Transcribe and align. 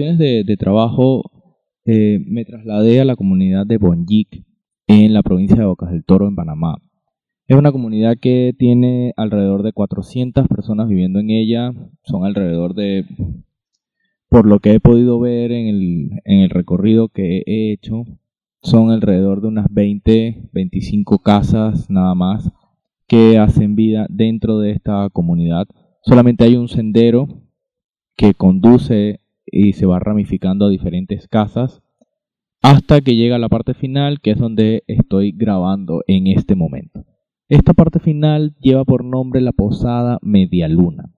de, 0.00 0.56
trabajo, 0.58 1.30
eh, 1.84 2.20
me 2.26 2.44
trasladé 2.44 3.00
a 3.00 3.04
la 3.04 3.16
comunidad 3.16 3.66
de 3.66 3.76
Bonjic 3.76 4.44
en 4.86 5.12
la 5.12 5.22
provincia 5.22 5.56
de 5.56 5.66
Bocas 5.66 5.90
del 5.90 6.04
Toro, 6.04 6.26
en 6.26 6.34
Panamá. 6.34 6.80
Es 7.46 7.56
una 7.56 7.72
comunidad 7.72 8.16
que 8.20 8.54
tiene 8.56 9.12
alrededor 9.16 9.62
de 9.62 9.72
400 9.72 10.48
personas 10.48 10.88
viviendo 10.88 11.18
en 11.18 11.30
ella. 11.30 11.72
Son 12.02 12.24
alrededor 12.24 12.74
de, 12.74 13.04
por 14.28 14.46
lo 14.46 14.60
que 14.60 14.72
he 14.72 14.80
podido 14.80 15.20
ver 15.20 15.52
en 15.52 15.66
el, 15.66 16.10
en 16.24 16.40
el 16.40 16.50
recorrido 16.50 17.08
que 17.08 17.42
he 17.46 17.72
hecho, 17.72 18.04
son 18.62 18.90
alrededor 18.90 19.42
de 19.42 19.48
unas 19.48 19.66
20, 19.70 20.50
25 20.52 21.18
casas 21.18 21.90
nada 21.90 22.14
más 22.14 22.50
que 23.06 23.38
hacen 23.38 23.74
vida 23.74 24.06
dentro 24.08 24.60
de 24.60 24.70
esta 24.70 25.08
comunidad. 25.10 25.66
Solamente 26.02 26.44
hay 26.44 26.56
un 26.56 26.68
sendero 26.68 27.28
que 28.16 28.34
conduce 28.34 29.20
y 29.50 29.72
se 29.72 29.86
va 29.86 29.98
ramificando 29.98 30.66
a 30.66 30.70
diferentes 30.70 31.28
casas 31.28 31.82
hasta 32.62 33.00
que 33.00 33.16
llega 33.16 33.38
la 33.38 33.48
parte 33.48 33.74
final, 33.74 34.20
que 34.20 34.32
es 34.32 34.38
donde 34.38 34.84
estoy 34.86 35.32
grabando 35.32 36.02
en 36.06 36.26
este 36.26 36.54
momento. 36.54 37.04
Esta 37.48 37.72
parte 37.72 37.98
final 37.98 38.54
lleva 38.60 38.84
por 38.84 39.04
nombre 39.04 39.40
la 39.40 39.52
Posada 39.52 40.18
Media 40.22 40.68
Luna. 40.68 41.12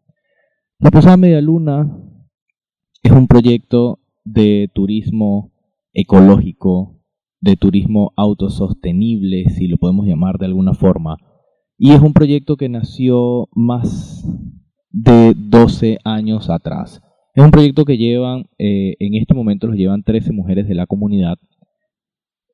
La 0.78 0.90
Posada 0.90 1.16
Media 1.16 1.40
Luna 1.40 1.94
es 3.02 3.12
un 3.12 3.26
proyecto 3.26 3.98
de 4.24 4.70
turismo 4.72 5.52
ecológico, 5.92 7.00
de 7.40 7.56
turismo 7.56 8.12
autosostenible, 8.16 9.50
si 9.50 9.66
lo 9.66 9.76
podemos 9.76 10.06
llamar 10.06 10.38
de 10.38 10.46
alguna 10.46 10.74
forma. 10.74 11.16
Y 11.76 11.90
es 11.90 12.00
un 12.00 12.12
proyecto 12.12 12.56
que 12.56 12.68
nació 12.68 13.48
más 13.52 14.24
de 14.90 15.34
12 15.36 15.98
años 16.04 16.48
atrás. 16.50 17.02
Es 17.34 17.42
un 17.42 17.50
proyecto 17.50 17.86
que 17.86 17.96
llevan, 17.96 18.44
eh, 18.58 18.94
en 18.98 19.14
este 19.14 19.32
momento 19.32 19.66
los 19.66 19.76
llevan 19.76 20.02
13 20.02 20.32
mujeres 20.32 20.68
de 20.68 20.74
la 20.74 20.86
comunidad 20.86 21.38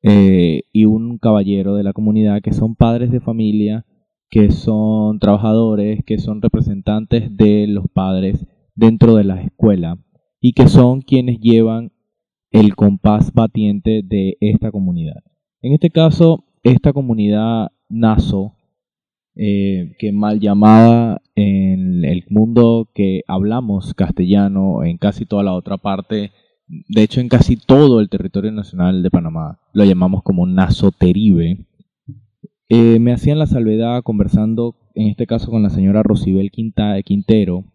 eh, 0.03 0.61
y 0.71 0.85
un 0.85 1.17
caballero 1.17 1.75
de 1.75 1.83
la 1.83 1.91
comunidad 1.91 2.41
que 2.41 2.53
son 2.53 2.75
padres 2.75 3.11
de 3.11 3.19
familia, 3.19 3.85
que 4.29 4.51
son 4.51 5.19
trabajadores, 5.19 6.01
que 6.05 6.17
son 6.17 6.41
representantes 6.41 7.35
de 7.35 7.67
los 7.67 7.89
padres 7.89 8.45
dentro 8.73 9.15
de 9.15 9.25
la 9.25 9.41
escuela 9.41 9.97
y 10.39 10.53
que 10.53 10.69
son 10.69 11.01
quienes 11.01 11.41
llevan 11.41 11.91
el 12.51 12.77
compás 12.77 13.33
batiente 13.33 14.01
de 14.01 14.37
esta 14.39 14.71
comunidad. 14.71 15.21
En 15.61 15.73
este 15.73 15.89
caso, 15.89 16.45
esta 16.63 16.93
comunidad 16.93 17.67
nazo, 17.89 18.55
eh, 19.39 19.95
que 19.97 20.11
mal 20.11 20.39
llamada 20.39 21.21
en 21.35 22.03
el 22.03 22.25
mundo 22.29 22.89
que 22.93 23.21
hablamos 23.27 23.93
castellano, 23.93 24.83
en 24.83 24.97
casi 24.97 25.25
toda 25.25 25.43
la 25.43 25.53
otra 25.53 25.77
parte 25.77 26.31
de 26.87 27.01
hecho 27.01 27.19
en 27.19 27.29
casi 27.29 27.57
todo 27.57 27.99
el 27.99 28.09
territorio 28.09 28.51
nacional 28.51 29.01
de 29.01 29.09
Panamá, 29.09 29.59
lo 29.73 29.85
llamamos 29.85 30.21
como 30.23 30.45
Naso 30.45 30.91
Teribe, 30.91 31.65
eh, 32.69 32.99
me 32.99 33.11
hacían 33.11 33.39
la 33.39 33.47
salvedad 33.47 34.03
conversando, 34.03 34.75
en 34.93 35.07
este 35.07 35.25
caso 35.25 35.49
con 35.49 35.63
la 35.63 35.71
señora 35.71 36.03
Rosibel 36.03 36.51
Quintero, 36.51 37.65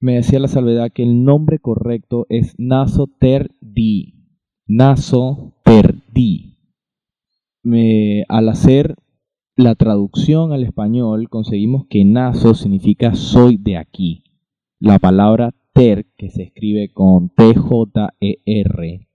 me 0.00 0.18
hacía 0.18 0.40
la 0.40 0.48
salvedad 0.48 0.90
que 0.92 1.02
el 1.02 1.24
nombre 1.24 1.58
correcto 1.58 2.24
es 2.30 2.54
Naso 2.58 3.08
Terdi, 3.20 4.14
Naso 4.66 5.56
Terdi. 5.64 6.56
Me, 7.62 8.24
al 8.28 8.48
hacer 8.48 8.94
la 9.58 9.74
traducción 9.74 10.52
al 10.52 10.64
español 10.64 11.28
conseguimos 11.28 11.86
que 11.90 12.04
Naso 12.04 12.54
significa 12.54 13.14
soy 13.14 13.58
de 13.58 13.76
aquí. 13.76 14.22
La 14.80 14.98
palabra 14.98 15.52
que 16.16 16.30
se 16.30 16.42
escribe 16.42 16.92
con 16.92 17.28
T-J-E-R, 17.30 19.08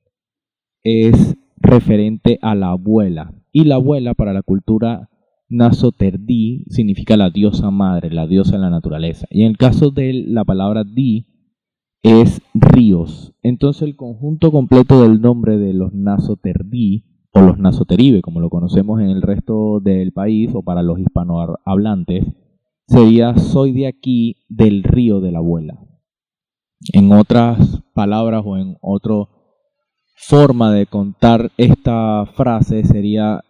es 0.83 1.35
referente 1.57 2.39
a 2.41 2.55
la 2.55 2.69
abuela. 2.69 3.33
Y 3.51 3.65
la 3.65 3.75
abuela 3.75 4.13
para 4.13 4.31
la 4.31 4.43
cultura 4.43 5.09
Nasoterdi 5.49 6.63
significa 6.69 7.17
la 7.17 7.29
diosa 7.29 7.69
madre, 7.69 8.11
la 8.11 8.27
diosa 8.27 8.53
de 8.53 8.59
la 8.59 8.69
naturaleza. 8.69 9.27
Y 9.29 9.41
en 9.41 9.49
el 9.49 9.57
caso 9.57 9.91
de 9.91 10.13
la 10.13 10.45
palabra 10.45 10.85
Di 10.85 11.27
es 12.01 12.41
ríos. 12.53 13.33
Entonces 13.41 13.81
el 13.81 13.97
conjunto 13.97 14.49
completo 14.51 15.01
del 15.01 15.19
nombre 15.19 15.57
de 15.57 15.73
los 15.73 15.93
Nasoterdi 15.93 17.12
o 17.33 17.41
los 17.41 17.57
Nasoteribe, 17.57 18.21
como 18.21 18.39
lo 18.39 18.49
conocemos 18.49 19.01
en 19.01 19.09
el 19.09 19.21
resto 19.21 19.79
del 19.79 20.13
país 20.13 20.51
o 20.53 20.61
para 20.61 20.83
los 20.83 20.99
hispanohablantes, 20.99 22.25
sería 22.87 23.35
soy 23.37 23.71
de 23.73 23.87
aquí 23.87 24.37
del 24.49 24.83
río 24.83 25.19
de 25.19 25.31
la 25.31 25.39
abuela. 25.39 25.79
En 26.93 27.11
otras 27.11 27.81
palabras 27.95 28.43
o 28.45 28.57
en 28.57 28.77
otra 28.81 29.27
forma 30.15 30.71
de 30.71 30.85
contar 30.85 31.51
esta 31.57 32.25
frase 32.35 32.83
sería 32.83 33.41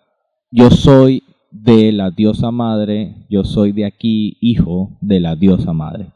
yo 0.50 0.70
soy 0.70 1.24
de 1.52 1.92
la 1.92 2.10
diosa 2.10 2.52
madre, 2.52 3.26
yo 3.30 3.44
soy 3.44 3.74
de 3.74 3.86
aquí 3.86 4.38
hijo 4.40 4.98
de 5.02 5.20
la 5.20 5.36
diosa 5.36 5.74
madre. 5.74 6.14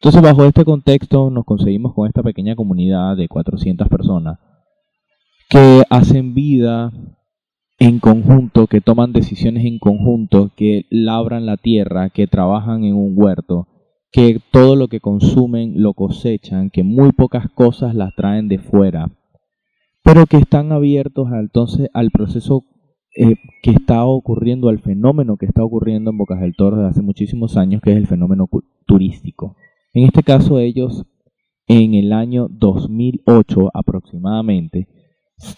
Entonces 0.00 0.22
bajo 0.22 0.44
este 0.44 0.64
contexto 0.64 1.28
nos 1.28 1.44
conseguimos 1.44 1.92
con 1.92 2.08
esta 2.08 2.22
pequeña 2.22 2.56
comunidad 2.56 3.16
de 3.16 3.28
400 3.28 3.88
personas 3.88 4.38
que 5.50 5.82
hacen 5.90 6.32
vida 6.32 6.92
en 7.80 7.98
conjunto, 7.98 8.68
que 8.68 8.80
toman 8.80 9.12
decisiones 9.12 9.64
en 9.64 9.80
conjunto, 9.80 10.52
que 10.54 10.86
labran 10.90 11.44
la 11.44 11.56
tierra, 11.56 12.08
que 12.10 12.28
trabajan 12.28 12.84
en 12.84 12.94
un 12.94 13.14
huerto, 13.16 13.66
que 14.12 14.40
todo 14.52 14.76
lo 14.76 14.86
que 14.86 15.00
consumen 15.00 15.82
lo 15.82 15.94
cosechan, 15.94 16.70
que 16.70 16.84
muy 16.84 17.10
pocas 17.10 17.50
cosas 17.50 17.96
las 17.96 18.14
traen 18.14 18.46
de 18.46 18.58
fuera, 18.58 19.10
pero 20.04 20.26
que 20.26 20.36
están 20.36 20.70
abiertos 20.70 21.28
entonces 21.32 21.88
al 21.94 22.12
proceso 22.12 22.64
eh, 23.16 23.34
que 23.64 23.72
está 23.72 24.04
ocurriendo, 24.04 24.68
al 24.68 24.78
fenómeno 24.78 25.36
que 25.36 25.46
está 25.46 25.64
ocurriendo 25.64 26.12
en 26.12 26.18
Bocas 26.18 26.40
del 26.40 26.54
Toro 26.54 26.76
desde 26.76 26.90
hace 26.90 27.02
muchísimos 27.02 27.56
años, 27.56 27.82
que 27.82 27.90
es 27.90 27.96
el 27.96 28.06
fenómeno 28.06 28.48
turístico. 28.86 29.56
En 29.94 30.04
este 30.04 30.22
caso 30.22 30.60
ellos, 30.60 31.06
en 31.66 31.94
el 31.94 32.12
año 32.12 32.46
2008 32.50 33.70
aproximadamente, 33.74 34.86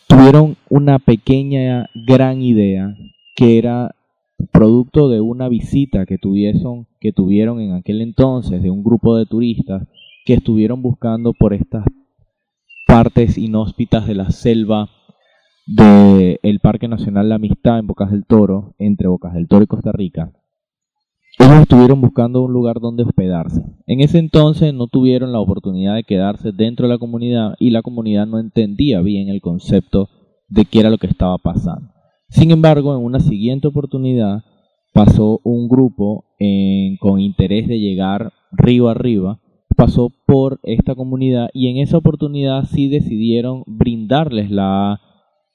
tuvieron 0.07 0.57
una 0.69 0.99
pequeña, 0.99 1.89
gran 2.07 2.43
idea 2.43 2.95
que 3.35 3.59
era 3.59 3.95
producto 4.51 5.09
de 5.09 5.21
una 5.21 5.49
visita 5.49 6.07
que, 6.07 6.19
tuviesen, 6.19 6.87
que 7.01 7.13
tuvieron 7.13 7.61
en 7.61 7.73
aquel 7.73 8.01
entonces 8.01 8.63
de 8.63 8.71
un 8.71 8.83
grupo 8.83 9.17
de 9.17 9.27
turistas 9.27 9.87
que 10.25 10.35
estuvieron 10.35 10.83
buscando 10.83 11.33
por 11.33 11.55
estas 11.55 11.85
partes 12.87 13.39
inhóspitas 13.39 14.07
de 14.07 14.15
la 14.15 14.31
selva 14.31 14.91
del 15.67 16.61
Parque 16.61 16.89
Nacional 16.89 17.29
La 17.29 17.37
Amistad 17.37 17.79
en 17.79 17.87
Bocas 17.87 18.11
del 18.11 18.27
Toro, 18.27 18.75
entre 18.79 19.09
Bocas 19.09 19.33
del 19.35 19.49
Toro 19.49 19.65
y 19.65 19.69
Costa 19.69 19.93
Rica. 19.93 20.33
Estuvieron 21.43 22.01
buscando 22.01 22.43
un 22.43 22.53
lugar 22.53 22.81
donde 22.81 23.03
hospedarse. 23.03 23.63
En 23.87 24.01
ese 24.01 24.19
entonces 24.19 24.73
no 24.75 24.87
tuvieron 24.87 25.33
la 25.33 25.41
oportunidad 25.41 25.95
de 25.95 26.05
quedarse 26.05 26.53
dentro 26.53 26.87
de 26.87 26.93
la 26.93 26.99
comunidad 26.99 27.55
y 27.59 27.71
la 27.71 27.83
comunidad 27.83 28.27
no 28.27 28.39
entendía 28.39 29.01
bien 29.01 29.29
el 29.29 29.41
concepto 29.41 30.09
de 30.49 30.67
qué 30.67 30.81
era 30.81 30.91
lo 30.91 30.99
que 30.99 31.07
estaba 31.07 31.39
pasando. 31.39 31.89
Sin 32.29 32.51
embargo, 32.51 32.95
en 32.95 33.03
una 33.03 33.21
siguiente 33.21 33.69
oportunidad 33.69 34.45
pasó 34.93 35.41
un 35.45 35.69
grupo 35.69 36.25
con 37.01 37.21
interés 37.21 37.67
de 37.67 37.81
llegar 37.81 38.33
río 38.53 38.89
arriba, 38.89 39.41
pasó 39.77 40.11
por 40.27 40.61
esta 40.63 40.95
comunidad 40.95 41.49
y 41.55 41.69
en 41.69 41.79
esa 41.79 41.97
oportunidad 41.97 42.65
sí 42.67 42.89
decidieron 42.89 43.65
brindarles 43.67 44.51
la 44.51 45.01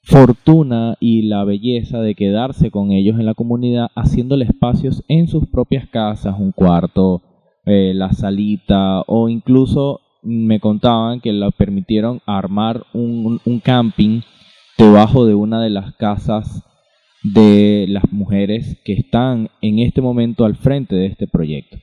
fortuna 0.08 0.96
y 1.00 1.22
la 1.22 1.44
belleza 1.44 2.00
de 2.00 2.14
quedarse 2.14 2.70
con 2.70 2.92
ellos 2.92 3.20
en 3.20 3.26
la 3.26 3.34
comunidad, 3.34 3.88
haciéndole 3.94 4.46
espacios 4.46 5.04
en 5.06 5.28
sus 5.28 5.46
propias 5.48 5.86
casas, 5.86 6.34
un 6.38 6.52
cuarto, 6.52 7.20
eh, 7.66 7.92
la 7.94 8.10
salita 8.14 9.02
o 9.06 9.28
incluso 9.28 10.00
me 10.22 10.60
contaban 10.60 11.20
que 11.20 11.30
la 11.34 11.50
permitieron 11.50 12.22
armar 12.24 12.86
un, 12.94 13.38
un 13.44 13.60
camping 13.60 14.22
debajo 14.78 15.26
de 15.26 15.34
una 15.34 15.62
de 15.62 15.68
las 15.68 15.94
casas 15.96 16.62
de 17.22 17.84
las 17.90 18.10
mujeres 18.10 18.80
que 18.86 18.94
están 18.94 19.50
en 19.60 19.78
este 19.78 20.00
momento 20.00 20.46
al 20.46 20.56
frente 20.56 20.96
de 20.96 21.04
este 21.06 21.26
proyecto. 21.26 21.76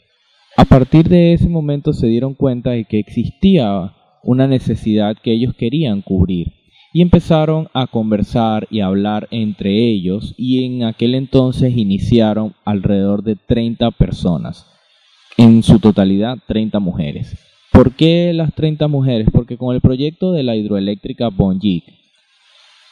A 0.58 0.66
partir 0.66 1.10
de 1.10 1.34
ese 1.34 1.48
momento 1.48 1.94
se 1.94 2.08
dieron 2.08 2.34
cuenta 2.34 2.72
de 2.72 2.86
que 2.86 2.98
existía 2.98 3.94
una 4.24 4.48
necesidad 4.48 5.16
que 5.22 5.32
ellos 5.32 5.54
querían 5.54 6.02
cubrir 6.02 6.65
y 6.96 7.02
empezaron 7.02 7.68
a 7.74 7.88
conversar 7.88 8.70
y 8.72 8.80
a 8.80 8.86
hablar 8.86 9.28
entre 9.30 9.86
ellos 9.86 10.34
y 10.38 10.64
en 10.64 10.86
aquel 10.86 11.14
entonces 11.14 11.76
iniciaron 11.76 12.56
alrededor 12.64 13.22
de 13.22 13.36
30 13.36 13.92
personas, 13.92 14.66
en 15.36 15.62
su 15.62 15.80
totalidad 15.80 16.38
30 16.48 16.80
mujeres. 16.80 17.36
¿Por 17.74 17.96
qué 17.96 18.32
las 18.34 18.56
30 18.56 18.88
mujeres? 18.88 19.28
Porque 19.30 19.58
con 19.58 19.76
el 19.76 19.82
proyecto 19.82 20.32
de 20.32 20.44
la 20.44 20.56
hidroeléctrica 20.56 21.28
Bonjic 21.28 21.84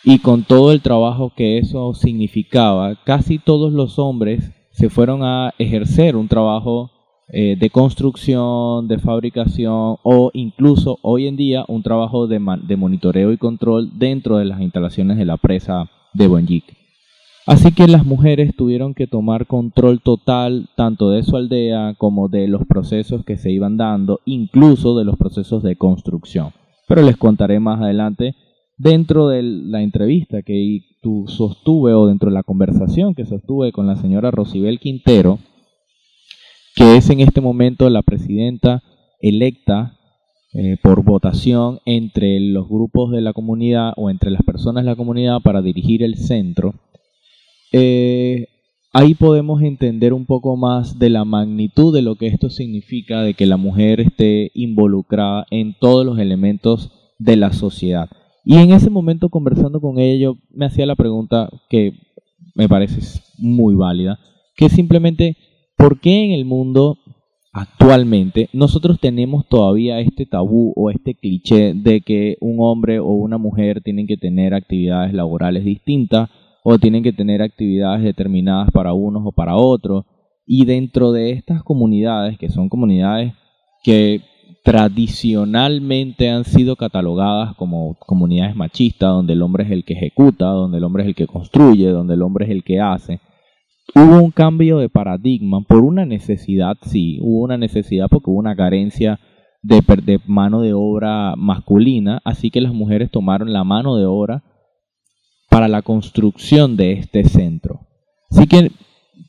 y 0.04 0.20
con 0.20 0.44
todo 0.44 0.74
el 0.74 0.82
trabajo 0.82 1.32
que 1.34 1.58
eso 1.58 1.94
significaba, 1.94 3.02
casi 3.06 3.40
todos 3.40 3.72
los 3.72 4.00
hombres 4.00 4.52
se 4.72 4.90
fueron 4.90 5.24
a 5.24 5.54
ejercer 5.58 6.18
un 6.18 6.28
trabajo 6.28 6.92
eh, 7.30 7.56
de 7.60 7.70
construcción, 7.70 8.88
de 8.88 9.00
fabricación 9.00 9.98
o 10.04 10.32
incluso 10.34 11.00
hoy 11.02 11.28
en 11.28 11.36
día 11.36 11.66
un 11.68 11.84
trabajo 11.84 12.28
de, 12.28 12.40
de 12.64 12.76
monitoreo 12.76 13.32
y 13.32 13.38
control 13.38 13.92
dentro 13.98 14.38
de 14.38 14.46
las 14.46 14.62
instalaciones 14.62 15.18
de 15.18 15.26
la 15.26 15.38
presa 15.38 15.90
de 16.14 16.28
Bonjic. 16.28 16.84
Así 17.46 17.74
que 17.74 17.88
las 17.88 18.06
mujeres 18.06 18.56
tuvieron 18.56 18.94
que 18.94 19.06
tomar 19.06 19.48
control 19.48 20.00
total 20.02 20.70
tanto 20.78 21.10
de 21.10 21.24
su 21.24 21.36
aldea 21.36 21.94
como 21.98 22.30
de 22.30 22.48
los 22.48 22.66
procesos 22.66 23.26
que 23.26 23.38
se 23.38 23.52
iban 23.52 23.76
dando, 23.76 24.22
incluso 24.24 24.98
de 24.98 25.04
los 25.04 25.18
procesos 25.18 25.62
de 25.62 25.76
construcción. 25.76 26.52
Pero 26.88 27.02
les 27.02 27.18
contaré 27.18 27.60
más 27.60 27.82
adelante 27.82 28.36
dentro 28.78 29.28
de 29.28 29.44
la 29.44 29.82
entrevista 29.82 30.42
que 30.42 30.82
sostuve 31.28 31.94
o 31.94 32.08
dentro 32.08 32.30
de 32.30 32.36
la 32.36 32.44
conversación 32.44 33.14
que 33.14 33.26
sostuve 33.26 33.74
con 33.74 33.88
la 33.88 33.98
señora 33.98 34.32
Rosibel 34.32 34.80
Quintero, 34.80 35.40
que 36.76 36.98
es 36.98 37.10
en 37.10 37.20
este 37.20 37.42
momento 37.42 37.90
la 37.90 38.02
presidenta 38.02 38.84
electa 39.22 39.98
eh, 40.54 40.78
por 40.82 41.04
votación 41.04 41.80
entre 41.86 42.40
los 42.40 42.68
grupos 42.68 43.12
de 43.12 43.22
la 43.22 43.34
comunidad 43.34 43.94
o 43.96 44.10
entre 44.10 44.32
las 44.32 44.44
personas 44.44 44.84
de 44.84 44.92
la 44.92 44.96
comunidad 44.96 45.40
para 45.42 45.62
dirigir 45.62 46.04
el 46.04 46.16
centro, 46.16 46.76
eh, 47.72 48.48
ahí 48.94 49.16
podemos 49.16 49.62
entender 49.64 50.14
un 50.14 50.26
poco 50.26 50.56
más 50.56 51.00
de 51.00 51.10
la 51.10 51.26
magnitud 51.26 51.94
de 51.94 52.04
lo 52.04 52.16
que 52.16 52.28
esto 52.28 52.50
significa 52.50 53.24
de 53.24 53.34
que 53.34 53.48
la 53.48 53.58
mujer 53.58 54.00
esté 54.00 54.52
involucrada 54.54 55.48
en 55.50 55.74
todos 55.80 56.06
los 56.06 56.20
elementos 56.20 56.92
de 57.18 57.36
la 57.36 57.52
sociedad. 57.52 58.10
Y 58.46 58.58
en 58.58 58.72
ese 58.72 58.90
momento 58.90 59.30
conversando 59.30 59.82
con 59.82 59.98
ella 59.98 60.22
yo 60.22 60.38
me 60.52 60.66
hacía 60.66 60.86
la 60.86 60.96
pregunta 60.96 61.50
que 61.70 61.94
me 62.54 62.70
parece 62.70 63.22
muy 63.38 63.74
válida, 63.74 64.20
que 64.56 64.70
simplemente, 64.70 65.36
¿por 65.84 66.00
qué 66.00 66.24
en 66.24 66.32
el 66.32 66.46
mundo 66.46 66.98
actualmente 67.52 68.48
nosotros 68.54 69.02
tenemos 69.02 69.46
todavía 69.50 70.00
este 70.00 70.26
tabú 70.26 70.72
o 70.78 70.90
este 70.90 71.14
cliché 71.14 71.74
de 71.74 72.00
que 72.00 72.38
un 72.40 72.56
hombre 72.62 73.02
o 73.02 73.10
una 73.10 73.38
mujer 73.38 73.82
tienen 73.82 74.08
que 74.08 74.16
tener 74.16 74.54
actividades 74.54 75.14
laborales 75.14 75.66
distintas 75.66 76.30
o 76.64 76.80
tienen 76.80 77.04
que 77.04 77.12
tener 77.12 77.42
actividades 77.42 78.02
determinadas 78.02 78.72
para 78.72 78.94
unos 78.94 79.24
o 79.26 79.34
para 79.34 79.58
otros? 79.58 80.06
Y 80.46 80.64
dentro 80.64 81.12
de 81.12 81.32
estas 81.32 81.64
comunidades, 81.64 82.38
que 82.38 82.48
son 82.48 82.70
comunidades 82.70 83.34
que 83.84 84.22
tradicionalmente 84.64 86.30
han 86.30 86.46
sido 86.46 86.78
catalogadas 86.78 87.56
como 87.58 87.98
comunidades 88.00 88.56
machistas, 88.56 89.10
donde 89.10 89.34
el 89.34 89.42
hombre 89.42 89.66
es 89.66 89.72
el 89.72 89.84
que 89.84 89.96
ejecuta, 89.96 90.46
donde 90.46 90.78
el 90.78 90.86
hombre 90.86 91.04
es 91.04 91.10
el 91.10 91.16
que 91.16 91.28
construye, 91.28 91.90
donde 91.90 92.14
el 92.14 92.22
hombre 92.22 92.46
es 92.46 92.52
el 92.52 92.64
que 92.64 92.80
hace. 92.80 93.20
Hubo 93.96 94.24
un 94.24 94.32
cambio 94.32 94.78
de 94.78 94.90
paradigma 94.90 95.62
por 95.62 95.84
una 95.84 96.06
necesidad, 96.06 96.78
sí, 96.84 97.20
hubo 97.22 97.44
una 97.44 97.58
necesidad 97.58 98.08
porque 98.10 98.30
hubo 98.30 98.40
una 98.40 98.56
carencia 98.56 99.20
de, 99.62 99.82
de 100.04 100.20
mano 100.26 100.62
de 100.62 100.74
obra 100.74 101.36
masculina, 101.36 102.22
así 102.24 102.50
que 102.50 102.62
las 102.62 102.74
mujeres 102.74 103.12
tomaron 103.12 103.54
la 103.54 103.64
mano 103.64 103.98
de 103.98 104.06
obra 104.06 104.44
para 105.50 105.68
la 105.68 105.82
construcción 105.82 106.78
de 106.78 106.94
este 106.94 107.26
centro. 107.26 107.82
Así 108.32 108.48
que 108.48 108.72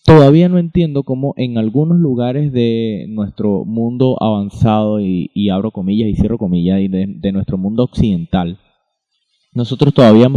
todavía 0.04 0.48
no 0.48 0.58
entiendo 0.58 1.02
cómo 1.02 1.34
en 1.36 1.58
algunos 1.58 1.98
lugares 1.98 2.52
de 2.52 3.06
nuestro 3.08 3.64
mundo 3.64 4.16
avanzado, 4.22 5.00
y, 5.00 5.50
abro 5.50 5.70
comillas 5.70 6.08
y 6.08 6.14
cierro 6.14 6.38
comillas, 6.38 6.80
y 6.80 6.88
de, 6.88 7.32
nuestro 7.32 7.58
mundo 7.58 7.84
occidental, 7.84 8.58
nosotros 9.52 9.92
todavía 9.92 10.28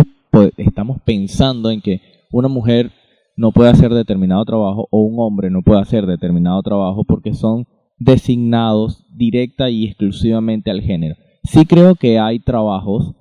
estamos 0.57 1.01
pensando 1.03 1.71
en 1.71 1.81
que 1.81 2.01
una 2.31 2.47
mujer 2.47 2.91
no 3.37 3.51
puede 3.51 3.69
hacer 3.69 3.93
determinado 3.93 4.43
trabajo 4.43 4.87
o 4.91 5.01
un 5.01 5.15
hombre 5.19 5.49
no 5.49 5.61
puede 5.61 5.79
hacer 5.79 6.05
determinado 6.05 6.61
trabajo 6.63 7.05
porque 7.05 7.33
son 7.33 7.65
designados 7.97 9.05
directa 9.15 9.69
y 9.69 9.85
exclusivamente 9.85 10.69
al 10.69 10.81
género. 10.81 11.15
Sí 11.43 11.65
creo 11.65 11.95
que 11.95 12.19
hay 12.19 12.39
trabajos 12.39 13.13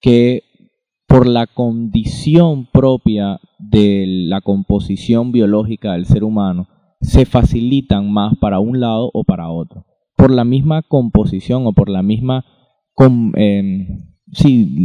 que 0.00 0.42
por 1.10 1.26
la 1.26 1.48
condición 1.48 2.68
propia 2.72 3.40
de 3.58 4.04
la 4.06 4.40
composición 4.42 5.32
biológica 5.32 5.94
del 5.94 6.06
ser 6.06 6.22
humano, 6.22 6.68
se 7.00 7.24
facilitan 7.26 8.12
más 8.12 8.36
para 8.38 8.60
un 8.60 8.78
lado 8.78 9.10
o 9.12 9.24
para 9.24 9.50
otro. 9.50 9.86
Por 10.16 10.30
la 10.30 10.44
misma 10.44 10.82
composición 10.82 11.66
o 11.66 11.72
por 11.72 11.88
la 11.88 12.04
misma, 12.04 12.44
em, 13.34 13.98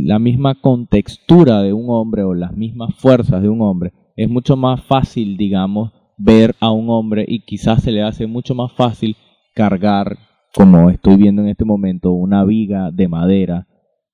la 0.07 0.17
misma 0.17 0.55
contextura 0.55 1.61
de 1.61 1.73
un 1.73 1.85
hombre 1.89 2.23
o 2.23 2.33
las 2.33 2.57
mismas 2.57 2.95
fuerzas 2.95 3.43
de 3.43 3.49
un 3.49 3.61
hombre, 3.61 3.93
es 4.15 4.29
mucho 4.29 4.55
más 4.55 4.83
fácil, 4.83 5.37
digamos, 5.37 5.91
ver 6.17 6.55
a 6.59 6.71
un 6.71 6.89
hombre 6.89 7.25
y 7.27 7.41
quizás 7.45 7.83
se 7.83 7.91
le 7.91 8.01
hace 8.01 8.27
mucho 8.27 8.55
más 8.55 8.71
fácil 8.73 9.15
cargar, 9.53 10.17
como 10.53 10.89
estoy 10.89 11.17
viendo 11.17 11.41
en 11.41 11.49
este 11.49 11.65
momento, 11.65 12.11
una 12.11 12.43
viga 12.43 12.91
de 12.91 13.07
madera, 13.07 13.67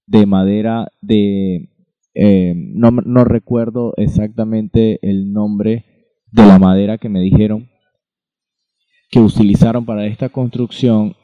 de 0.08 0.26
madera 0.26 0.88
de 1.02 1.70
eh, 2.14 2.54
no, 2.56 2.92
no 2.92 3.24
recuerdo 3.24 3.94
exactamente 3.98 5.00
el 5.02 5.32
nombre 5.32 5.86
de 6.32 6.46
la 6.46 6.60
madera 6.60 6.98
que 6.98 7.10
me 7.10 7.22
dijeron 7.22 7.70
que 9.10 9.20
utilizaron 9.20 9.86
para 9.86 10.06
esta 10.06 10.30
construcción 10.30 11.16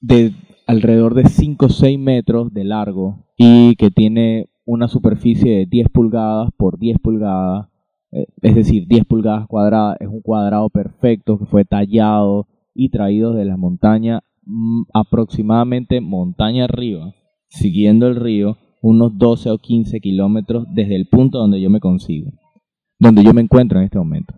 de 0.00 0.32
alrededor 0.66 1.14
de 1.14 1.24
5 1.28 1.66
o 1.66 1.68
6 1.68 1.98
metros 1.98 2.52
de 2.52 2.64
largo 2.64 3.26
y 3.36 3.74
que 3.76 3.90
tiene 3.90 4.48
una 4.68 4.86
superficie 4.86 5.60
de 5.60 5.66
10 5.66 5.88
pulgadas 5.88 6.50
por 6.58 6.78
10 6.78 6.98
pulgadas, 6.98 7.68
eh, 8.12 8.26
es 8.42 8.54
decir, 8.54 8.86
10 8.86 9.06
pulgadas 9.06 9.46
cuadradas, 9.46 9.96
es 9.98 10.08
un 10.08 10.20
cuadrado 10.20 10.68
perfecto 10.68 11.38
que 11.38 11.46
fue 11.46 11.64
tallado 11.64 12.46
y 12.74 12.90
traído 12.90 13.32
de 13.32 13.46
la 13.46 13.56
montaña 13.56 14.20
mm, 14.44 14.82
aproximadamente 14.92 16.02
montaña 16.02 16.64
arriba, 16.64 17.14
siguiendo 17.48 18.08
el 18.08 18.16
río, 18.16 18.58
unos 18.82 19.16
12 19.16 19.52
o 19.52 19.56
15 19.56 20.00
kilómetros 20.00 20.66
desde 20.74 20.96
el 20.96 21.08
punto 21.08 21.38
donde 21.38 21.62
yo 21.62 21.70
me 21.70 21.80
consigo, 21.80 22.30
donde 22.98 23.24
yo 23.24 23.32
me 23.32 23.40
encuentro 23.40 23.78
en 23.78 23.86
este 23.86 23.98
momento. 23.98 24.34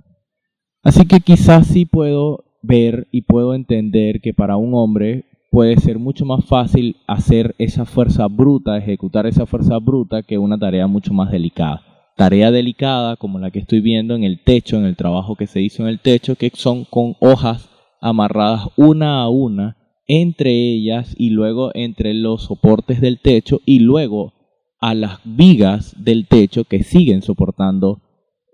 Así 0.85 1.07
que 1.07 1.19
quizás 1.19 1.66
sí 1.66 1.87
puedo 1.87 2.45
ver 2.62 3.09
y 3.11 3.23
puedo 3.23 3.52
entender 3.54 4.21
que 4.21 4.33
para 4.33 4.57
un 4.57 4.75
hombre 4.75 5.25
puede 5.50 5.76
ser 5.76 5.99
mucho 5.99 6.25
más 6.25 6.45
fácil 6.45 6.97
hacer 7.07 7.54
esa 7.59 7.85
fuerza 7.85 8.28
bruta, 8.28 8.78
ejecutar 8.78 9.26
esa 9.26 9.47
fuerza 9.47 9.78
bruta 9.78 10.23
que 10.23 10.38
una 10.38 10.59
tarea 10.59 10.87
mucho 10.87 11.12
más 11.12 11.30
delicada. 11.30 11.83
Tarea 12.16 12.50
delicada 12.50 13.16
como 13.16 13.38
la 13.38 13.50
que 13.50 13.61
estoy 13.61 13.80
viendo 13.80 14.14
en 14.14 14.25
el 14.25 14.42
techo, 14.45 14.76
en 14.76 14.85
el 14.85 14.97
trabajo 14.97 15.37
que 15.37 15.47
se 15.47 15.61
hizo 15.61 15.83
en 15.83 15.88
el 15.88 16.00
techo, 16.00 16.37
que 16.37 16.50
son 16.54 16.85
con 16.85 17.14
hojas 17.21 17.69
amarradas 18.00 18.69
una 18.76 19.23
a 19.23 19.28
una 19.28 19.76
entre 20.07 20.50
ellas 20.50 21.14
y 21.16 21.30
luego 21.30 21.71
entre 21.75 22.14
los 22.14 22.42
soportes 22.42 23.00
del 23.00 23.21
techo 23.21 23.61
y 23.64 23.78
luego 23.78 24.33
a 24.80 24.95
las 24.95 25.21
vigas 25.25 25.95
del 26.02 26.26
techo 26.26 26.64
que 26.64 26.83
siguen 26.83 27.23
soportando 27.23 28.02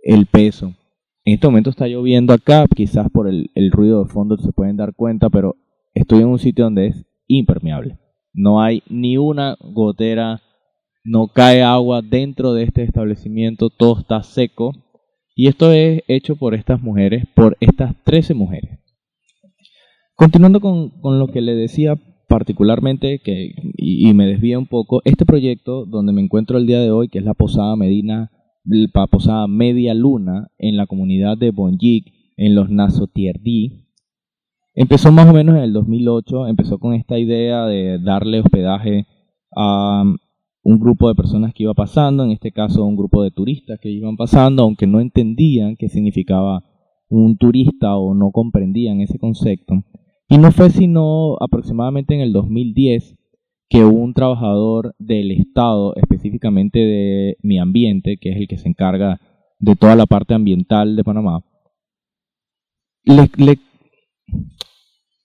el 0.02 0.26
peso. 0.26 0.74
En 1.24 1.34
este 1.34 1.46
momento 1.46 1.70
está 1.70 1.88
lloviendo 1.88 2.34
acá, 2.34 2.66
quizás 2.74 3.08
por 3.10 3.26
el, 3.26 3.50
ruido 3.72 4.04
de 4.04 4.10
fondo 4.10 4.36
se 4.36 4.52
pueden 4.52 4.76
dar 4.76 4.94
cuenta, 4.94 5.30
pero 5.30 5.56
estoy 5.96 6.20
en 6.20 6.28
un 6.28 6.38
sitio 6.38 6.64
donde 6.64 6.88
es 6.88 7.06
impermeable. 7.26 7.98
No 8.32 8.60
hay 8.60 8.82
ni 8.88 9.16
una 9.16 9.56
gotera, 9.60 10.42
no 11.04 11.28
cae 11.28 11.62
agua 11.62 12.02
dentro 12.02 12.52
de 12.52 12.64
este 12.64 12.82
establecimiento, 12.82 13.70
todo 13.70 13.98
está 13.98 14.22
seco. 14.22 14.72
Y 15.34 15.48
esto 15.48 15.72
es 15.72 16.02
hecho 16.06 16.36
por 16.36 16.54
estas 16.54 16.80
mujeres, 16.82 17.24
por 17.34 17.56
estas 17.60 17.94
13 18.04 18.34
mujeres. 18.34 18.78
Continuando 20.14 20.60
con, 20.60 20.92
lo 21.02 21.28
que 21.28 21.40
le 21.40 21.54
decía 21.54 21.94
particularmente, 22.28 23.20
que, 23.20 23.52
y, 23.76 24.12
me 24.14 24.26
desvía 24.26 24.58
un 24.58 24.66
poco, 24.66 25.00
este 25.04 25.24
proyecto 25.24 25.84
donde 25.86 26.12
me 26.12 26.22
encuentro 26.22 26.58
el 26.58 26.66
día 26.66 26.80
de 26.80 26.90
hoy, 26.90 27.08
que 27.08 27.18
es 27.18 27.24
la 27.24 27.34
Posada 27.34 27.76
Medina, 27.76 28.30
la 28.64 29.06
Posada 29.06 29.46
Media 29.46 29.94
Luna, 29.94 30.48
en 30.58 30.76
la 30.76 30.86
comunidad 30.86 31.38
de 31.38 31.50
Bonjic, 31.50 32.12
en 32.36 32.54
los 32.54 32.70
Nasotierdí, 32.70 33.85
empezó 34.76 35.10
más 35.10 35.28
o 35.28 35.32
menos 35.32 35.56
en 35.56 35.62
el 35.62 35.72
2008, 35.72 36.46
empezó 36.46 36.78
con 36.78 36.94
esta 36.94 37.18
idea 37.18 37.64
de 37.64 37.98
darle 37.98 38.40
hospedaje 38.40 39.06
a 39.56 40.04
un 40.62 40.78
grupo 40.78 41.08
de 41.08 41.14
personas 41.14 41.54
que 41.54 41.62
iba 41.62 41.74
pasando, 41.74 42.24
en 42.24 42.30
este 42.30 42.52
caso 42.52 42.84
un 42.84 42.96
grupo 42.96 43.22
de 43.22 43.30
turistas 43.30 43.80
que 43.80 43.90
iban 43.90 44.16
pasando, 44.16 44.62
aunque 44.62 44.86
no 44.86 45.00
entendían 45.00 45.76
qué 45.76 45.88
significaba 45.88 46.62
un 47.08 47.38
turista 47.38 47.96
o 47.96 48.14
no 48.14 48.30
comprendían 48.30 49.00
ese 49.00 49.18
concepto. 49.18 49.82
Y 50.28 50.38
no 50.38 50.52
fue 50.52 50.70
sino 50.70 51.36
aproximadamente 51.40 52.14
en 52.14 52.20
el 52.20 52.32
2010 52.32 53.16
que 53.68 53.84
un 53.84 54.12
trabajador 54.12 54.94
del 54.98 55.30
Estado, 55.30 55.94
específicamente 55.96 56.80
de 56.80 57.36
mi 57.42 57.58
ambiente, 57.58 58.18
que 58.20 58.30
es 58.30 58.36
el 58.36 58.48
que 58.48 58.58
se 58.58 58.68
encarga 58.68 59.20
de 59.58 59.74
toda 59.74 59.96
la 59.96 60.06
parte 60.06 60.34
ambiental 60.34 60.96
de 60.96 61.04
Panamá, 61.04 61.44
le, 63.04 63.58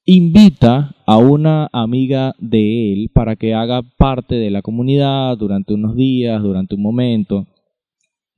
invita 0.05 0.95
a 1.05 1.17
una 1.17 1.69
amiga 1.71 2.33
de 2.39 2.93
él 2.93 3.11
para 3.13 3.35
que 3.35 3.53
haga 3.53 3.81
parte 3.97 4.35
de 4.35 4.49
la 4.49 4.61
comunidad 4.61 5.37
durante 5.37 5.73
unos 5.73 5.95
días, 5.95 6.41
durante 6.41 6.75
un 6.75 6.81
momento. 6.81 7.47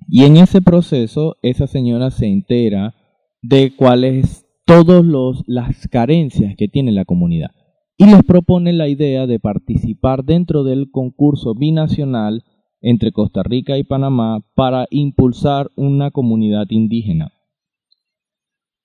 Y 0.07 0.25
en 0.25 0.37
ese 0.37 0.61
proceso, 0.61 1.37
esa 1.41 1.67
señora 1.67 2.11
se 2.11 2.27
entera 2.27 2.93
de 3.41 3.73
cuál 3.75 4.03
es 4.03 4.45
todas 4.65 5.03
las 5.45 5.87
carencias 5.87 6.55
que 6.57 6.67
tiene 6.67 6.91
la 6.91 7.05
comunidad 7.05 7.51
y 7.97 8.05
les 8.05 8.23
propone 8.23 8.73
la 8.73 8.87
idea 8.87 9.27
de 9.27 9.39
participar 9.39 10.23
dentro 10.23 10.63
del 10.63 10.89
concurso 10.91 11.53
binacional 11.53 12.43
entre 12.81 13.11
Costa 13.11 13.43
Rica 13.43 13.77
y 13.77 13.83
Panamá 13.83 14.41
para 14.55 14.87
impulsar 14.89 15.69
una 15.75 16.11
comunidad 16.11 16.65
indígena 16.69 17.31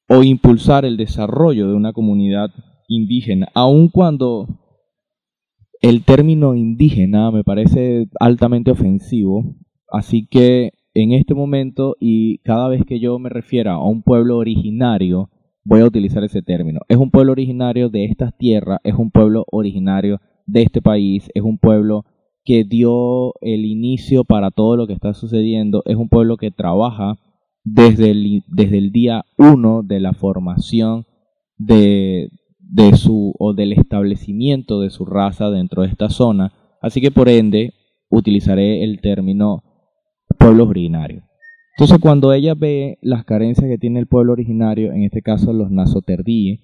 o 0.09 0.23
impulsar 0.23 0.85
el 0.85 0.97
desarrollo 0.97 1.69
de 1.69 1.75
una 1.75 1.93
comunidad 1.93 2.51
indígena, 2.89 3.49
aun 3.55 3.89
cuando 3.89 4.47
el 5.81 6.05
término 6.05 6.55
indígena 6.55 7.31
me 7.31 7.45
parece 7.45 8.09
altamente 8.19 8.71
ofensivo, 8.71 9.55
así 9.93 10.27
que 10.27 10.73
en 10.95 11.13
este 11.13 11.35
momento 11.35 11.95
y 12.01 12.39
cada 12.39 12.69
vez 12.69 12.85
que 12.85 12.99
yo 12.99 13.19
me 13.19 13.29
refiera 13.29 13.75
a 13.75 13.85
un 13.85 14.03
pueblo 14.03 14.39
originario, 14.39 15.31
voy 15.65 15.83
a 15.83 15.87
utilizar 15.87 16.25
ese 16.25 16.43
término. 16.43 16.81
Es 16.89 16.97
un 16.97 17.11
pueblo 17.11 17.33
originario 17.33 17.91
de 17.91 18.07
estas 18.07 18.37
tierras, 18.37 18.81
es 18.85 18.95
un 18.95 19.11
pueblo 19.11 19.45
originario 19.53 20.21
de 20.47 20.63
este 20.63 20.81
país, 20.81 21.31
es 21.35 21.43
un 21.43 21.59
pueblo 21.59 22.05
que 22.45 22.65
dio 22.65 23.35
el 23.43 23.67
inicio 23.67 24.25
para 24.25 24.51
todo 24.51 24.77
lo 24.77 24.87
que 24.87 24.95
está 24.95 25.13
sucediendo, 25.13 25.83
es 25.85 25.97
un 25.97 26.09
pueblo 26.09 26.39
que 26.39 26.51
trabaja 26.51 27.19
desde 27.73 28.11
el, 28.11 28.43
desde 28.49 28.79
el 28.79 28.93
día 28.93 29.25
uno 29.37 29.83
de 29.83 30.01
la 30.01 30.13
formación 30.13 31.07
de, 31.57 32.31
de 32.59 32.97
su 32.97 33.35
o 33.39 33.55
del 33.55 33.73
establecimiento 33.73 34.81
de 34.81 34.91
su 34.91 35.05
raza 35.05 35.51
dentro 35.51 35.83
de 35.83 35.89
esta 35.89 36.11
zona. 36.11 36.53
Así 36.81 37.01
que 37.01 37.11
por 37.11 37.29
ende 37.29 37.73
utilizaré 38.09 38.85
el 38.85 39.01
término 39.01 39.63
pueblo 40.39 40.65
originario. 40.65 41.23
Entonces 41.77 41.99
cuando 42.01 42.33
ella 42.33 42.55
ve 42.55 42.99
las 43.03 43.25
carencias 43.25 43.69
que 43.69 43.79
tiene 43.79 44.01
el 44.01 44.07
pueblo 44.07 44.33
originario, 44.33 44.93
en 44.93 45.05
este 45.05 45.23
caso 45.23 45.53
los 45.53 45.71
Nasoterdíes, 45.71 46.61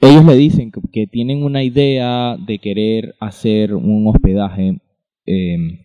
ellos 0.00 0.24
le 0.24 0.36
dicen 0.36 0.70
que, 0.92 1.06
tienen 1.06 1.42
una 1.42 1.62
idea 1.62 2.36
de 2.36 2.58
querer 2.58 3.14
hacer 3.18 3.74
un 3.74 4.06
hospedaje, 4.06 4.78
em, 5.24 5.78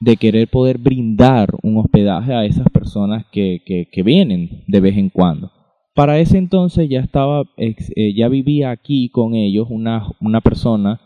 de 0.00 0.16
querer 0.16 0.48
poder 0.48 0.78
brindar 0.78 1.50
un 1.62 1.76
hospedaje 1.78 2.32
a 2.32 2.44
esas 2.44 2.68
personas 2.70 3.26
que, 3.32 3.62
que 3.90 4.02
vienen 4.02 4.64
de 4.66 4.80
vez 4.80 4.96
en 4.96 5.08
cuando. 5.10 5.50
Para 5.98 6.20
ese 6.20 6.38
entonces 6.38 6.88
ya 6.88 7.00
estaba, 7.00 7.42
eh, 7.56 8.14
ya 8.14 8.28
vivía 8.28 8.70
aquí 8.70 9.08
con 9.08 9.34
ellos 9.34 9.66
una, 9.68 10.06
una 10.20 10.40
persona 10.40 11.00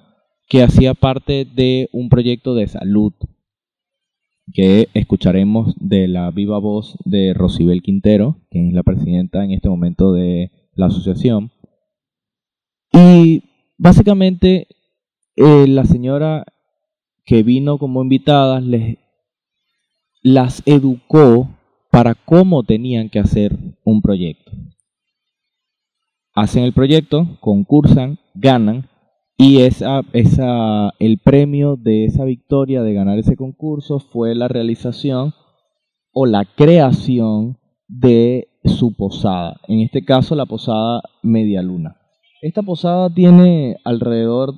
que 0.50 0.62
hacía 0.62 0.92
parte 0.92 1.46
de 1.46 1.88
un 1.92 2.10
proyecto 2.10 2.54
de 2.54 2.68
salud 2.68 3.14
que 4.52 4.90
escucharemos 4.92 5.74
de 5.78 6.08
la 6.08 6.30
viva 6.30 6.58
voz 6.58 6.98
de 7.06 7.32
Rosibel 7.32 7.80
Quintero, 7.80 8.36
que 8.50 8.68
es 8.68 8.74
la 8.74 8.82
presidenta 8.82 9.42
en 9.42 9.52
este 9.52 9.70
momento 9.70 10.12
de 10.12 10.50
la 10.74 10.88
asociación. 10.88 11.52
Y 12.92 13.44
básicamente 13.78 14.66
eh, 15.36 15.66
la 15.68 15.86
señora 15.86 16.44
que 17.24 17.42
vino 17.42 17.78
como 17.78 18.02
invitada 18.02 18.60
les, 18.60 18.98
las 20.22 20.62
educó 20.66 21.48
para 21.90 22.14
cómo 22.14 22.62
tenían 22.62 23.08
que 23.08 23.18
hacer 23.18 23.56
un 23.84 24.00
proyecto 24.02 24.52
hacen 26.34 26.64
el 26.64 26.72
proyecto, 26.72 27.38
concursan, 27.40 28.18
ganan 28.34 28.88
y 29.36 29.62
esa, 29.62 30.02
esa, 30.12 30.92
el 30.98 31.18
premio 31.18 31.76
de 31.76 32.04
esa 32.04 32.24
victoria 32.24 32.82
de 32.82 32.94
ganar 32.94 33.18
ese 33.18 33.36
concurso 33.36 33.98
fue 33.98 34.34
la 34.34 34.48
realización 34.48 35.34
o 36.12 36.26
la 36.26 36.44
creación 36.44 37.58
de 37.88 38.48
su 38.64 38.94
posada. 38.94 39.60
En 39.68 39.80
este 39.80 40.04
caso 40.04 40.34
la 40.34 40.46
posada 40.46 41.02
Media 41.22 41.62
Luna. 41.62 41.96
Esta 42.40 42.62
posada 42.62 43.12
tiene 43.12 43.76
alrededor 43.84 44.54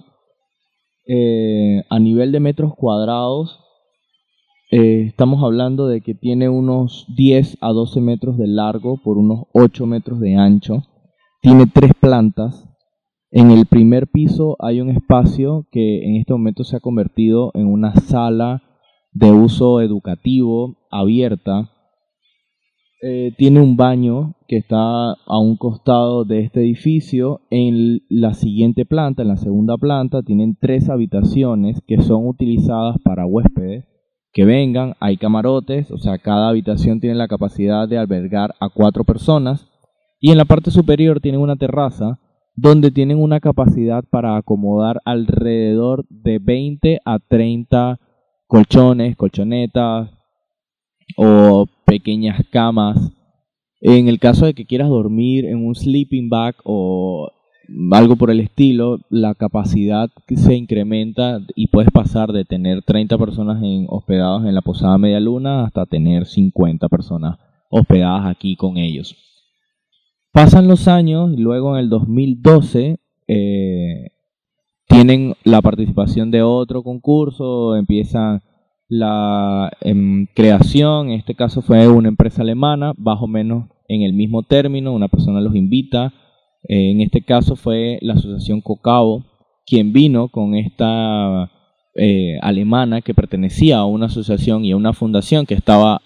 eh, 1.07 1.85
a 1.91 1.99
nivel 1.99 2.33
de 2.33 2.41
metros 2.41 2.75
cuadrados. 2.75 3.61
Eh, 4.71 5.05
estamos 5.07 5.43
hablando 5.45 5.87
de 5.87 6.01
que 6.01 6.15
tiene 6.15 6.49
unos 6.49 7.07
10 7.17 7.59
a 7.61 7.73
12 7.73 8.01
metros 8.01 8.39
de 8.39 8.47
largo 8.47 8.99
por 9.03 9.19
unos 9.19 9.47
8 9.53 9.87
metros 9.87 10.21
de 10.21 10.37
ancho 10.37 10.83
tiene 11.45 11.67
tres 11.67 11.93
plantas. 12.01 12.67
En 13.31 13.51
el 13.51 13.67
primer 13.67 14.07
piso 14.07 14.57
hay 14.61 14.81
un 14.81 14.89
espacio 14.89 15.67
que 15.71 16.03
en 16.07 16.17
este 16.17 16.33
momento 16.33 16.65
se 16.65 16.77
ha 16.77 16.81
convertido 16.81 17.51
en 17.53 17.67
una 17.67 17.95
sala 17.97 18.63
de 19.13 19.31
uso 19.31 19.83
educativo 19.83 20.79
abierta. 20.91 21.71
Eh, 23.07 23.35
tiene 23.37 23.61
un 23.61 23.77
baño 23.77 24.35
que 24.49 24.57
está 24.57 25.11
a 25.13 25.39
un 25.39 25.59
costado 25.59 26.25
de 26.25 26.41
este 26.41 26.61
edificio. 26.61 27.43
En 27.51 28.01
la 28.09 28.33
siguiente 28.33 28.87
planta, 28.87 29.21
en 29.21 29.29
la 29.29 29.37
segunda 29.37 29.77
planta, 29.77 30.23
tienen 30.23 30.57
tres 30.59 30.89
habitaciones 30.89 31.83
que 31.87 32.01
son 32.01 32.27
utilizadas 32.27 32.97
para 33.05 33.27
huéspedes 33.27 33.85
que 34.33 34.47
vengan. 34.47 34.95
Hay 35.01 35.19
camarotes, 35.19 35.91
o 35.91 35.99
sea, 35.99 36.17
cada 36.17 36.49
habitación 36.49 36.99
tiene 36.99 37.17
la 37.17 37.29
capacidad 37.29 37.87
de 37.87 37.99
albergar 37.99 38.55
a 38.59 38.71
cuatro 38.71 39.05
personas. 39.05 39.69
Y 40.19 40.31
en 40.31 40.39
la 40.39 40.47
parte 40.47 40.71
superior 40.71 41.21
tienen 41.21 41.43
una 41.43 41.57
terraza 41.57 42.21
donde 42.57 42.91
tienen 42.91 43.19
una 43.19 43.39
capacidad 43.39 44.03
para 44.09 44.39
acomodar 44.39 45.03
alrededor 45.05 46.07
de 46.09 46.39
20 46.39 47.01
a 47.05 47.19
30 47.19 48.01
colchones, 48.47 49.15
colchonetas 49.15 50.24
o 51.17 51.67
pequeñas 51.85 52.43
camas. 52.51 53.13
En 53.81 54.09
el 54.09 54.19
caso 54.19 54.47
de 54.47 54.55
que 54.55 54.65
quieras 54.65 54.89
dormir 54.89 55.45
en 55.45 55.65
un 55.65 55.75
sleeping 55.75 56.29
bag 56.29 56.57
o 56.65 57.31
algo 57.93 58.17
por 58.17 58.31
el 58.31 58.41
estilo, 58.41 58.99
la 59.11 59.35
capacidad 59.35 60.11
se 60.35 60.55
incrementa 60.55 61.41
y 61.55 61.69
puedes 61.69 61.91
pasar 61.91 62.33
de 62.33 62.45
tener 62.45 62.83
30 62.83 63.17
personas 63.19 63.63
en, 63.63 63.87
hospedados 63.89 64.45
en 64.45 64.55
la 64.55 64.63
Posada 64.63 64.99
Media 64.99 65.21
Luna 65.21 65.65
hasta 65.65 65.87
tener 65.87 66.27
50 66.27 66.89
personas 66.89 67.39
hospedadas 67.71 68.27
aquí 68.27 68.57
con 68.57 68.77
ellos. 68.77 69.17
Pasan 70.33 70.69
los 70.69 70.89
años 70.89 71.31
luego 71.39 71.77
en 71.77 71.85
el 71.85 71.89
2012 71.89 72.99
eh, 73.29 74.11
tienen 74.87 75.35
la 75.45 75.63
participación 75.63 76.31
de 76.31 76.43
otro 76.43 76.83
concurso, 76.83 77.77
empiezan 77.77 78.43
la 78.89 79.71
em, 79.81 80.27
creación, 80.35 81.11
en 81.11 81.19
este 81.19 81.35
caso 81.35 81.63
fue 81.63 81.89
una 81.89 82.09
empresa 82.09 82.43
alemana, 82.43 82.93
bajo 82.97 83.27
menos 83.27 83.69
en 83.89 84.03
el 84.03 84.13
mismo 84.13 84.43
término, 84.43 84.93
una 84.93 85.09
persona 85.09 85.41
los 85.41 85.55
invita, 85.55 86.13
eh, 86.69 86.91
en 86.91 87.01
este 87.01 87.23
caso 87.23 87.57
fue 87.57 87.99
la 88.03 88.15
asociación 88.15 88.61
Cocao, 88.61 89.25
quien 89.67 89.93
vino 89.93 90.29
con 90.29 90.55
esta 90.55 91.51
eh, 91.95 92.39
alemana 92.43 93.01
que 93.01 93.15
pertenecía 93.15 93.79
a 93.79 93.87
una 93.87 94.07
asociación 94.07 94.65
y 94.65 94.73
a 94.73 94.77
una 94.77 94.93
fundación 94.93 95.47
que 95.47 95.55
estaba 95.55 96.01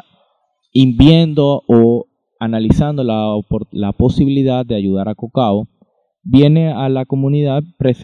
inviendo 0.73 1.65
o 1.67 2.07
analizando 2.41 3.03
la, 3.03 3.35
la 3.73 3.93
posibilidad 3.93 4.65
de 4.65 4.77
ayudar 4.77 5.09
a 5.09 5.15
Cocao, 5.15 5.67
viene 6.31 6.73
a 6.73 6.91
la 6.91 7.07
comunidad 7.07 7.63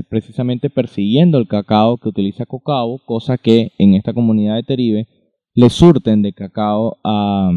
precisamente 0.09 0.71
persiguiendo 0.71 1.37
el 1.37 1.47
cacao 1.47 1.99
que 1.99 2.09
utiliza 2.09 2.47
Cocao, 2.47 2.99
cosa 3.04 3.37
que 3.37 3.73
en 3.78 3.95
esta 3.95 4.14
comunidad 4.14 4.54
de 4.54 4.62
Teribe 4.62 5.09
le 5.52 5.69
surten 5.69 6.23
de 6.23 6.33
cacao 6.33 6.97
a, 7.04 7.50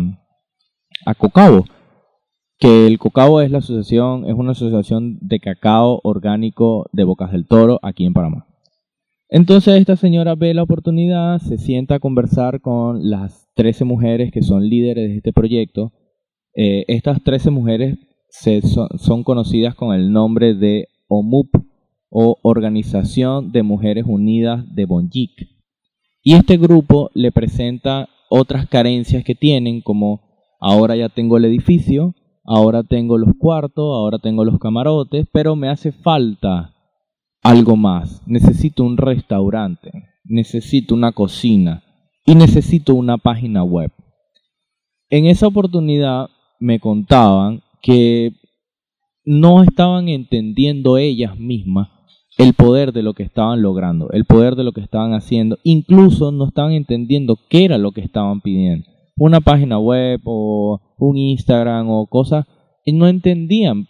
a 1.06 1.14
que 2.60 2.88
el 2.88 3.00
Cocao 3.00 3.40
es 3.40 3.50
la 3.50 3.60
asociación, 3.60 4.26
es 4.26 4.34
una 4.34 4.52
asociación 4.52 5.18
de 5.22 5.40
cacao 5.40 6.02
orgánico 6.04 6.90
de 6.92 7.06
Bocas 7.06 7.32
del 7.32 7.48
Toro 7.48 7.80
aquí 7.82 8.06
en 8.06 8.14
Panamá. 8.14 8.46
Entonces 9.30 9.80
esta 9.80 9.96
señora 9.96 10.36
ve 10.36 10.54
la 10.54 10.64
oportunidad, 10.64 11.40
se 11.40 11.58
sienta 11.58 11.96
a 11.96 12.00
conversar 12.00 12.60
con 12.60 13.10
las 13.10 13.48
13 13.56 13.86
mujeres 13.86 14.32
que 14.32 14.42
son 14.42 14.68
líderes 14.68 15.10
de 15.10 15.18
este 15.18 15.32
proyecto 15.34 15.94
eh, 16.60 16.86
estas 16.88 17.24
13 17.24 17.52
mujeres 17.52 18.00
son, 18.30 19.24
conocidas 19.24 19.76
con 19.76 19.94
el 19.94 20.12
nombre 20.12 20.54
de 20.54 20.88
OMUP 21.08 21.50
o 22.10 22.38
Organización 22.42 23.52
de 23.52 23.64
Mujeres 23.64 24.06
Unidas 24.08 24.64
de 24.74 24.86
Bonjic. 24.86 25.50
Y 26.24 26.34
este 26.34 26.58
grupo 26.58 27.10
le 27.14 27.32
presenta 27.32 28.10
otras 28.30 28.68
carencias 28.68 29.24
que 29.24 29.36
tienen 29.36 29.82
como 29.82 30.22
ahora 30.60 30.96
ya 30.96 31.10
tengo 31.10 31.38
el 31.38 31.46
edificio, 31.46 32.16
ahora 32.44 32.84
tengo 32.84 33.18
los 33.18 33.34
cuartos, 33.38 33.86
ahora 33.96 34.20
tengo 34.20 34.44
los 34.44 34.60
camarotes, 34.60 35.28
pero 35.32 35.56
me 35.56 35.70
hace 35.70 35.92
falta 35.92 36.74
algo 37.44 37.76
más. 37.76 38.22
Necesito 38.26 38.84
un 38.84 38.98
restaurante, 38.98 39.92
necesito 40.26 40.96
una 40.96 41.12
cocina 41.12 41.84
y 42.26 42.36
necesito 42.36 42.94
una 42.94 43.18
página 43.18 43.64
web. 43.64 43.92
En 45.10 45.26
esa 45.26 45.48
oportunidad 45.48 46.30
me 46.60 46.80
contaban 46.80 47.62
que 47.82 48.34
no 49.26 49.64
estaban 49.64 50.08
entendiendo 50.10 50.98
ellas 50.98 51.38
mismas 51.38 51.90
el 52.38 52.54
poder 52.54 52.94
de 52.94 53.02
lo 53.02 53.14
que 53.14 53.24
estaban 53.24 53.62
logrando, 53.62 54.10
el 54.12 54.26
poder 54.26 54.56
de 54.56 54.64
lo 54.64 54.72
que 54.72 54.82
estaban 54.82 55.14
haciendo, 55.14 55.58
incluso 55.64 56.32
no 56.32 56.48
estaban 56.48 56.74
entendiendo 56.74 57.38
qué 57.50 57.66
era 57.66 57.78
lo 57.78 57.92
que 57.92 58.02
estaban 58.02 58.42
pidiendo. 58.42 58.88
Una 59.18 59.42
página 59.42 59.80
web 59.80 60.22
o 60.26 60.80
un 61.00 61.18
Instagram 61.18 61.90
o 61.90 62.06
cosas, 62.06 62.46
y 62.86 62.94
no 62.94 63.08
entendían 63.08 63.88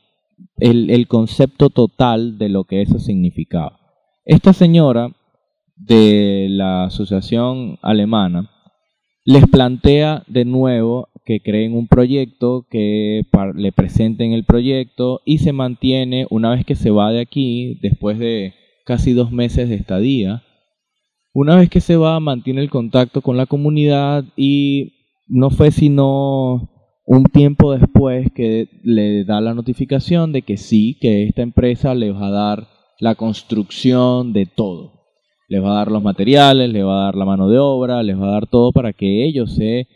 el, 0.57 0.89
el 0.89 1.07
concepto 1.07 1.69
total 1.69 2.37
de 2.37 2.49
lo 2.49 2.63
que 2.63 2.81
eso 2.81 2.99
significaba. 2.99 3.79
Esta 4.25 4.53
señora 4.53 5.11
de 5.75 6.47
la 6.49 6.85
asociación 6.85 7.77
alemana 7.81 8.49
les 9.25 9.45
plantea 9.47 10.23
de 10.27 10.45
nuevo 10.45 11.09
que 11.27 11.41
creen 11.41 11.73
un 11.73 11.89
proyecto, 11.89 12.65
que 12.71 13.23
le 13.55 13.71
presenten 13.73 14.31
el 14.31 14.45
proyecto 14.45 15.19
y 15.25 15.39
se 15.39 15.51
mantiene 15.51 16.25
una 16.29 16.51
vez 16.51 16.65
que 16.65 16.75
se 16.75 16.89
va 16.89 17.11
de 17.11 17.19
aquí, 17.19 17.77
después 17.81 18.17
de 18.17 18.53
casi 18.85 19.11
dos 19.11 19.29
meses 19.33 19.67
de 19.67 19.75
estadía. 19.75 20.43
Una 21.33 21.57
vez 21.57 21.69
que 21.69 21.81
se 21.81 21.97
va, 21.97 22.21
mantiene 22.21 22.61
el 22.61 22.69
contacto 22.69 23.21
con 23.21 23.35
la 23.35 23.45
comunidad 23.45 24.23
y 24.37 24.93
no 25.27 25.49
fue 25.49 25.71
sino 25.71 26.69
un 27.05 27.25
tiempo 27.25 27.73
después 27.73 28.31
que 28.33 28.69
le 28.83 29.25
da 29.25 29.41
la 29.41 29.53
notificación 29.53 30.31
de 30.31 30.43
que 30.43 30.55
sí, 30.55 30.97
que 31.01 31.25
esta 31.25 31.41
empresa 31.41 31.93
les 31.93 32.15
va 32.15 32.27
a 32.27 32.31
dar 32.31 32.67
la 33.01 33.15
construcción 33.15 34.31
de 34.31 34.45
todo. 34.45 34.93
Les 35.49 35.61
va 35.61 35.71
a 35.71 35.79
dar 35.79 35.91
los 35.91 36.01
materiales, 36.01 36.71
les 36.71 36.85
va 36.85 37.01
a 37.01 37.05
dar 37.07 37.15
la 37.15 37.25
mano 37.25 37.49
de 37.49 37.59
obra, 37.59 38.01
les 38.01 38.17
va 38.17 38.29
a 38.29 38.31
dar 38.31 38.47
todo 38.47 38.71
para 38.71 38.93
que 38.93 39.25
ellos 39.25 39.55
se 39.55 39.87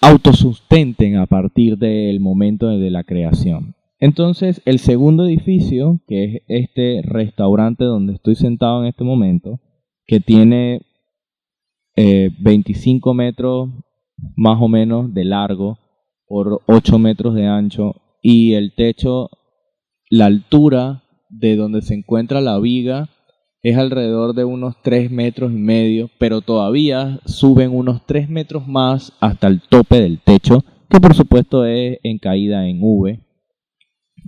autosustenten 0.00 1.16
a 1.16 1.26
partir 1.26 1.78
del 1.78 2.20
momento 2.20 2.68
de 2.68 2.90
la 2.90 3.04
creación. 3.04 3.74
Entonces, 3.98 4.62
el 4.64 4.78
segundo 4.78 5.26
edificio, 5.26 6.00
que 6.06 6.24
es 6.24 6.42
este 6.48 7.02
restaurante 7.02 7.84
donde 7.84 8.14
estoy 8.14 8.34
sentado 8.34 8.82
en 8.82 8.88
este 8.88 9.04
momento, 9.04 9.60
que 10.06 10.20
tiene 10.20 10.82
25 11.96 13.10
eh, 13.10 13.14
metros 13.14 13.68
más 14.36 14.60
o 14.60 14.68
menos 14.68 15.12
de 15.12 15.24
largo 15.24 15.78
por 16.26 16.62
8 16.66 16.98
metros 16.98 17.34
de 17.34 17.46
ancho 17.46 17.94
y 18.22 18.54
el 18.54 18.74
techo, 18.74 19.30
la 20.08 20.26
altura 20.26 21.02
de 21.28 21.56
donde 21.56 21.82
se 21.82 21.94
encuentra 21.94 22.40
la 22.40 22.58
viga 22.58 23.08
es 23.62 23.76
alrededor 23.76 24.34
de 24.34 24.44
unos 24.44 24.76
3 24.82 25.10
metros 25.10 25.52
y 25.52 25.56
medio, 25.56 26.10
pero 26.18 26.40
todavía 26.40 27.20
suben 27.26 27.74
unos 27.74 28.06
3 28.06 28.28
metros 28.30 28.66
más 28.66 29.12
hasta 29.20 29.48
el 29.48 29.60
tope 29.60 30.00
del 30.00 30.20
techo, 30.20 30.64
que 30.88 31.00
por 31.00 31.14
supuesto 31.14 31.66
es 31.66 31.98
en 32.02 32.18
caída 32.18 32.66
en 32.66 32.78
V 32.80 33.20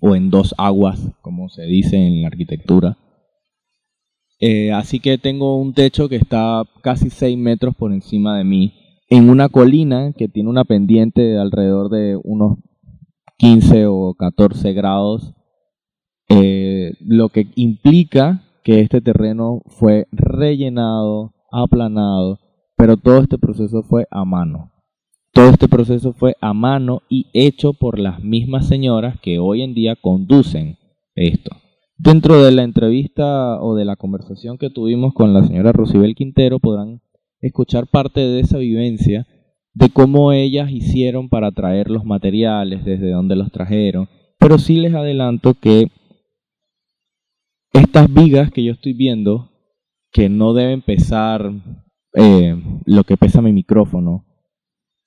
o 0.00 0.16
en 0.16 0.30
dos 0.30 0.54
aguas, 0.58 1.00
como 1.22 1.48
se 1.48 1.62
dice 1.62 1.96
en 1.96 2.22
la 2.22 2.28
arquitectura. 2.28 2.98
Eh, 4.38 4.72
así 4.72 5.00
que 5.00 5.18
tengo 5.18 5.56
un 5.56 5.72
techo 5.72 6.08
que 6.08 6.16
está 6.16 6.64
casi 6.82 7.08
6 7.08 7.38
metros 7.38 7.74
por 7.74 7.92
encima 7.92 8.36
de 8.36 8.44
mí, 8.44 8.74
en 9.08 9.30
una 9.30 9.48
colina 9.48 10.12
que 10.12 10.28
tiene 10.28 10.50
una 10.50 10.64
pendiente 10.64 11.22
de 11.22 11.38
alrededor 11.38 11.90
de 11.90 12.18
unos 12.22 12.58
15 13.38 13.86
o 13.86 14.14
14 14.14 14.72
grados, 14.72 15.32
eh, 16.28 16.94
lo 17.00 17.28
que 17.28 17.46
implica 17.54 18.42
que 18.62 18.80
este 18.80 19.00
terreno 19.00 19.62
fue 19.66 20.06
rellenado, 20.12 21.32
aplanado, 21.50 22.38
pero 22.76 22.96
todo 22.96 23.18
este 23.18 23.38
proceso 23.38 23.82
fue 23.82 24.06
a 24.10 24.24
mano. 24.24 24.72
Todo 25.32 25.48
este 25.48 25.68
proceso 25.68 26.12
fue 26.12 26.36
a 26.40 26.52
mano 26.52 27.02
y 27.08 27.26
hecho 27.32 27.72
por 27.72 27.98
las 27.98 28.22
mismas 28.22 28.68
señoras 28.68 29.18
que 29.20 29.38
hoy 29.38 29.62
en 29.62 29.72
día 29.74 29.96
conducen 29.96 30.76
esto. 31.14 31.56
Dentro 31.96 32.42
de 32.42 32.52
la 32.52 32.64
entrevista 32.64 33.62
o 33.62 33.74
de 33.74 33.84
la 33.84 33.96
conversación 33.96 34.58
que 34.58 34.70
tuvimos 34.70 35.14
con 35.14 35.32
la 35.32 35.42
señora 35.44 35.72
Rosibel 35.72 36.14
Quintero 36.14 36.58
podrán 36.58 37.00
escuchar 37.40 37.86
parte 37.86 38.20
de 38.20 38.40
esa 38.40 38.58
vivencia 38.58 39.26
de 39.74 39.90
cómo 39.90 40.32
ellas 40.32 40.70
hicieron 40.70 41.28
para 41.28 41.50
traer 41.52 41.90
los 41.90 42.04
materiales, 42.04 42.84
desde 42.84 43.10
dónde 43.10 43.36
los 43.36 43.50
trajeron. 43.52 44.08
Pero 44.38 44.58
sí 44.58 44.76
les 44.76 44.94
adelanto 44.94 45.54
que 45.54 45.88
estas 47.72 48.12
vigas 48.12 48.50
que 48.50 48.62
yo 48.62 48.72
estoy 48.72 48.92
viendo, 48.92 49.50
que 50.12 50.28
no 50.28 50.52
deben 50.52 50.82
pesar 50.82 51.50
eh, 52.14 52.56
lo 52.84 53.04
que 53.04 53.16
pesa 53.16 53.40
mi 53.40 53.52
micrófono, 53.52 54.26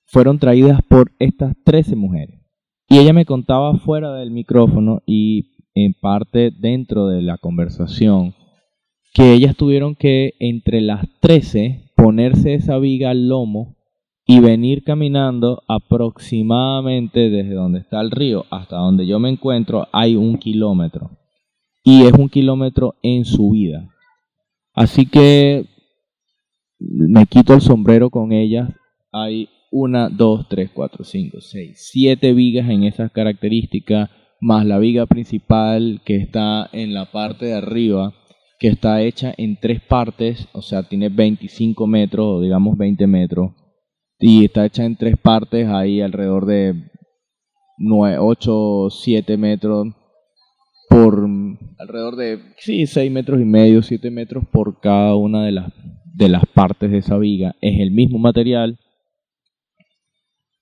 fueron 0.06 0.40
traídas 0.40 0.82
por 0.88 1.12
estas 1.20 1.56
13 1.64 1.96
mujeres. 1.96 2.40
Y 2.88 2.98
ella 2.98 3.14
me 3.14 3.26
contaba 3.26 3.76
fuera 3.78 4.14
del 4.14 4.32
micrófono 4.32 5.02
y 5.06 5.56
en 5.74 5.94
parte 5.94 6.52
dentro 6.52 7.08
de 7.08 7.22
la 7.22 7.38
conversación 7.38 8.34
que 9.14 9.34
ellas 9.34 9.56
tuvieron 9.56 9.96
que 9.96 10.34
entre 10.40 10.82
las 10.82 11.06
13 11.22 11.92
ponerse 11.96 12.54
esa 12.54 12.78
viga 12.78 13.12
al 13.12 13.28
lomo 13.28 13.76
y 14.28 14.40
venir 14.40 14.84
caminando 14.84 15.64
aproximadamente 15.68 17.30
desde 17.30 17.54
donde 17.54 17.80
está 17.80 18.02
el 18.02 18.12
río 18.12 18.46
hasta 18.50 18.78
donde 18.78 19.06
yo 19.06 19.20
me 19.20 19.30
encuentro 19.30 19.88
hay 19.92 20.16
un 20.16 20.38
kilómetro 20.38 21.12
y 21.86 22.02
es 22.08 22.14
un 22.14 22.30
kilómetro 22.30 22.96
en 23.04 23.24
subida. 23.24 23.88
Así 24.74 25.06
que 25.06 25.66
me 26.80 27.28
quito 27.28 27.54
el 27.54 27.62
sombrero 27.62 28.10
con 28.10 28.34
ellas. 28.34 28.70
Hay 29.12 29.48
una, 29.72 30.10
dos, 30.10 30.50
tres, 30.50 30.72
cuatro, 30.74 31.06
cinco, 31.06 31.40
seis, 31.40 31.88
siete 31.92 32.34
vigas 32.34 32.70
en 32.70 32.84
esas 32.84 33.12
características, 33.12 34.10
más 34.42 34.66
la 34.66 34.80
viga 34.80 35.06
principal 35.06 36.02
que 36.06 36.16
está 36.16 36.70
en 36.74 36.94
la 36.94 37.12
parte 37.12 37.46
de 37.46 37.54
arriba, 37.54 38.14
que 38.60 38.68
está 38.68 39.02
hecha 39.04 39.34
en 39.38 39.60
tres 39.60 39.80
partes, 39.82 40.48
o 40.54 40.62
sea, 40.62 40.84
tiene 40.84 41.10
25 41.10 41.86
metros 41.88 42.26
o 42.26 42.42
digamos 42.42 42.78
20 42.78 43.06
metros, 43.06 43.52
y 44.18 44.46
está 44.46 44.66
hecha 44.66 44.86
en 44.86 44.96
tres 44.96 45.18
partes, 45.18 45.68
ahí 45.68 46.02
alrededor 46.02 46.46
de 46.46 46.90
9, 47.78 48.18
8, 48.20 48.90
7 48.90 49.38
metros 49.38 49.88
por 50.96 51.28
alrededor 51.78 52.16
de 52.16 52.40
sí, 52.58 52.88
6 52.88 53.12
metros 53.12 53.42
y 53.42 53.46
medio, 53.46 53.84
7 53.84 54.10
metros 54.12 54.46
por 54.50 54.80
cada 54.80 55.16
una 55.18 55.44
de 55.44 55.52
las, 55.52 55.74
de 56.06 56.30
las 56.30 56.46
partes 56.46 56.90
de 56.90 57.00
esa 57.00 57.18
viga. 57.18 57.54
Es 57.60 57.82
el 57.82 57.92
mismo 57.92 58.18
material, 58.18 58.80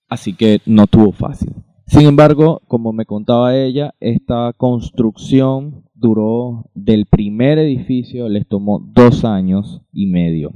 así 0.08 0.34
que 0.34 0.58
no 0.66 0.88
tuvo 0.88 1.12
fácil. 1.12 1.54
Sin 1.86 2.06
embargo, 2.06 2.62
como 2.66 2.92
me 2.92 3.04
contaba 3.04 3.56
ella, 3.56 3.94
esta 4.00 4.52
construcción 4.56 5.84
duró 5.94 6.68
del 6.74 7.06
primer 7.06 7.58
edificio, 7.58 8.28
les 8.28 8.48
tomó 8.48 8.80
dos 8.92 9.24
años 9.24 9.82
y 9.92 10.06
medio. 10.06 10.52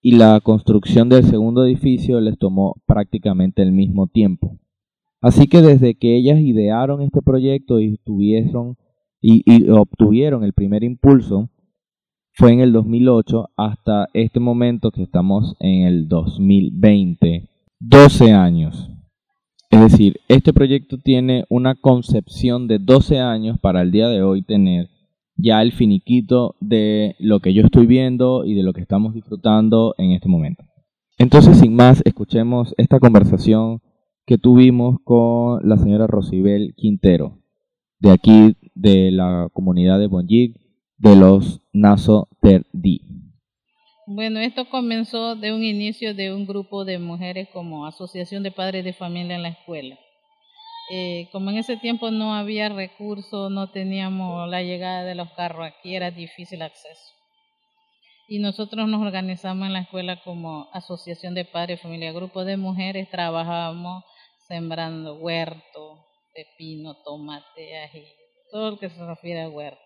Y 0.00 0.12
la 0.12 0.38
construcción 0.40 1.08
del 1.08 1.24
segundo 1.24 1.64
edificio 1.64 2.20
les 2.20 2.38
tomó 2.38 2.76
prácticamente 2.86 3.62
el 3.62 3.72
mismo 3.72 4.06
tiempo. 4.06 4.58
Así 5.20 5.48
que 5.48 5.60
desde 5.60 5.94
que 5.94 6.16
ellas 6.16 6.38
idearon 6.40 7.02
este 7.02 7.22
proyecto 7.22 7.80
y 7.80 7.96
tuvieron 7.98 8.76
y, 9.22 9.70
obtuvieron 9.70 10.44
el 10.44 10.52
primer 10.52 10.82
impulso 10.82 11.48
fue 12.34 12.52
en 12.52 12.60
el 12.60 12.72
2008 12.72 13.50
hasta 13.56 14.08
este 14.14 14.40
momento 14.40 14.90
que 14.90 15.02
estamos 15.02 15.54
en 15.60 15.86
el 15.86 16.08
2020. 16.08 17.48
12 17.78 18.32
años. 18.32 18.90
Es 19.70 19.80
decir, 19.80 20.20
este 20.28 20.52
proyecto 20.52 20.98
tiene 20.98 21.44
una 21.48 21.74
concepción 21.74 22.68
de 22.68 22.78
12 22.78 23.18
años 23.20 23.58
para 23.60 23.82
el 23.82 23.90
día 23.90 24.08
de 24.08 24.22
hoy 24.22 24.42
tener 24.42 24.88
ya 25.36 25.62
el 25.62 25.72
finiquito 25.72 26.54
de 26.60 27.16
lo 27.18 27.40
que 27.40 27.54
yo 27.54 27.62
estoy 27.62 27.86
viendo 27.86 28.44
y 28.44 28.54
de 28.54 28.62
lo 28.62 28.72
que 28.72 28.82
estamos 28.82 29.14
disfrutando 29.14 29.94
en 29.98 30.12
este 30.12 30.28
momento. 30.28 30.64
Entonces, 31.18 31.58
sin 31.58 31.74
más, 31.74 32.02
escuchemos 32.04 32.74
esta 32.76 33.00
conversación 33.00 33.80
que 34.26 34.38
tuvimos 34.38 34.98
con 35.04 35.66
la 35.68 35.76
señora 35.76 36.06
Rosibel 36.06 36.74
Quintero, 36.76 37.38
de 37.98 38.10
aquí 38.10 38.56
de 38.74 39.10
la 39.10 39.48
comunidad 39.52 39.98
de 39.98 40.06
Bonjik, 40.06 40.56
de 40.98 41.16
los 41.16 41.60
Naso 41.72 42.28
Terdi. 42.40 43.00
Bueno, 44.06 44.40
esto 44.40 44.68
comenzó 44.68 45.36
de 45.36 45.52
un 45.52 45.62
inicio 45.62 46.14
de 46.14 46.34
un 46.34 46.46
grupo 46.46 46.84
de 46.84 46.98
mujeres 46.98 47.48
como 47.52 47.86
Asociación 47.86 48.42
de 48.42 48.50
Padres 48.50 48.84
de 48.84 48.92
Familia 48.92 49.36
en 49.36 49.42
la 49.42 49.50
escuela. 49.50 49.98
Eh, 50.90 51.28
como 51.32 51.50
en 51.50 51.58
ese 51.58 51.76
tiempo 51.76 52.10
no 52.10 52.34
había 52.34 52.68
recursos, 52.68 53.50
no 53.50 53.70
teníamos 53.70 54.48
la 54.48 54.62
llegada 54.62 55.04
de 55.04 55.14
los 55.14 55.30
carros 55.32 55.66
aquí, 55.66 55.94
era 55.94 56.10
difícil 56.10 56.62
acceso. 56.62 57.14
Y 58.28 58.38
nosotros 58.40 58.88
nos 58.88 59.00
organizamos 59.00 59.66
en 59.66 59.72
la 59.72 59.80
escuela 59.80 60.20
como 60.22 60.68
Asociación 60.72 61.34
de 61.34 61.44
Padres 61.44 61.78
de 61.78 61.82
Familia, 61.82 62.12
grupo 62.12 62.44
de 62.44 62.56
mujeres, 62.56 63.08
trabajábamos 63.10 64.04
sembrando 64.48 65.16
huerto, 65.16 66.04
pepino, 66.34 66.96
tomate, 67.04 67.78
ají, 67.78 68.04
todo 68.52 68.72
lo 68.72 68.78
que 68.78 68.90
se 68.90 69.04
refiere 69.04 69.40
a 69.40 69.48
huerto, 69.48 69.80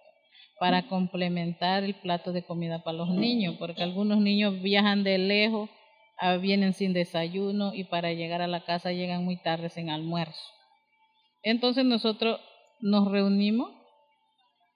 para 0.59 0.88
complementar 0.88 1.85
el 1.85 1.94
plato 1.94 2.33
de 2.33 2.42
comida 2.42 2.83
para 2.83 2.98
los 2.98 3.11
niños, 3.11 3.55
porque 3.59 3.83
algunos 3.83 4.18
niños 4.18 4.61
viajan 4.61 5.05
de 5.05 5.18
lejos, 5.18 5.70
ah, 6.18 6.37
vienen 6.37 6.72
sin 6.72 6.92
desayuno 6.92 7.72
y 7.72 7.85
para 7.85 8.12
llegar 8.12 8.42
a 8.42 8.48
la 8.48 8.64
casa 8.64 8.92
llegan 8.92 9.24
muy 9.24 9.37
tarde 9.37 9.68
sin 9.68 9.88
almuerzo. 9.88 10.42
Entonces 11.42 11.85
nosotros 11.85 12.40
nos 12.81 13.11
reunimos 13.11 13.70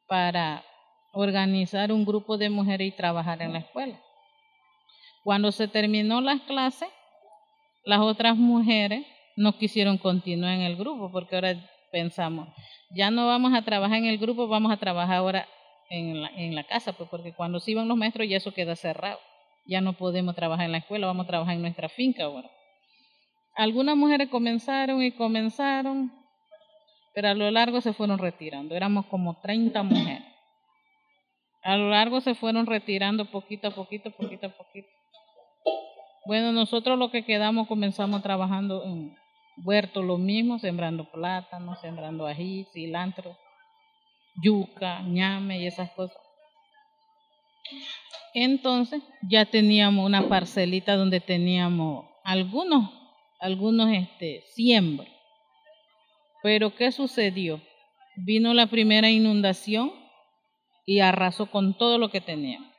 para 0.06 0.64
organizar 1.12 1.92
un 1.92 2.04
grupo 2.04 2.38
de 2.38 2.48
mujeres 2.48 2.88
y 2.88 2.96
trabajar 2.96 3.42
en 3.42 3.52
la 3.52 3.58
escuela. 3.58 4.00
Cuando 5.24 5.50
se 5.50 5.66
terminó 5.66 6.20
las 6.20 6.40
clases, 6.42 6.88
las 7.84 8.00
otras 8.00 8.36
mujeres 8.36 9.04
no 9.36 9.58
quisieron 9.58 9.98
continuar 9.98 10.54
en 10.54 10.60
el 10.60 10.76
grupo 10.76 11.10
porque 11.10 11.34
ahora 11.34 11.56
pensamos, 11.90 12.48
ya 12.90 13.10
no 13.10 13.26
vamos 13.26 13.52
a 13.54 13.62
trabajar 13.62 13.98
en 13.98 14.06
el 14.06 14.18
grupo, 14.18 14.48
vamos 14.48 14.72
a 14.72 14.76
trabajar 14.76 15.16
ahora 15.16 15.48
en 15.90 16.22
la, 16.22 16.28
en 16.28 16.54
la 16.54 16.64
casa, 16.64 16.92
pues 16.92 17.08
porque 17.10 17.32
cuando 17.32 17.60
se 17.60 17.72
iban 17.72 17.88
los 17.88 17.96
maestros 17.96 18.28
ya 18.28 18.36
eso 18.36 18.52
queda 18.52 18.76
cerrado. 18.76 19.18
Ya 19.66 19.80
no 19.80 19.92
podemos 19.92 20.34
trabajar 20.34 20.66
en 20.66 20.72
la 20.72 20.78
escuela, 20.78 21.06
vamos 21.06 21.24
a 21.24 21.28
trabajar 21.28 21.54
en 21.54 21.62
nuestra 21.62 21.88
finca 21.88 22.24
ahora. 22.24 22.50
Algunas 23.54 23.96
mujeres 23.96 24.28
comenzaron 24.28 25.02
y 25.02 25.12
comenzaron, 25.12 26.12
pero 27.14 27.28
a 27.28 27.34
lo 27.34 27.50
largo 27.50 27.80
se 27.80 27.92
fueron 27.92 28.18
retirando. 28.18 28.74
Éramos 28.74 29.06
como 29.06 29.38
30 29.40 29.82
mujeres. 29.82 30.24
A 31.62 31.76
lo 31.76 31.90
largo 31.90 32.20
se 32.20 32.34
fueron 32.34 32.66
retirando 32.66 33.26
poquito 33.26 33.68
a 33.68 33.70
poquito, 33.72 34.10
poquito 34.12 34.46
a 34.46 34.50
poquito. 34.50 34.88
Bueno, 36.24 36.52
nosotros 36.52 36.98
lo 36.98 37.10
que 37.10 37.24
quedamos 37.24 37.68
comenzamos 37.68 38.22
trabajando 38.22 38.84
en 38.84 39.16
huerto 39.64 40.02
lo 40.02 40.18
mismo, 40.18 40.58
sembrando 40.58 41.10
plátano, 41.10 41.76
sembrando 41.76 42.26
ají, 42.26 42.66
cilantro, 42.72 43.36
yuca, 44.42 45.02
ñame 45.02 45.60
y 45.60 45.66
esas 45.66 45.90
cosas. 45.92 46.18
Entonces 48.34 49.02
ya 49.28 49.44
teníamos 49.46 50.06
una 50.06 50.28
parcelita 50.28 50.96
donde 50.96 51.20
teníamos 51.20 52.06
algunos, 52.24 52.90
algunos 53.38 53.90
este, 53.92 54.42
siembros. 54.54 55.08
Pero 56.42 56.74
¿qué 56.74 56.92
sucedió? 56.92 57.60
Vino 58.16 58.54
la 58.54 58.66
primera 58.66 59.10
inundación 59.10 59.92
y 60.86 61.00
arrasó 61.00 61.46
con 61.50 61.76
todo 61.76 61.98
lo 61.98 62.10
que 62.10 62.20
teníamos. 62.20 62.70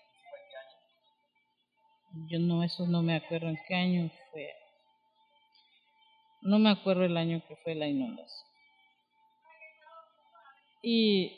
Yo 2.29 2.39
no, 2.39 2.63
eso 2.63 2.85
no 2.87 3.01
me 3.01 3.15
acuerdo 3.15 3.47
en 3.47 3.57
qué 3.67 3.75
año 3.75 4.09
fue. 4.31 4.49
No 6.41 6.59
me 6.59 6.69
acuerdo 6.69 7.03
el 7.03 7.17
año 7.17 7.41
que 7.47 7.55
fue 7.57 7.75
la 7.75 7.87
inundación. 7.87 8.49
Y 10.83 11.37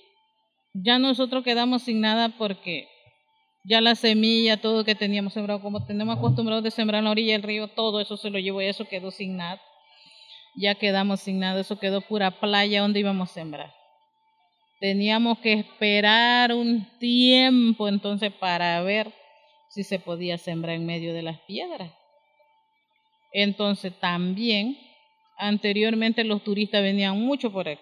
ya 0.73 0.99
nosotros 0.99 1.43
quedamos 1.43 1.83
sin 1.83 2.01
nada 2.01 2.29
porque 2.37 2.87
ya 3.65 3.79
la 3.81 3.95
semilla, 3.95 4.57
todo 4.57 4.83
que 4.83 4.95
teníamos 4.95 5.33
sembrado, 5.33 5.61
como 5.61 5.85
tenemos 5.85 6.17
acostumbrados 6.17 6.63
de 6.63 6.71
sembrar 6.71 6.99
en 6.99 7.05
la 7.05 7.11
orilla 7.11 7.33
del 7.33 7.43
río, 7.43 7.67
todo 7.69 8.01
eso 8.01 8.17
se 8.17 8.29
lo 8.29 8.39
llevó 8.39 8.61
y 8.61 8.65
eso 8.65 8.85
quedó 8.85 9.11
sin 9.11 9.37
nada. 9.37 9.61
Ya 10.55 10.75
quedamos 10.75 11.21
sin 11.21 11.39
nada, 11.39 11.61
eso 11.61 11.79
quedó 11.79 12.01
pura 12.01 12.31
playa 12.39 12.81
donde 12.81 12.99
íbamos 12.99 13.31
a 13.31 13.33
sembrar. 13.33 13.73
Teníamos 14.79 15.39
que 15.39 15.53
esperar 15.53 16.53
un 16.53 16.85
tiempo 16.99 17.87
entonces 17.87 18.33
para 18.33 18.81
ver 18.81 19.13
si 19.69 19.83
se 19.83 19.97
podía 19.97 20.37
sembrar 20.37 20.75
en 20.75 20.85
medio 20.85 21.13
de 21.13 21.23
las 21.23 21.39
piedras. 21.41 21.91
Entonces 23.31 23.97
también, 23.99 24.77
anteriormente 25.37 26.23
los 26.23 26.43
turistas 26.43 26.81
venían 26.81 27.19
mucho 27.19 27.51
por 27.51 27.69
aquí. 27.69 27.81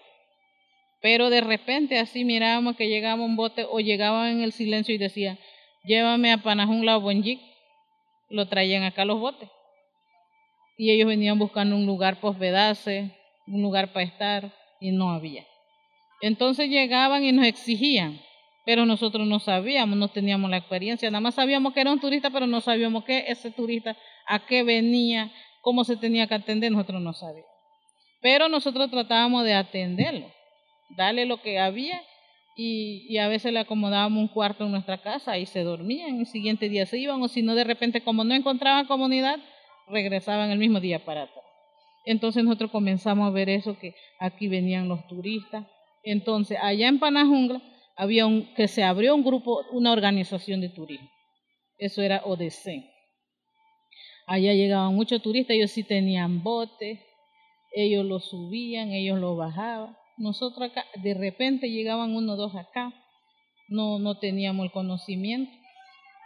Pero 1.00 1.30
de 1.30 1.40
repente 1.40 1.98
así 1.98 2.24
mirábamos 2.24 2.76
que 2.76 2.88
llegaba 2.88 3.22
un 3.22 3.36
bote 3.36 3.66
o 3.68 3.80
llegaban 3.80 4.28
en 4.28 4.42
el 4.42 4.52
silencio 4.52 4.94
y 4.94 4.98
decían, 4.98 5.38
llévame 5.84 6.32
a 6.32 6.38
Panajungla 6.38 6.96
o. 6.96 7.40
Lo 8.28 8.46
traían 8.46 8.84
acá 8.84 9.04
los 9.04 9.18
botes. 9.18 9.48
Y 10.78 10.90
ellos 10.90 11.08
venían 11.08 11.38
buscando 11.38 11.76
un 11.76 11.86
lugar 11.86 12.16
para 12.16 12.30
hospedarse, 12.30 13.10
un 13.46 13.62
lugar 13.62 13.92
para 13.92 14.06
estar, 14.06 14.52
y 14.82 14.90
no 14.90 15.10
había. 15.10 15.46
Entonces 16.20 16.68
llegaban 16.68 17.24
y 17.24 17.32
nos 17.32 17.46
exigían, 17.46 18.20
pero 18.66 18.84
nosotros 18.84 19.26
no 19.26 19.38
sabíamos, 19.38 19.96
no 19.96 20.08
teníamos 20.08 20.50
la 20.50 20.56
experiencia, 20.56 21.10
nada 21.10 21.20
más 21.20 21.36
sabíamos 21.36 21.72
que 21.72 21.80
era 21.80 21.92
un 21.92 22.00
turista, 22.00 22.30
pero 22.30 22.46
no 22.46 22.60
sabíamos 22.60 23.04
qué 23.04 23.24
ese 23.28 23.50
turista, 23.50 23.96
a 24.26 24.44
qué 24.46 24.64
venía, 24.64 25.32
cómo 25.62 25.84
se 25.84 25.96
tenía 25.96 26.26
que 26.26 26.34
atender, 26.34 26.70
nosotros 26.70 27.00
no 27.00 27.14
sabíamos. 27.14 27.50
Pero 28.20 28.48
nosotros 28.48 28.90
tratábamos 28.90 29.44
de 29.44 29.54
atenderlo, 29.54 30.30
darle 30.96 31.24
lo 31.24 31.40
que 31.40 31.58
había 31.58 32.02
y, 32.54 33.16
a 33.16 33.28
veces 33.28 33.52
le 33.52 33.60
acomodábamos 33.60 34.20
un 34.20 34.28
cuarto 34.28 34.64
en 34.64 34.72
nuestra 34.72 34.98
casa 34.98 35.38
y 35.38 35.46
se 35.46 35.62
dormían, 35.62 36.18
el 36.20 36.26
siguiente 36.26 36.68
día 36.68 36.84
se 36.84 36.98
iban, 36.98 37.22
o 37.22 37.28
si 37.28 37.42
no, 37.42 37.54
de 37.54 37.64
repente, 37.64 38.02
como 38.02 38.24
no 38.24 38.34
encontraban 38.34 38.86
comunidad, 38.86 39.40
regresaban 39.88 40.50
el 40.50 40.58
mismo 40.58 40.80
día 40.80 41.04
para 41.04 41.22
atrás. 41.22 41.44
Entonces 42.04 42.44
nosotros 42.44 42.70
comenzamos 42.70 43.28
a 43.28 43.30
ver 43.32 43.48
eso, 43.48 43.78
que 43.78 43.94
aquí 44.18 44.48
venían 44.48 44.88
los 44.88 45.06
turistas. 45.06 45.66
Entonces, 46.02 46.58
allá 46.60 46.88
en 46.88 46.98
Panajungla, 46.98 47.62
había 47.96 48.26
que 48.56 48.68
se 48.68 48.82
abrió 48.82 49.14
un 49.14 49.24
grupo, 49.24 49.64
una 49.70 49.92
organización 49.92 50.60
de 50.60 50.68
turismo. 50.68 51.08
Eso 51.78 52.02
era 52.02 52.22
ODC. 52.24 52.91
Allá 54.26 54.52
llegaban 54.52 54.94
muchos 54.94 55.20
turistas, 55.22 55.56
ellos 55.56 55.70
sí 55.70 55.82
tenían 55.82 56.42
botes, 56.42 57.00
ellos 57.74 58.04
lo 58.04 58.20
subían, 58.20 58.92
ellos 58.92 59.18
lo 59.18 59.36
bajaban. 59.36 59.96
Nosotros 60.16 60.70
acá, 60.70 60.84
de 61.02 61.14
repente 61.14 61.70
llegaban 61.70 62.14
uno 62.14 62.34
o 62.34 62.36
dos 62.36 62.54
acá, 62.54 62.92
no, 63.68 63.98
no 63.98 64.18
teníamos 64.18 64.64
el 64.64 64.72
conocimiento. 64.72 65.52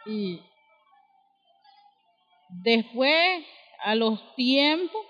Y 0.06 0.40
después, 2.62 3.44
a 3.82 3.94
los 3.94 4.35
tiempos, 4.35 5.00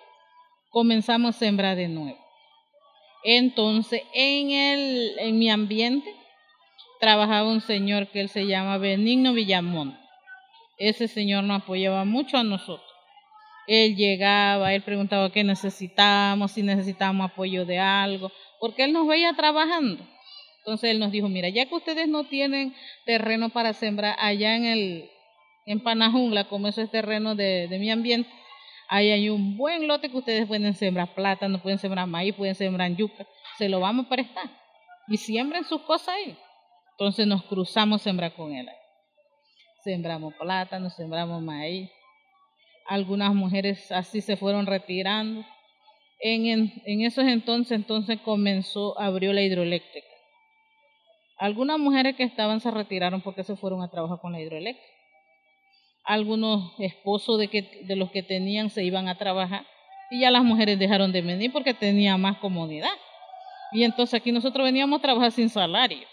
comenzamos 0.71 1.35
a 1.35 1.39
sembrar 1.39 1.77
de 1.77 1.89
nuevo. 1.89 2.19
Entonces, 3.25 4.03
en, 4.15 4.51
el, 4.51 5.19
en 5.19 5.39
mi 5.39 5.51
ambiente, 5.51 6.15
trabajaba 7.01 7.51
un 7.51 7.61
señor 7.61 8.09
que 8.09 8.21
él 8.21 8.29
se 8.29 8.47
llama 8.47 8.79
Benigno 8.79 9.33
Villamón. 9.33 9.99
Ese 10.79 11.09
señor 11.09 11.45
nos 11.45 11.63
apoyaba 11.63 12.05
mucho 12.05 12.37
a 12.37 12.45
nosotros. 12.45 12.91
Él 13.67 13.97
llegaba, 13.97 14.75
él 14.75 14.83
preguntaba 14.83 15.31
qué 15.31 15.43
necesitábamos, 15.43 16.53
si 16.53 16.63
necesitábamos 16.63 17.31
apoyo 17.31 17.65
de 17.65 17.79
algo, 17.79 18.31
porque 18.61 18.85
él 18.85 18.93
nos 18.93 19.09
veía 19.09 19.33
trabajando. 19.35 20.07
Entonces 20.59 20.91
él 20.91 20.99
nos 20.99 21.13
dijo, 21.13 21.29
mira, 21.29 21.49
ya 21.49 21.67
que 21.67 21.75
ustedes 21.75 22.09
no 22.09 22.25
tienen 22.25 22.75
terreno 23.05 23.51
para 23.51 23.73
sembrar 23.73 24.17
allá 24.19 24.57
en 24.57 24.65
el 24.67 25.11
en 25.67 25.81
Panajungla, 25.81 26.45
como 26.45 26.69
eso 26.69 26.81
es 26.81 26.91
terreno 26.91 27.35
de, 27.35 27.67
de 27.67 27.79
mi 27.81 27.91
ambiente, 27.91 28.31
ahí 28.89 29.11
hay 29.11 29.29
un 29.29 29.57
buen 29.57 29.89
lote 29.89 30.09
que 30.09 30.17
ustedes 30.17 30.47
pueden 30.47 30.75
sembrar 30.75 31.13
plátano, 31.15 31.61
pueden 31.61 31.81
sembrar 31.81 32.07
maíz, 32.07 32.37
pueden 32.37 32.55
sembrar 32.55 32.95
yuca, 32.95 33.27
se 33.59 33.69
lo 33.69 33.81
vamos 33.81 34.07
a 34.07 34.09
prestar. 34.09 34.49
Y 35.09 35.17
siembren 35.17 35.65
sus 35.65 35.83
cosas 35.83 36.09
ahí. 36.11 36.37
Entonces 36.93 37.27
nos 37.27 37.43
cruzamos 37.45 38.03
sembrar 38.03 38.35
con 38.35 38.55
él. 38.55 38.69
Sembramos 39.87 40.35
plátano, 40.35 40.91
sembramos 40.91 41.41
maíz. 41.41 41.89
Algunas 42.89 43.33
mujeres 43.33 43.93
así 43.93 44.21
se 44.21 44.37
fueron 44.37 44.67
retirando. 44.67 45.47
En, 46.19 46.73
esos 47.03 47.25
entonces, 47.25 47.71
entonces 47.71 48.19
comenzó, 48.23 48.99
abrió 48.99 49.33
la 49.33 49.43
hidroeléctrica. 49.43 50.09
Algunas 51.39 51.79
mujeres 51.79 52.17
que 52.17 52.25
estaban 52.25 52.59
se 52.61 52.73
retiraron 52.73 53.21
porque 53.21 53.45
se 53.45 53.55
fueron 53.55 53.81
a 53.81 53.89
trabajar 53.89 54.19
con 54.21 54.33
la 54.33 54.41
hidroeléctrica. 54.41 54.93
Algunos 56.03 56.73
esposos 56.81 57.39
de, 57.39 57.47
de 57.85 57.95
los 57.95 58.11
que 58.11 58.25
tenían 58.25 58.71
se 58.71 58.83
iban 58.83 59.07
a 59.07 59.19
trabajar 59.19 59.65
y 60.11 60.23
ya 60.23 60.33
las 60.33 60.43
mujeres 60.43 60.81
dejaron 60.81 61.13
de 61.13 61.23
venir 61.23 61.53
porque 61.53 61.75
tenía 61.75 62.17
más 62.17 62.39
comodidad. 62.39 62.91
Y 63.71 63.85
entonces 63.85 64.15
aquí 64.15 64.33
nosotros 64.33 64.65
veníamos 64.65 64.99
a 64.99 65.03
trabajar 65.03 65.31
sin 65.31 65.49
salario. 65.49 66.09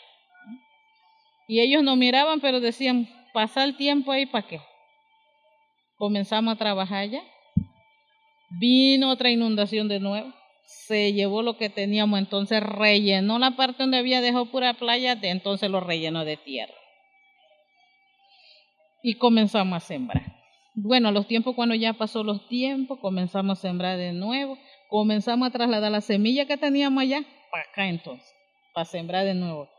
Y 1.48 1.60
ellos 1.60 1.82
nos 1.82 1.98
miraban, 1.98 2.40
pero 2.40 2.60
decían, 2.60 3.10
pasa 3.34 3.64
el 3.64 3.76
tiempo 3.76 4.12
ahí 4.12 4.26
para 4.26 4.48
qué. 4.48 4.62
Comenzamos 5.98 6.54
a 6.54 6.58
trabajar 6.58 7.10
ya. 7.10 7.24
Vino 8.50 9.10
otra 9.12 9.32
inundación 9.32 9.88
de 9.88 10.00
nuevo. 10.00 10.32
Se 10.66 11.12
llevó 11.12 11.42
lo 11.42 11.58
que 11.58 11.70
teníamos, 11.70 12.20
entonces 12.20 12.64
rellenó 12.64 13.38
la 13.40 13.52
parte 13.52 13.84
donde 13.84 13.98
había 13.98 14.22
dejado 14.22 14.46
pura 14.46 14.74
playa, 14.76 15.16
de 15.16 15.30
entonces 15.30 15.70
lo 15.70 15.82
rellenó 15.82 16.24
de 16.24 16.38
tierra. 16.38 16.74
Y 19.02 19.16
comenzamos 19.16 19.76
a 19.76 19.86
sembrar. 19.86 20.24
Bueno, 20.76 21.12
los 21.12 21.28
tiempos, 21.28 21.56
cuando 21.56 21.76
ya 21.76 21.94
pasó 21.94 22.24
los 22.24 22.48
tiempos, 22.48 23.00
comenzamos 23.00 23.60
a 23.60 23.62
sembrar 23.62 23.98
de 23.98 24.14
nuevo. 24.14 24.58
Comenzamos 24.90 25.50
a 25.50 25.52
trasladar 25.52 25.92
la 25.92 26.02
semilla 26.02 26.46
que 26.46 26.58
teníamos 26.58 27.02
allá 27.02 27.24
para 27.52 27.64
acá 27.66 27.88
entonces, 27.90 28.34
para 28.74 28.86
sembrar 28.86 29.26
de 29.26 29.34
nuevo 29.34 29.73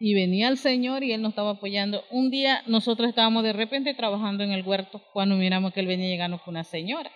y 0.00 0.14
venía 0.14 0.48
el 0.48 0.58
Señor 0.58 1.02
y 1.02 1.12
Él 1.12 1.22
nos 1.22 1.30
estaba 1.30 1.50
apoyando. 1.50 2.04
Un 2.10 2.30
día 2.30 2.62
nosotros 2.66 3.08
estábamos 3.08 3.42
de 3.42 3.52
repente 3.52 3.94
trabajando 3.94 4.44
en 4.44 4.52
el 4.52 4.64
huerto 4.64 5.02
cuando 5.12 5.36
miramos 5.36 5.72
que 5.72 5.80
Él 5.80 5.86
venía 5.86 6.08
llegando 6.08 6.38
con 6.38 6.54
una 6.54 6.64
señora. 6.64 7.10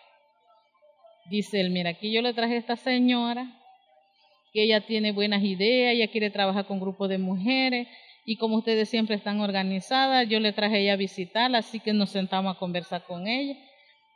Dice 1.30 1.60
él, 1.60 1.70
mira, 1.70 1.90
aquí 1.90 2.12
yo 2.12 2.20
le 2.20 2.34
traje 2.34 2.54
a 2.54 2.58
esta 2.58 2.76
señora, 2.76 3.46
que 4.52 4.64
ella 4.64 4.80
tiene 4.80 5.12
buenas 5.12 5.42
ideas, 5.44 5.94
ella 5.94 6.08
quiere 6.08 6.30
trabajar 6.30 6.66
con 6.66 6.80
grupos 6.80 7.08
de 7.08 7.18
mujeres 7.18 7.86
y 8.26 8.36
como 8.36 8.56
ustedes 8.56 8.88
siempre 8.88 9.16
están 9.16 9.40
organizadas, 9.40 10.28
yo 10.28 10.40
le 10.40 10.52
traje 10.52 10.76
a 10.76 10.78
ella 10.80 10.92
a 10.94 10.96
visitarla, 10.96 11.58
así 11.58 11.78
que 11.78 11.92
nos 11.92 12.10
sentamos 12.10 12.56
a 12.56 12.58
conversar 12.58 13.04
con 13.04 13.28
ella. 13.28 13.56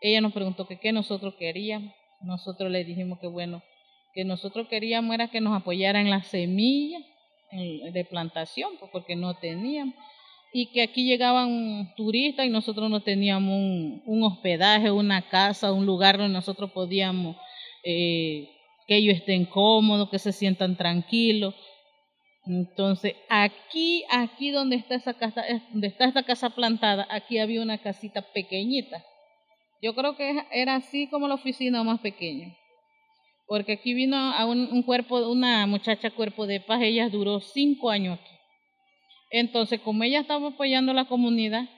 Ella 0.01 0.21
nos 0.21 0.33
preguntó 0.33 0.67
que 0.67 0.79
qué 0.79 0.93
nosotros 0.93 1.35
queríamos. 1.39 1.95
Nosotros 2.21 2.71
le 2.71 2.85
dijimos 2.85 3.21
que 3.21 3.29
bueno, 3.29 3.63
que 4.13 4.25
nosotros 4.25 4.69
queríamos 4.69 5.15
era 5.15 5.29
que 5.29 5.41
nos 5.41 5.57
apoyaran 5.57 6.11
las 6.11 6.27
semillas 6.27 7.03
de 7.51 8.05
plantación, 8.05 8.73
pues, 8.79 8.91
porque 8.91 9.17
no 9.17 9.35
teníamos. 9.35 9.95
Y 10.53 10.67
que 10.73 10.83
aquí 10.83 11.05
llegaban 11.05 11.93
turistas 11.97 12.47
y 12.47 12.51
nosotros 12.51 12.89
no 12.89 13.03
teníamos 13.03 13.55
un, 14.07 14.23
hospedaje, 14.25 14.91
una 14.91 15.29
casa, 15.29 15.73
un 15.73 15.85
lugar 15.85 16.17
donde 16.19 16.33
nosotros 16.33 16.71
podíamos 16.73 17.37
eh, 17.85 18.49
que 18.87 18.97
ellos 18.97 19.17
estén 19.17 19.45
cómodos, 19.45 20.09
que 20.09 20.19
se 20.19 20.33
sientan 20.33 20.77
tranquilos. 20.77 21.55
Entonces, 22.47 23.15
aquí, 23.29 24.05
aquí 24.11 24.51
donde 24.51 24.77
está 24.77 24.95
esa 24.95 25.15
casa, 25.15 25.43
donde 25.73 25.89
está 25.89 26.05
esta 26.07 26.23
casa 26.23 26.51
plantada, 26.51 27.07
aquí 27.11 27.39
había 27.39 27.61
una 27.61 27.79
casita 27.79 28.23
pequeñita. 28.23 29.05
Yo 29.83 29.95
creo 29.95 30.17
que 30.17 30.43
era 30.53 30.77
así 30.77 31.09
como 31.09 31.29
la 31.29 31.35
oficina 31.35 31.83
más 31.83 32.01
pequeña. 32.01 32.57
Porque 33.47 33.75
aquí 33.75 33.95
vino 33.95 34.17
a 34.17 34.45
un, 34.45 34.83
cuerpo, 34.83 35.19
una 35.29 35.67
muchacha 35.67 36.11
cuerpo 36.11 36.47
de 36.47 36.61
paz, 36.61 36.83
ella 36.83 37.09
duró 37.09 37.41
cinco 37.41 37.91
años 37.91 38.19
aquí. 38.21 38.35
Entonces, 39.31 39.81
como 39.81 40.03
ella 40.03 40.21
estaba 40.21 40.49
apoyando 40.49 40.93
a 40.93 40.95
la 40.95 41.05
comunidad, 41.05 41.69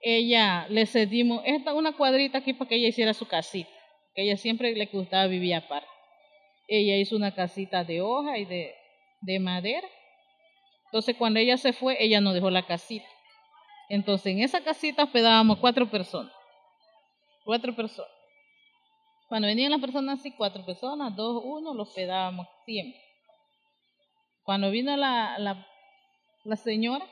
ella 0.00 0.66
le 0.68 0.86
cedimos 0.86 1.42
esta 1.44 1.74
una 1.74 1.92
cuadrita 1.92 2.38
aquí 2.38 2.52
para 2.52 2.68
que 2.68 2.76
ella 2.76 2.88
hiciera 2.88 3.14
su 3.14 3.26
casita, 3.26 3.70
que 4.14 4.22
ella 4.22 4.36
siempre 4.36 4.74
le 4.74 4.86
gustaba 4.86 5.26
vivir 5.28 5.54
aparte. 5.54 5.88
Ella 6.66 6.96
hizo 6.96 7.16
una 7.16 7.32
casita 7.32 7.84
de 7.84 8.00
hoja 8.00 8.38
y 8.38 8.44
de, 8.44 8.74
de 9.20 9.38
madera. 9.38 9.88
Entonces, 10.86 11.16
cuando 11.16 11.38
ella 11.38 11.56
se 11.56 11.72
fue, 11.72 11.96
ella 12.02 12.20
nos 12.20 12.34
dejó 12.34 12.50
la 12.50 12.66
casita. 12.66 13.06
Entonces, 13.88 14.32
en 14.32 14.40
esa 14.40 14.62
casita 14.64 15.04
hospedábamos 15.04 15.58
cuatro 15.58 15.88
personas. 15.88 16.32
Cuatro 17.44 17.74
personas. 17.74 18.21
Cuando 19.32 19.48
venían 19.48 19.70
las 19.70 19.80
personas 19.80 20.20
así, 20.20 20.32
cuatro 20.32 20.62
personas, 20.66 21.16
dos, 21.16 21.42
uno, 21.42 21.72
los 21.72 21.88
hospedábamos 21.88 22.46
siempre. 22.66 23.00
Cuando 24.42 24.70
vino 24.70 24.94
la, 24.94 25.38
la, 26.44 26.56
señora, 26.56 27.06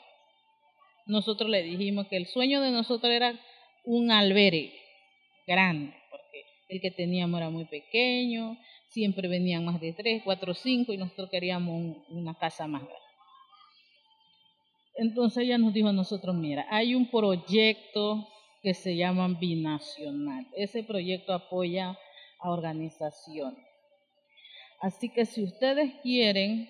nosotros 1.06 1.48
le 1.48 1.62
dijimos 1.62 2.08
que 2.08 2.18
el 2.18 2.26
sueño 2.26 2.60
de 2.60 2.72
nosotros 2.72 3.10
era 3.10 3.40
un 3.86 4.10
albergue 4.10 4.78
grande, 5.46 5.94
porque 6.10 6.44
el 6.68 6.82
que 6.82 6.90
teníamos 6.90 7.40
era 7.40 7.48
muy 7.48 7.64
pequeño, 7.64 8.58
siempre 8.90 9.26
venían 9.26 9.64
más 9.64 9.80
de 9.80 9.94
tres, 9.94 10.20
cuatro, 10.22 10.52
cinco, 10.52 10.92
y 10.92 10.98
nosotros 10.98 11.30
queríamos 11.30 11.96
una 12.10 12.34
casa 12.34 12.66
más 12.66 12.82
grande. 12.82 13.00
Entonces 14.96 15.44
ella 15.44 15.56
nos 15.56 15.72
dijo 15.72 15.88
a 15.88 15.94
nosotros, 15.94 16.34
mira, 16.34 16.66
hay 16.68 16.94
un 16.94 17.10
proyecto 17.10 18.28
que 18.62 18.74
se 18.74 18.94
llama 18.94 19.26
Binacional. 19.40 20.46
Ese 20.54 20.82
proyecto 20.82 21.32
apoya 21.32 21.96
a 22.42 22.50
organizaciones. 22.50 23.64
Así 24.80 25.10
que 25.10 25.26
si 25.26 25.44
ustedes 25.44 25.94
quieren, 26.02 26.68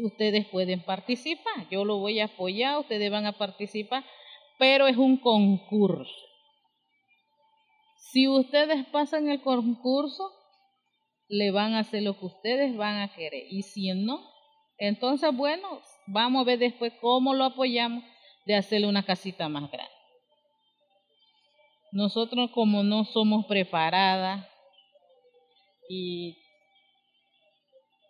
ustedes 0.00 0.46
pueden 0.46 0.82
participar. 0.82 1.68
Yo 1.70 1.84
lo 1.84 1.98
voy 1.98 2.20
a 2.20 2.26
apoyar, 2.26 2.78
ustedes 2.78 3.10
van 3.10 3.26
a 3.26 3.32
participar, 3.32 4.04
pero 4.58 4.86
es 4.86 4.96
un 4.96 5.18
concurso. 5.18 6.14
Si 8.12 8.28
ustedes 8.28 8.86
pasan 8.86 9.28
el 9.28 9.42
concurso, 9.42 10.30
le 11.28 11.50
van 11.50 11.74
a 11.74 11.80
hacer 11.80 12.02
lo 12.02 12.18
que 12.18 12.26
ustedes 12.26 12.76
van 12.76 13.00
a 13.00 13.14
querer. 13.14 13.44
Y 13.50 13.62
si 13.62 13.92
no, 13.92 14.20
entonces, 14.78 15.34
bueno, 15.34 15.80
vamos 16.06 16.42
a 16.42 16.44
ver 16.44 16.58
después 16.58 16.92
cómo 17.00 17.34
lo 17.34 17.44
apoyamos 17.44 18.04
de 18.44 18.56
hacerle 18.56 18.86
una 18.86 19.04
casita 19.04 19.48
más 19.48 19.70
grande. 19.70 19.92
Nosotros 21.92 22.50
como 22.52 22.82
no 22.82 23.04
somos 23.04 23.46
preparadas 23.46 24.46
y 25.88 26.38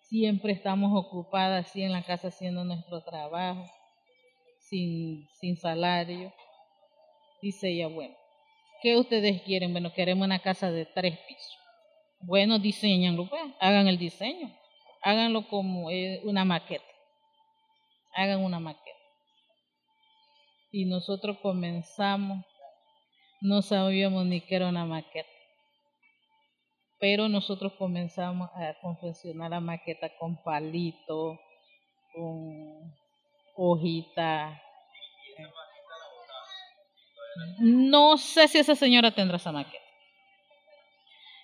siempre 0.08 0.52
estamos 0.52 0.92
ocupadas 0.94 1.66
así 1.66 1.82
en 1.82 1.92
la 1.92 2.02
casa 2.02 2.28
haciendo 2.28 2.64
nuestro 2.64 3.02
trabajo, 3.02 3.64
sin, 4.61 5.26
sin 5.40 5.56
salario. 5.56 6.32
Dice 7.40 7.70
ella, 7.70 7.88
bueno, 7.88 8.14
¿qué 8.82 8.96
ustedes 8.96 9.42
quieren? 9.42 9.72
Bueno, 9.72 9.92
queremos 9.92 10.24
una 10.24 10.38
casa 10.38 10.70
de 10.70 10.87
tres 10.87 11.18
pisos. 11.26 11.58
Bueno, 12.20 12.58
diseñanlo, 12.58 13.28
pues, 13.28 13.42
hagan 13.58 13.88
el 13.88 13.98
diseño, 13.98 14.54
háganlo 15.02 15.48
como 15.48 15.88
una 16.24 16.44
maqueta, 16.44 16.85
hagan 18.14 18.44
una 18.44 18.61
maqueta. 18.61 18.98
Y 20.70 20.85
nosotros 20.85 21.38
comenzamos, 21.42 22.44
no 23.40 23.61
sabíamos 23.61 24.24
ni 24.26 24.40
que 24.40 24.54
era 24.54 24.68
una 24.68 24.85
maqueta 24.87 25.41
pero 27.02 27.28
nosotros 27.28 27.72
comenzamos 27.72 28.48
a 28.54 28.74
confeccionar 28.80 29.50
la 29.50 29.58
maqueta 29.58 30.08
con 30.20 30.40
palito, 30.40 31.36
con 32.14 32.94
hojita. 33.56 34.62
No 37.58 38.16
sé 38.18 38.46
si 38.46 38.58
esa 38.58 38.76
señora 38.76 39.10
tendrá 39.10 39.38
esa 39.38 39.50
maqueta. 39.50 39.84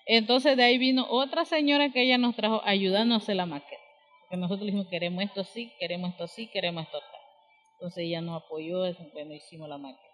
Entonces 0.06 0.56
de 0.56 0.62
ahí 0.62 0.78
vino 0.78 1.04
otra 1.10 1.44
señora 1.44 1.90
que 1.90 2.04
ella 2.04 2.18
nos 2.18 2.36
trajo 2.36 2.62
ayudándonos 2.64 3.22
a 3.22 3.24
hacer 3.24 3.34
la 3.34 3.46
maqueta. 3.46 3.82
Que 4.30 4.36
nosotros 4.36 4.64
dijimos, 4.64 4.86
queremos 4.86 5.24
esto 5.24 5.40
así, 5.40 5.72
queremos 5.80 6.10
esto 6.10 6.22
así, 6.22 6.46
queremos 6.52 6.84
esto 6.84 7.00
tal. 7.00 7.20
Entonces 7.72 8.04
ella 8.04 8.20
nos 8.20 8.44
apoyó, 8.44 8.82
bueno, 9.12 9.34
hicimos 9.34 9.68
la 9.68 9.78
maqueta. 9.78 10.06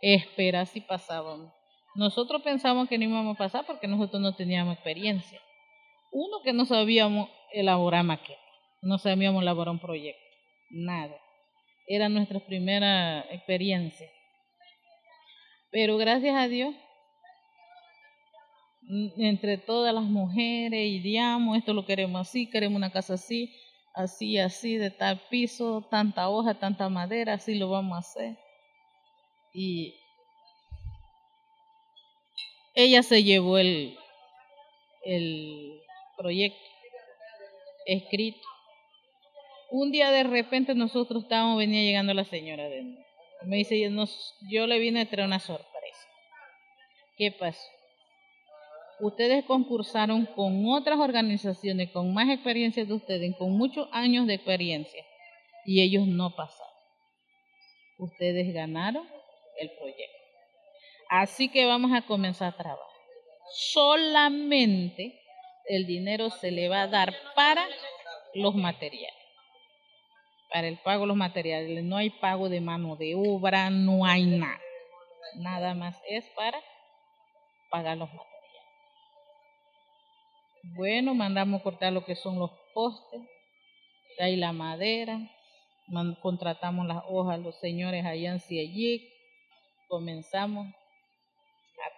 Espera 0.00 0.66
si 0.66 0.80
pasábamos 0.80 1.55
nosotros 1.96 2.42
pensamos 2.42 2.88
que 2.88 2.98
no 2.98 3.04
íbamos 3.04 3.34
a 3.34 3.38
pasar 3.38 3.66
porque 3.66 3.86
nosotros 3.88 4.20
no 4.20 4.34
teníamos 4.34 4.74
experiencia. 4.74 5.40
Uno, 6.12 6.42
que 6.42 6.52
no 6.52 6.64
sabíamos 6.66 7.30
elaborar 7.52 8.04
maqueta, 8.04 8.40
no 8.82 8.98
sabíamos 8.98 9.42
elaborar 9.42 9.72
un 9.72 9.78
proyecto, 9.78 10.22
nada. 10.70 11.16
Era 11.88 12.08
nuestra 12.08 12.40
primera 12.40 13.20
experiencia. 13.30 14.08
Pero 15.70 15.96
gracias 15.96 16.36
a 16.36 16.48
Dios, 16.48 16.74
entre 19.18 19.58
todas 19.58 19.94
las 19.94 20.04
mujeres, 20.04 20.88
ideamos, 20.88 21.58
esto 21.58 21.72
lo 21.74 21.86
queremos 21.86 22.28
así, 22.28 22.48
queremos 22.48 22.76
una 22.76 22.92
casa 22.92 23.14
así, 23.14 23.52
así, 23.94 24.38
así, 24.38 24.76
de 24.76 24.90
tal 24.90 25.20
piso, 25.28 25.86
tanta 25.90 26.28
hoja, 26.28 26.58
tanta 26.58 26.88
madera, 26.88 27.34
así 27.34 27.56
lo 27.56 27.70
vamos 27.70 27.96
a 27.96 28.00
hacer. 28.00 28.38
Y 29.52 29.94
ella 32.76 33.02
se 33.02 33.24
llevó 33.24 33.56
el, 33.56 33.98
el 35.02 35.80
proyecto 36.16 36.60
escrito. 37.86 38.46
Un 39.70 39.90
día 39.90 40.10
de 40.10 40.24
repente 40.24 40.74
nosotros 40.74 41.22
estábamos, 41.24 41.58
venía 41.58 41.82
llegando 41.82 42.12
la 42.12 42.24
señora 42.24 42.68
de 42.68 42.84
Me 43.44 43.56
dice, 43.56 43.80
yo 44.50 44.66
le 44.66 44.78
vine 44.78 45.00
a 45.00 45.08
traer 45.08 45.26
una 45.26 45.40
sorpresa. 45.40 46.08
¿Qué 47.16 47.32
pasó? 47.32 47.66
Ustedes 49.00 49.44
concursaron 49.46 50.26
con 50.26 50.66
otras 50.68 50.98
organizaciones 50.98 51.90
con 51.90 52.12
más 52.12 52.28
experiencia 52.28 52.84
de 52.84 52.92
ustedes, 52.92 53.34
con 53.36 53.52
muchos 53.52 53.88
años 53.92 54.26
de 54.26 54.34
experiencia, 54.34 55.02
y 55.64 55.82
ellos 55.82 56.06
no 56.06 56.34
pasaron. 56.34 56.74
Ustedes 57.98 58.52
ganaron 58.52 59.06
el 59.58 59.70
proyecto. 59.78 60.25
Así 61.08 61.48
que 61.48 61.66
vamos 61.66 61.92
a 61.92 62.02
comenzar 62.02 62.54
a 62.54 62.56
trabajar. 62.56 62.84
Solamente 63.52 65.20
el 65.68 65.86
dinero 65.86 66.30
se 66.30 66.50
le 66.50 66.68
va 66.68 66.82
a 66.82 66.88
dar 66.88 67.14
para 67.34 67.66
los 68.34 68.54
materiales. 68.54 69.14
Para 70.52 70.68
el 70.68 70.78
pago 70.78 71.02
de 71.02 71.06
los 71.08 71.16
materiales. 71.16 71.84
No 71.84 71.96
hay 71.96 72.10
pago 72.10 72.48
de 72.48 72.60
mano 72.60 72.96
de 72.96 73.14
obra, 73.14 73.70
no 73.70 74.04
hay 74.04 74.26
nada. 74.26 74.60
Nada 75.36 75.74
más 75.74 76.00
es 76.08 76.24
para 76.30 76.60
pagar 77.70 77.96
los 77.96 78.08
materiales. 78.08 78.36
Bueno, 80.74 81.14
mandamos 81.14 81.62
cortar 81.62 81.92
lo 81.92 82.04
que 82.04 82.16
son 82.16 82.38
los 82.38 82.50
postes, 82.74 83.20
ahí 84.18 84.36
la 84.36 84.52
madera, 84.52 85.20
contratamos 86.20 86.86
las 86.86 87.04
hojas, 87.08 87.38
los 87.38 87.58
señores 87.60 88.04
allá 88.04 88.32
en 88.32 88.40
Ciellic, 88.40 89.02
comenzamos 89.88 90.66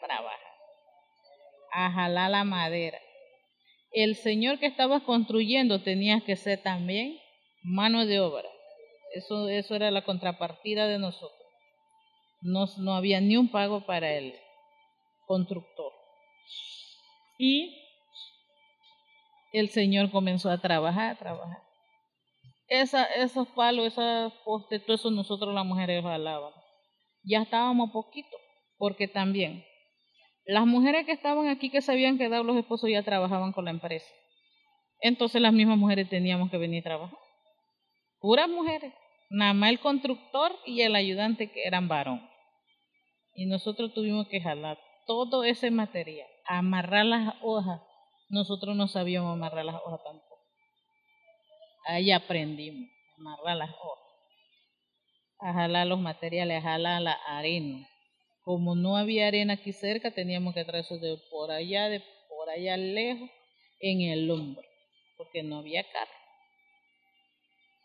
trabajar, 0.09 0.39
a 1.73 1.91
jalar 1.91 2.31
la 2.31 2.45
madera. 2.45 2.99
El 3.93 4.17
señor 4.17 4.59
que 4.59 4.67
estaba 4.67 5.01
construyendo 5.01 5.83
tenía 5.83 6.21
que 6.21 6.37
ser 6.37 6.63
también 6.63 7.19
mano 7.63 8.07
de 8.07 8.21
obra. 8.21 8.49
Eso, 9.15 9.49
eso 9.49 9.75
era 9.75 9.91
la 9.91 10.03
contrapartida 10.03 10.87
de 10.87 10.99
nosotros. 10.99 11.33
No, 12.41 12.67
no 12.79 12.95
había 12.95 13.21
ni 13.21 13.37
un 13.37 13.51
pago 13.51 13.85
para 13.87 14.13
el 14.13 14.35
constructor. 15.27 15.93
Y 17.39 17.75
el 19.53 19.71
Señor 19.71 20.11
comenzó 20.11 20.51
a 20.51 20.59
trabajar, 20.59 21.13
a 21.13 21.19
trabajar. 21.19 21.63
Esa, 22.69 23.05
esos 23.05 23.49
palos, 23.49 23.87
esos 23.87 24.33
postes, 24.45 24.85
todo 24.85 24.97
eso 24.97 25.11
nosotros 25.11 25.55
las 25.55 25.65
mujeres 25.65 26.03
jalábamos. 26.03 26.63
Ya 27.23 27.43
estábamos 27.43 27.91
poquito, 27.91 28.37
porque 28.77 29.09
también 29.09 29.65
las 30.49 30.67
mujeres 30.67 31.07
que 31.07 31.13
estaban 31.13 31.47
aquí 31.47 31.71
que 31.71 31.81
se 31.81 31.93
habían 31.93 32.19
quedado 32.19 32.43
los 32.43 32.57
esposos 32.57 32.91
ya 32.91 33.03
trabajaban 33.03 33.53
con 33.53 33.67
la 33.67 33.71
empresa. 33.71 34.13
Entonces 35.01 35.41
las 35.41 35.53
mismas 35.53 35.79
mujeres 35.79 36.09
teníamos 36.09 36.51
que 36.51 36.59
venir 36.59 36.81
a 36.81 36.85
trabajar. 36.85 37.19
Puras 38.19 38.49
mujeres. 38.49 38.93
Nada 39.31 39.53
más 39.53 39.71
el 39.71 39.79
constructor 39.79 40.53
y 40.67 40.81
el 40.81 40.97
ayudante 40.97 41.53
que 41.53 41.65
eran 41.65 41.87
varón. 41.87 42.29
Y 43.35 43.47
nosotros 43.47 43.95
tuvimos 43.95 44.27
que 44.27 44.41
jalar 44.41 44.79
todo 45.07 45.45
ese 45.45 45.71
material, 45.71 46.27
amarrar 46.47 47.05
las 47.05 47.35
hojas 47.43 47.81
nosotros 48.31 48.77
no 48.77 48.89
sabíamos 48.89 49.33
amarrar 49.33 49.65
las 49.65 49.77
hojas 49.77 50.01
tampoco. 50.05 50.39
Ahí 51.87 52.11
aprendimos 52.11 52.91
a 52.91 53.21
amarrar 53.21 53.57
las 53.57 53.71
hojas, 53.71 54.05
a 55.41 55.53
jalar 55.55 55.87
los 55.87 55.99
materiales, 55.99 56.59
a 56.59 56.69
jalar 56.69 57.01
la 57.01 57.13
arena. 57.27 57.89
Como 58.49 58.75
no 58.75 58.97
había 58.97 59.27
arena 59.27 59.53
aquí 59.53 59.75
cerca, 59.75 60.11
teníamos 60.11 60.55
que 60.55 60.65
traer 60.65 60.83
eso 60.83 60.97
de 60.97 61.19
por 61.31 61.51
allá, 61.51 61.91
de 61.91 62.03
por 62.31 62.49
allá 62.49 62.79
lejos, 62.79 63.29
en 63.79 64.01
el 64.01 64.31
hombro, 64.31 64.67
porque 65.19 65.43
no 65.43 65.59
había 65.59 65.83
carro. 65.93 66.11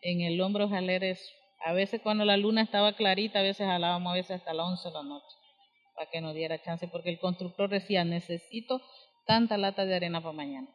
En 0.04 0.21
el 0.21 0.39
hombro 0.39 0.69
jalar 0.69 1.04
eso. 1.04 1.30
A 1.65 1.73
veces 1.73 1.99
cuando 2.02 2.23
la 2.23 2.38
luna 2.38 2.62
estaba 2.62 2.93
clarita, 2.93 3.39
a 3.39 3.41
veces 3.41 3.67
jalábamos 3.67 4.13
a 4.13 4.15
veces 4.15 4.38
hasta 4.38 4.54
las 4.54 4.65
11 4.67 4.88
de 4.88 4.93
la 4.93 5.04
noche, 5.04 5.36
para 5.95 6.10
que 6.10 6.21
nos 6.21 6.34
diera 6.34 6.63
chance, 6.63 6.88
porque 6.88 7.10
el 7.10 7.19
constructor 7.19 7.69
decía, 7.69 8.06
necesito 8.06 8.82
tanta 9.26 9.58
lata 9.58 9.84
de 9.84 9.95
arena 9.95 10.21
para 10.21 10.32
mañana. 10.32 10.69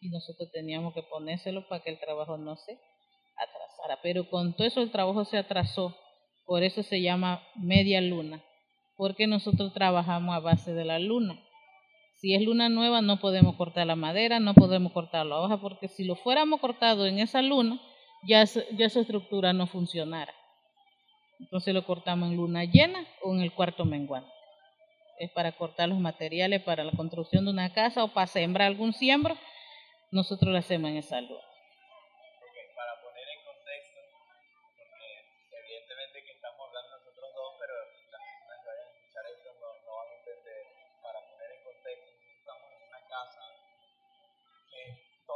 Y 0.00 0.08
nosotros 0.08 0.52
teníamos 0.52 0.94
que 0.94 1.02
ponérselo 1.02 1.66
para 1.66 1.82
que 1.82 1.90
el 1.90 1.98
trabajo 1.98 2.36
no 2.36 2.54
se 2.54 2.78
atrasara. 3.34 3.98
Pero 4.04 4.30
con 4.30 4.54
todo 4.54 4.68
eso 4.68 4.80
el 4.82 4.92
trabajo 4.92 5.24
se 5.24 5.36
atrasó. 5.36 5.96
Por 6.46 6.62
eso 6.62 6.84
se 6.84 7.02
llama 7.02 7.42
media 7.56 8.00
luna. 8.00 8.40
Porque 8.98 9.26
nosotros 9.26 9.72
trabajamos 9.72 10.36
a 10.36 10.40
base 10.40 10.74
de 10.74 10.84
la 10.84 10.98
luna. 10.98 11.40
Si 12.20 12.34
es 12.34 12.42
luna 12.42 12.68
nueva 12.68 13.00
no 13.00 13.18
podemos 13.18 13.56
cortar 13.56 13.86
la 13.86 13.96
madera, 13.96 14.40
no 14.40 14.52
podemos 14.52 14.92
cortar 14.92 15.24
la 15.24 15.40
hoja, 15.40 15.58
porque 15.58 15.88
si 15.88 16.04
lo 16.04 16.16
fuéramos 16.16 16.60
cortado 16.60 17.06
en 17.06 17.18
esa 17.18 17.40
luna, 17.40 17.80
ya, 18.24 18.44
ya 18.44 18.84
esa 18.84 19.00
estructura 19.00 19.54
no 19.54 19.66
funcionara. 19.66 20.34
Entonces 21.40 21.72
lo 21.72 21.86
cortamos 21.86 22.28
en 22.28 22.36
luna 22.36 22.64
llena 22.64 23.06
o 23.22 23.34
en 23.34 23.40
el 23.40 23.54
cuarto 23.54 23.86
menguante 23.86 24.38
es 25.18 25.30
para 25.30 25.52
cortar 25.52 25.88
los 25.88 25.98
materiales 25.98 26.62
para 26.62 26.84
la 26.84 26.92
construcción 26.92 27.44
de 27.44 27.50
una 27.50 27.72
casa 27.72 28.04
o 28.04 28.08
para 28.08 28.26
sembrar 28.26 28.68
algún 28.68 28.92
siembro, 28.92 29.36
nosotros 30.10 30.52
lo 30.52 30.58
hacemos 30.58 30.90
en 30.90 30.96
esa 30.98 31.20
luz. 31.20 31.47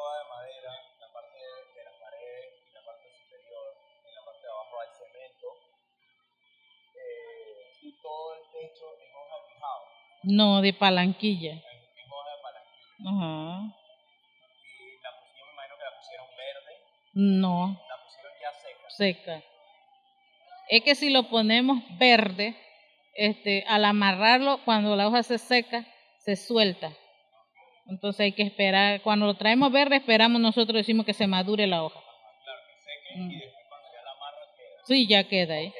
Toda 0.02 0.18
de 0.18 0.28
madera, 0.28 0.72
la 0.98 1.12
parte 1.12 1.38
de 1.38 1.84
las 1.84 1.94
paredes 1.94 2.58
y 2.66 2.74
la 2.74 2.82
parte 2.82 3.06
superior, 3.14 3.66
en 4.02 4.14
la 4.14 4.24
parte 4.24 4.42
de 4.42 4.50
abajo 4.50 4.80
hay 4.80 4.88
cemento, 4.98 5.46
eh, 6.98 7.78
y 7.82 7.92
todo 8.02 8.34
el 8.34 8.42
techo 8.50 8.84
en 8.98 9.12
no, 10.24 10.60
de 10.60 10.72
palanquilla. 10.72 11.52
En, 11.52 12.12
hoja 12.12 12.30
de 12.30 12.42
palanquilla. 12.42 13.10
Ajá. 13.10 13.74
Y 14.62 15.02
la 15.02 15.10
pusieron, 15.18 15.46
me 15.46 15.52
imagino 15.52 15.76
que 15.76 15.84
la 15.84 15.98
pusieron 15.98 16.26
verde. 16.36 16.72
No. 17.14 17.80
La 17.88 18.04
pusieron 18.04 18.32
ya 18.40 18.52
seca. 18.52 18.90
Seca. 18.90 19.42
Es 20.68 20.82
que 20.84 20.94
si 20.94 21.10
lo 21.10 21.28
ponemos 21.28 21.82
verde, 21.98 22.56
este, 23.14 23.64
al 23.66 23.84
amarrarlo, 23.84 24.60
cuando 24.64 24.94
la 24.94 25.08
hoja 25.08 25.24
se 25.24 25.38
seca, 25.38 25.84
se 26.18 26.36
suelta. 26.36 26.92
Entonces 27.86 28.20
hay 28.20 28.32
que 28.32 28.42
esperar, 28.42 29.02
cuando 29.02 29.26
lo 29.26 29.34
traemos 29.34 29.72
verde, 29.72 29.96
esperamos 29.96 30.40
nosotros 30.40 30.76
decimos 30.76 31.04
que 31.04 31.14
se 31.14 31.26
madure 31.26 31.66
la 31.66 31.82
hoja. 31.82 32.00
claro, 32.44 32.60
que 32.66 32.80
seque 32.80 33.20
y 33.20 33.24
mm. 33.24 33.28
después 33.40 33.64
cuando 33.68 33.88
ya 33.92 34.02
la 34.02 34.10
amarra 34.12 34.56
queda. 34.56 34.86
Sí, 34.86 35.06
ya 35.06 35.24
queda 35.24 35.54
ahí. 35.54 35.72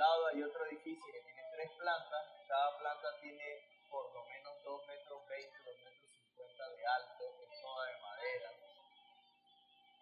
Lado 0.00 0.26
hay 0.32 0.42
otro 0.42 0.64
edificio 0.64 1.12
que 1.12 1.20
tiene 1.20 1.44
tres 1.52 1.70
plantas. 1.76 2.24
Cada 2.48 2.78
planta 2.78 3.08
tiene 3.20 3.44
por 3.90 4.08
lo 4.14 4.24
menos 4.24 4.64
2 4.64 4.86
metros 4.86 5.28
20, 5.28 5.58
2 5.60 5.76
metros 5.76 6.10
50 6.40 6.68
de 6.70 6.86
alto, 6.86 7.24
es 7.44 7.60
toda 7.60 7.86
de 7.86 7.96
madera. 8.00 8.50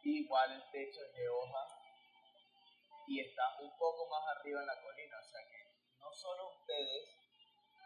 Igual 0.05 0.53
el 0.53 0.71
techo 0.71 1.01
es 1.03 1.13
de 1.15 1.29
hoja 1.29 1.63
y 3.09 3.21
está 3.21 3.59
un 3.59 3.77
poco 3.77 4.07
más 4.09 4.23
arriba 4.39 4.61
en 4.61 4.67
la 4.67 4.81
colina. 4.81 5.19
O 5.19 5.29
sea 5.29 5.43
que 5.51 5.67
no 5.99 6.13
solo 6.15 6.49
ustedes 6.49 7.03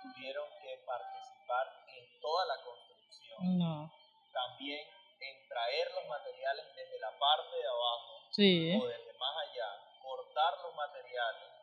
tuvieron 0.02 0.48
que 0.60 0.84
participar 0.84 1.66
en 1.88 2.20
toda 2.20 2.44
la 2.44 2.62
construcción, 2.62 3.58
no. 3.58 3.90
también 4.32 4.86
en 5.18 5.48
traer 5.48 5.90
los 5.94 6.06
materiales 6.08 6.66
desde 6.76 6.98
la 6.98 7.16
parte 7.18 7.56
de 7.56 7.66
abajo 7.66 8.12
o 8.20 8.86
desde 8.88 9.12
más 9.18 9.36
allá, 9.48 9.68
cortar 10.02 10.52
los 10.62 10.74
materiales 10.74 11.61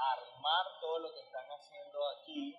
armar 0.00 0.66
todo 0.80 0.98
lo 1.00 1.12
que 1.12 1.20
están 1.20 1.46
haciendo 1.50 1.98
aquí, 2.16 2.56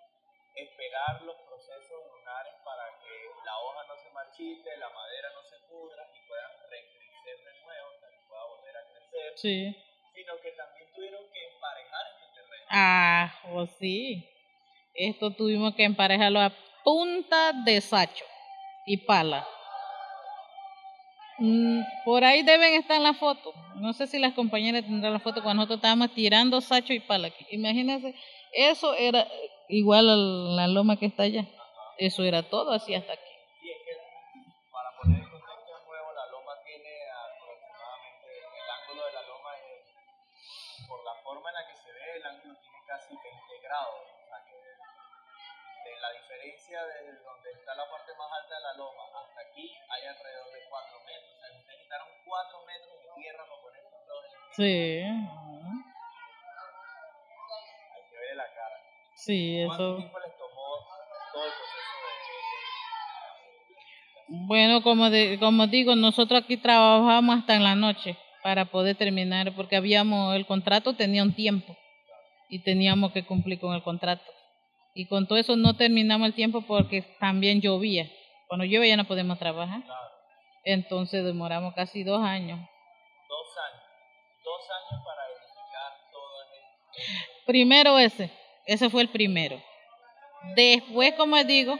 esperar 0.56 1.21
los 1.23 1.36
procesos 1.47 2.01
lunares 2.13 2.54
para 2.63 2.86
que 2.99 3.32
la 3.45 3.58
hoja 3.60 3.84
no 3.88 3.97
se 3.97 4.10
marchite, 4.12 4.77
la 4.77 4.89
madera 4.89 5.30
no 5.34 5.43
se 5.43 5.58
pudra 5.67 6.08
y 6.13 6.27
puedan 6.27 6.51
recrecer 6.69 7.38
de 7.43 7.62
nuevo, 7.63 7.89
para 7.99 8.13
que 8.13 8.27
pueda 8.27 8.45
volver 8.45 8.77
a 8.77 8.84
crecer. 8.91 9.38
Sí. 9.38 9.75
Sino 10.13 10.39
que 10.39 10.51
también 10.51 10.91
tuvieron 10.93 11.23
que 11.32 11.47
emparejar 11.47 12.06
este 12.08 12.41
terreno. 12.41 12.65
Ah, 12.69 13.39
o 13.45 13.62
oh, 13.62 13.65
sí. 13.65 14.27
Esto 14.93 15.32
tuvimos 15.32 15.73
que 15.75 15.86
emparejarlo 15.86 16.39
a 16.41 16.54
punta 16.84 17.54
de 17.65 17.82
sacho 17.82 18.25
y 18.86 18.97
pala. 18.97 19.47
Mm, 21.43 21.82
por 22.06 22.23
ahí 22.23 22.43
deben 22.43 22.75
estar 22.75 23.01
las 23.01 23.17
fotos. 23.17 23.56
No 23.77 23.93
sé 23.93 24.06
si 24.06 24.19
las 24.19 24.34
compañeras 24.34 24.84
tendrán 24.84 25.12
la 25.12 25.19
foto 25.19 25.41
cuando 25.41 25.62
nosotros 25.62 25.77
estábamos 25.77 26.13
tirando 26.13 26.62
sacho 26.62 26.93
y 26.93 26.99
pala. 26.99 27.34
Imagínense, 27.49 28.13
eso 28.54 28.93
era 28.93 29.27
igual 29.67 30.08
a 30.08 30.15
la 30.15 30.67
loma 30.67 30.97
que 30.97 31.08
está 31.08 31.23
allá. 31.23 31.47
Eso 31.97 32.23
era 32.23 32.43
todo 32.43 32.71
así 32.73 32.93
hasta 32.93 33.13
aquí. 33.13 33.34
Y 33.63 33.71
es 33.71 33.77
que, 33.82 33.91
para 34.71 34.95
poner 35.01 35.17
en 35.17 35.30
contexto 35.32 35.82
nuevo, 35.89 36.13
la 36.13 36.27
loma 36.30 36.54
tiene 36.63 36.93
aproximadamente, 37.10 38.27
el 38.38 38.69
ángulo 38.77 39.06
de 39.08 39.13
la 39.13 39.21
loma 39.25 39.49
por 40.88 41.04
la 41.04 41.15
forma 41.23 41.49
en 41.49 41.56
la 41.56 41.67
que 41.67 41.73
se 41.73 41.91
ve, 41.91 42.17
el 42.17 42.23
ángulo 42.23 42.54
tiene 42.62 42.77
casi 42.86 43.15
20 43.17 43.65
grados. 43.65 44.00
La 46.01 46.11
diferencia 46.11 46.83
desde 46.83 47.21
donde 47.21 47.51
está 47.53 47.75
la 47.75 47.89
parte 47.89 48.11
más 48.17 48.27
alta 48.33 48.55
de 48.55 48.61
la 48.61 48.73
loma 48.73 49.03
hasta 49.21 49.41
aquí 49.41 49.69
hay 49.89 50.05
alrededor 50.05 50.51
de 50.51 50.65
4 50.67 50.99
metros. 51.05 51.31
O 51.31 51.39
sea, 51.39 51.49
ustedes 51.54 51.77
necesitaron 51.77 52.08
4 52.25 52.65
metros 52.65 52.97
de 52.97 53.08
tierra 53.21 53.45
para 53.45 53.62
poner 53.62 53.81
estos 53.85 54.02
dos 54.08 54.25
Sí. 54.58 55.06
Hay 57.93 58.04
que 58.10 58.17
ver 58.17 58.35
la 58.35 58.49
cara. 58.54 58.77
Sí, 59.15 59.63
¿Cuánto 59.65 59.83
eso. 59.83 59.97
tiempo 59.97 60.19
les 60.19 60.37
tomó 60.37 60.87
todo 61.31 61.45
el 61.45 61.52
proceso 61.52 61.77
de, 64.27 64.41
bueno, 64.47 64.81
como, 64.81 65.10
de, 65.10 65.37
como 65.39 65.67
digo, 65.67 65.95
nosotros 65.95 66.43
aquí 66.43 66.58
trabajamos 66.58 67.39
hasta 67.39 67.56
en 67.56 67.63
la 67.63 67.75
noche 67.75 68.17
para 68.41 68.65
poder 68.65 68.95
terminar, 68.95 69.54
porque 69.56 69.75
habíamos, 69.75 70.35
el 70.35 70.47
contrato 70.47 70.95
tenía 70.95 71.21
un 71.21 71.35
tiempo 71.35 71.77
y 72.49 72.60
teníamos 72.60 73.12
que 73.12 73.23
cumplir 73.23 73.60
con 73.60 73.73
el 73.73 73.83
contrato. 73.83 74.23
Y 74.94 75.08
con 75.08 75.27
todo 75.27 75.37
eso 75.37 75.56
no 75.56 75.75
terminamos 75.75 76.27
el 76.27 76.33
tiempo 76.33 76.62
porque 76.62 77.02
también 77.19 77.62
llovía. 77.62 78.10
Cuando 78.48 78.65
llueve 78.65 78.89
ya 78.89 78.98
no 78.98 79.06
podemos 79.06 79.39
trabajar. 79.39 79.83
Entonces 80.65 81.23
demoramos 81.23 81.73
casi 81.73 82.04
dos 82.04 82.21
años. 82.21 82.60
Dos 82.60 83.58
años. 83.58 83.83
Dos 84.44 84.62
años 84.69 85.04
para 85.06 85.27
edificar 85.27 85.94
todo 86.12 86.42
el... 86.42 87.46
Primero 87.46 87.98
ese. 88.00 88.31
Ese 88.65 88.89
fue 88.89 89.04
el 89.04 89.10
primero. 89.10 89.62
Después, 90.56 91.13
como 91.13 91.42
digo, 91.44 91.79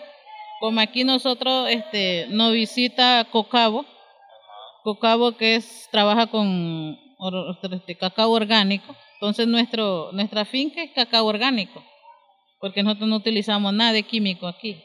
como 0.62 0.80
aquí 0.80 1.04
nosotros 1.04 1.70
este, 1.70 2.28
nos 2.30 2.54
visita 2.54 3.28
Cocabo. 3.30 3.86
Cocabo 4.84 5.34
que 5.34 5.56
es 5.56 5.90
trabaja 5.92 6.28
con 6.28 6.98
este, 7.72 7.98
cacao 7.98 8.32
orgánico. 8.32 8.96
Entonces 9.16 9.48
nuestro, 9.48 10.12
nuestra 10.14 10.46
finca 10.46 10.82
es 10.82 10.92
cacao 10.92 11.26
orgánico 11.26 11.84
porque 12.62 12.84
nosotros 12.84 13.10
no 13.10 13.18
utilizamos 13.18 13.74
nada 13.74 13.92
de 13.92 14.04
químico 14.04 14.48
aquí. 14.48 14.82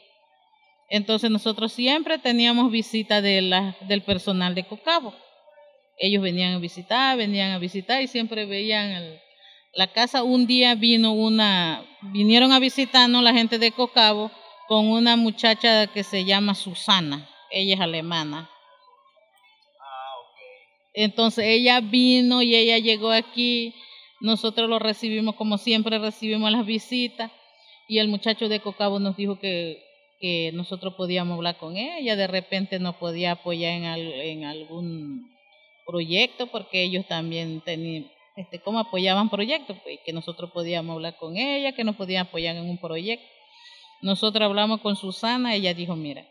Entonces 0.89 1.29
nosotros 1.29 1.71
siempre 1.71 2.17
teníamos 2.17 2.71
visita 2.71 3.21
de 3.21 3.41
la, 3.41 3.77
del 3.81 4.01
personal 4.01 4.55
de 4.55 4.65
Cocabo. 4.65 5.13
Ellos 5.99 6.23
venían 6.23 6.55
a 6.55 6.59
visitar, 6.59 7.17
venían 7.17 7.51
a 7.51 7.59
visitar 7.59 8.01
y 8.01 8.07
siempre 8.07 8.45
veían 8.45 9.19
la 9.73 9.87
casa. 9.87 10.23
Un 10.23 10.47
día 10.47 10.75
vino 10.75 11.13
una, 11.13 11.85
vinieron 12.01 12.51
a 12.51 12.59
visitarnos 12.59 13.21
la 13.21 13.33
gente 13.33 13.59
de 13.59 13.71
Cocabo 13.71 14.31
con 14.67 14.87
una 14.87 15.15
muchacha 15.15 15.87
que 15.87 16.03
se 16.03 16.25
llama 16.25 16.55
Susana. 16.55 17.29
Ella 17.51 17.75
es 17.75 17.79
alemana. 17.79 18.49
Ah, 19.79 20.15
Entonces 20.93 21.45
ella 21.45 21.79
vino 21.81 22.41
y 22.41 22.55
ella 22.55 22.77
llegó 22.77 23.11
aquí 23.11 23.73
Nosotros 24.19 24.69
lo 24.69 24.79
recibimos 24.79 25.35
como 25.35 25.57
siempre 25.57 25.99
recibimos 25.99 26.51
las 26.51 26.65
visitas 26.65 27.31
y 27.87 27.99
el 27.99 28.07
muchacho 28.07 28.49
de 28.49 28.59
Cocabo 28.59 28.99
nos 28.99 29.15
dijo 29.15 29.39
que, 29.39 29.83
que 30.19 30.51
nosotros 30.53 30.95
podíamos 30.95 31.35
hablar 31.35 31.57
con 31.57 31.77
ella, 31.77 32.15
de 32.15 32.27
repente 32.27 32.79
nos 32.79 32.95
podía 32.95 33.33
apoyar 33.33 33.73
en, 33.73 33.85
en 33.85 34.43
algún 34.45 35.31
proyecto 35.85 36.47
porque 36.47 36.83
ellos 36.83 37.07
también 37.07 37.61
tenían, 37.61 38.11
este, 38.35 38.59
cómo 38.59 38.79
apoyaban 38.79 39.29
proyectos, 39.29 39.77
pues, 39.83 39.99
que 40.05 40.13
nosotros 40.13 40.51
podíamos 40.51 40.95
hablar 40.95 41.15
con 41.17 41.37
ella, 41.37 41.71
que 41.71 41.83
nos 41.83 41.95
podían 41.95 42.27
apoyar 42.27 42.55
en 42.55 42.69
un 42.69 42.77
proyecto. 42.77 43.25
Nosotros 44.01 44.45
hablamos 44.45 44.81
con 44.81 44.95
Susana, 44.95 45.55
ella 45.55 45.73
dijo, 45.73 45.95
mira, 45.95 46.27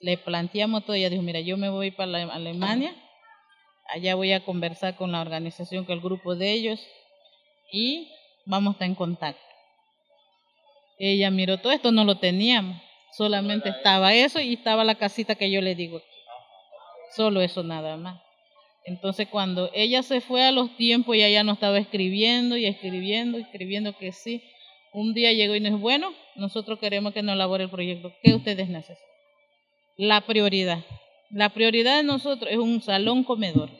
le 0.00 0.18
planteamos 0.18 0.84
todo, 0.84 0.94
ella 0.94 1.08
dijo, 1.08 1.22
mira, 1.22 1.40
yo 1.40 1.56
me 1.56 1.70
voy 1.70 1.92
para 1.92 2.24
Alemania, 2.32 2.94
allá 3.94 4.14
voy 4.14 4.32
a 4.32 4.44
conversar 4.44 4.96
con 4.96 5.12
la 5.12 5.20
organización, 5.20 5.84
con 5.84 5.94
el 5.94 6.02
grupo 6.02 6.34
de 6.34 6.52
ellos, 6.52 6.80
y 7.72 8.08
vamos 8.44 8.72
a 8.72 8.74
estar 8.74 8.88
en 8.88 8.94
contacto. 8.94 9.49
Ella 11.00 11.30
miró 11.30 11.58
todo 11.58 11.72
esto, 11.72 11.92
no 11.92 12.04
lo 12.04 12.18
teníamos, 12.18 12.80
solamente 13.16 13.70
estaba 13.70 14.14
eso 14.14 14.38
y 14.40 14.54
estaba 14.54 14.84
la 14.84 14.96
casita 14.96 15.34
que 15.34 15.50
yo 15.50 15.60
le 15.62 15.74
digo 15.74 16.02
Solo 17.16 17.40
eso 17.40 17.64
nada 17.64 17.96
más. 17.96 18.20
Entonces 18.84 19.26
cuando 19.28 19.70
ella 19.74 20.02
se 20.02 20.20
fue 20.20 20.44
a 20.44 20.52
los 20.52 20.76
tiempos 20.76 21.16
y 21.16 21.24
ella 21.24 21.42
no 21.42 21.52
estaba 21.52 21.78
escribiendo 21.78 22.56
y 22.56 22.66
escribiendo, 22.66 23.38
escribiendo 23.38 23.96
que 23.96 24.12
sí, 24.12 24.42
un 24.92 25.14
día 25.14 25.32
llegó 25.32 25.54
y 25.54 25.60
nos 25.60 25.70
dijo, 25.72 25.80
bueno, 25.80 26.12
nosotros 26.36 26.78
queremos 26.78 27.12
que 27.12 27.22
nos 27.22 27.34
elabore 27.34 27.64
el 27.64 27.70
proyecto. 27.70 28.12
¿Qué 28.22 28.34
ustedes 28.34 28.68
necesitan? 28.68 29.08
La 29.96 30.20
prioridad. 30.22 30.84
La 31.30 31.50
prioridad 31.50 31.96
de 31.96 32.02
nosotros 32.02 32.50
es 32.50 32.58
un 32.58 32.80
salón 32.80 33.24
comedor. 33.24 33.70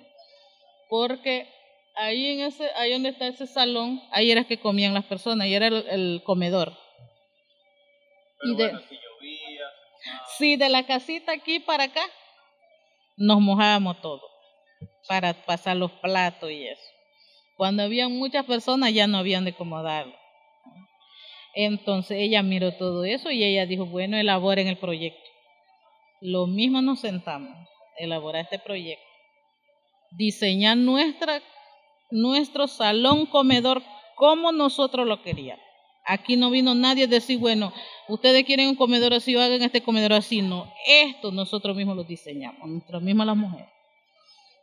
Porque 0.88 1.48
ahí 1.96 2.26
en 2.28 2.40
ese, 2.40 2.68
ahí 2.76 2.92
donde 2.92 3.10
está 3.10 3.26
ese 3.26 3.46
salón, 3.46 4.00
ahí 4.10 4.30
era 4.30 4.44
que 4.44 4.58
comían 4.58 4.94
las 4.94 5.04
personas, 5.04 5.46
y 5.46 5.54
era 5.54 5.66
el, 5.68 6.22
comedor. 6.24 6.76
Y 8.42 8.56
de, 8.56 8.70
si 8.88 8.94
llovía, 8.96 9.66
sí, 10.38 10.56
de 10.56 10.68
la 10.68 10.86
casita 10.86 11.32
aquí 11.32 11.60
para 11.60 11.84
acá, 11.84 12.02
nos 13.16 13.40
mojábamos 13.40 14.00
todo 14.00 14.22
para 15.08 15.34
pasar 15.44 15.76
los 15.76 15.92
platos 15.92 16.50
y 16.50 16.66
eso. 16.66 16.82
Cuando 17.56 17.82
había 17.82 18.08
muchas 18.08 18.46
personas 18.46 18.92
ya 18.94 19.06
no 19.06 19.18
habían 19.18 19.44
de 19.44 19.50
acomodarlo. 19.50 20.14
Entonces 21.54 22.18
ella 22.18 22.42
miró 22.42 22.72
todo 22.76 23.04
eso 23.04 23.30
y 23.30 23.44
ella 23.44 23.66
dijo, 23.66 23.84
bueno, 23.84 24.16
elaboren 24.16 24.68
el 24.68 24.78
proyecto. 24.78 25.28
Lo 26.20 26.46
mismo 26.46 26.80
nos 26.80 27.00
sentamos, 27.00 27.68
elaborar 27.98 28.44
este 28.44 28.58
proyecto. 28.58 29.04
Diseñar 30.12 30.76
nuestra 30.76 31.42
nuestro 32.10 32.66
salón 32.66 33.26
comedor 33.26 33.82
como 34.16 34.52
nosotros 34.52 35.06
lo 35.06 35.22
queríamos. 35.22 35.64
Aquí 36.10 36.36
no 36.36 36.50
vino 36.50 36.74
nadie 36.74 37.04
a 37.04 37.06
decir, 37.06 37.38
bueno, 37.38 37.72
ustedes 38.08 38.42
quieren 38.42 38.66
un 38.66 38.74
comedor 38.74 39.14
así 39.14 39.36
hagan 39.36 39.62
este 39.62 39.80
comedor 39.80 40.12
así. 40.12 40.42
No, 40.42 40.68
esto 40.84 41.30
nosotros 41.30 41.76
mismos 41.76 41.94
lo 41.94 42.02
diseñamos, 42.02 42.68
nosotros 42.68 43.00
mismos 43.00 43.26
las 43.26 43.36
mujeres. 43.36 43.68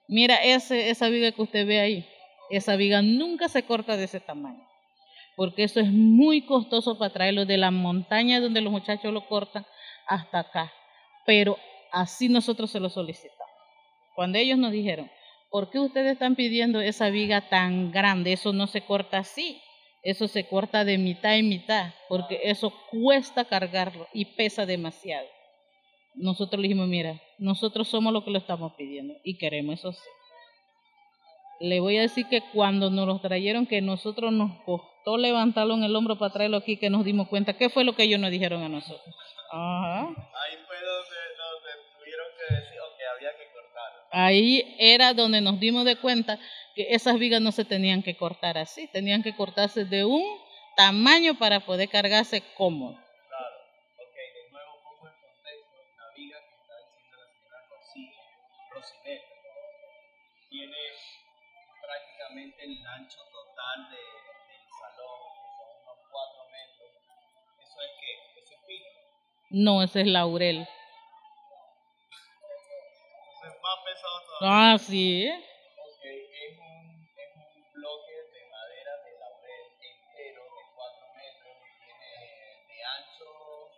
Mira 0.10 0.36
ese, 0.36 0.90
esa 0.90 1.08
viga 1.08 1.32
que 1.32 1.42
usted 1.42 1.66
ve 1.66 1.80
ahí. 1.80 2.06
Esa 2.50 2.76
viga 2.76 3.02
nunca 3.02 3.48
se 3.48 3.64
corta 3.64 3.96
de 3.96 4.04
ese 4.04 4.20
tamaño. 4.20 4.62
Porque 5.38 5.64
eso 5.64 5.80
es 5.80 5.90
muy 5.90 6.42
costoso 6.42 6.98
para 6.98 7.14
traerlo 7.14 7.46
de 7.46 7.58
la 7.58 7.72
montaña 7.72 8.42
donde 8.42 8.60
los 8.60 8.74
muchachos 8.74 9.14
lo 9.14 9.26
cortan 9.28 9.66
hasta 10.06 10.40
acá. 10.40 10.74
Pero 11.26 11.58
así 11.94 12.28
nosotros 12.28 12.72
se 12.72 12.82
lo 12.82 12.90
solicitamos. 12.90 13.38
Cuando 14.16 14.38
ellos 14.38 14.58
nos 14.58 14.74
dijeron, 14.74 15.10
¿por 15.50 15.70
qué 15.70 15.80
ustedes 15.80 16.12
están 16.12 16.36
pidiendo 16.36 16.82
esa 16.82 17.10
viga 17.10 17.48
tan 17.48 17.90
grande? 17.90 18.34
Eso 18.34 18.52
no 18.52 18.68
se 18.68 18.82
corta 18.82 19.20
así, 19.20 19.62
eso 20.04 20.28
se 20.28 20.48
corta 20.48 20.86
de 20.86 20.98
mitad 20.98 21.38
en 21.38 21.50
mitad, 21.50 21.94
porque 22.10 22.40
eso 22.44 22.74
cuesta 22.92 23.46
cargarlo 23.46 24.08
y 24.14 24.26
pesa 24.26 24.66
demasiado. 24.66 25.28
Nosotros 26.16 26.60
le 26.60 26.68
dijimos, 26.68 26.88
mira, 26.88 27.22
nosotros 27.38 27.88
somos 27.88 28.12
los 28.12 28.24
que 28.24 28.32
lo 28.32 28.40
estamos 28.40 28.74
pidiendo 28.74 29.16
y 29.24 29.38
queremos 29.38 29.80
eso. 29.80 29.94
Le 31.60 31.80
voy 31.80 31.98
a 31.98 32.02
decir 32.02 32.28
que 32.28 32.42
cuando 32.54 32.90
nos 32.90 33.08
lo 33.08 33.20
trajeron, 33.20 33.66
que 33.66 33.82
nosotros 33.82 34.32
nos 34.32 34.62
costó 34.64 35.18
levantarlo 35.18 35.74
en 35.74 35.84
el 35.84 35.96
hombro 35.96 36.18
para 36.18 36.34
traerlo 36.34 36.58
aquí, 36.58 36.78
que 36.78 36.90
nos 36.90 37.04
dimos 37.04 37.28
cuenta, 37.28 37.58
¿qué 37.58 37.70
fue 37.70 37.84
lo 37.84 37.96
que 37.96 38.04
ellos 38.04 38.20
nos 38.20 38.32
dijeron 38.32 38.64
a 38.64 38.70
nosotros? 38.70 39.16
Ajá. 39.52 40.10
Ahí 44.12 44.76
era 44.80 45.14
donde 45.14 45.42
nos 45.42 45.60
dimos 45.60 45.86
de 45.86 45.98
cuenta 45.98 46.40
que 46.76 46.88
esas 46.92 47.20
vigas 47.20 47.42
no 47.42 47.52
se 47.52 47.66
tenían 47.66 48.04
que 48.04 48.16
cortar 48.16 48.58
así, 48.58 48.88
tenían 48.88 49.24
que 49.24 49.36
cortarse 49.36 49.86
de 49.86 50.06
un 50.06 50.24
tamaño 50.76 51.36
para 51.38 51.60
poder 51.62 51.90
cargarse 51.90 52.42
cómodo. 52.56 52.96
Claro, 53.28 53.56
ok, 53.98 54.16
de 54.16 54.52
nuevo 54.52 54.72
pongo 54.84 55.08
el 55.08 55.14
contexto, 55.14 55.78
la 55.98 56.16
viga 56.16 56.38
que 56.40 56.56
está 56.56 56.76
diciendo 56.86 57.18
la 57.18 57.28
señora 57.34 57.58
Rosina, 57.70 58.14
tiene 60.50 60.78
prácticamente 61.82 62.64
el 62.64 62.86
ancho 62.86 63.20
total 63.34 63.90
de, 63.90 63.98
del 63.98 64.64
salón, 64.70 65.20
que 65.34 65.42
son 65.58 65.70
unos 65.82 65.98
4 66.12 66.46
metros. 66.54 66.92
¿Eso 67.60 67.82
es 67.82 67.92
qué? 68.00 68.40
¿Eso 68.40 68.54
es 68.54 68.62
pino? 68.68 68.86
No, 69.50 69.84
ese 69.84 70.02
es 70.02 70.08
laurel. 70.08 70.68
Ah, 74.40 74.78
sí. 74.78 75.28
Ok, 75.28 76.06
es 76.06 76.60
un, 76.60 77.10
es 77.18 77.36
un 77.36 77.74
bloque 77.74 78.14
de 78.14 78.46
madera 78.52 78.94
de 79.04 79.18
laurel 79.18 79.66
entero 79.82 80.44
de 80.44 80.64
4 80.76 81.08
metros 81.18 81.58
tiene 81.82 82.12
de 82.70 82.84
ancho, 82.84 83.72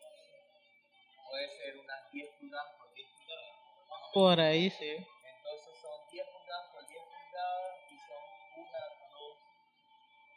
puede 1.30 1.48
ser 1.56 1.78
unas 1.78 2.12
10 2.12 2.30
pulgadas 2.42 2.76
por 2.78 2.94
10 2.94 3.08
pulgadas. 3.08 4.12
Por 4.14 4.40
ahí, 4.42 4.70
sí. 4.70 4.90
Entonces 4.90 5.80
son 5.82 5.98
10 6.12 6.28
pulgadas 6.28 6.68
por 6.74 6.86
10 6.88 7.04
pulgadas 7.08 7.76
y 7.92 7.98
son 8.04 8.24
1, 8.60 8.68
2, 9.16 9.38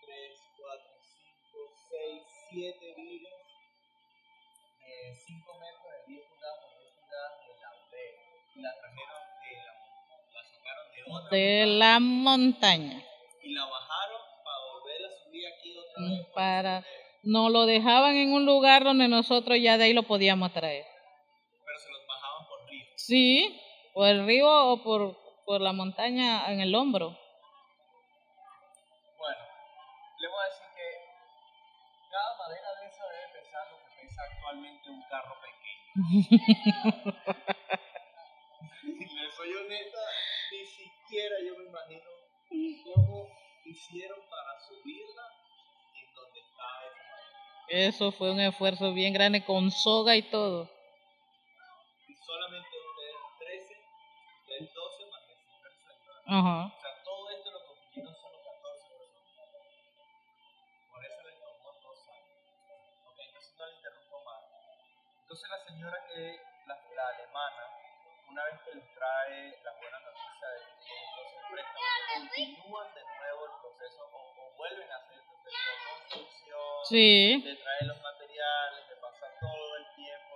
3, 0.06 0.38
4, 0.56 0.86
5, 1.02 1.74
6, 1.90 2.22
7 2.48 2.94
vigas 2.96 3.42
de 4.86 5.14
5 5.16 5.58
metros 5.58 5.92
de 6.06 6.14
10 6.14 6.28
pulgadas 6.30 6.58
por 6.62 6.78
10 6.78 6.92
pulgadas 6.94 7.34
de 7.42 7.54
laurel. 7.58 8.14
Y 8.54 8.60
la 8.60 8.78
trajeron 8.78 9.32
de 11.30 11.66
la 11.66 12.00
montaña. 12.00 13.02
Y 13.42 13.52
la 13.52 13.64
bajaron 13.64 14.20
para 14.44 14.58
volver 14.72 15.04
a 15.06 15.10
subir 15.24 15.46
aquí 15.46 15.76
otra 15.76 16.02
vez. 16.02 16.26
Para, 16.34 16.84
nos 17.22 17.50
lo 17.50 17.66
dejaban 17.66 18.16
en 18.16 18.32
un 18.32 18.46
lugar 18.46 18.84
donde 18.84 19.08
nosotros 19.08 19.58
ya 19.60 19.78
de 19.78 19.84
ahí 19.84 19.92
lo 19.92 20.04
podíamos 20.04 20.52
traer. 20.52 20.84
Pero 21.64 21.78
se 21.78 21.90
los 21.90 22.06
bajaban 22.06 22.46
por 22.48 22.68
río. 22.68 22.84
Sí, 22.96 23.60
por 23.94 24.08
el 24.08 24.26
río 24.26 24.48
o 24.48 24.82
por, 24.82 25.16
por 25.44 25.60
la 25.60 25.72
montaña 25.72 26.50
en 26.52 26.60
el 26.60 26.74
hombro. 26.74 27.18
Bueno, 29.18 29.40
le 30.20 30.28
voy 30.28 30.38
a 30.40 30.48
decir 30.48 30.66
que 30.76 30.88
cada 32.10 32.36
madera 32.38 32.68
de 32.80 32.86
esa 32.88 33.04
debe 33.08 33.40
pesar 33.40 33.66
lo 33.70 33.78
que 33.78 33.90
pesa 34.02 34.22
actualmente 34.22 34.90
un 34.90 35.02
carro 35.08 35.36
pequeño. 35.40 35.62
le 38.82 39.30
soy 39.30 39.52
honesta, 39.54 39.98
siquiera 41.12 41.36
yo 41.44 41.58
me 41.58 41.64
imagino 41.64 42.08
cómo 42.84 43.28
hicieron 43.66 44.18
para 44.30 44.58
subirla 44.60 45.28
en 45.94 46.14
donde 46.14 46.40
está 46.40 46.64
esa 46.88 47.02
madera. 47.10 47.86
Eso 47.86 48.12
fue 48.12 48.30
un 48.30 48.40
esfuerzo 48.40 48.94
bien 48.94 49.12
grande 49.12 49.44
con 49.44 49.70
soga 49.70 50.16
y 50.16 50.22
todo. 50.22 50.70
Y 52.08 52.14
solamente 52.16 52.70
ustedes 52.88 53.16
13, 53.40 53.76
ustedes 54.40 54.72
12 54.72 55.06
más 55.10 55.26
16 55.26 55.60
personas. 55.60 56.22
Ajá. 56.24 56.72
O 56.72 56.80
sea, 56.80 57.04
todo 57.04 57.30
esto 57.30 57.50
lo 57.50 57.66
consiguieron 57.66 58.14
solo 58.16 58.38
14 58.42 58.88
personas. 58.96 59.60
Por 60.92 61.04
eso 61.04 61.22
les 61.28 61.38
tomó 61.40 61.76
dos 61.82 62.08
años. 62.08 62.40
Ok, 63.04 63.18
entonces 63.20 63.54
no 63.58 63.66
le 63.66 63.74
interrumpo 63.76 64.24
más. 64.24 64.42
Entonces 65.20 65.50
la 65.50 65.60
señora 65.68 65.98
que, 66.08 66.40
la, 66.64 66.74
la 66.96 67.08
alemana, 67.08 67.81
una 68.32 68.44
vez 68.44 68.60
que 68.64 68.74
les 68.74 68.94
trae 68.94 69.60
la 69.62 69.72
buena 69.76 70.00
noticia 70.00 70.48
de 70.48 70.58
que 70.64 70.72
tienen 70.80 71.04
entonces 71.04 71.36
el 71.36 71.52
préstamo, 71.52 71.84
continúan 72.16 72.94
de 72.94 73.02
nuevo 73.04 73.40
el 73.44 73.54
proceso 73.60 74.00
o, 74.08 74.20
o, 74.40 74.56
vuelven 74.56 74.90
a 74.90 74.96
hacer 74.96 75.18
el 75.18 75.24
proceso 75.28 75.60
de 75.68 75.76
construcción, 75.92 76.64
sí. 76.88 77.42
de 77.44 77.56
traer 77.56 77.84
los 77.84 78.00
materiales, 78.00 78.88
de 78.88 78.96
pasar 78.96 79.30
todo 79.38 79.76
el 79.76 79.84
tiempo. 79.96 80.34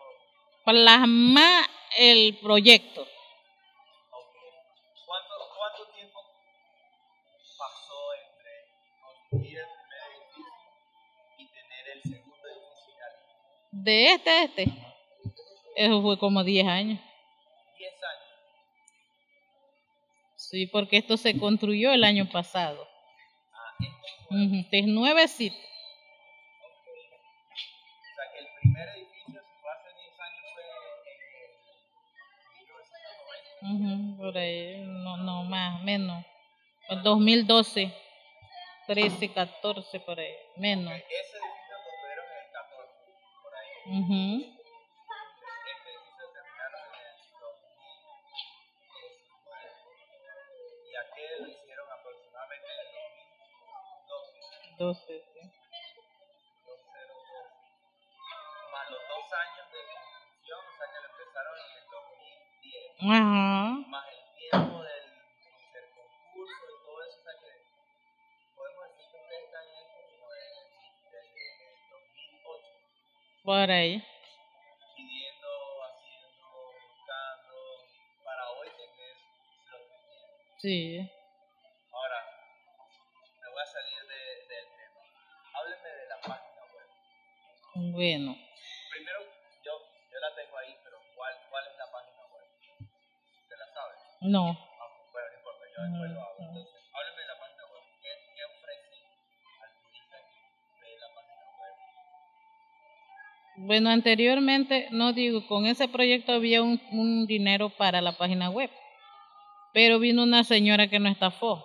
Plasma 0.67 1.65
el 1.97 2.39
proyecto. 2.43 3.01
Okay. 3.01 4.51
¿Cuánto, 5.07 5.35
¿Cuánto 5.57 5.89
tiempo 5.95 6.21
pasó 7.57 8.13
entre 8.13 8.53
construir 9.01 9.57
el 9.57 9.69
primer 9.73 10.01
edificio 10.13 10.53
y 11.39 11.47
tener 11.49 11.89
el 11.97 12.03
segundo 12.03 12.45
edificio? 12.47 13.05
De 13.71 14.13
este 14.13 14.31
a 14.31 14.43
este. 14.45 14.67
Eso 15.77 16.03
fue 16.03 16.19
como 16.19 16.45
10 16.45 16.67
años. 16.67 17.06
Sí, 20.57 20.67
porque 20.69 20.97
esto 20.97 21.19
se 21.19 21.39
construyó 21.39 21.93
el 21.93 22.03
año 22.03 22.31
pasado. 22.33 22.89
Ah, 23.53 23.77
Ujú, 24.31 24.55
Este 24.61 24.79
es 24.79 24.87
nuevecito. 24.87 25.55
O 25.55 25.59
sea 28.15 28.25
que 28.33 28.39
el 28.39 28.47
primer 28.63 28.89
edificio, 28.97 29.39
fue 29.61 29.71
hace 29.71 29.91
10 30.01 30.19
años, 30.19 30.45
fue 30.55 30.63
en 30.65 30.71
el 30.73 31.29
1990. 33.61 33.85
Ujú, 33.85 34.17
por 34.17 34.39
ahí, 34.39 34.81
no, 34.87 35.19
no, 35.19 35.45
más, 35.45 35.83
menos. 35.83 36.25
El 36.89 37.03
2012, 37.03 37.93
13, 38.87 39.33
14, 39.35 40.01
por 40.01 40.19
ahí, 40.19 40.33
menos. 40.57 40.91
Ese 40.95 41.05
edificio 41.05 41.77
construyeron 41.85 42.25
en 42.33 42.39
el 42.41 42.51
14, 42.51 42.95
por 43.43 43.53
ahí. 43.55 43.69
Ujú, 44.01 44.41
Este 44.41 44.56
Anteriormente, 103.89 104.89
no 104.91 105.13
digo, 105.13 105.47
con 105.47 105.67
ese 105.67 105.89
proyecto 105.89 106.33
había 106.33 106.63
un, 106.63 107.27
dinero 107.27 107.71
para 107.71 108.01
la 108.01 108.17
página 108.17 108.51
web, 108.51 108.71
pero 109.73 109.99
vino 109.99 110.23
una 110.23 110.45
señora 110.45 110.89
que 110.89 110.99
nos 110.99 111.13
estafó. 111.13 111.65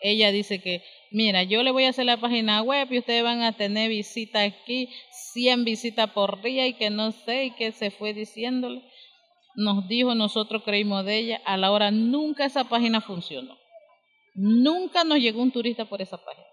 Ella 0.00 0.32
dice 0.32 0.60
que, 0.60 0.82
mira, 1.10 1.42
yo 1.44 1.62
le 1.62 1.70
voy 1.70 1.84
a 1.84 1.90
hacer 1.90 2.04
la 2.04 2.18
página 2.18 2.62
web 2.62 2.88
y 2.92 2.98
ustedes 2.98 3.22
van 3.22 3.42
a 3.42 3.52
tener 3.52 3.88
visitas 3.88 4.52
aquí, 4.52 4.90
100 5.32 5.64
visitas 5.64 6.10
por 6.10 6.42
día 6.42 6.66
y 6.66 6.74
que 6.74 6.90
no 6.90 7.12
sé, 7.12 7.46
y 7.46 7.50
que 7.52 7.72
se 7.72 7.90
fue 7.90 8.12
diciéndole. 8.12 8.82
Nos 9.54 9.88
dijo, 9.88 10.14
nosotros 10.14 10.62
creímos 10.64 11.04
de 11.04 11.16
ella, 11.16 11.40
a 11.44 11.56
la 11.56 11.70
hora 11.70 11.90
nunca 11.90 12.44
esa 12.44 12.64
página 12.64 13.00
funcionó. 13.00 13.56
Nunca 14.34 15.04
nos 15.04 15.18
llegó 15.18 15.40
un 15.40 15.52
turista 15.52 15.84
por 15.84 16.02
esa 16.02 16.18
página. 16.18 16.46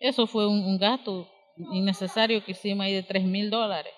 Eso 0.00 0.26
fue 0.26 0.46
un, 0.48 0.78
gasto 0.78 1.28
innecesario 1.72 2.44
que 2.44 2.52
hicimos 2.52 2.84
ahí 2.84 2.94
de 2.94 3.02
3 3.02 3.22
mil 3.24 3.50
dólares. 3.50 3.92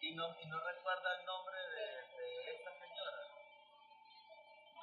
¿Y 0.00 0.12
no, 0.12 0.24
y 0.42 0.46
no 0.48 0.56
recuerda 0.60 1.08
el 1.20 1.26
nombre 1.26 1.56
de, 1.74 1.82
de 2.22 2.56
esta 2.56 2.70
señora? 2.78 3.18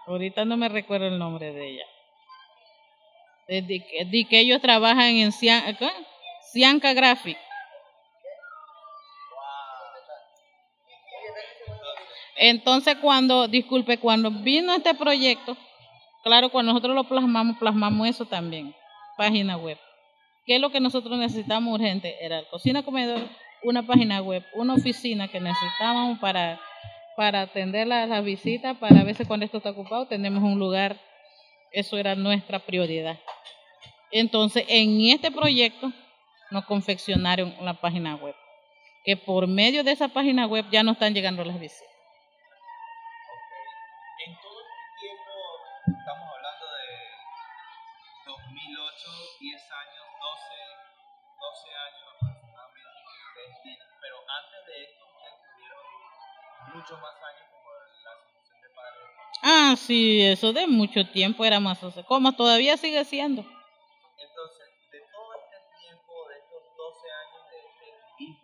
Ahorita 0.08 0.46
no 0.46 0.58
me 0.58 0.70
recuerdo 0.70 1.08
el 1.08 1.18
nombre 1.18 1.54
de 1.54 1.70
ella. 1.70 1.86
De, 3.48 3.62
de 3.62 3.86
que- 3.86 4.06
de 4.06 4.26
que 4.28 4.40
ellos 4.40 4.62
trabajan 4.62 5.16
en. 5.16 5.32
Cianca 5.32 6.94
Graphic. 6.94 7.38
Entonces 12.36 12.96
cuando, 13.02 13.48
disculpe, 13.48 13.98
cuando 14.00 14.30
vino 14.32 14.74
este 14.74 14.94
proyecto, 14.96 15.56
claro, 16.24 16.50
cuando 16.50 16.72
nosotros 16.74 16.96
lo 16.96 17.04
plasmamos, 17.06 17.58
plasmamos 17.58 18.08
eso 18.08 18.26
también, 18.26 18.74
página 19.18 19.58
web. 19.58 19.78
¿Qué 20.46 20.56
es 20.56 20.62
lo 20.62 20.72
que 20.72 20.80
nosotros 20.80 21.18
necesitamos 21.18 21.74
urgente? 21.74 22.16
Era 22.24 22.44
cocina 22.50 22.84
comedor, 22.84 23.22
una 23.64 23.84
página 23.84 24.22
web, 24.22 24.44
una 24.56 24.74
oficina 24.74 25.28
que 25.30 25.40
necesitábamos 25.40 26.20
para, 26.20 26.60
para 27.16 27.42
atender 27.42 27.88
la- 27.88 28.06
las 28.08 28.24
visitas, 28.26 28.78
para 28.78 29.00
a 29.00 29.04
veces 29.04 29.26
cuando 29.28 29.46
esto 29.46 29.58
está 29.58 29.70
ocupado 29.72 30.08
tenemos 30.08 30.44
un 30.44 30.60
lugar, 30.60 31.00
eso 31.72 31.98
era 31.98 32.16
nuestra 32.16 32.60
prioridad. 32.60 33.18
Entonces, 34.12 34.66
en 34.68 35.00
este 35.08 35.32
proyecto 35.32 35.92
nos 36.52 36.66
confeccionaron 36.66 37.56
la 37.62 37.74
página 37.76 38.16
web, 38.16 38.36
que 39.06 39.16
por 39.18 39.48
medio 39.48 39.84
de 39.84 39.92
esa 39.92 40.10
página 40.10 40.46
web 40.46 40.66
ya 40.72 40.84
no 40.84 40.92
están 40.92 41.14
llegando 41.14 41.44
las 41.46 41.60
visitas. 41.60 41.93
Años 51.72 52.04
aproximadamente 52.16 52.90
que 53.06 53.24
ustedes 53.24 53.62
tienen, 53.64 53.88
pero 54.02 54.18
antes 54.28 54.66
de 54.68 54.84
esto 54.84 55.04
ustedes 55.06 55.36
tuvieron 55.44 55.84
muchos 56.76 57.00
más 57.00 57.16
años 57.24 57.46
como 57.52 57.70
la 58.04 58.12
asociación 58.12 58.62
de 58.62 58.70
padres. 58.70 59.04
Ah, 59.44 59.76
sí, 59.78 60.22
eso 60.22 60.54
de 60.54 60.68
mucho 60.68 61.06
tiempo 61.12 61.46
era 61.46 61.60
más, 61.60 61.84
o 61.84 61.92
sea, 61.92 62.04
como 62.04 62.34
todavía 62.34 62.78
sigue 62.78 63.04
siendo. 63.06 63.42
Entonces, 63.42 64.68
de 64.92 65.00
todo 65.12 65.34
este 65.36 65.58
tiempo, 65.80 66.14
de 66.30 66.38
estos 66.40 66.64
12 66.78 67.08
años 67.12 67.42
de, 67.52 67.58
de 68.26 68.38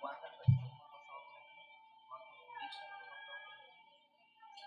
¿cuántas 0.00 0.32
personas 0.36 0.72
han 0.72 0.90
pasado 0.92 1.20
por 1.28 1.40
aquí? 1.42 1.66
¿Cuántos 2.08 2.36
turistas 2.46 2.84
han 2.84 3.08
pasado 3.10 3.36
por 3.36 3.56
aquí? 3.56 4.00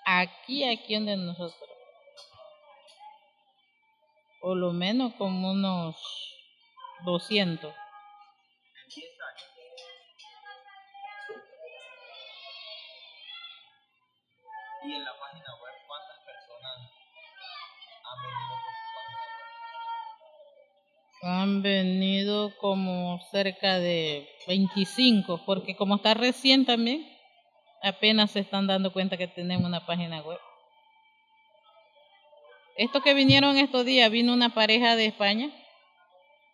Aquí, 0.05 0.63
aquí 0.63 0.93
donde 0.95 1.17
nosotros. 1.17 1.69
Por 4.39 4.55
lo 4.55 4.71
menos 4.71 5.13
como 5.15 5.51
unos 5.51 6.26
200. 7.05 7.73
En 7.73 8.89
10 8.89 9.07
años. 9.21 9.47
Y 14.83 14.93
en 14.93 15.03
la 15.03 15.11
página 15.19 15.55
web, 15.61 15.73
¿cuántas 15.87 16.17
personas 16.23 16.77
han 18.03 18.21
venido 18.23 18.55
por 18.63 18.73
su 18.73 18.85
página 18.95 19.21
web? 21.21 21.39
Han 21.41 21.61
venido 21.61 22.57
como 22.57 23.19
cerca 23.31 23.79
de 23.79 24.29
25, 24.47 25.43
porque 25.45 25.75
como 25.75 25.95
está 25.95 26.13
recién 26.13 26.65
también, 26.65 27.05
apenas 27.83 28.31
se 28.31 28.39
están 28.39 28.67
dando 28.67 28.93
cuenta 28.93 29.17
que 29.17 29.27
tenemos 29.27 29.65
una 29.65 29.85
página 29.85 30.21
web. 30.21 30.39
Estos 32.77 33.01
que 33.01 33.13
vinieron 33.13 33.57
estos 33.57 33.85
días, 33.85 34.11
vino 34.11 34.33
una 34.33 34.53
pareja 34.53 34.95
de 34.95 35.07
España, 35.07 35.49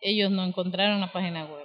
ellos 0.04 0.32
no 0.32 0.43
encontraron 0.43 0.99
la 0.99 1.12
página 1.12 1.45
web. 1.45 1.62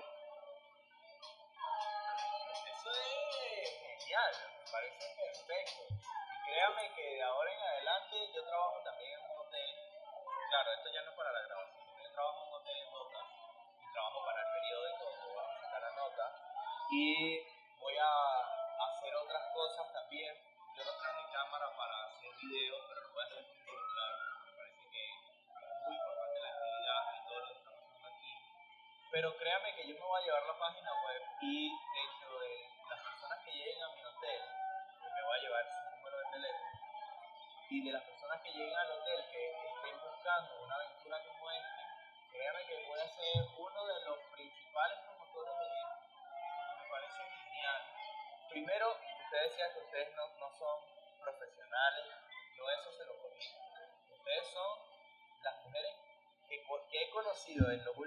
Conocido 57.48 57.70
en 57.72 57.84
los 57.84 57.97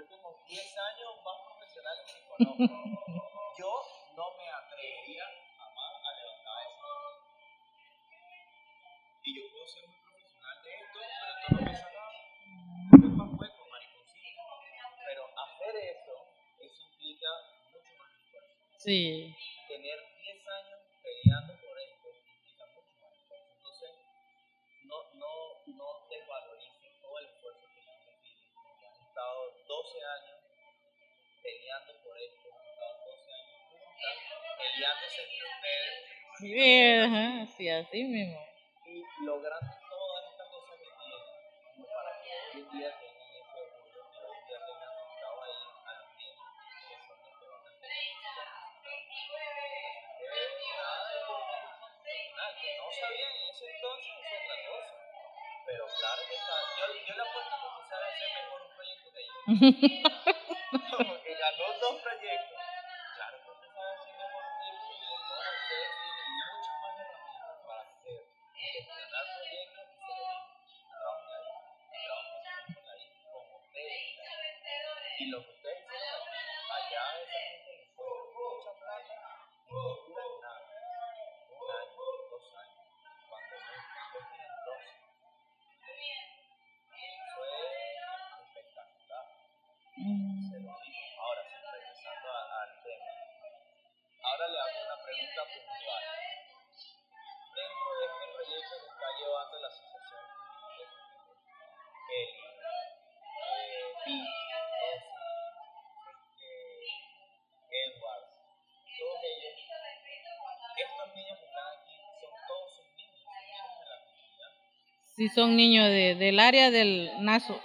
Sí, 115.22 115.28
son 115.28 115.54
niños 115.54 115.86
de, 115.86 116.16
del 116.16 116.40
área 116.40 116.72
del 116.72 117.08
Nazo, 117.20 117.56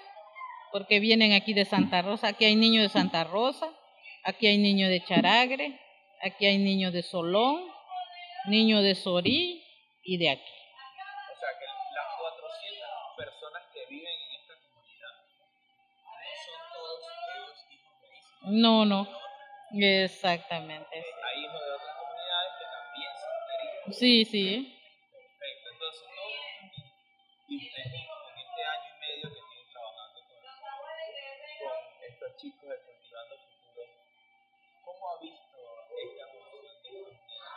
porque 0.71 0.99
vienen 0.99 1.33
aquí 1.33 1.55
de 1.55 1.65
Santa 1.65 2.03
Rosa. 2.03 2.27
Aquí 2.27 2.45
hay 2.45 2.55
niños 2.55 2.83
de 2.83 2.89
Santa 2.89 3.23
Rosa, 3.23 3.67
aquí 4.23 4.45
hay 4.45 4.59
niños 4.59 4.91
de 4.91 5.03
Charagre, 5.03 5.81
aquí 6.21 6.45
hay 6.45 6.59
niños 6.59 6.93
de 6.93 7.01
Solón, 7.01 7.67
niños 8.45 8.83
de 8.83 8.93
Sorí 8.93 9.65
y 10.03 10.17
de 10.19 10.29
aquí. 10.29 10.51
O 11.33 11.39
sea 11.39 11.49
que 11.57 11.65
las 11.65 12.05
400 12.19 12.89
personas 13.17 13.63
que 13.73 13.79
viven 13.89 14.05
en 14.05 14.39
esta 14.39 14.53
comunidad 14.61 15.15
no 16.05 16.11
son 16.45 16.61
todos 16.73 16.99
ellos 17.33 17.57
hijos 17.71 18.51
de. 18.51 18.57
No, 18.61 18.85
no, 18.85 19.09
de 19.71 20.03
exactamente. 20.03 20.95
Hay 20.95 21.43
hijos 21.43 21.59
de 21.65 21.71
otras 21.71 21.95
comunidades 21.97 22.51
que 22.59 22.65
también 22.77 23.11
son 23.17 23.33
heridos. 23.49 23.97
Sí, 23.97 24.25
sí. 24.25 24.76
Ustedes 27.55 27.87
en 27.87 28.37
este 28.37 28.63
año 28.65 28.91
y 28.91 28.99
medio 28.99 29.29
que 29.31 29.39
tienen 29.39 29.71
trabajando 29.71 30.19
con, 30.27 30.35
con 31.63 32.03
estos 32.03 32.35
chicos 32.35 32.69
de 32.69 32.77
Cultivando 32.83 33.37
Futuro, 33.39 33.83
¿cómo 34.83 35.09
ha 35.09 35.19
visto 35.21 35.57
esta 35.95 36.23
evolución 36.27 36.83
de 36.83 36.89
estos 36.91 37.13
niños 37.23 37.47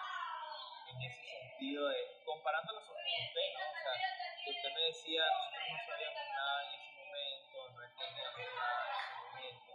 en 0.95 1.03
ese 1.03 1.23
sentido 1.27 1.89
de, 1.89 2.23
comparándolos 2.25 2.85
con 2.85 2.97
usted, 2.97 3.49
¿no? 3.59 3.67
O 3.67 3.75
sea, 3.83 3.95
que 4.45 4.51
usted 4.51 4.71
me 4.75 4.83
decía, 4.95 5.25
nosotros 5.27 5.67
no 5.71 5.79
sabíamos 5.83 6.25
nada 6.39 6.63
en 6.63 6.81
ese 6.81 6.91
momento, 6.95 7.69
no 7.75 7.83
entendíamos 7.83 8.47
nada 8.55 8.87
en 8.87 8.95
ese 8.95 9.15
momento, 9.27 9.73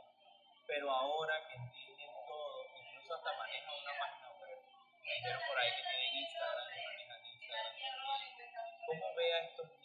pero 0.66 0.92
ahora 0.92 1.48
que 1.48 1.56
entienden 1.56 2.12
todo, 2.26 2.64
incluso 2.72 3.16
hasta 3.16 3.34
manejan 3.36 3.76
una 3.84 4.00
página 4.00 4.32
web, 4.40 4.60
me 5.04 5.12
dijeron 5.12 5.42
por 5.46 5.60
ahí 5.60 5.72
que 5.76 5.84
tienen 5.84 6.16
Instagram, 6.24 6.68
que 6.72 6.82
manejan 6.88 7.26
Instagram. 7.26 7.76
¿Cómo 8.86 9.16
ve 9.16 9.34
a 9.34 9.40
estos 9.40 9.68
niños 9.68 9.85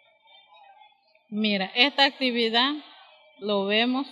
Mira, 1.33 1.71
esta 1.75 2.03
actividad 2.03 2.73
lo 3.39 3.65
vemos 3.65 4.05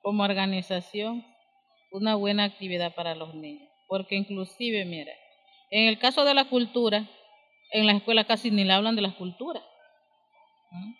como 0.00 0.22
organización 0.22 1.22
una 1.92 2.14
buena 2.14 2.44
actividad 2.44 2.94
para 2.94 3.14
los 3.14 3.34
niños, 3.34 3.68
porque 3.88 4.16
inclusive, 4.16 4.86
mira, 4.86 5.12
en 5.70 5.86
el 5.86 5.98
caso 5.98 6.24
de 6.24 6.32
la 6.32 6.46
cultura, 6.46 7.06
en 7.72 7.86
la 7.86 7.92
escuela 7.92 8.24
casi 8.24 8.50
ni 8.50 8.64
le 8.64 8.72
hablan 8.72 8.96
de 8.96 9.02
la 9.02 9.14
cultura. 9.16 9.60
¿Mm? 10.70 10.92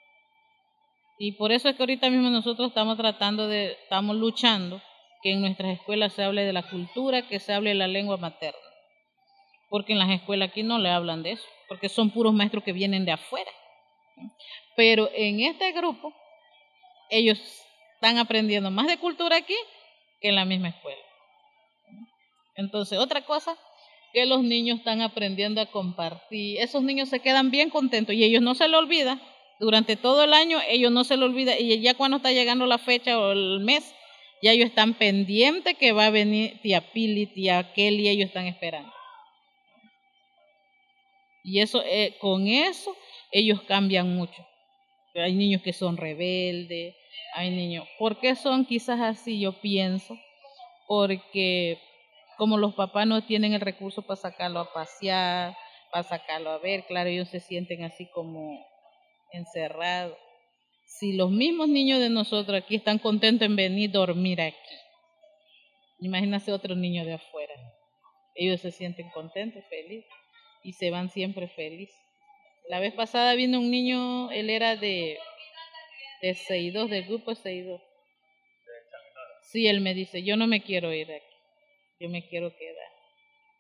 Y 1.21 1.33
por 1.33 1.53
eso 1.53 1.71
es 1.71 1.77
que 1.77 1.85
ahorita 1.85 2.11
mismo 2.11 2.29
nosotros 2.29 2.69
estamos 2.69 2.99
tratando 2.99 3.49
de, 3.49 3.73
estamos 3.83 4.17
luchando 4.17 4.83
que 5.23 5.33
en 5.33 5.41
nuestras 5.41 5.73
escuelas 5.79 6.13
se 6.13 6.23
hable 6.23 6.45
de 6.45 6.53
la 6.53 6.69
cultura, 6.69 7.27
que 7.27 7.41
se 7.41 7.55
hable 7.55 7.71
de 7.71 7.77
la 7.77 7.89
lengua 7.89 8.19
materna. 8.19 8.61
Porque 9.71 9.95
en 9.95 10.01
las 10.01 10.11
escuelas 10.11 10.51
aquí 10.51 10.63
no 10.63 10.79
le 10.79 10.91
hablan 10.91 11.23
de 11.23 11.33
eso, 11.33 11.47
porque 11.67 11.89
son 11.89 12.11
puros 12.11 12.35
maestros 12.35 12.63
que 12.63 12.75
vienen 12.75 13.07
de 13.07 13.13
afuera. 13.13 13.51
Pero 14.81 15.11
en 15.13 15.41
este 15.41 15.73
grupo, 15.73 16.11
ellos 17.11 17.39
están 17.97 18.17
aprendiendo 18.17 18.71
más 18.71 18.87
de 18.87 18.97
cultura 18.97 19.37
aquí 19.37 19.57
que 20.23 20.31
en 20.31 20.37
la 20.37 20.47
misma 20.47 20.71
escuela. 20.71 21.03
Entonces, 22.57 22.99
otra 22.99 23.27
cosa 23.27 23.59
que 24.15 24.25
los 24.25 24.43
niños 24.43 24.79
están 24.79 25.03
aprendiendo 25.03 25.61
a 25.61 25.67
compartir. 25.67 26.59
Esos 26.61 26.83
niños 26.83 27.11
se 27.11 27.21
quedan 27.21 27.51
bien 27.51 27.69
contentos 27.69 28.15
y 28.15 28.25
ellos 28.25 28.41
no 28.41 28.55
se 28.55 28.69
lo 28.69 28.79
olvidan. 28.79 29.21
Durante 29.59 29.97
todo 29.97 30.25
el 30.25 30.33
año 30.33 30.59
ellos 30.67 30.91
no 30.91 31.05
se 31.05 31.19
lo 31.19 31.27
olvidan 31.27 31.57
y 31.59 31.79
ya 31.81 31.93
cuando 31.93 32.17
está 32.17 32.33
llegando 32.33 32.65
la 32.65 32.79
fecha 32.79 33.21
o 33.21 33.33
el 33.33 33.61
mes, 33.61 33.95
ya 34.41 34.53
ellos 34.53 34.71
están 34.71 34.95
pendientes 34.95 35.77
que 35.77 35.93
va 35.93 36.07
a 36.07 36.11
venir 36.11 36.59
tía 36.63 36.91
Pili, 36.93 37.27
tía 37.27 37.75
Kelly, 37.75 38.09
ellos 38.09 38.29
están 38.29 38.47
esperando. 38.47 38.91
Y 41.45 41.61
eso, 41.61 41.83
eh, 41.85 42.17
con 42.19 42.49
eso, 42.49 42.97
ellos 43.31 43.61
cambian 43.69 44.17
mucho. 44.17 44.47
Hay 45.15 45.35
niños 45.35 45.63
que 45.63 45.73
son 45.73 45.97
rebeldes, 45.97 46.95
hay 47.35 47.51
niños. 47.51 47.87
¿Por 47.99 48.21
qué 48.21 48.37
son 48.37 48.65
quizás 48.65 49.01
así? 49.01 49.41
Yo 49.41 49.61
pienso, 49.61 50.17
porque 50.87 51.79
como 52.37 52.57
los 52.57 52.75
papás 52.75 53.07
no 53.07 53.23
tienen 53.25 53.53
el 53.53 53.61
recurso 53.61 54.03
para 54.03 54.17
sacarlo 54.17 54.61
a 54.61 54.73
pasear, 54.73 55.57
para 55.91 56.05
sacarlo 56.05 56.51
a 56.51 56.59
ver, 56.59 56.85
claro, 56.87 57.11
ellos 57.11 57.29
se 57.29 57.41
sienten 57.41 57.83
así 57.85 58.07
como 58.15 58.65
encerrados. 59.33 60.17
Si 60.87 61.13
los 61.13 61.31
mismos 61.31 61.69
niños 61.69 62.01
de 62.01 62.09
nosotros 62.09 62.57
aquí 62.57 62.77
están 62.77 62.99
contentos 62.99 63.47
en 63.47 63.57
venir 63.57 63.91
a 63.91 63.99
dormir 63.99 64.41
aquí, 64.41 64.75
imagínate 66.01 66.53
otros 66.53 66.77
niños 66.77 67.07
de 67.07 67.15
afuera. 67.15 67.55
Ellos 68.35 68.61
se 68.61 68.71
sienten 68.71 69.11
contentos, 69.11 69.63
felices 69.69 70.11
y 70.63 70.73
se 70.73 70.91
van 70.91 71.11
siempre 71.11 71.49
felices. 71.49 72.00
La 72.71 72.79
vez 72.79 72.95
pasada 72.95 73.35
vino 73.35 73.59
un 73.59 73.69
niño, 73.69 74.31
él 74.31 74.49
era 74.49 74.77
de, 74.77 75.19
de 76.23 76.35
Seidó, 76.35 76.87
del 76.87 77.05
grupo 77.05 77.35
Seidó. 77.35 77.73
de 77.73 77.79
Chaminora? 78.89 79.41
Sí, 79.43 79.67
él 79.67 79.81
me 79.81 79.93
dice, 79.93 80.23
yo 80.23 80.37
no 80.37 80.47
me 80.47 80.63
quiero 80.63 80.95
ir 80.95 81.09
de 81.09 81.17
aquí, 81.17 81.35
yo 81.99 82.09
me 82.09 82.29
quiero 82.29 82.57
quedar, 82.57 82.93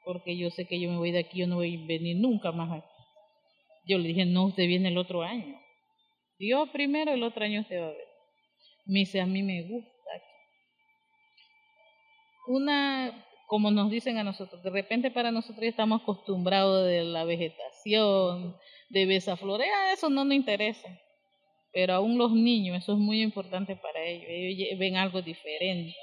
porque 0.04 0.36
yo 0.36 0.50
sé 0.50 0.64
que 0.64 0.78
yo 0.78 0.88
me 0.88 0.98
voy 0.98 1.10
de 1.10 1.18
aquí, 1.18 1.40
yo 1.40 1.48
no 1.48 1.56
voy 1.56 1.74
a 1.74 1.86
venir 1.88 2.18
nunca 2.18 2.52
más 2.52 2.70
aquí. 2.70 2.86
Yo 3.84 3.98
le 3.98 4.06
dije, 4.06 4.26
no, 4.26 4.44
usted 4.46 4.68
viene 4.68 4.90
el 4.90 4.96
otro 4.96 5.22
año. 5.22 5.60
Dios 6.38 6.68
primero, 6.70 7.12
el 7.12 7.24
otro 7.24 7.44
año 7.44 7.62
usted 7.62 7.80
va 7.80 7.86
a 7.86 7.90
ver. 7.90 8.08
Me 8.84 9.00
dice, 9.00 9.20
a 9.20 9.26
mí 9.26 9.42
me 9.42 9.62
gusta. 9.62 9.90
Una, 12.46 13.26
como 13.48 13.72
nos 13.72 13.90
dicen 13.90 14.18
a 14.18 14.22
nosotros, 14.22 14.62
de 14.62 14.70
repente 14.70 15.10
para 15.10 15.32
nosotros 15.32 15.62
ya 15.62 15.70
estamos 15.70 16.02
acostumbrados 16.02 16.86
de 16.86 17.02
la 17.02 17.24
vegetación, 17.24 18.56
de 18.90 19.06
ver 19.06 19.16
esa 19.16 19.36
florea, 19.36 19.92
eso 19.92 20.10
no 20.10 20.24
nos 20.24 20.34
interesa. 20.34 20.88
Pero 21.72 21.94
aún 21.94 22.18
los 22.18 22.32
niños, 22.32 22.78
eso 22.78 22.92
es 22.92 22.98
muy 22.98 23.22
importante 23.22 23.76
para 23.76 24.04
ellos, 24.04 24.26
ellos 24.28 24.78
ven 24.78 24.96
algo 24.96 25.22
diferente. 25.22 25.94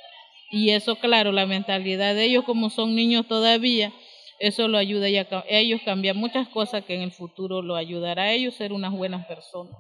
Y 0.50 0.70
eso, 0.72 0.96
claro, 0.96 1.32
la 1.32 1.46
mentalidad 1.46 2.16
de 2.16 2.24
ellos 2.24 2.46
como 2.46 2.70
son 2.70 2.96
niños 2.96 3.28
todavía, 3.28 3.94
eso 4.40 4.68
lo 4.68 4.78
ayuda 4.78 5.08
a 5.08 5.44
ellos 5.50 5.82
cambiar 5.84 6.16
muchas 6.16 6.48
cosas 6.48 6.86
que 6.86 6.96
en 6.96 7.02
el 7.02 7.12
futuro 7.12 7.62
lo 7.62 7.76
ayudará 7.76 8.24
a 8.24 8.32
ellos 8.32 8.56
a 8.56 8.58
ser 8.58 8.72
unas 8.72 8.94
buenas 8.94 9.26
personas. 9.28 9.76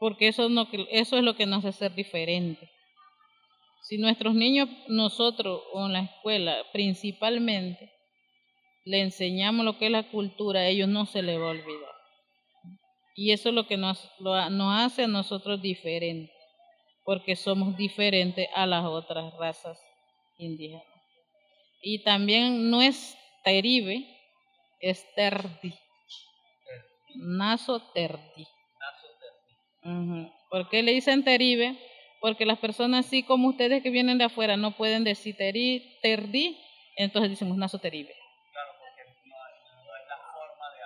Porque 0.00 0.28
eso, 0.28 0.46
es 0.46 1.22
lo 1.22 1.36
que 1.36 1.46
nos 1.46 1.64
hace 1.64 1.78
ser 1.78 1.94
diferentes. 1.94 2.68
Si 3.82 3.98
nuestros 3.98 4.34
niños, 4.34 4.68
nosotros 4.88 5.62
o 5.74 5.86
en 5.86 5.92
la 5.92 6.00
escuela 6.00 6.56
principalmente, 6.72 7.92
le 8.86 9.02
enseñamos 9.02 9.64
lo 9.64 9.76
que 9.76 9.86
es 9.86 9.92
la 9.92 10.10
cultura, 10.10 10.60
a 10.60 10.68
ellos 10.68 10.88
no 10.88 11.04
se 11.04 11.20
les 11.22 11.38
va 11.38 11.44
a 11.44 11.50
olvidar. 11.50 11.94
Y 13.14 13.32
eso 13.32 13.50
es 13.50 13.54
lo 13.54 13.66
que 13.66 13.76
nos, 13.76 14.10
nos 14.20 14.80
hace 14.80 15.04
a 15.04 15.06
nosotros 15.06 15.60
diferentes, 15.60 16.34
porque 17.04 17.36
somos 17.36 17.76
diferentes 17.76 18.48
a 18.54 18.64
las 18.64 18.86
otras 18.86 19.34
razas 19.34 19.78
indígenas. 20.38 20.82
Y 21.82 22.02
también 22.04 22.70
no 22.70 22.80
es 22.80 23.18
teribe, 23.44 24.06
es 24.80 25.06
terdi. 25.14 25.74
Naso 27.16 27.82
terdi. 27.92 28.46
¿Por 30.50 30.68
qué 30.68 30.82
le 30.82 30.92
dicen 30.92 31.24
teribe? 31.24 31.78
Porque 32.20 32.44
las 32.44 32.58
personas 32.58 33.06
así 33.06 33.22
como 33.22 33.48
ustedes 33.48 33.82
que 33.82 33.90
vienen 33.90 34.18
de 34.18 34.24
afuera 34.24 34.56
no 34.56 34.72
pueden 34.76 35.04
decir 35.04 35.36
teri, 35.36 35.98
terdi, 36.02 36.58
entonces 36.96 37.30
decimos 37.30 37.56
naso 37.56 37.78
teribe. 37.78 38.12
Claro, 38.52 38.72
porque 38.78 39.02
no, 39.26 39.36
no 39.86 39.96
es 39.96 40.06
la 40.08 40.18
forma 40.34 40.66
de 40.74 40.82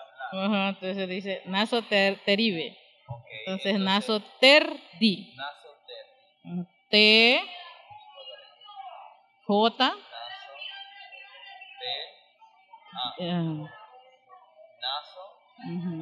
hablar. 0.46 0.74
Entonces 0.74 1.08
dice 1.08 1.42
naso 1.46 1.82
ter- 1.82 2.20
teribe. 2.24 2.76
Ok, 3.08 3.24
Entonces 3.46 3.78
naso 3.80 4.20
terdi. 4.40 5.34
Nazo 5.36 5.68
Terdi. 5.86 6.60
Ujú. 6.60 6.66
T, 6.90 7.40
J, 9.46 9.84
Nazo 9.88 9.96
T. 13.18 13.24
Eh, 13.24 13.32
Nazo. 14.80 15.22
ujú. 15.66 15.96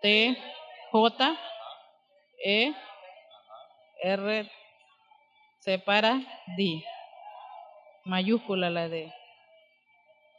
T, 0.00 0.36
J. 0.92 1.38
E. 2.44 2.72
R, 4.02 4.50
separa 5.58 6.20
D. 6.56 6.84
Mayúscula 8.04 8.70
la 8.70 8.88
D. 8.88 9.12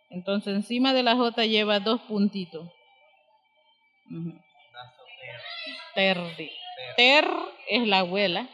Entonces 0.09 0.55
encima 0.55 0.93
de 0.93 1.03
la 1.03 1.15
J 1.15 1.45
lleva 1.45 1.79
dos 1.79 2.01
puntitos. 2.01 2.67
Terdi. 5.93 6.51
Ter 6.95 7.27
es 7.69 7.87
la 7.87 7.99
abuela 7.99 8.47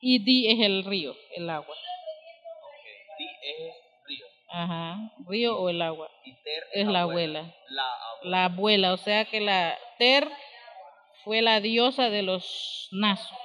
y 0.00 0.18
Di 0.24 0.50
es 0.50 0.60
el 0.60 0.84
río, 0.84 1.14
el 1.36 1.48
agua. 1.48 1.76
Di 3.18 3.26
es 3.42 3.74
río. 4.06 4.26
Ajá, 4.48 5.12
río 5.28 5.56
o 5.58 5.68
el 5.68 5.80
agua. 5.82 6.10
Y 6.24 6.34
Ter 6.42 6.64
Es 6.72 6.86
la 6.86 7.02
abuela. 7.02 7.54
La 7.68 7.84
abuela. 7.84 8.30
La 8.30 8.44
abuela, 8.46 8.92
o 8.92 8.96
sea 8.96 9.24
que 9.26 9.40
la 9.40 9.78
Ter 9.98 10.28
fue 11.24 11.42
la 11.42 11.60
diosa 11.60 12.10
de 12.10 12.22
los 12.22 12.88
nazos. 12.92 13.38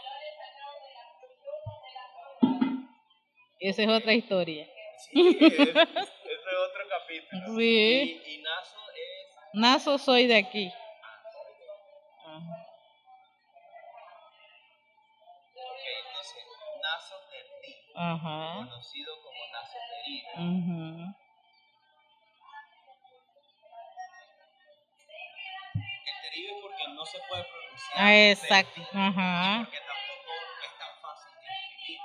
Esa 3.59 3.81
es 3.83 3.89
otra 3.89 4.13
historia. 4.13 4.67
Sí, 5.11 5.37
es- 5.39 5.51
ese 5.51 5.71
es 5.71 5.77
otro 5.77 6.83
capítulo. 6.89 7.55
Sí. 7.57 8.21
Y, 8.25 8.33
y 8.33 8.37
Nazo 8.41 8.79
es. 8.95 9.53
Nazo 9.53 9.97
soy 9.97 10.27
de 10.27 10.37
aquí. 10.37 10.71
Ah, 10.73 11.21
soy 11.33 11.53
de- 11.59 11.67
Ajá. 12.25 12.67
Ok, 15.55 15.83
entonces, 16.07 16.43
Nazo 16.81 17.15
Terdi. 17.31 17.73
Ajá. 17.95 18.55
Conocido 18.69 19.13
como 19.23 19.41
Nazo 19.51 19.77
Terdi. 19.89 20.17
ujú. 20.35 20.81
El 21.03 21.26
se 27.11 27.19
puede 27.27 27.43
pronunciar. 27.43 27.95
Ah, 27.97 28.13
exacto. 28.31 28.81
Terdi, 28.81 28.97
Ajá. 28.99 29.63
Porque 29.65 29.79
tampoco 29.79 30.31
es 30.63 30.73
tan 30.77 30.93
fácil 31.01 31.33
de 31.41 31.47
escribir. 31.67 31.99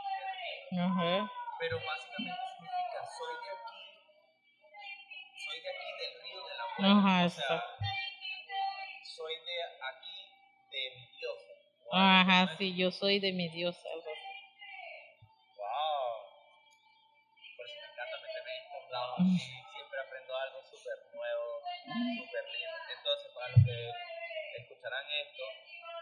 Terdi. 0.71 0.81
Ajá. 0.81 1.31
Pero 1.59 1.77
básicamente 1.87 2.43
significa 2.57 3.01
soy 3.19 3.35
de 3.45 3.51
aquí. 3.53 3.81
Soy 5.45 5.59
de 5.61 5.71
aquí 5.71 5.91
del 6.01 6.15
río 6.23 6.41
de 6.47 6.55
la 6.57 6.65
muerte. 6.67 6.85
Ajá, 6.87 7.25
o 7.27 7.31
sea, 7.31 7.65
soy 9.05 9.35
de 9.47 9.57
aquí 9.91 10.19
de 10.73 10.83
mi 10.97 11.05
diosa. 11.19 11.53
algo 11.93 11.95
Ajá, 11.95 12.43
así. 12.43 12.57
sí, 12.59 12.77
yo 12.77 12.91
soy 12.91 13.19
de 13.21 13.33
mi 13.33 13.49
diosa. 13.49 13.87
algo 13.93 14.03
así. 14.11 14.31
Wow. 15.57 16.13
Por 17.57 17.67
eso 17.67 17.77
me 17.81 17.87
encanta 17.93 18.17
meterme 18.23 18.51
en 18.57 18.63
estos 18.65 18.91
lados. 18.91 19.15
así, 19.21 19.51
Siempre 19.73 19.99
aprendo 20.01 20.37
algo 20.37 20.59
súper 20.63 20.99
nuevo, 21.15 21.47
súper 22.19 22.45
lindo. 22.51 22.77
Entonces, 22.97 23.29
para 23.35 23.49
los 23.49 23.65
que 23.67 23.93
esto, 25.23 25.45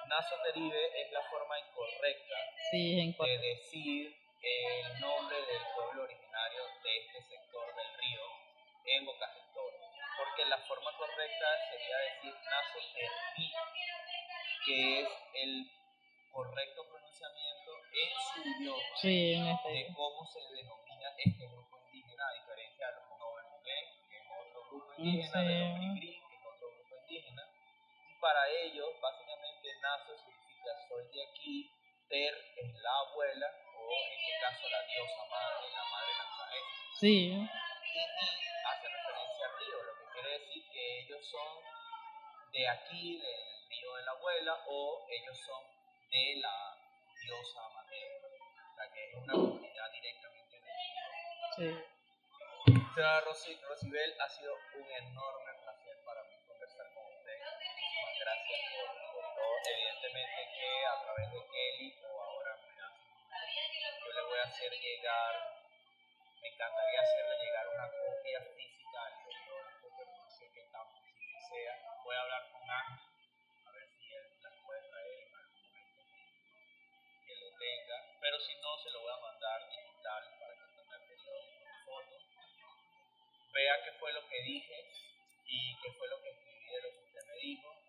Nazo 0.09 0.37
Teribe 0.43 1.03
es 1.03 1.13
la 1.13 1.23
forma 1.31 1.59
incorrecta 1.61 2.37
Sí, 2.71 3.15
de 3.19 3.39
decir 3.39 4.17
el 4.43 5.01
nombre 5.01 5.37
del 5.37 5.63
pueblo 5.75 6.03
originario 6.05 6.63
de 6.83 6.97
este 6.99 7.23
sector 7.29 7.75
del 7.75 7.95
río 8.01 8.23
en 8.87 9.05
Bocas 9.05 9.35
del 9.35 9.45
Toro. 9.55 9.77
Porque 10.17 10.45
la 10.47 10.59
forma 10.59 10.91
correcta 10.97 11.47
sería 11.71 11.97
decir 11.99 12.35
Nazo 12.45 12.79
Terbi, 12.95 13.53
que 14.67 15.01
es 15.01 15.09
el 15.35 15.71
correcto 16.33 16.87
pronunciamiento 16.89 17.73
en 17.93 18.11
su 18.33 18.49
idioma 18.49 18.83
Sí, 18.97 19.33
en 19.35 19.47
este. 19.49 19.69
de 19.69 19.87
cómo 19.95 20.27
se 20.27 20.41
denomina 20.41 21.09
este 21.19 21.47
grupo 21.47 21.79
indígena, 21.87 22.29
a 22.29 22.33
diferencia 22.35 22.87
de 22.87 22.93
los 22.95 23.19
Nobel 23.19 23.45
que 24.09 24.17
es 24.17 24.25
otro 24.31 24.65
grupo 24.71 24.93
indígena, 24.99 25.41
de 25.43 25.59
los 25.59 25.79
para 28.21 28.49
ellos, 28.49 28.89
básicamente, 29.01 29.69
Nazo 29.81 30.17
significa 30.17 30.71
soy 30.89 31.05
de 31.09 31.23
aquí, 31.25 31.71
Ter 32.09 32.35
es 32.57 32.75
la 32.75 32.91
abuela, 33.07 33.47
o 33.77 33.93
en 33.93 34.13
este 34.13 34.33
caso 34.41 34.69
la 34.69 34.83
diosa 34.83 35.25
madre, 35.31 35.71
la 35.71 35.85
madre 35.85 36.13
naturaleza. 36.19 36.67
Sí, 36.99 37.31
Y 37.31 37.99
hace 38.67 38.89
referencia 38.89 39.47
al 39.47 39.59
río, 39.59 39.83
lo 39.83 39.93
que 39.95 40.13
quiere 40.13 40.39
decir 40.41 40.63
que 40.73 40.99
ellos 41.01 41.27
son 41.31 41.63
de 42.53 42.69
aquí, 42.69 43.21
del 43.21 43.69
río 43.69 43.95
de 43.95 44.03
la 44.03 44.11
abuela, 44.11 44.65
o 44.67 45.07
ellos 45.09 45.39
son 45.39 45.63
de 46.11 46.41
la 46.43 46.77
diosa 47.23 47.69
materna. 47.75 48.27
O 48.27 48.75
sea, 48.75 48.93
que 48.93 49.05
es 49.09 49.15
una 49.15 49.33
comunidad 49.33 49.93
directamente 49.93 50.57
de 50.57 50.63
Dios. 50.63 51.77
sí. 51.87 52.01
Señora 52.95 53.21
Rosibel, 53.21 54.21
ha 54.21 54.29
sido 54.29 54.53
un 54.75 54.91
enorme 54.91 55.53
gracias 58.21 58.61
por, 58.77 59.25
todo. 59.35 59.57
Evidentemente 59.65 60.41
que 60.53 60.85
a 60.85 61.03
través 61.03 61.33
de 61.33 61.41
Kelly 61.41 61.89
o 62.05 62.23
ahora 62.23 62.53
me 62.61 62.77
hace 62.77 63.11
yo 64.05 64.13
le 64.13 64.23
voy 64.29 64.39
a 64.39 64.45
hacer 64.45 64.73
llegar, 64.73 65.35
me 66.41 66.49
encantaría 66.49 67.01
hacerle 67.01 67.37
llegar 67.41 67.69
una 67.69 67.89
copia 67.89 68.41
física 68.57 68.99
al 69.07 69.15
periódico, 69.25 69.89
pero 69.97 70.11
no 70.21 70.29
sé 70.29 70.53
qué 70.53 70.69
tan 70.71 70.85
posible 70.93 71.41
sea. 71.49 71.75
Voy 72.05 72.17
a 72.17 72.21
hablar 72.21 72.53
con 72.53 72.71
Ángel, 72.71 73.09
a 73.65 73.71
ver 73.73 73.89
si 73.89 74.13
él 74.13 74.27
las 74.43 74.55
puede 74.67 74.83
traer 74.91 75.21
en 75.25 75.35
algún 75.35 75.65
momento 75.73 76.03
que 77.25 77.35
lo 77.37 77.49
tenga, 77.57 77.97
pero 78.21 78.39
si 78.39 78.55
no, 78.61 78.77
se 78.85 78.91
lo 78.91 79.01
voy 79.01 79.13
a 79.13 79.21
mandar 79.21 79.69
digital 79.71 80.23
para 80.39 80.55
que 80.61 80.77
tome 80.77 80.97
el 80.97 81.03
periódico 81.09 81.57
una 81.65 81.85
foto, 81.85 82.17
vea 83.53 83.85
qué 83.85 83.93
fue 83.93 84.13
lo 84.13 84.29
que 84.29 84.43
dije 84.43 84.77
y 85.47 85.77
qué 85.81 85.93
fue 85.93 86.09
lo 86.09 86.21
que 86.23 86.31
escribí 86.31 86.69
de 86.69 86.83
lo 86.83 86.91
que 86.91 87.01
usted 87.01 87.25
me 87.27 87.37
dijo, 87.37 87.80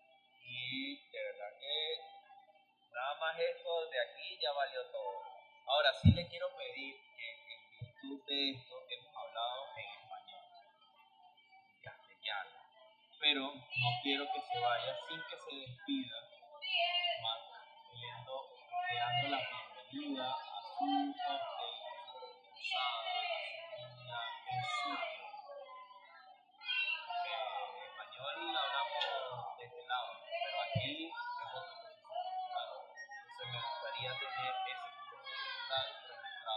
de 0.72 1.22
verdad 1.22 1.52
que 1.60 2.00
nada 2.94 3.14
más 3.20 3.38
esto 3.38 3.90
de 3.90 4.00
aquí 4.00 4.38
ya 4.40 4.52
valió 4.52 4.80
todo. 4.90 5.20
Ahora 5.66 5.92
sí 6.00 6.10
le 6.12 6.26
quiero 6.28 6.48
pedir 6.56 6.96
que 7.14 7.30
en 7.30 7.70
virtud 7.78 8.24
de 8.26 8.50
esto 8.52 8.76
hemos 8.88 9.14
hablado 9.14 9.68
en 9.76 9.84
español, 10.00 10.44
en 11.68 11.80
castellano, 11.82 12.56
pero 13.20 13.52
no 13.52 14.00
quiero 14.02 14.24
que 14.32 14.40
se 14.40 14.58
vaya 14.60 14.96
sin 15.08 15.20
que 15.28 15.36
se 15.36 15.54
despida, 15.56 16.16
más 17.20 17.40
pidiendo, 17.92 18.48
dando 18.96 19.28
la 19.28 19.40
bienvenida 19.92 20.24
a 20.24 20.62
su 20.62 20.84
hotel, 20.84 21.12
a 21.20 21.36
su 21.36 22.32
a 22.78 22.96
su 24.72 24.88
en 27.68 27.84
español 27.84 28.56
hablamos 28.56 29.21
tener 34.10 34.54
ese 34.66 34.74
también 35.68 36.20
en 36.24 36.48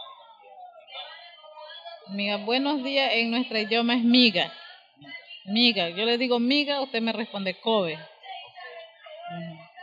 audio. 2.08 2.16
Miga, 2.16 2.36
buenos 2.44 2.82
días 2.82 3.12
en 3.14 3.30
nuestro 3.30 3.58
idioma 3.58 3.94
es 3.94 4.02
miga. 4.02 4.52
Miga, 5.46 5.90
yo 5.90 6.04
le 6.04 6.18
digo 6.18 6.38
miga, 6.40 6.80
usted 6.80 7.00
me 7.00 7.12
responde 7.12 7.54
kobe. 7.60 7.98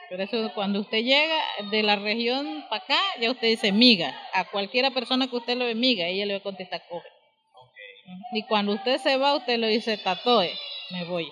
Pero 0.09 0.23
eso 0.23 0.51
cuando 0.53 0.79
usted 0.81 0.99
llega 0.99 1.41
de 1.71 1.83
la 1.83 1.95
región 1.95 2.65
para 2.69 2.83
acá, 2.83 2.99
ya 3.19 3.31
usted 3.31 3.47
dice 3.47 3.71
miga. 3.71 4.15
A 4.33 4.45
cualquiera 4.45 4.91
persona 4.91 5.27
que 5.27 5.35
usted 5.35 5.57
lo 5.57 5.65
ve 5.65 5.75
miga, 5.75 6.05
ella 6.05 6.25
le 6.25 6.33
va 6.33 6.39
a 6.39 6.43
contestar 6.43 6.83
kobe. 6.87 7.09
Y 8.33 8.43
cuando 8.43 8.73
usted 8.73 8.97
se 8.99 9.17
va, 9.17 9.35
usted 9.35 9.57
lo 9.57 9.67
dice 9.67 9.97
tatoe, 9.97 10.51
me 10.91 11.05
voy. 11.05 11.31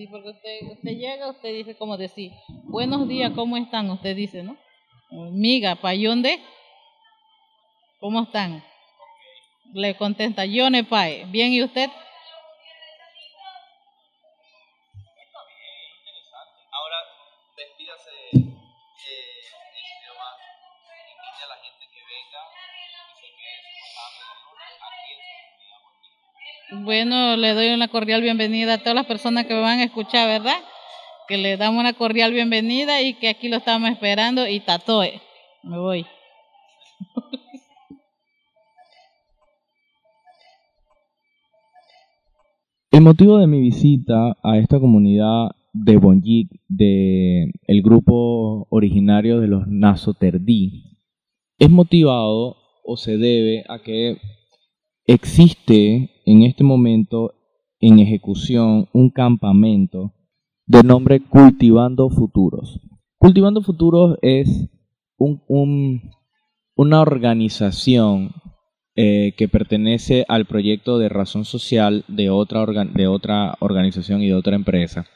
Sí, 0.00 0.06
porque 0.06 0.30
usted, 0.30 0.60
usted 0.72 0.92
llega, 0.92 1.28
usted 1.28 1.52
dice 1.52 1.76
como 1.76 1.98
decir, 1.98 2.32
buenos 2.64 3.06
días, 3.06 3.32
¿cómo 3.34 3.58
están? 3.58 3.90
Usted 3.90 4.16
dice, 4.16 4.42
¿no? 4.42 4.56
Miga, 5.10 5.74
¿payonde? 5.74 6.40
¿Cómo 7.98 8.22
están? 8.22 8.64
Le 9.74 9.94
contesta, 9.98 10.46
yo 10.46 10.70
ne 10.70 10.84
pae. 10.84 11.26
Bien, 11.26 11.52
¿y 11.52 11.62
usted? 11.62 11.90
Bueno, 26.90 27.36
le 27.36 27.54
doy 27.54 27.68
una 27.68 27.86
cordial 27.86 28.20
bienvenida 28.20 28.74
a 28.74 28.78
todas 28.78 28.96
las 28.96 29.06
personas 29.06 29.46
que 29.46 29.54
me 29.54 29.60
van 29.60 29.78
a 29.78 29.84
escuchar, 29.84 30.26
¿verdad? 30.26 30.56
Que 31.28 31.36
le 31.36 31.56
damos 31.56 31.78
una 31.78 31.92
cordial 31.92 32.32
bienvenida 32.32 33.00
y 33.00 33.14
que 33.14 33.28
aquí 33.28 33.48
lo 33.48 33.58
estamos 33.58 33.90
esperando 33.90 34.48
y 34.48 34.58
tatoe. 34.58 35.22
Me 35.62 35.78
voy. 35.78 36.04
El 42.90 43.02
motivo 43.02 43.38
de 43.38 43.46
mi 43.46 43.60
visita 43.60 44.36
a 44.42 44.58
esta 44.58 44.80
comunidad 44.80 45.52
de 45.72 45.96
Bonjik, 45.96 46.50
de 46.66 47.52
el 47.68 47.82
grupo 47.82 48.66
originario 48.68 49.38
de 49.38 49.46
los 49.46 49.68
Nasoterdí, 49.68 50.98
es 51.56 51.70
motivado 51.70 52.56
o 52.82 52.96
se 52.96 53.16
debe 53.16 53.64
a 53.68 53.78
que 53.78 54.18
existe 55.06 56.10
en 56.30 56.42
este 56.42 56.64
momento 56.64 57.34
en 57.80 57.98
ejecución 57.98 58.88
un 58.92 59.10
campamento 59.10 60.12
de 60.66 60.82
nombre 60.82 61.20
Cultivando 61.20 62.08
Futuros. 62.10 62.78
Cultivando 63.18 63.62
Futuros 63.62 64.16
es 64.22 64.68
un- 65.16 65.42
un- 65.48 66.10
una 66.76 67.00
organización 67.00 68.30
eh, 68.96 69.32
que 69.36 69.48
pertenece 69.48 70.24
al 70.28 70.44
proyecto 70.46 70.98
de 70.98 71.08
razón 71.08 71.44
social 71.44 72.04
de 72.08 72.28
otra, 72.28 72.66
de 72.66 73.06
otra 73.06 73.56
organización 73.60 74.20
y 74.22 74.26
de 74.26 74.34
otra 74.34 74.56
empresa, 74.56 75.06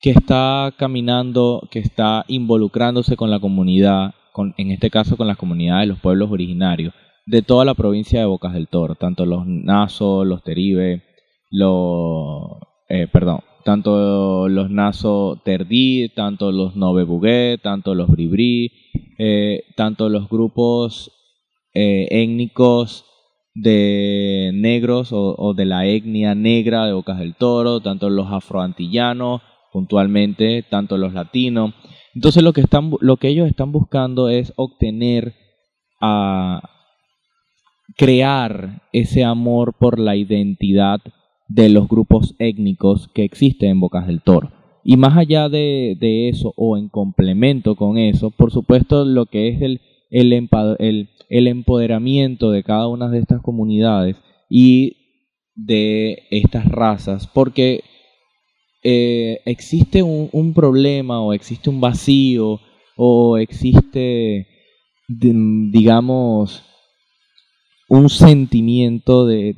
que 0.00 0.10
está 0.10 0.72
caminando, 0.78 1.68
que 1.70 1.80
está 1.80 2.24
involucrándose 2.28 3.16
con 3.16 3.30
la 3.30 3.40
comunidad, 3.40 4.14
con, 4.32 4.54
en 4.56 4.70
este 4.70 4.88
caso 4.88 5.16
con 5.16 5.26
las 5.26 5.36
comunidades 5.36 5.82
de 5.82 5.92
los 5.92 6.00
pueblos 6.00 6.30
originarios 6.30 6.94
de 7.26 7.42
toda 7.42 7.64
la 7.64 7.74
provincia 7.74 8.20
de 8.20 8.26
Bocas 8.26 8.52
del 8.52 8.68
Toro, 8.68 8.94
tanto 8.94 9.26
los 9.26 9.46
Naso, 9.46 10.24
los 10.24 10.42
Teribe, 10.42 11.02
los, 11.50 12.58
eh, 12.88 13.08
perdón, 13.10 13.40
tanto 13.64 14.48
los 14.48 14.70
Naso 14.70 15.40
Terdí, 15.44 16.10
tanto 16.14 16.52
los 16.52 16.76
Novebugué, 16.76 17.58
tanto 17.62 17.94
los 17.94 18.08
Bribri, 18.08 18.70
eh, 19.18 19.62
tanto 19.76 20.08
los 20.08 20.28
grupos 20.28 21.10
eh, 21.72 22.08
étnicos 22.10 23.06
de 23.54 24.50
negros 24.52 25.12
o, 25.12 25.34
o 25.38 25.54
de 25.54 25.64
la 25.64 25.86
etnia 25.86 26.34
negra 26.34 26.86
de 26.86 26.92
Bocas 26.92 27.18
del 27.18 27.36
Toro, 27.36 27.80
tanto 27.80 28.10
los 28.10 28.30
afroantillanos 28.30 29.42
puntualmente, 29.72 30.62
tanto 30.68 30.98
los 30.98 31.14
latinos. 31.14 31.74
Entonces 32.14 32.42
lo 32.42 32.52
que 32.52 32.60
están 32.60 32.92
lo 33.00 33.16
que 33.16 33.28
ellos 33.28 33.48
están 33.48 33.72
buscando 33.72 34.28
es 34.28 34.52
obtener 34.56 35.34
a 36.00 36.62
crear 37.96 38.82
ese 38.92 39.24
amor 39.24 39.74
por 39.78 39.98
la 39.98 40.16
identidad 40.16 41.00
de 41.48 41.68
los 41.68 41.88
grupos 41.88 42.34
étnicos 42.38 43.08
que 43.08 43.24
existen 43.24 43.70
en 43.70 43.80
Bocas 43.80 44.06
del 44.06 44.22
Toro. 44.22 44.50
Y 44.82 44.96
más 44.96 45.16
allá 45.16 45.48
de, 45.48 46.28
eso, 46.28 46.52
o 46.56 46.76
en 46.76 46.88
complemento 46.88 47.74
con 47.74 47.96
eso, 47.96 48.30
por 48.30 48.50
supuesto, 48.50 49.04
lo 49.04 49.26
que 49.26 49.48
es 49.48 49.62
el, 49.62 49.80
el, 50.10 51.46
empoderamiento 51.48 52.50
de 52.50 52.62
cada 52.62 52.88
una 52.88 53.08
de 53.08 53.18
estas 53.18 53.40
comunidades 53.40 54.16
y 54.50 54.96
de 55.54 56.24
estas 56.30 56.66
razas, 56.66 57.26
porque 57.26 57.82
eh, 58.82 59.40
existe 59.46 60.02
un, 60.02 60.52
problema 60.52 61.22
o 61.22 61.32
existe 61.32 61.70
un 61.70 61.80
vacío 61.80 62.60
o 62.96 63.38
existe, 63.38 64.46
de- 65.08 65.70
digamos, 65.70 66.62
un 67.94 68.08
sentimiento 68.08 69.26
de 69.26 69.54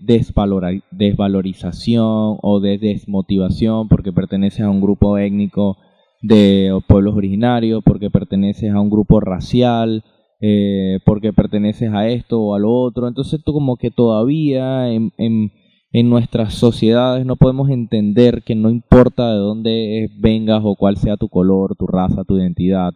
desvalorización 0.91 2.39
o 2.43 2.61
de 2.61 2.79
desmotivación 2.79 3.89
porque 3.89 4.13
perteneces 4.13 4.61
a 4.61 4.71
un 4.71 4.81
grupo 4.81 5.17
étnico 5.19 5.79
de 6.23 6.79
pueblos 6.87 7.17
originarios, 7.17 7.83
porque 7.85 8.11
perteneces 8.11 8.73
a 8.73 8.81
un 8.81 8.91
grupo 8.91 9.21
racial, 9.21 10.05
eh, 10.41 10.99
porque 11.05 11.33
perteneces 11.33 11.93
a 11.93 12.09
esto 12.09 12.41
o 12.41 12.55
a 12.55 12.59
lo 12.59 12.73
otro. 12.73 13.09
Entonces 13.09 13.43
tú 13.45 13.53
como 13.53 13.77
que 13.77 13.91
todavía 13.91 14.91
en, 14.91 15.13
en 15.17 16.11
nuestras 16.11 16.55
sociedades 16.55 17.25
no 17.25 17.37
podemos 17.37 17.71
entender 17.71 18.43
que 18.43 18.55
no 18.55 18.69
importa 18.71 19.33
de 19.33 19.39
dónde 19.39 20.11
vengas 20.19 20.61
o 20.63 20.75
cuál 20.75 20.99
sea 20.99 21.17
tu 21.17 21.29
color, 21.29 21.75
tu 21.77 21.87
raza, 21.87 22.25
tu 22.25 22.37
identidad, 22.37 22.93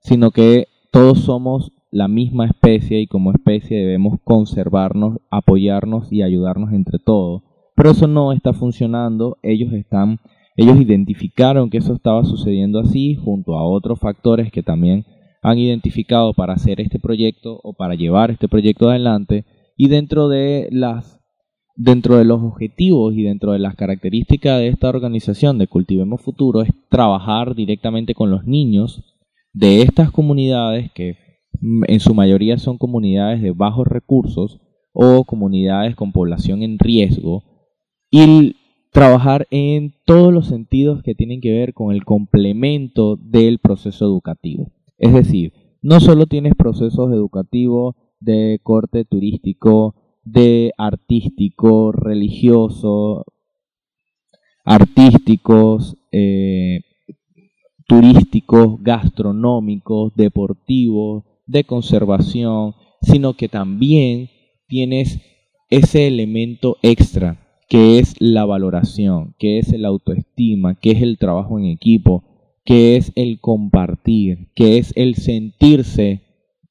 sino 0.00 0.30
que 0.30 0.68
todos 0.92 1.20
somos 1.20 1.72
la 1.94 2.08
misma 2.08 2.46
especie 2.46 3.00
y 3.00 3.06
como 3.06 3.30
especie 3.30 3.78
debemos 3.78 4.18
conservarnos, 4.24 5.18
apoyarnos 5.30 6.12
y 6.12 6.22
ayudarnos 6.22 6.72
entre 6.72 6.98
todos. 6.98 7.42
Pero 7.76 7.92
eso 7.92 8.08
no 8.08 8.32
está 8.32 8.52
funcionando, 8.52 9.38
ellos 9.44 9.72
están 9.72 10.18
ellos 10.56 10.80
identificaron 10.80 11.70
que 11.70 11.78
eso 11.78 11.94
estaba 11.94 12.24
sucediendo 12.24 12.80
así 12.80 13.14
junto 13.14 13.56
a 13.56 13.64
otros 13.64 14.00
factores 14.00 14.50
que 14.50 14.62
también 14.62 15.04
han 15.42 15.58
identificado 15.58 16.32
para 16.34 16.54
hacer 16.54 16.80
este 16.80 16.98
proyecto 16.98 17.60
o 17.62 17.74
para 17.74 17.94
llevar 17.94 18.32
este 18.32 18.48
proyecto 18.48 18.90
adelante 18.90 19.44
y 19.76 19.88
dentro 19.88 20.28
de 20.28 20.68
las 20.72 21.20
dentro 21.76 22.16
de 22.16 22.24
los 22.24 22.42
objetivos 22.42 23.14
y 23.14 23.22
dentro 23.22 23.52
de 23.52 23.58
las 23.60 23.76
características 23.76 24.58
de 24.58 24.68
esta 24.68 24.88
organización 24.88 25.58
de 25.58 25.68
Cultivemos 25.68 26.22
Futuro 26.22 26.62
es 26.62 26.70
trabajar 26.88 27.54
directamente 27.54 28.14
con 28.14 28.30
los 28.30 28.44
niños 28.44 29.02
de 29.52 29.82
estas 29.82 30.10
comunidades 30.10 30.90
que 30.92 31.23
en 31.86 32.00
su 32.00 32.14
mayoría 32.14 32.58
son 32.58 32.78
comunidades 32.78 33.40
de 33.40 33.52
bajos 33.52 33.86
recursos 33.86 34.60
o 34.92 35.24
comunidades 35.24 35.96
con 35.96 36.12
población 36.12 36.62
en 36.62 36.78
riesgo 36.78 37.42
y 38.10 38.56
trabajar 38.92 39.46
en 39.50 39.94
todos 40.04 40.32
los 40.32 40.46
sentidos 40.46 41.02
que 41.02 41.14
tienen 41.14 41.40
que 41.40 41.52
ver 41.52 41.74
con 41.74 41.92
el 41.92 42.04
complemento 42.04 43.16
del 43.16 43.58
proceso 43.58 44.04
educativo. 44.04 44.70
Es 44.98 45.12
decir, 45.12 45.52
no 45.82 46.00
solo 46.00 46.26
tienes 46.26 46.54
procesos 46.54 47.12
educativos 47.12 47.96
de 48.20 48.60
corte 48.62 49.04
turístico, 49.04 49.96
de 50.22 50.72
artístico, 50.78 51.92
religioso, 51.92 53.24
artísticos, 54.64 55.96
eh, 56.12 56.80
turísticos, 57.86 58.80
gastronómicos, 58.80 60.14
deportivos, 60.14 61.24
de 61.46 61.64
conservación, 61.64 62.74
sino 63.02 63.34
que 63.34 63.48
también 63.48 64.30
tienes 64.66 65.20
ese 65.70 66.06
elemento 66.06 66.76
extra 66.82 67.40
que 67.68 67.98
es 67.98 68.14
la 68.20 68.44
valoración, 68.44 69.34
que 69.38 69.58
es 69.58 69.72
el 69.72 69.84
autoestima, 69.84 70.74
que 70.76 70.92
es 70.92 71.02
el 71.02 71.18
trabajo 71.18 71.58
en 71.58 71.66
equipo, 71.66 72.24
que 72.64 72.96
es 72.96 73.12
el 73.16 73.40
compartir, 73.40 74.48
que 74.54 74.78
es 74.78 74.92
el 74.96 75.16
sentirse 75.16 76.22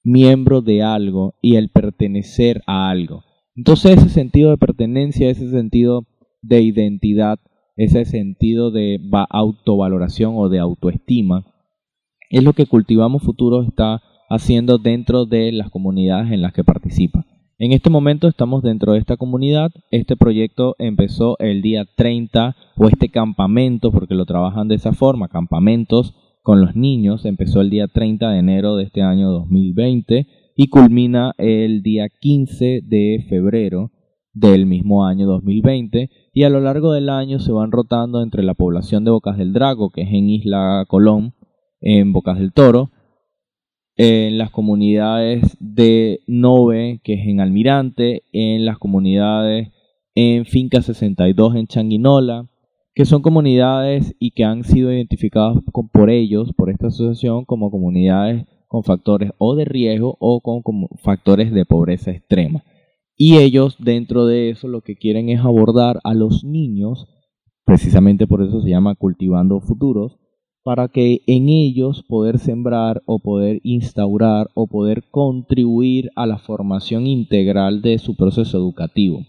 miembro 0.03 0.61
de 0.61 0.83
algo 0.83 1.35
y 1.41 1.55
el 1.55 1.69
pertenecer 1.69 2.61
a 2.67 2.89
algo. 2.89 3.23
Entonces 3.55 3.97
ese 3.97 4.09
sentido 4.09 4.49
de 4.49 4.57
pertenencia, 4.57 5.29
ese 5.29 5.49
sentido 5.49 6.05
de 6.41 6.61
identidad, 6.61 7.39
ese 7.75 8.05
sentido 8.05 8.71
de 8.71 8.99
autovaloración 9.29 10.33
o 10.35 10.49
de 10.49 10.59
autoestima, 10.59 11.45
es 12.29 12.43
lo 12.43 12.53
que 12.53 12.65
Cultivamos 12.65 13.23
Futuro 13.23 13.63
está 13.63 14.01
haciendo 14.33 14.77
dentro 14.77 15.25
de 15.25 15.51
las 15.51 15.69
comunidades 15.69 16.31
en 16.31 16.41
las 16.41 16.53
que 16.53 16.63
participa. 16.63 17.25
En 17.59 17.71
este 17.71 17.89
momento 17.89 18.27
estamos 18.27 18.63
dentro 18.63 18.93
de 18.93 18.99
esta 18.99 19.15
comunidad. 19.15 19.71
Este 19.91 20.17
proyecto 20.17 20.75
empezó 20.79 21.37
el 21.39 21.61
día 21.61 21.85
30 21.95 22.55
o 22.77 22.87
este 22.87 23.09
campamento, 23.09 23.91
porque 23.91 24.15
lo 24.15 24.25
trabajan 24.25 24.67
de 24.67 24.75
esa 24.75 24.91
forma, 24.91 25.27
campamentos 25.27 26.15
con 26.41 26.59
los 26.59 26.75
niños, 26.75 27.25
empezó 27.25 27.61
el 27.61 27.69
día 27.69 27.87
30 27.87 28.31
de 28.31 28.39
enero 28.39 28.75
de 28.75 28.83
este 28.83 29.01
año 29.01 29.31
2020 29.31 30.27
y 30.55 30.67
culmina 30.67 31.33
el 31.37 31.81
día 31.83 32.09
15 32.09 32.81
de 32.83 33.25
febrero 33.29 33.91
del 34.33 34.65
mismo 34.65 35.05
año 35.05 35.27
2020 35.27 36.09
y 36.33 36.43
a 36.43 36.49
lo 36.49 36.59
largo 36.59 36.91
del 36.91 37.09
año 37.09 37.39
se 37.39 37.51
van 37.51 37.71
rotando 37.71 38.21
entre 38.21 38.43
la 38.43 38.55
población 38.55 39.05
de 39.05 39.11
Bocas 39.11 39.37
del 39.37 39.53
Drago, 39.53 39.91
que 39.91 40.01
es 40.01 40.09
en 40.09 40.29
Isla 40.29 40.85
Colón, 40.87 41.35
en 41.79 42.11
Bocas 42.11 42.39
del 42.39 42.51
Toro, 42.51 42.89
en 43.95 44.37
las 44.37 44.49
comunidades 44.49 45.57
de 45.59 46.21
Nove, 46.27 46.99
que 47.03 47.13
es 47.13 47.27
en 47.27 47.39
Almirante, 47.39 48.23
en 48.31 48.65
las 48.65 48.77
comunidades 48.77 49.69
en 50.15 50.45
Finca 50.45 50.81
62 50.81 51.55
en 51.55 51.67
Changuinola, 51.67 52.47
que 52.93 53.05
son 53.05 53.21
comunidades 53.21 54.15
y 54.19 54.31
que 54.31 54.43
han 54.43 54.63
sido 54.63 54.91
identificadas 54.91 55.57
por 55.91 56.09
ellos, 56.09 56.51
por 56.55 56.69
esta 56.69 56.87
asociación, 56.87 57.45
como 57.45 57.71
comunidades 57.71 58.45
con 58.67 58.83
factores 58.83 59.31
o 59.37 59.55
de 59.55 59.65
riesgo 59.65 60.17
o 60.19 60.41
con, 60.41 60.61
con 60.61 60.87
factores 61.03 61.51
de 61.51 61.65
pobreza 61.65 62.11
extrema. 62.11 62.63
Y 63.15 63.37
ellos 63.37 63.77
dentro 63.79 64.25
de 64.25 64.49
eso 64.49 64.67
lo 64.67 64.81
que 64.81 64.95
quieren 64.95 65.29
es 65.29 65.39
abordar 65.39 65.99
a 66.03 66.13
los 66.13 66.43
niños, 66.43 67.07
precisamente 67.65 68.27
por 68.27 68.43
eso 68.43 68.61
se 68.61 68.69
llama 68.69 68.95
cultivando 68.95 69.59
futuros, 69.59 70.17
para 70.63 70.87
que 70.87 71.21
en 71.27 71.49
ellos 71.49 72.03
poder 72.07 72.39
sembrar 72.39 73.01
o 73.05 73.19
poder 73.19 73.59
instaurar 73.63 74.49
o 74.53 74.67
poder 74.67 75.03
contribuir 75.11 76.09
a 76.15 76.25
la 76.25 76.37
formación 76.37 77.05
integral 77.05 77.81
de 77.81 77.97
su 77.97 78.15
proceso 78.15 78.57
educativo. 78.57 79.25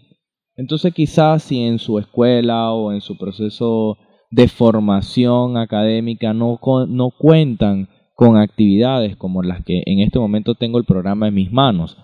Entonces 0.56 0.94
quizás 0.94 1.42
si 1.42 1.60
en 1.60 1.78
su 1.78 1.98
escuela 1.98 2.72
o 2.72 2.92
en 2.92 3.00
su 3.00 3.18
proceso 3.18 3.98
de 4.30 4.46
formación 4.48 5.56
académica 5.56 6.32
no, 6.32 6.60
no 6.88 7.10
cuentan 7.10 7.88
con 8.14 8.36
actividades 8.36 9.16
como 9.16 9.42
las 9.42 9.64
que 9.64 9.82
en 9.86 9.98
este 9.98 10.20
momento 10.20 10.54
tengo 10.54 10.78
el 10.78 10.84
programa 10.84 11.28
en 11.28 11.34
mis 11.34 11.52
manos, 11.52 11.96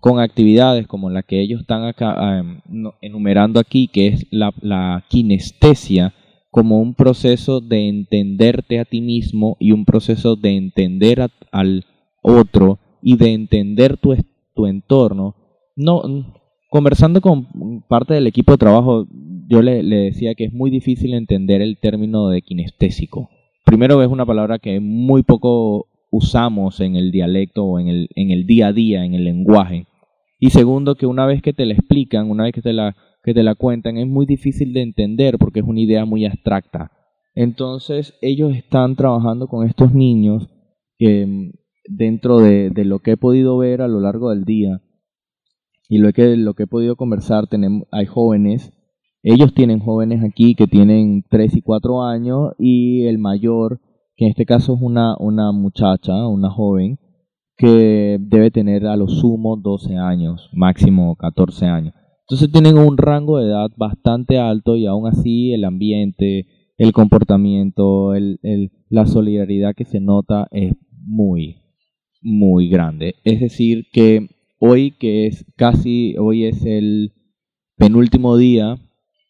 con 0.00 0.20
actividades 0.20 0.86
como 0.86 1.10
las 1.10 1.24
que 1.24 1.40
ellos 1.40 1.62
están 1.62 1.92
em, 1.98 2.60
enumerando 3.00 3.58
aquí, 3.58 3.88
que 3.88 4.08
es 4.08 4.26
la, 4.30 4.52
la 4.60 5.04
kinestesia, 5.08 6.14
como 6.56 6.80
un 6.80 6.94
proceso 6.94 7.60
de 7.60 7.86
entenderte 7.86 8.78
a 8.78 8.86
ti 8.86 9.02
mismo 9.02 9.58
y 9.60 9.72
un 9.72 9.84
proceso 9.84 10.36
de 10.36 10.56
entender 10.56 11.28
al 11.52 11.84
otro 12.22 12.78
y 13.02 13.18
de 13.18 13.34
entender 13.34 13.98
tu, 13.98 14.16
tu 14.54 14.66
entorno. 14.66 15.34
No, 15.76 16.00
conversando 16.70 17.20
con 17.20 17.82
parte 17.90 18.14
del 18.14 18.26
equipo 18.26 18.52
de 18.52 18.56
trabajo, 18.56 19.06
yo 19.50 19.60
le, 19.60 19.82
decía 19.82 20.34
que 20.34 20.44
es 20.44 20.54
muy 20.54 20.70
difícil 20.70 21.12
entender 21.12 21.60
el 21.60 21.76
término 21.76 22.28
de 22.28 22.40
kinestésico. 22.40 23.28
Primero 23.66 24.02
es 24.02 24.08
una 24.08 24.24
palabra 24.24 24.58
que 24.58 24.80
muy 24.80 25.24
poco 25.24 25.88
usamos 26.10 26.80
en 26.80 26.96
el 26.96 27.12
dialecto 27.12 27.66
o 27.66 27.78
en 27.78 27.88
el, 27.88 28.08
en 28.14 28.30
el 28.30 28.46
día 28.46 28.68
a 28.68 28.72
día, 28.72 29.04
en 29.04 29.12
el 29.12 29.24
lenguaje. 29.24 29.88
Y 30.40 30.48
segundo, 30.48 30.94
que 30.94 31.04
una 31.04 31.26
vez 31.26 31.42
que 31.42 31.52
te 31.52 31.66
la 31.66 31.74
explican, 31.74 32.30
una 32.30 32.44
vez 32.44 32.54
que 32.54 32.62
te 32.62 32.72
la 32.72 32.96
que 33.26 33.34
te 33.34 33.42
la 33.42 33.56
cuentan 33.56 33.96
es 33.96 34.06
muy 34.06 34.24
difícil 34.24 34.72
de 34.72 34.82
entender 34.82 35.36
porque 35.36 35.58
es 35.58 35.66
una 35.66 35.80
idea 35.80 36.04
muy 36.04 36.24
abstracta. 36.24 36.92
Entonces 37.34 38.14
ellos 38.22 38.54
están 38.54 38.94
trabajando 38.94 39.48
con 39.48 39.66
estos 39.66 39.92
niños 39.92 40.48
que 40.96 41.26
mm, 41.26 41.50
dentro 41.88 42.38
de, 42.38 42.70
lo 42.84 43.00
que 43.00 43.12
he 43.12 43.16
podido 43.16 43.58
ver 43.58 43.82
a 43.82 43.88
lo 43.88 43.98
largo 43.98 44.30
del 44.30 44.44
día 44.44 44.80
y 45.88 45.98
lo 45.98 46.12
que, 46.12 46.36
lo 46.36 46.54
que 46.54 46.62
he 46.62 46.66
podido 46.68 46.94
conversar, 46.94 47.48
tenemos, 47.48 47.88
hay 47.90 48.06
jóvenes, 48.06 48.72
ellos 49.24 49.52
tienen 49.54 49.80
jóvenes 49.80 50.22
aquí 50.22 50.54
que 50.54 50.68
tienen 50.68 51.24
3 51.28 51.56
y 51.56 51.62
4 51.62 52.04
años 52.04 52.52
y 52.60 53.06
el 53.06 53.18
mayor, 53.18 53.80
que 54.14 54.26
en 54.26 54.30
este 54.30 54.46
caso 54.46 54.76
es 54.76 54.80
una, 54.80 55.16
una 55.18 55.50
muchacha, 55.50 56.28
una 56.28 56.50
joven, 56.50 57.00
que 57.56 58.18
debe 58.20 58.52
tener 58.52 58.86
a 58.86 58.94
lo 58.94 59.08
sumo 59.08 59.56
12 59.56 59.96
años, 59.96 60.48
máximo 60.52 61.16
14 61.16 61.66
años. 61.66 61.95
Entonces 62.28 62.50
tienen 62.50 62.76
un 62.76 62.98
rango 62.98 63.38
de 63.38 63.46
edad 63.46 63.70
bastante 63.76 64.38
alto 64.38 64.76
y 64.76 64.86
aún 64.86 65.06
así 65.06 65.52
el 65.52 65.64
ambiente, 65.64 66.46
el 66.76 66.92
comportamiento, 66.92 68.14
el, 68.14 68.40
la 68.88 69.06
solidaridad 69.06 69.76
que 69.76 69.84
se 69.84 70.00
nota 70.00 70.48
es 70.50 70.72
muy, 70.90 71.62
muy 72.22 72.68
grande. 72.68 73.14
Es 73.22 73.38
decir, 73.38 73.86
que 73.92 74.26
hoy 74.58 74.90
que 74.98 75.28
es 75.28 75.44
casi, 75.56 76.16
hoy 76.18 76.46
es 76.46 76.64
el 76.64 77.12
penúltimo 77.76 78.36
día 78.36 78.76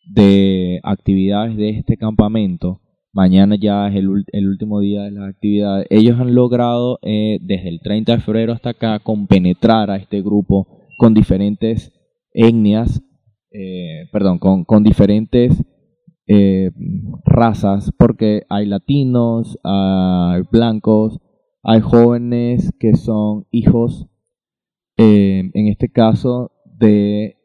de 0.08 0.80
actividades 0.82 1.54
de 1.58 1.70
este 1.70 1.98
campamento, 1.98 2.80
mañana 3.12 3.56
ya 3.56 3.88
es 3.88 3.96
el, 3.96 4.08
último 4.48 4.80
día 4.80 5.02
de 5.02 5.10
las 5.10 5.28
actividades, 5.28 5.86
ellos 5.90 6.18
han 6.18 6.34
logrado 6.34 6.98
eh, 7.02 7.40
desde 7.42 7.68
el 7.68 7.80
30 7.80 8.12
de 8.16 8.22
febrero 8.22 8.54
hasta 8.54 8.70
acá 8.70 9.00
compenetrar 9.00 9.90
a 9.90 9.96
este 9.96 10.22
grupo 10.22 10.66
con 10.96 11.12
diferentes 11.12 11.92
etnias, 12.36 13.02
eh, 13.50 14.08
perdón, 14.12 14.38
con, 14.38 14.84
diferentes 14.84 15.64
eh, 16.26 16.70
razas, 17.24 17.90
porque 17.98 18.42
hay 18.50 18.66
latinos, 18.66 19.58
hay 19.64 20.42
blancos, 20.52 21.18
hay 21.62 21.80
jóvenes 21.80 22.72
que 22.78 22.94
son 22.94 23.46
hijos, 23.50 24.06
eh, 24.98 25.50
en 25.52 25.68
este 25.68 25.88
caso, 25.90 26.52
de... 26.78 27.36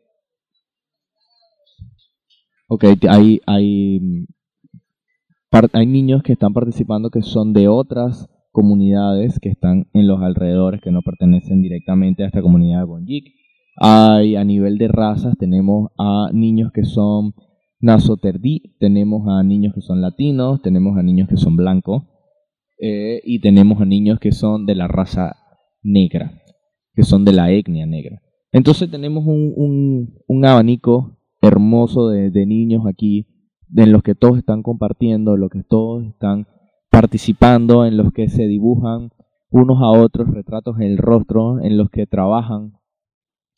Ok, 2.68 2.86
hay, 3.10 3.42
hay, 3.48 4.26
hay 5.74 5.86
niños 5.86 6.24
que 6.24 6.34
están 6.34 6.54
participando 6.54 7.10
que 7.10 7.22
son 7.22 7.54
de 7.54 7.68
otras 7.68 8.30
comunidades 8.52 9.40
que 9.40 9.50
están 9.50 9.88
en 9.94 10.08
los 10.08 10.22
alrededores, 10.22 10.82
que 10.82 10.92
no 10.92 11.02
pertenecen 11.02 11.62
directamente 11.62 12.24
a 12.24 12.28
esta 12.28 12.42
comunidad 12.42 12.80
de 12.80 12.86
Bonjik 12.86 13.41
hay 13.78 14.36
a 14.36 14.44
nivel 14.44 14.78
de 14.78 14.88
razas, 14.88 15.36
tenemos 15.38 15.92
a 15.98 16.30
niños 16.34 16.72
que 16.74 16.84
son 16.84 17.34
nasoterdí, 17.80 18.76
tenemos 18.80 19.28
a 19.28 19.44
niños 19.44 19.74
que 19.74 19.82
son 19.82 20.02
latinos, 20.02 20.62
tenemos 20.62 20.98
a 20.98 21.04
niños 21.04 21.28
que 21.28 21.38
son 21.38 21.56
blancos 21.56 22.04
eh, 22.80 23.22
y 23.24 23.40
tenemos 23.40 23.82
a 23.82 23.86
niños 23.86 24.20
que 24.20 24.32
son 24.32 24.66
de 24.66 24.76
la 24.76 24.88
raza 24.88 25.36
negra, 25.84 26.42
que 26.94 27.04
son 27.04 27.26
de 27.26 27.34
la 27.34 27.52
etnia 27.52 27.86
negra. 27.86 28.22
Entonces 28.52 28.92
tenemos 28.92 29.26
un, 29.26 30.14
un, 30.28 30.46
abanico 30.46 31.18
hermoso 31.42 32.10
de, 32.10 32.30
de, 32.32 32.46
niños 32.46 32.84
aquí, 32.86 33.28
en 33.76 33.92
los 33.92 34.04
que 34.04 34.14
todos 34.14 34.38
están 34.38 34.62
compartiendo, 34.62 35.36
en 35.36 35.42
los 35.42 35.50
que 35.50 35.64
todos 35.64 36.06
están 36.06 36.48
participando, 36.90 37.86
en 37.86 37.98
los 37.98 38.12
que 38.12 38.28
se 38.28 38.48
dibujan 38.48 39.12
unos 39.50 39.82
a 39.82 39.90
otros 39.90 40.30
retratos 40.30 40.78
en 40.78 40.84
el 40.84 40.98
rostro, 40.98 41.62
en 41.62 41.78
los 41.78 41.90
que 41.90 42.06
trabajan 42.06 42.74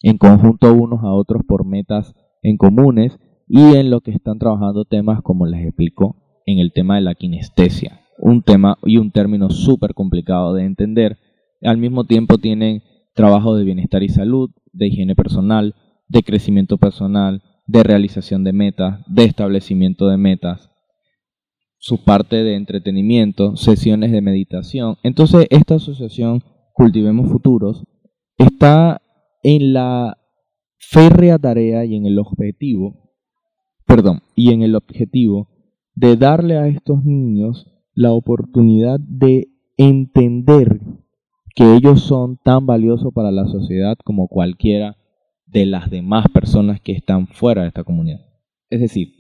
en 0.04 0.18
conjunto 0.18 0.72
unos 0.74 1.04
a 1.04 1.12
otros 1.12 1.42
por 1.48 1.66
metas 1.66 2.14
en 2.44 2.58
comunes 2.58 3.18
y 3.48 3.76
en 3.76 3.90
lo 3.90 4.02
que 4.02 4.12
están 4.12 4.38
trabajando 4.38 4.86
temas 4.86 5.22
como 5.24 5.48
les 5.48 5.66
explico 5.66 6.18
en 6.46 6.60
el 6.60 6.74
tema 6.74 6.96
de 6.96 7.02
la 7.02 7.16
kinestesia. 7.16 8.02
un 8.20 8.44
tema 8.44 8.78
y 8.84 8.98
un 8.98 9.12
término 9.12 9.50
súper 9.50 9.96
complicado 9.96 10.54
de 10.54 10.64
entender. 10.64 11.18
Al 11.64 11.78
mismo 11.78 12.06
tiempo 12.06 12.38
tienen 12.38 12.84
trabajo 13.16 13.56
de 13.56 13.64
bienestar 13.64 14.04
y 14.04 14.10
salud, 14.10 14.52
de 14.72 14.88
higiene 14.88 15.16
personal, 15.16 15.74
de 16.08 16.22
crecimiento 16.22 16.78
personal, 16.78 17.42
de 17.66 17.82
realización 17.84 18.44
de 18.44 18.54
metas, 18.54 19.00
de 19.08 19.24
establecimiento 19.24 20.08
de 20.08 20.18
metas, 20.18 20.70
su 21.80 22.04
parte 22.04 22.44
de 22.44 22.56
entretenimiento, 22.56 23.56
sesiones 23.56 24.12
de 24.12 24.22
meditación. 24.22 24.98
Entonces, 25.04 25.48
esta 25.50 25.76
asociación 25.76 26.44
Cultivemos 26.74 27.30
Futuros 27.30 27.84
está 28.38 29.02
en 29.44 29.74
la 29.74 30.18
férrea 30.78 31.38
tarea 31.38 31.86
y 31.86 31.96
en 31.96 32.06
el 32.06 32.18
objetivo, 32.18 33.12
perdón, 33.86 34.22
y 34.36 34.52
en 34.52 34.62
el 34.64 34.76
objetivo 34.76 35.50
de 35.96 36.18
darle 36.18 36.58
a 36.58 36.68
estos 36.68 37.04
niños 37.04 37.68
la 37.94 38.12
oportunidad 38.12 39.00
de 39.00 39.50
entender 39.78 40.80
que 41.56 41.76
ellos 41.76 42.02
son 42.02 42.38
tan 42.44 42.66
valiosos 42.66 43.14
para 43.14 43.32
la 43.32 43.46
sociedad 43.46 43.96
como 44.04 44.28
cualquiera 44.28 44.98
de 45.46 45.66
las 45.66 45.92
demás 45.92 46.26
personas 46.34 46.82
que 46.82 46.94
están 46.94 47.28
fuera 47.28 47.62
de 47.62 47.68
esta 47.68 47.84
comunidad. 47.84 48.22
Es 48.70 48.80
decir, 48.80 49.14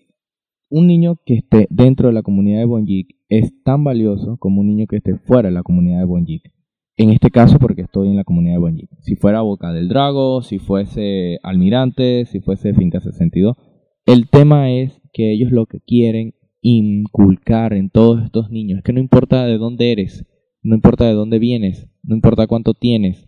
un 0.69 0.88
niño 0.88 1.17
que 1.24 1.36
esté 1.36 1.67
dentro 1.69 2.07
de 2.07 2.13
la 2.13 2.24
comunidad 2.24 2.59
de 2.59 2.65
Bonjik 2.65 3.15
es 3.30 3.53
tan 3.63 3.84
valioso 3.84 4.38
como 4.38 4.61
un 4.61 4.67
niño 4.67 4.88
que 4.88 4.97
esté 4.97 5.15
fuera 5.17 5.49
de 5.49 5.53
la 5.53 5.61
comunidad 5.61 5.99
de 5.99 6.05
Bonjik. 6.05 6.51
En 6.95 7.09
este 7.09 7.31
caso 7.31 7.57
porque 7.57 7.81
estoy 7.81 8.09
en 8.09 8.17
la 8.17 8.23
comunidad 8.23 8.53
de 8.53 8.59
Bonjik. 8.59 8.89
Si 9.01 9.15
fuera 9.15 9.41
Boca 9.41 9.73
del 9.73 9.89
Drago, 9.89 10.43
si 10.43 10.59
fuese 10.59 11.39
Almirante, 11.41 12.25
si 12.25 12.39
fuese 12.39 12.73
Finca 12.73 12.99
62, 12.99 13.57
el 14.05 14.29
tema 14.29 14.69
es 14.71 15.01
que 15.11 15.31
ellos 15.31 15.51
lo 15.51 15.65
que 15.65 15.79
quieren 15.79 16.35
inculcar 16.61 17.73
en 17.73 17.89
todos 17.89 18.23
estos 18.23 18.49
niños 18.49 18.77
es 18.77 18.83
que 18.83 18.93
no 18.93 18.99
importa 18.99 19.45
de 19.45 19.57
dónde 19.57 19.91
eres, 19.91 20.25
no 20.61 20.75
importa 20.75 21.05
de 21.05 21.13
dónde 21.13 21.39
vienes, 21.39 21.89
no 22.03 22.15
importa 22.15 22.47
cuánto 22.47 22.73
tienes, 22.73 23.27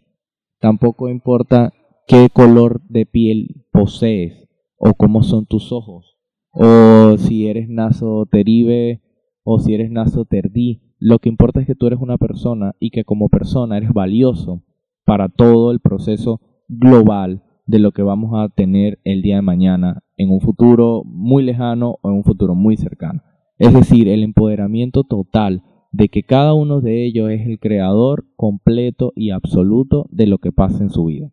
tampoco 0.59 1.09
importa 1.09 1.73
qué 2.07 2.29
color 2.31 2.81
de 2.87 3.05
piel 3.05 3.65
posees 3.71 4.47
o 4.77 4.93
cómo 4.93 5.23
son 5.23 5.45
tus 5.45 5.71
ojos, 5.71 6.17
o 6.51 7.17
si 7.17 7.47
eres 7.47 7.67
naso 7.67 8.27
teribe 8.31 9.01
o 9.43 9.59
si 9.59 9.73
eres 9.73 9.91
naso 9.91 10.25
terdí. 10.25 10.81
Lo 11.07 11.19
que 11.19 11.29
importa 11.29 11.59
es 11.59 11.67
que 11.67 11.75
tú 11.75 11.85
eres 11.85 11.99
una 11.99 12.17
persona 12.17 12.73
y 12.79 12.89
que 12.89 13.03
como 13.03 13.29
persona 13.29 13.77
eres 13.77 13.93
valioso 13.93 14.63
para 15.05 15.29
todo 15.29 15.69
el 15.69 15.79
proceso 15.79 16.41
global 16.67 17.43
de 17.67 17.77
lo 17.77 17.91
que 17.91 18.01
vamos 18.01 18.31
a 18.33 18.49
tener 18.49 18.97
el 19.03 19.21
día 19.21 19.35
de 19.35 19.43
mañana 19.43 20.01
en 20.17 20.31
un 20.31 20.41
futuro 20.41 21.03
muy 21.05 21.43
lejano 21.43 21.99
o 22.01 22.09
en 22.09 22.15
un 22.15 22.23
futuro 22.23 22.55
muy 22.55 22.75
cercano. 22.75 23.21
Es 23.59 23.71
decir, 23.71 24.07
el 24.07 24.23
empoderamiento 24.23 25.03
total 25.03 25.61
de 25.91 26.09
que 26.09 26.23
cada 26.23 26.55
uno 26.55 26.81
de 26.81 27.05
ellos 27.05 27.29
es 27.29 27.45
el 27.45 27.59
creador 27.59 28.25
completo 28.35 29.13
y 29.15 29.29
absoluto 29.29 30.07
de 30.09 30.25
lo 30.25 30.39
que 30.39 30.51
pasa 30.51 30.81
en 30.81 30.89
su 30.89 31.05
vida. 31.05 31.31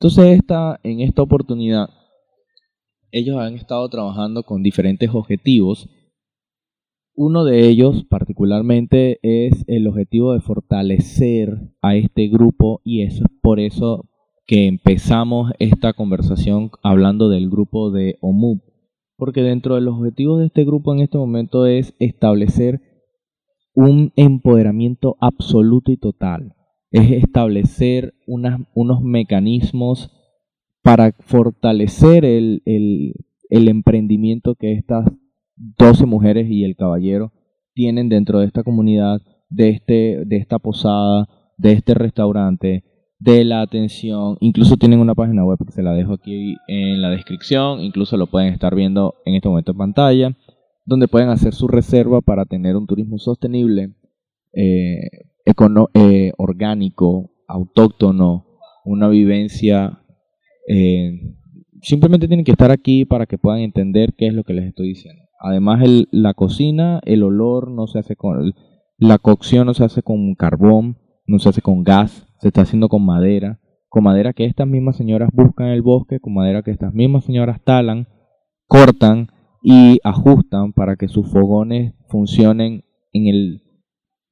Entonces, 0.00 0.38
esta, 0.38 0.80
en 0.82 1.00
esta 1.00 1.20
oportunidad, 1.20 1.90
ellos 3.10 3.36
han 3.36 3.52
estado 3.52 3.86
trabajando 3.90 4.44
con 4.44 4.62
diferentes 4.62 5.10
objetivos. 5.12 5.90
Uno 7.22 7.44
de 7.44 7.68
ellos 7.68 8.06
particularmente 8.08 9.18
es 9.20 9.66
el 9.68 9.86
objetivo 9.86 10.32
de 10.32 10.40
fortalecer 10.40 11.58
a 11.82 11.94
este 11.94 12.28
grupo 12.28 12.80
y 12.82 13.02
eso 13.02 13.24
es 13.26 13.30
por 13.42 13.60
eso 13.60 14.06
que 14.46 14.66
empezamos 14.66 15.52
esta 15.58 15.92
conversación 15.92 16.70
hablando 16.82 17.28
del 17.28 17.50
grupo 17.50 17.90
de 17.90 18.16
OMUP, 18.22 18.62
porque 19.18 19.42
dentro 19.42 19.74
de 19.74 19.82
los 19.82 19.98
objetivos 19.98 20.38
de 20.38 20.46
este 20.46 20.64
grupo 20.64 20.94
en 20.94 21.00
este 21.00 21.18
momento 21.18 21.66
es 21.66 21.94
establecer 21.98 22.80
un 23.74 24.14
empoderamiento 24.16 25.18
absoluto 25.20 25.92
y 25.92 25.98
total. 25.98 26.54
Es 26.90 27.10
establecer 27.10 28.14
unos 28.26 29.02
mecanismos 29.02 30.10
para 30.80 31.12
fortalecer 31.18 32.24
el, 32.24 32.62
emprendimiento 33.50 34.54
que 34.54 34.72
estas 34.72 35.04
12 35.78 36.06
mujeres 36.06 36.48
y 36.50 36.64
el 36.64 36.74
caballero 36.74 37.32
tienen 37.74 38.08
dentro 38.08 38.40
de 38.40 38.46
esta 38.46 38.62
comunidad, 38.62 39.20
de, 39.48 39.70
este, 39.70 40.24
de 40.24 40.36
esta 40.36 40.58
posada, 40.58 41.28
de 41.58 41.72
este 41.72 41.94
restaurante, 41.94 42.84
de 43.18 43.44
la 43.44 43.60
atención. 43.60 44.38
Incluso 44.40 44.76
tienen 44.76 45.00
una 45.00 45.14
página 45.14 45.44
web 45.44 45.58
que 45.64 45.72
se 45.72 45.82
la 45.82 45.92
dejo 45.92 46.14
aquí 46.14 46.56
en 46.68 47.02
la 47.02 47.10
descripción. 47.10 47.80
Incluso 47.80 48.16
lo 48.16 48.26
pueden 48.26 48.52
estar 48.52 48.74
viendo 48.74 49.14
en 49.26 49.34
este 49.34 49.48
momento 49.48 49.72
en 49.72 49.78
pantalla, 49.78 50.36
donde 50.84 51.08
pueden 51.08 51.28
hacer 51.28 51.54
su 51.54 51.68
reserva 51.68 52.22
para 52.22 52.46
tener 52.46 52.76
un 52.76 52.86
turismo 52.86 53.18
sostenible 53.18 53.94
eh, 54.52 55.10
eh, 55.94 56.32
orgánico, 56.38 57.30
autóctono, 57.46 58.46
una 58.84 59.08
vivencia. 59.08 60.02
Eh, 60.66 61.20
simplemente 61.82 62.26
tienen 62.26 62.44
que 62.44 62.52
estar 62.52 62.70
aquí 62.70 63.04
para 63.04 63.26
que 63.26 63.38
puedan 63.38 63.60
entender 63.60 64.14
qué 64.16 64.28
es 64.28 64.34
lo 64.34 64.44
que 64.44 64.54
les 64.54 64.66
estoy 64.66 64.88
diciendo. 64.88 65.29
Además, 65.40 65.82
el, 65.82 66.08
la 66.12 66.34
cocina, 66.34 67.00
el 67.04 67.22
olor 67.22 67.70
no 67.70 67.86
se 67.86 67.98
hace 67.98 68.14
con... 68.14 68.54
La 68.98 69.18
cocción 69.18 69.66
no 69.66 69.72
se 69.72 69.84
hace 69.84 70.02
con 70.02 70.34
carbón, 70.34 70.98
no 71.26 71.38
se 71.38 71.48
hace 71.48 71.62
con 71.62 71.82
gas, 71.82 72.28
se 72.38 72.48
está 72.48 72.62
haciendo 72.62 72.90
con 72.90 73.02
madera, 73.02 73.58
con 73.88 74.04
madera 74.04 74.34
que 74.34 74.44
estas 74.44 74.68
mismas 74.68 74.96
señoras 74.96 75.30
buscan 75.32 75.68
en 75.68 75.72
el 75.72 75.82
bosque, 75.82 76.20
con 76.20 76.34
madera 76.34 76.62
que 76.62 76.70
estas 76.70 76.92
mismas 76.92 77.24
señoras 77.24 77.62
talan, 77.64 78.08
cortan 78.66 79.28
y 79.62 79.98
ajustan 80.04 80.74
para 80.74 80.96
que 80.96 81.08
sus 81.08 81.30
fogones 81.30 81.94
funcionen 82.08 82.84
en 83.12 83.26
el 83.26 83.62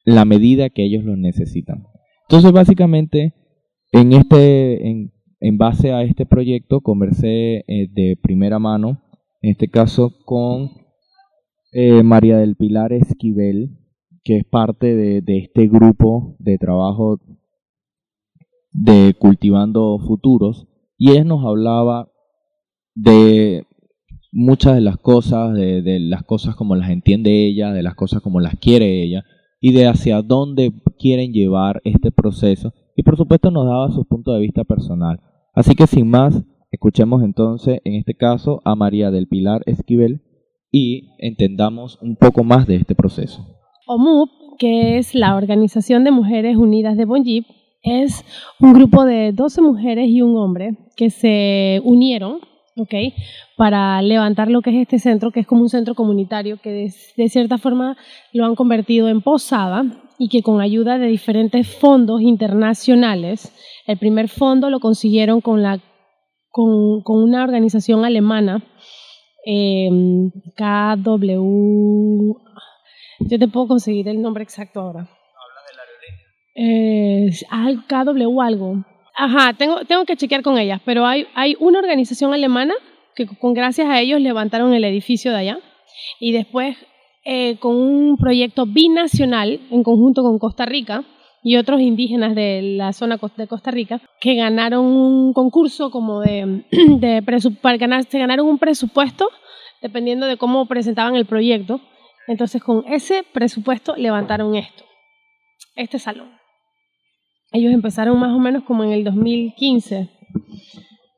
la 0.04 0.24
medida 0.24 0.70
que 0.70 0.84
ellos 0.84 1.04
lo 1.04 1.16
necesitan. 1.16 1.86
Entonces, 2.28 2.52
básicamente, 2.52 3.34
en, 3.92 4.12
este, 4.12 4.88
en, 4.88 5.12
en 5.40 5.58
base 5.58 5.92
a 5.92 6.02
este 6.02 6.24
proyecto, 6.24 6.80
conversé 6.80 7.64
eh, 7.66 7.88
de 7.90 8.18
primera 8.22 8.58
mano, 8.58 9.02
en 9.42 9.50
este 9.50 9.68
caso 9.68 10.12
con 10.24 10.87
eh, 11.72 12.02
María 12.02 12.38
del 12.38 12.56
Pilar 12.56 12.92
Esquivel, 12.92 13.78
que 14.24 14.38
es 14.38 14.44
parte 14.44 14.94
de, 14.94 15.22
este 15.38 15.68
grupo 15.68 16.36
de 16.38 16.58
trabajo 16.58 17.20
de 18.72 19.14
Cultivando 19.18 19.98
Futuros, 19.98 20.66
y 20.96 21.10
ella 21.12 21.24
nos 21.24 21.44
hablaba 21.44 22.10
de 22.94 23.64
muchas 24.32 24.74
de 24.74 24.80
las 24.80 24.98
cosas, 24.98 25.54
de, 25.54 25.98
las 26.00 26.22
cosas 26.24 26.56
como 26.56 26.74
las 26.74 26.90
entiende 26.90 27.46
ella, 27.46 27.72
de 27.72 27.82
las 27.82 27.94
cosas 27.94 28.20
como 28.20 28.40
las 28.40 28.56
quiere 28.56 29.02
ella, 29.02 29.24
y 29.60 29.72
de 29.72 29.86
hacia 29.86 30.22
dónde 30.22 30.72
quieren 30.98 31.32
llevar 31.32 31.80
este 31.84 32.12
proceso 32.12 32.72
y 32.98 33.04
por 33.04 33.16
supuesto 33.16 33.52
nos 33.52 33.64
daba 33.64 33.92
su 33.92 34.04
punto 34.04 34.32
de 34.32 34.40
vista 34.40 34.64
personal. 34.64 35.20
Así 35.54 35.76
que 35.76 35.86
sin 35.86 36.10
más, 36.10 36.44
escuchemos 36.72 37.22
entonces 37.22 37.80
en 37.84 37.94
este 37.94 38.14
caso 38.14 38.60
a 38.64 38.74
María 38.74 39.12
del 39.12 39.28
Pilar 39.28 39.62
Esquivel 39.66 40.22
y 40.70 41.10
entendamos 41.18 41.98
un 42.02 42.16
poco 42.16 42.44
más 42.44 42.66
de 42.66 42.76
este 42.76 42.94
proceso. 42.94 43.46
OMUP, 43.86 44.30
que 44.58 44.98
es 44.98 45.14
la 45.14 45.36
Organización 45.36 46.04
de 46.04 46.10
Mujeres 46.10 46.56
Unidas 46.56 46.96
de 46.96 47.04
Bonjip, 47.04 47.46
es 47.82 48.24
un 48.60 48.72
grupo 48.72 49.04
de 49.04 49.32
12 49.32 49.62
mujeres 49.62 50.08
y 50.08 50.20
un 50.20 50.36
hombre 50.36 50.76
que 50.96 51.10
se 51.10 51.80
unieron 51.84 52.40
¿ok? 52.78 52.94
Para 53.56 54.00
levantar 54.02 54.48
lo 54.48 54.62
que 54.62 54.70
es 54.70 54.76
este 54.76 54.98
centro, 54.98 55.30
que 55.30 55.40
es 55.40 55.46
como 55.46 55.62
un 55.62 55.68
centro 55.68 55.94
comunitario, 55.94 56.58
que 56.58 56.92
de, 57.16 57.28
cierta 57.28 57.58
forma 57.58 57.96
lo 58.32 58.44
han 58.44 58.54
convertido 58.54 59.08
en 59.08 59.20
posada 59.20 59.84
y 60.18 60.28
que 60.28 60.42
con 60.42 60.60
ayuda 60.60 60.98
de 60.98 61.08
diferentes 61.08 61.68
fondos 61.68 62.22
internacionales, 62.22 63.52
el 63.86 63.98
primer 63.98 64.28
fondo 64.28 64.70
lo 64.70 64.80
consiguieron 64.80 65.40
con, 65.40 65.62
la, 65.62 65.80
con, 66.50 67.02
con 67.02 67.22
una 67.22 67.44
organización 67.44 68.04
alemana, 68.04 68.64
eh, 69.44 69.88
KW, 70.56 72.32
yo 73.20 73.38
te 73.38 73.48
puedo 73.48 73.68
conseguir 73.68 74.08
el 74.08 74.20
nombre 74.20 74.42
exacto 74.42 74.80
ahora. 74.80 75.00
¿Hablas 75.00 75.64
de 75.68 75.74
la 75.76 75.82
aerolínea? 75.82 77.30
Eh, 77.64 77.82
KW 77.88 78.40
algo. 78.40 78.84
Ajá, 79.16 79.52
tengo, 79.54 79.84
tengo 79.84 80.04
que 80.04 80.16
chequear 80.16 80.42
con 80.42 80.58
ellas, 80.58 80.80
pero 80.84 81.04
hay, 81.04 81.26
hay 81.34 81.56
una 81.58 81.80
organización 81.80 82.32
alemana 82.32 82.74
que 83.16 83.26
con 83.26 83.52
gracias 83.52 83.88
a 83.88 84.00
ellos 84.00 84.20
levantaron 84.20 84.72
el 84.74 84.84
edificio 84.84 85.32
de 85.32 85.38
allá 85.38 85.58
y 86.20 86.30
después 86.32 86.76
eh, 87.24 87.58
con 87.58 87.74
un 87.74 88.16
proyecto 88.16 88.64
binacional 88.64 89.60
en 89.70 89.82
conjunto 89.82 90.22
con 90.22 90.38
Costa 90.38 90.66
Rica 90.66 91.04
y 91.42 91.56
otros 91.56 91.80
indígenas 91.80 92.34
de 92.34 92.62
la 92.62 92.92
zona 92.92 93.18
de 93.36 93.46
Costa 93.46 93.70
Rica 93.70 94.00
que 94.20 94.34
ganaron 94.34 94.84
un 94.84 95.32
concurso 95.32 95.90
como 95.90 96.20
de, 96.20 96.64
para 97.62 97.76
ganar, 97.76 98.04
se 98.04 98.18
ganaron 98.18 98.46
un 98.46 98.58
presupuesto 98.58 99.28
dependiendo 99.80 100.26
de 100.26 100.36
cómo 100.36 100.66
presentaban 100.66 101.16
el 101.16 101.26
proyecto. 101.26 101.80
Entonces 102.26 102.62
con 102.62 102.84
ese 102.86 103.24
presupuesto 103.32 103.96
levantaron 103.96 104.54
esto, 104.54 104.84
este 105.76 105.98
salón 105.98 106.38
ellos 107.52 107.72
empezaron 107.72 108.18
más 108.18 108.34
o 108.34 108.38
menos 108.38 108.64
como 108.64 108.84
en 108.84 108.92
el 108.92 109.04
2015 109.04 110.08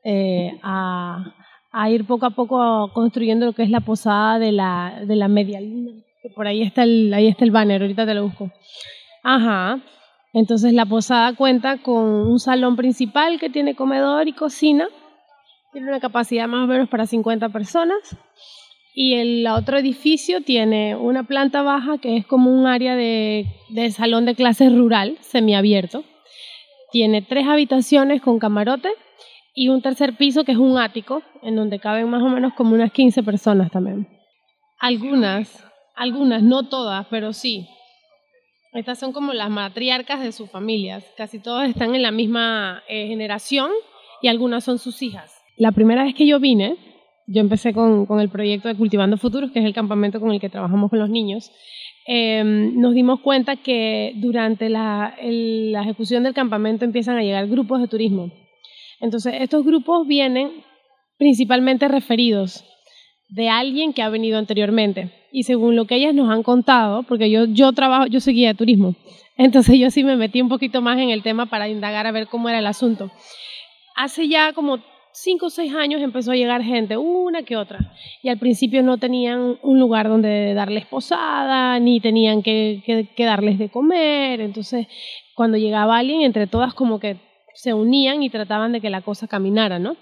eh, 0.03 0.59
a, 0.63 1.33
ir 1.89 2.05
poco 2.05 2.25
a 2.25 2.31
poco 2.31 2.91
construyendo 2.93 3.45
lo 3.45 3.53
que 3.53 3.63
es 3.63 3.69
la 3.69 3.81
posada 3.81 4.39
de 4.39 4.51
la, 4.51 5.03
de 5.05 5.15
la 5.15 5.27
media 5.27 5.61
luna. 5.61 5.91
Por 6.35 6.47
ahí 6.47 6.61
está 6.61 6.83
el, 6.83 7.13
ahí 7.13 7.27
está 7.27 7.43
el 7.43 7.51
banner, 7.51 7.81
ahorita 7.81 8.05
te 8.05 8.13
lo 8.13 8.23
busco. 8.23 8.51
Ajá. 9.23 9.79
Entonces 10.33 10.73
la 10.73 10.85
posada 10.85 11.33
cuenta 11.35 11.77
con 11.79 12.03
un 12.05 12.39
salón 12.39 12.75
principal 12.75 13.39
que 13.39 13.49
tiene 13.49 13.75
comedor 13.75 14.27
y 14.27 14.33
cocina. 14.33 14.87
Tiene 15.73 15.89
una 15.89 15.99
capacidad 15.99 16.47
más 16.47 16.63
o 16.63 16.67
menos 16.67 16.89
para 16.89 17.05
50 17.05 17.49
personas. 17.49 18.17
Y 18.93 19.15
el 19.15 19.47
otro 19.47 19.77
edificio 19.77 20.41
tiene 20.41 20.95
una 20.95 21.23
planta 21.23 21.61
baja 21.61 21.97
que 21.97 22.17
es 22.17 22.25
como 22.25 22.51
un 22.51 22.67
área 22.67 22.95
de, 22.95 23.45
salón 23.95 24.25
de 24.25 24.35
clases 24.35 24.75
rural, 24.75 25.17
semiabierto. 25.21 26.03
Tiene 26.91 27.21
tres 27.21 27.47
habitaciones 27.47 28.21
con 28.21 28.37
camarote 28.39 28.89
y 29.53 29.69
un 29.69 29.81
tercer 29.81 30.17
piso 30.17 30.43
que 30.43 30.51
es 30.51 30.57
un 30.57 30.77
ático, 30.77 31.23
en 31.41 31.55
donde 31.55 31.79
caben 31.79 32.09
más 32.09 32.21
o 32.21 32.27
menos 32.27 32.53
como 32.53 32.75
unas 32.75 32.91
15 32.91 33.23
personas 33.23 33.71
también. 33.71 34.07
Algunas, 34.77 35.65
algunas, 35.95 36.43
no 36.43 36.67
todas, 36.67 37.07
pero 37.09 37.31
sí. 37.31 37.67
Estas 38.73 38.99
son 38.99 39.11
como 39.11 39.33
las 39.33 39.49
matriarcas 39.49 40.21
de 40.21 40.31
sus 40.31 40.49
familias. 40.49 41.05
Casi 41.17 41.39
todas 41.39 41.69
están 41.69 41.93
en 41.93 42.01
la 42.01 42.11
misma 42.11 42.83
eh, 42.87 43.07
generación 43.07 43.69
y 44.21 44.29
algunas 44.29 44.63
son 44.63 44.79
sus 44.79 45.01
hijas. 45.01 45.33
La 45.57 45.73
primera 45.73 46.05
vez 46.05 46.15
que 46.15 46.25
yo 46.25 46.39
vine, 46.39 46.77
yo 47.27 47.41
empecé 47.41 47.73
con, 47.73 48.07
el 48.19 48.29
proyecto 48.29 48.69
de 48.69 48.75
Cultivando 48.75 49.17
Futuros, 49.17 49.51
que 49.51 49.59
es 49.59 49.65
el 49.65 49.73
campamento 49.73 50.21
con 50.21 50.31
el 50.31 50.39
que 50.39 50.49
trabajamos 50.49 50.89
con 50.89 50.99
los 50.99 51.09
niños. 51.09 51.51
Eh, 52.07 52.43
nos 52.45 52.95
dimos 52.95 53.19
cuenta 53.19 53.57
que 53.57 54.13
durante 54.15 54.69
la, 54.69 55.15
la 55.21 55.81
ejecución 55.81 56.23
del 56.23 56.33
campamento 56.33 56.85
empiezan 56.85 57.17
a 57.17 57.23
llegar 57.23 57.47
grupos 57.47 57.81
de 57.81 57.89
turismo. 57.89 58.31
Entonces, 59.01 59.33
estos 59.39 59.65
grupos 59.65 60.07
vienen 60.07 60.63
principalmente 61.17 61.89
referidos 61.89 62.63
de 63.27 63.49
alguien 63.49 63.91
que 63.91 64.01
ha 64.01 64.09
venido 64.09 64.37
anteriormente. 64.37 65.20
Y 65.31 65.43
según 65.43 65.75
lo 65.75 65.85
que 65.85 65.95
ellas 65.95 66.13
nos 66.13 66.29
han 66.29 66.43
contado, 66.43 67.03
porque 67.03 67.29
yo, 67.29 67.45
yo 67.45 67.71
trabajo, 67.71 68.07
yo 68.07 68.19
soy 68.19 68.33
guía 68.33 68.49
de 68.49 68.55
turismo, 68.55 68.95
entonces 69.37 69.79
yo 69.79 69.89
sí 69.89 70.03
me 70.03 70.17
metí 70.17 70.41
un 70.41 70.49
poquito 70.49 70.81
más 70.81 70.99
en 70.99 71.09
el 71.09 71.23
tema 71.23 71.45
para 71.45 71.69
indagar 71.69 72.05
a 72.05 72.11
ver 72.11 72.27
cómo 72.27 72.49
era 72.49 72.59
el 72.59 72.67
asunto. 72.67 73.11
Hace 73.95 74.27
ya 74.27 74.53
como 74.53 74.79
cinco 75.13 75.47
o 75.47 75.49
seis 75.49 75.73
años 75.73 76.01
empezó 76.01 76.31
a 76.31 76.35
llegar 76.35 76.63
gente, 76.63 76.97
una 76.97 77.43
que 77.43 77.57
otra, 77.57 77.79
y 78.21 78.29
al 78.29 78.37
principio 78.37 78.83
no 78.83 78.97
tenían 78.97 79.57
un 79.61 79.79
lugar 79.79 80.07
donde 80.09 80.53
darles 80.53 80.85
posada, 80.85 81.79
ni 81.79 81.99
tenían 81.99 82.43
que, 82.43 82.81
que, 82.85 83.07
que 83.15 83.25
darles 83.25 83.57
de 83.57 83.69
comer, 83.69 84.41
entonces 84.41 84.87
cuando 85.35 85.57
llegaba 85.57 85.97
alguien, 85.97 86.21
entre 86.21 86.47
todas 86.47 86.73
como 86.73 86.99
que 86.99 87.17
se 87.53 87.73
unían 87.73 88.23
y 88.23 88.29
trataban 88.29 88.71
de 88.71 88.81
que 88.81 88.89
la 88.89 89.01
cosa 89.01 89.27
caminara, 89.27 89.79
¿no? 89.79 89.95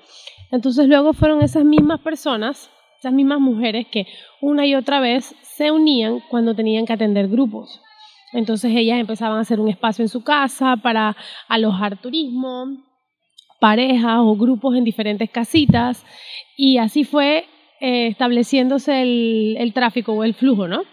Entonces 0.52 0.88
luego 0.88 1.14
fueron 1.14 1.42
esas 1.42 1.64
mismas 1.64 2.00
personas, 2.02 2.70
esas 3.00 3.14
mismas 3.14 3.40
mujeres 3.40 3.88
que 3.88 4.06
una 4.42 4.66
y 4.66 4.76
otra 4.76 5.00
vez 5.00 5.34
se 5.42 5.72
unían 5.72 6.20
cuando 6.30 6.54
tenían 6.54 6.86
que 6.86 6.94
atender 6.94 7.28
grupos. 7.30 7.82
Entonces 8.34 8.72
ellas 8.76 9.00
empezaban 9.00 9.38
a 9.38 9.42
hacer 9.42 9.60
un 9.60 9.70
espacio 9.70 10.04
en 10.04 10.10
su 10.10 10.24
casa 10.24 10.76
para 10.78 11.16
alojar 11.48 11.98
turismo, 11.98 12.66
parejas 13.60 14.18
o 14.20 14.36
grupos 14.36 14.76
en 14.76 14.84
diferentes 14.84 15.30
casitas 15.30 16.06
y 16.58 16.78
así 16.78 17.06
fue 17.06 17.46
eh, 17.80 18.08
estableciéndose 18.08 19.02
el, 19.02 19.56
el 19.58 19.74
tráfico 19.74 20.14
o 20.14 20.24
el 20.24 20.34
flujo, 20.34 20.68
¿no? 20.68 20.84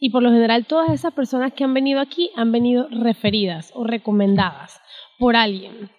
Y 0.00 0.10
por 0.10 0.22
lo 0.24 0.32
general 0.32 0.66
todas 0.66 0.90
esas 0.90 1.14
personas 1.14 1.52
que 1.52 1.62
han 1.62 1.74
venido 1.74 2.00
aquí 2.00 2.30
han 2.34 2.50
venido 2.50 2.88
referidas 2.90 3.70
o 3.74 3.84
recomendadas 3.84 4.80
por 5.18 5.36
alguien. 5.36 5.90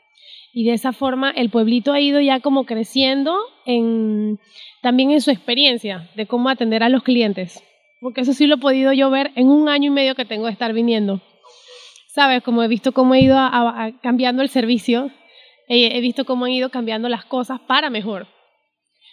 Y 0.52 0.66
de 0.66 0.74
esa 0.74 0.92
forma 0.92 1.32
el 1.32 1.50
pueblito 1.50 1.94
ha 1.94 2.02
ido 2.02 2.20
ya 2.20 2.42
como 2.42 2.66
creciendo 2.66 3.38
en, 3.66 4.40
también 4.84 5.12
en 5.12 5.22
su 5.22 5.32
experiencia 5.32 6.10
de 6.16 6.28
cómo 6.28 6.50
atender 6.50 6.84
a 6.84 6.90
los 6.90 7.02
clientes. 7.04 7.64
Porque 8.02 8.22
eso 8.22 8.34
sí 8.34 8.46
lo 8.46 8.56
he 8.56 8.60
podido 8.60 8.92
yo 8.92 9.10
ver 9.10 9.32
en 9.36 9.48
un 9.48 9.70
año 9.70 9.88
y 9.88 9.94
medio 9.96 10.14
que 10.14 10.26
tengo 10.26 10.46
de 10.46 10.52
estar 10.52 10.74
viniendo. 10.74 11.22
¿Sabes? 12.10 12.44
Como 12.44 12.62
he 12.62 12.68
visto 12.68 12.92
cómo 12.92 13.16
he 13.16 13.22
ido 13.22 13.38
a, 13.38 13.48
a, 13.48 14.00
cambiando 14.02 14.44
el 14.44 14.50
servicio, 14.50 15.10
he, 15.68 15.98
he, 15.98 16.02
visto 16.02 16.26
cómo 16.26 16.46
han 16.46 16.52
ido 16.52 16.70
cambiando 16.70 17.08
las 17.10 17.24
cosas 17.26 17.62
para 17.62 17.90
mejor. 17.90 18.28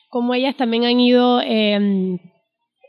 Como 0.08 0.34
ellas 0.34 0.56
también 0.56 0.84
han 0.84 0.98
ido 0.98 1.40
eh, 1.40 2.18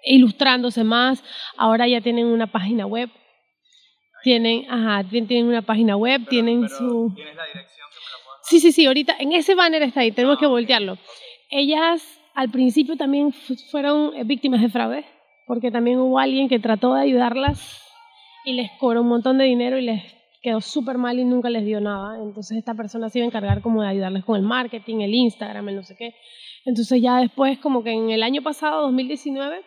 ilustrándose 0.04 0.84
más. 0.84 1.24
Ahora 1.56 1.88
ya 1.88 2.02
tienen 2.02 2.26
una 2.26 2.48
página 2.48 2.88
web. 2.88 3.10
Tienen, 4.24 4.66
ajá, 4.70 5.08
tienen 5.08 5.46
una 5.46 5.62
página 5.62 5.96
web, 5.96 6.22
Pero, 6.22 6.30
tienen 6.30 6.62
pero, 6.62 6.78
su... 6.78 7.14
¿Tienes 7.16 7.36
la 7.36 7.46
dirección 7.46 7.88
que 7.92 8.00
me 8.00 8.12
la 8.12 8.24
puedas 8.26 8.40
Sí, 8.44 8.60
sí, 8.60 8.72
sí, 8.72 8.86
ahorita 8.88 9.16
en 9.20 9.32
ese 9.34 9.56
banner 9.56 9.84
está 9.84 10.02
ahí, 10.02 10.12
tenemos 10.12 10.38
Ah, 10.38 10.40
que 10.40 10.46
ok. 10.48 10.52
voltearlo. 10.52 10.98
Ellas 11.50 12.21
al 12.36 12.50
principio 12.50 12.96
también 12.98 13.32
fu- 13.32 13.56
fueron 13.70 14.16
eh, 14.16 14.24
víctimas 14.24 14.62
de 14.62 14.70
fraude, 14.70 15.06
porque 15.48 15.72
también 15.72 16.00
hubo 16.00 16.20
alguien 16.20 16.48
que 16.50 16.60
trató 16.60 16.94
de 16.94 17.02
ayudarlas 17.02 17.82
y 18.46 18.54
les 18.54 18.72
cobró 18.80 19.02
un 19.02 19.08
montón 19.10 19.38
de 19.38 19.46
dinero 19.46 19.78
y 19.78 19.82
les 19.84 20.04
quedó 20.42 20.60
súper 20.62 20.98
mal 20.98 21.20
y 21.20 21.26
nunca 21.26 21.50
les 21.50 21.66
dio 21.66 21.80
nada. 21.82 22.18
Entonces 22.22 22.58
esta 22.58 22.74
persona 22.74 23.10
se 23.10 23.20
iba 23.20 23.26
a 23.26 23.28
encargar 23.28 23.62
como 23.62 23.82
de 23.84 23.90
ayudarles 23.90 24.26
con 24.26 24.36
el 24.38 24.42
marketing, 24.44 25.02
el 25.02 25.14
Instagram, 25.14 25.70
el 25.70 25.76
no 25.76 25.84
sé 25.84 25.96
qué. 25.96 26.16
Entonces 26.66 27.02
ya 27.02 27.18
después, 27.18 27.60
como 27.60 27.84
que 27.84 27.92
en 27.92 28.10
el 28.12 28.24
año 28.24 28.42
pasado, 28.42 28.82
2019, 28.84 29.62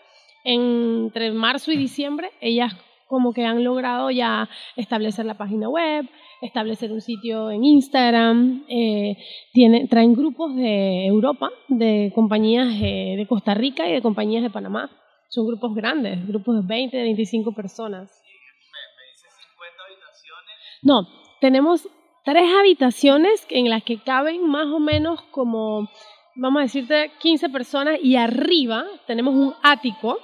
entre 0.45 1.33
marzo 1.33 1.73
y 1.73 1.77
diciembre, 1.77 2.31
ellas 2.41 2.73
como 3.07 3.33
que 3.33 3.45
han 3.45 3.63
logrado 3.63 4.11
ya 4.11 4.49
establecer 4.77 5.25
la 5.27 5.35
página 5.35 5.69
web, 5.69 6.09
establecer 6.45 6.93
un 6.93 7.01
sitio 7.01 7.51
en 7.51 7.65
Instagram, 7.65 8.65
eh, 8.69 9.17
tiene, 9.53 9.87
traen 9.89 10.15
grupos 10.15 10.55
de 10.55 11.07
Europa, 11.07 11.51
de 11.69 12.13
compañías 12.15 12.69
eh, 12.81 13.15
de 13.17 13.27
Costa 13.27 13.55
Rica 13.55 13.89
y 13.89 13.93
de 13.93 14.03
compañías 14.03 14.43
de 14.43 14.51
Panamá. 14.51 14.91
Son 15.29 15.47
grupos 15.47 15.75
grandes, 15.75 16.27
grupos 16.27 16.57
de 16.57 16.63
20, 16.67 16.97
de 16.97 17.03
25 17.03 17.53
personas. 17.53 18.23
Me, 18.23 18.79
me 18.97 19.11
dices 19.11 19.33
50 19.49 19.83
habitaciones. 19.85 20.55
No, 20.83 21.09
tenemos 21.41 21.89
tres 22.25 22.49
habitaciones 22.59 23.47
en 23.51 23.69
las 23.69 23.83
que 23.83 23.99
caben 23.99 24.47
más 24.47 24.67
o 24.67 24.81
menos 24.81 25.21
como, 25.31 25.89
vamos 26.35 26.61
a 26.61 26.63
decirte, 26.63 27.11
15 27.21 27.49
personas 27.49 27.99
y 28.03 28.17
arriba 28.17 28.85
tenemos 29.07 29.35
un 29.35 29.55
ático 29.63 30.19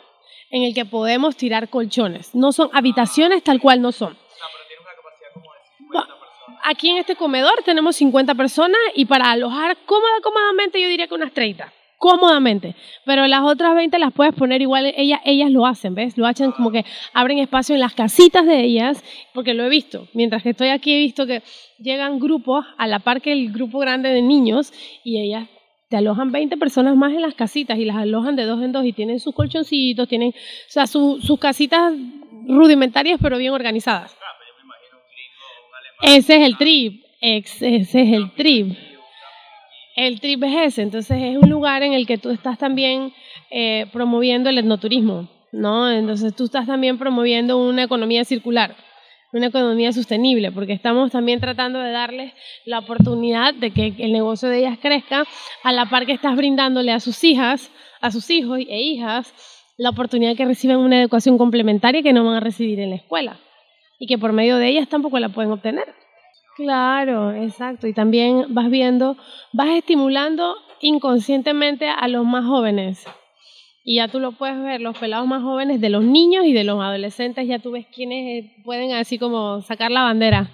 en 0.50 0.64
el 0.64 0.74
que 0.74 0.84
podemos 0.84 1.36
tirar 1.36 1.68
colchones. 1.68 2.34
No 2.34 2.52
son 2.52 2.70
habitaciones 2.72 3.42
tal 3.42 3.60
cual 3.60 3.80
no 3.80 3.92
son. 3.92 4.16
Aquí 6.64 6.90
en 6.90 6.98
este 6.98 7.16
comedor 7.16 7.62
tenemos 7.64 7.96
50 7.96 8.34
personas 8.34 8.78
y 8.94 9.04
para 9.06 9.30
alojar 9.30 9.76
cómoda, 9.86 10.12
cómodamente 10.22 10.80
yo 10.80 10.88
diría 10.88 11.06
que 11.06 11.14
unas 11.14 11.32
30. 11.32 11.72
Cómodamente. 11.98 12.74
Pero 13.04 13.26
las 13.26 13.42
otras 13.42 13.74
20 13.74 13.98
las 13.98 14.12
puedes 14.12 14.34
poner 14.34 14.62
igual, 14.62 14.86
ellas, 14.96 15.20
ellas 15.24 15.50
lo 15.50 15.66
hacen, 15.66 15.94
¿ves? 15.94 16.16
Lo 16.16 16.26
hacen 16.26 16.50
como 16.52 16.70
que 16.70 16.84
abren 17.12 17.38
espacio 17.38 17.74
en 17.74 17.80
las 17.80 17.92
casitas 17.94 18.46
de 18.46 18.60
ellas, 18.62 19.04
porque 19.34 19.52
lo 19.52 19.64
he 19.64 19.68
visto. 19.68 20.08
Mientras 20.14 20.42
que 20.42 20.50
estoy 20.50 20.68
aquí 20.68 20.94
he 20.94 20.98
visto 20.98 21.26
que 21.26 21.42
llegan 21.78 22.18
grupos 22.18 22.64
a 22.78 22.86
la 22.86 23.00
par 23.00 23.20
que 23.20 23.32
el 23.32 23.52
grupo 23.52 23.78
grande 23.80 24.08
de 24.08 24.22
niños 24.22 24.72
y 25.04 25.20
ellas 25.20 25.46
te 25.90 25.96
alojan 25.98 26.30
20 26.32 26.56
personas 26.56 26.96
más 26.96 27.12
en 27.12 27.20
las 27.20 27.34
casitas 27.34 27.76
y 27.78 27.84
las 27.84 27.96
alojan 27.96 28.34
de 28.36 28.44
dos 28.44 28.62
en 28.62 28.72
dos 28.72 28.84
y 28.86 28.92
tienen 28.92 29.18
sus 29.20 29.34
colchoncitos, 29.34 30.08
tienen, 30.08 30.30
o 30.30 30.70
sea, 30.70 30.86
su- 30.86 31.18
sus 31.20 31.38
casitas 31.38 31.92
rudimentarias 32.46 33.18
pero 33.22 33.36
bien 33.38 33.52
organizadas. 33.52 34.16
Ese 36.02 36.36
es 36.36 36.46
el 36.46 36.56
trip, 36.56 37.04
ese 37.20 37.76
es 37.76 37.94
el 37.94 38.32
trip. 38.34 38.74
El 39.94 40.18
trip 40.18 40.42
es 40.44 40.54
ese, 40.68 40.82
entonces 40.82 41.18
es 41.20 41.36
un 41.36 41.50
lugar 41.50 41.82
en 41.82 41.92
el 41.92 42.06
que 42.06 42.16
tú 42.16 42.30
estás 42.30 42.56
también 42.56 43.12
eh, 43.50 43.86
promoviendo 43.92 44.48
el 44.48 44.56
etnoturismo, 44.56 45.28
¿no? 45.52 45.90
Entonces 45.90 46.34
tú 46.34 46.44
estás 46.44 46.66
también 46.66 46.96
promoviendo 46.96 47.58
una 47.58 47.82
economía 47.82 48.24
circular, 48.24 48.76
una 49.34 49.48
economía 49.48 49.92
sostenible, 49.92 50.50
porque 50.52 50.72
estamos 50.72 51.12
también 51.12 51.38
tratando 51.38 51.80
de 51.80 51.90
darles 51.90 52.32
la 52.64 52.78
oportunidad 52.78 53.52
de 53.52 53.70
que 53.70 53.94
el 53.98 54.12
negocio 54.12 54.48
de 54.48 54.60
ellas 54.60 54.78
crezca 54.80 55.24
a 55.62 55.72
la 55.72 55.90
par 55.90 56.06
que 56.06 56.12
estás 56.12 56.34
brindándole 56.34 56.92
a 56.92 57.00
sus 57.00 57.22
hijas, 57.24 57.70
a 58.00 58.10
sus 58.10 58.30
hijos 58.30 58.58
e 58.58 58.80
hijas, 58.80 59.34
la 59.76 59.90
oportunidad 59.90 60.34
que 60.34 60.46
reciban 60.46 60.78
una 60.78 60.98
educación 60.98 61.36
complementaria 61.36 62.02
que 62.02 62.14
no 62.14 62.24
van 62.24 62.36
a 62.36 62.40
recibir 62.40 62.80
en 62.80 62.90
la 62.90 62.96
escuela 62.96 63.38
y 64.00 64.06
que 64.06 64.18
por 64.18 64.32
medio 64.32 64.56
de 64.56 64.66
ellas 64.66 64.88
tampoco 64.88 65.20
la 65.20 65.28
pueden 65.28 65.52
obtener. 65.52 65.94
Claro, 66.56 67.32
exacto. 67.32 67.86
Y 67.86 67.92
también 67.92 68.46
vas 68.48 68.70
viendo, 68.70 69.16
vas 69.52 69.68
estimulando 69.68 70.56
inconscientemente 70.80 71.88
a 71.88 72.08
los 72.08 72.24
más 72.24 72.44
jóvenes. 72.46 73.06
Y 73.84 73.96
ya 73.96 74.08
tú 74.08 74.18
lo 74.18 74.32
puedes 74.32 74.60
ver, 74.62 74.80
los 74.80 74.96
pelados 74.98 75.26
más 75.26 75.42
jóvenes 75.42 75.80
de 75.80 75.90
los 75.90 76.02
niños 76.02 76.46
y 76.46 76.52
de 76.52 76.64
los 76.64 76.82
adolescentes, 76.82 77.46
ya 77.46 77.58
tú 77.58 77.72
ves 77.72 77.86
quiénes 77.94 78.44
eh, 78.44 78.52
pueden 78.64 78.92
así 78.92 79.18
como 79.18 79.60
sacar 79.62 79.90
la 79.90 80.02
bandera. 80.02 80.50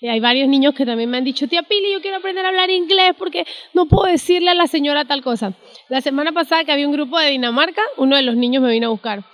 Y 0.00 0.08
hay 0.08 0.20
varios 0.20 0.48
niños 0.48 0.74
que 0.74 0.86
también 0.86 1.10
me 1.10 1.18
han 1.18 1.24
dicho, 1.24 1.46
tía 1.46 1.62
Pili, 1.64 1.92
yo 1.92 2.00
quiero 2.00 2.18
aprender 2.18 2.44
a 2.44 2.48
hablar 2.48 2.70
inglés 2.70 3.14
porque 3.18 3.46
no 3.74 3.86
puedo 3.86 4.10
decirle 4.10 4.50
a 4.50 4.54
la 4.54 4.66
señora 4.66 5.04
tal 5.04 5.22
cosa. 5.22 5.54
La 5.88 6.00
semana 6.00 6.32
pasada 6.32 6.64
que 6.64 6.72
había 6.72 6.86
un 6.86 6.92
grupo 6.92 7.18
de 7.18 7.30
Dinamarca, 7.30 7.82
uno 7.96 8.16
de 8.16 8.22
los 8.22 8.36
niños 8.36 8.62
me 8.62 8.70
vino 8.70 8.86
a 8.86 8.90
buscar. 8.90 9.24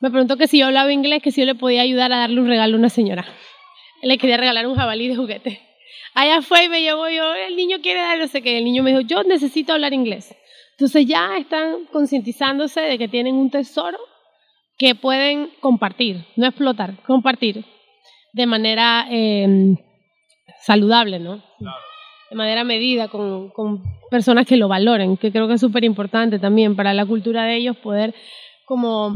Me 0.00 0.10
preguntó 0.10 0.38
que 0.38 0.48
si 0.48 0.58
yo 0.58 0.66
hablaba 0.66 0.92
inglés, 0.92 1.22
que 1.22 1.30
si 1.30 1.42
yo 1.42 1.46
le 1.46 1.54
podía 1.54 1.82
ayudar 1.82 2.12
a 2.12 2.18
darle 2.18 2.40
un 2.40 2.48
regalo 2.48 2.76
a 2.76 2.78
una 2.78 2.88
señora. 2.88 3.26
Le 4.02 4.16
quería 4.16 4.38
regalar 4.38 4.66
un 4.66 4.74
jabalí 4.74 5.08
de 5.08 5.16
juguete. 5.16 5.60
Allá 6.14 6.40
fue 6.40 6.64
y 6.64 6.68
me 6.68 6.80
llevó 6.80 7.08
yo, 7.08 7.34
el 7.34 7.54
niño 7.54 7.78
quiere 7.82 8.00
dar 8.00 8.18
no 8.18 8.26
sé 8.26 8.40
qué. 8.40 8.56
El 8.56 8.64
niño 8.64 8.82
me 8.82 8.90
dijo, 8.90 9.02
yo 9.02 9.22
necesito 9.24 9.74
hablar 9.74 9.92
inglés. 9.92 10.34
Entonces 10.72 11.04
ya 11.06 11.36
están 11.36 11.84
concientizándose 11.92 12.80
de 12.80 12.96
que 12.96 13.08
tienen 13.08 13.34
un 13.34 13.50
tesoro 13.50 13.98
que 14.78 14.94
pueden 14.94 15.50
compartir, 15.60 16.24
no 16.36 16.46
explotar, 16.46 17.02
compartir 17.02 17.66
de 18.32 18.46
manera 18.46 19.06
eh, 19.10 19.76
saludable, 20.62 21.18
¿no? 21.18 21.42
De 22.30 22.36
manera 22.36 22.64
medida, 22.64 23.08
con, 23.08 23.50
con 23.50 23.82
personas 24.10 24.46
que 24.46 24.56
lo 24.56 24.68
valoren, 24.68 25.18
que 25.18 25.30
creo 25.30 25.46
que 25.48 25.54
es 25.54 25.60
súper 25.60 25.84
importante 25.84 26.38
también 26.38 26.76
para 26.76 26.94
la 26.94 27.04
cultura 27.04 27.44
de 27.44 27.56
ellos 27.56 27.76
poder 27.76 28.14
como 28.64 29.12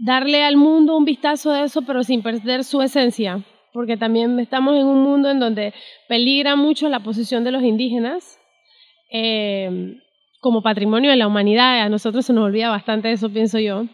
darle 0.00 0.42
al 0.42 0.56
mundo 0.56 0.96
un 0.96 1.04
vistazo 1.04 1.52
de 1.52 1.64
eso, 1.64 1.82
pero 1.82 2.02
sin 2.02 2.22
perder 2.22 2.64
su 2.64 2.80
esencia, 2.80 3.44
porque 3.72 3.96
también 3.96 4.38
estamos 4.40 4.76
en 4.76 4.86
un 4.86 5.02
mundo 5.02 5.30
en 5.30 5.38
donde 5.38 5.74
peligra 6.08 6.56
mucho 6.56 6.88
la 6.88 7.00
posición 7.00 7.44
de 7.44 7.52
los 7.52 7.62
indígenas 7.62 8.38
eh, 9.12 9.98
como 10.40 10.62
patrimonio 10.62 11.10
de 11.10 11.16
la 11.16 11.26
humanidad. 11.26 11.82
A 11.82 11.88
nosotros 11.88 12.24
se 12.24 12.32
nos 12.32 12.44
olvida 12.44 12.70
bastante 12.70 13.12
eso, 13.12 13.30
pienso 13.30 13.58
yo. 13.58 13.84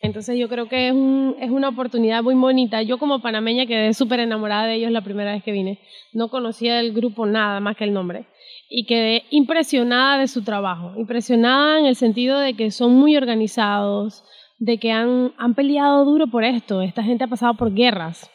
Entonces 0.00 0.38
yo 0.38 0.48
creo 0.48 0.68
que 0.68 0.88
es, 0.88 0.94
es 1.40 1.50
una 1.50 1.68
oportunidad 1.68 2.22
muy 2.22 2.34
bonita. 2.34 2.82
Yo 2.82 2.98
como 2.98 3.22
panameña 3.22 3.66
quedé 3.66 3.94
súper 3.94 4.20
enamorada 4.20 4.66
de 4.66 4.74
ellos 4.74 4.90
la 4.90 5.00
primera 5.00 5.32
vez 5.32 5.42
que 5.42 5.52
vine. 5.52 5.78
No 6.12 6.28
conocía 6.28 6.76
del 6.76 6.92
grupo 6.92 7.24
nada 7.24 7.60
más 7.60 7.76
que 7.76 7.84
el 7.84 7.92
nombre. 7.92 8.26
Y 8.68 8.84
quedé 8.84 9.22
impresionada 9.30 10.18
de 10.18 10.26
su 10.26 10.42
trabajo. 10.42 10.92
Impresionada 10.96 11.78
en 11.78 11.86
el 11.86 11.94
sentido 11.94 12.38
de 12.40 12.54
que 12.54 12.72
son 12.72 12.94
muy 12.94 13.16
organizados, 13.16 14.24
de 14.58 14.78
que 14.78 14.90
han, 14.92 15.32
han 15.36 15.54
peleado 15.54 16.04
duro 16.04 16.26
por 16.26 16.44
esto. 16.44 16.82
Esta 16.82 17.02
gente 17.02 17.24
ha 17.24 17.28
pasado 17.28 17.54
por 17.54 17.72
guerras 17.74 18.30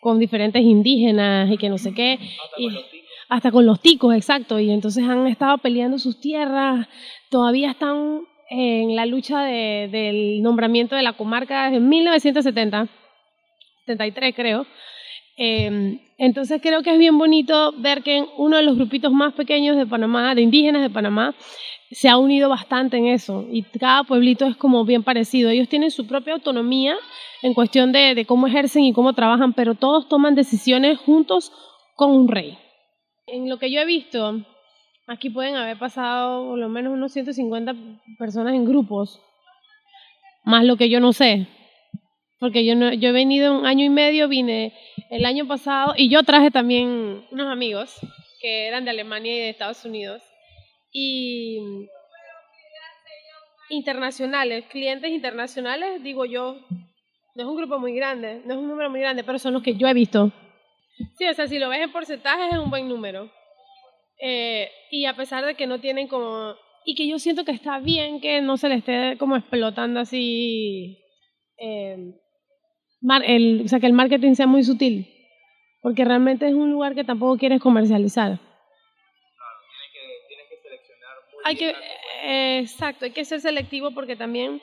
con 0.00 0.18
diferentes 0.18 0.62
indígenas 0.62 1.50
y 1.50 1.56
que 1.56 1.68
no 1.68 1.78
sé 1.78 1.94
qué. 1.94 2.18
Hasta 2.18 2.58
y- 2.58 2.64
con 2.66 2.74
los 2.74 2.90
ticos. 2.90 3.08
hasta 3.28 3.50
con 3.52 3.66
los 3.66 3.80
ticos, 3.80 4.14
exacto, 4.14 4.60
y 4.60 4.70
entonces 4.70 5.04
han 5.04 5.26
estado 5.26 5.58
peleando 5.58 5.98
sus 5.98 6.20
tierras, 6.20 6.86
todavía 7.30 7.70
están 7.70 8.20
en 8.50 8.94
la 8.96 9.06
lucha 9.06 9.42
de- 9.44 9.88
del 9.90 10.42
nombramiento 10.42 10.94
de 10.96 11.02
la 11.02 11.14
comarca 11.14 11.70
desde 11.70 11.80
1970, 11.80 12.88
73 13.86 14.34
creo. 14.34 14.66
Eh, 15.36 16.00
entonces 16.16 16.60
creo 16.62 16.82
que 16.82 16.92
es 16.92 16.98
bien 16.98 17.18
bonito 17.18 17.72
ver 17.78 18.02
que 18.02 18.24
uno 18.36 18.56
de 18.56 18.62
los 18.62 18.76
grupitos 18.76 19.12
más 19.12 19.34
pequeños 19.34 19.76
de 19.76 19.86
Panamá, 19.86 20.34
de 20.34 20.42
indígenas 20.42 20.82
de 20.82 20.90
Panamá, 20.90 21.34
se 21.90 22.08
ha 22.08 22.16
unido 22.16 22.48
bastante 22.48 22.96
en 22.96 23.06
eso 23.06 23.46
y 23.50 23.62
cada 23.62 24.04
pueblito 24.04 24.46
es 24.46 24.56
como 24.56 24.84
bien 24.84 25.02
parecido. 25.02 25.50
Ellos 25.50 25.68
tienen 25.68 25.90
su 25.90 26.06
propia 26.06 26.34
autonomía 26.34 26.96
en 27.42 27.54
cuestión 27.54 27.92
de, 27.92 28.14
de 28.14 28.24
cómo 28.24 28.46
ejercen 28.46 28.84
y 28.84 28.92
cómo 28.92 29.12
trabajan, 29.12 29.52
pero 29.52 29.74
todos 29.74 30.08
toman 30.08 30.34
decisiones 30.34 30.98
juntos 30.98 31.52
con 31.94 32.10
un 32.10 32.28
rey. 32.28 32.58
En 33.26 33.48
lo 33.48 33.58
que 33.58 33.70
yo 33.70 33.80
he 33.80 33.86
visto, 33.86 34.40
aquí 35.06 35.30
pueden 35.30 35.56
haber 35.56 35.78
pasado 35.78 36.48
por 36.48 36.58
lo 36.58 36.68
menos 36.68 36.92
unos 36.92 37.12
150 37.12 37.74
personas 38.18 38.54
en 38.54 38.64
grupos, 38.64 39.20
más 40.44 40.64
lo 40.64 40.76
que 40.76 40.88
yo 40.88 41.00
no 41.00 41.12
sé, 41.12 41.46
porque 42.38 42.64
yo, 42.66 42.74
no, 42.74 42.92
yo 42.92 43.08
he 43.08 43.12
venido 43.12 43.58
un 43.58 43.66
año 43.66 43.84
y 43.84 43.88
medio, 43.88 44.28
vine 44.28 44.74
el 45.14 45.26
año 45.26 45.46
pasado 45.46 45.94
y 45.96 46.08
yo 46.08 46.24
traje 46.24 46.50
también 46.50 47.24
unos 47.30 47.46
amigos 47.46 47.94
que 48.40 48.66
eran 48.66 48.84
de 48.84 48.90
Alemania 48.90 49.32
y 49.32 49.38
de 49.38 49.48
Estados 49.50 49.84
Unidos 49.84 50.20
y 50.92 51.86
internacionales, 53.70 54.64
clientes 54.66 55.10
internacionales, 55.10 56.02
digo 56.02 56.24
yo, 56.24 56.58
no 57.36 57.42
es 57.42 57.44
un 57.44 57.56
grupo 57.56 57.78
muy 57.78 57.94
grande, 57.94 58.42
no 58.44 58.54
es 58.54 58.58
un 58.58 58.66
número 58.66 58.90
muy 58.90 59.00
grande, 59.00 59.22
pero 59.22 59.38
son 59.38 59.52
los 59.52 59.62
que 59.62 59.76
yo 59.76 59.86
he 59.86 59.94
visto. 59.94 60.32
Sí, 61.16 61.26
o 61.28 61.34
sea, 61.34 61.46
si 61.46 61.60
lo 61.60 61.68
ves 61.68 61.82
en 61.82 61.92
porcentajes 61.92 62.52
es 62.52 62.58
un 62.58 62.70
buen 62.70 62.88
número. 62.88 63.30
Eh, 64.20 64.68
y 64.90 65.06
a 65.06 65.14
pesar 65.14 65.44
de 65.44 65.54
que 65.54 65.66
no 65.66 65.80
tienen 65.80 66.08
como... 66.08 66.54
Y 66.84 66.96
que 66.96 67.08
yo 67.08 67.18
siento 67.18 67.44
que 67.44 67.52
está 67.52 67.78
bien 67.78 68.20
que 68.20 68.40
no 68.40 68.56
se 68.56 68.68
le 68.68 68.76
esté 68.76 69.16
como 69.18 69.36
explotando 69.36 70.00
así... 70.00 70.98
eh, 71.58 72.14
el, 73.24 73.62
o 73.64 73.68
sea, 73.68 73.80
que 73.80 73.86
el 73.86 73.92
marketing 73.92 74.34
sea 74.34 74.46
muy 74.46 74.62
sutil. 74.62 75.10
Porque 75.82 76.04
realmente 76.04 76.46
es 76.48 76.54
un 76.54 76.70
lugar 76.70 76.94
que 76.94 77.04
tampoco 77.04 77.36
quieres 77.36 77.60
comercializar. 77.60 78.38
Tienes 78.38 78.48
que, 79.92 80.28
tienes 80.28 80.46
que 80.48 80.56
seleccionar 80.62 81.16
muy 81.30 81.42
Hay 81.44 81.56
bien 81.56 81.72
que, 81.72 82.26
eh, 82.26 82.58
exacto, 82.60 83.04
hay 83.04 83.10
que 83.10 83.24
ser 83.24 83.40
selectivo 83.40 83.90
porque 83.90 84.16
también, 84.16 84.62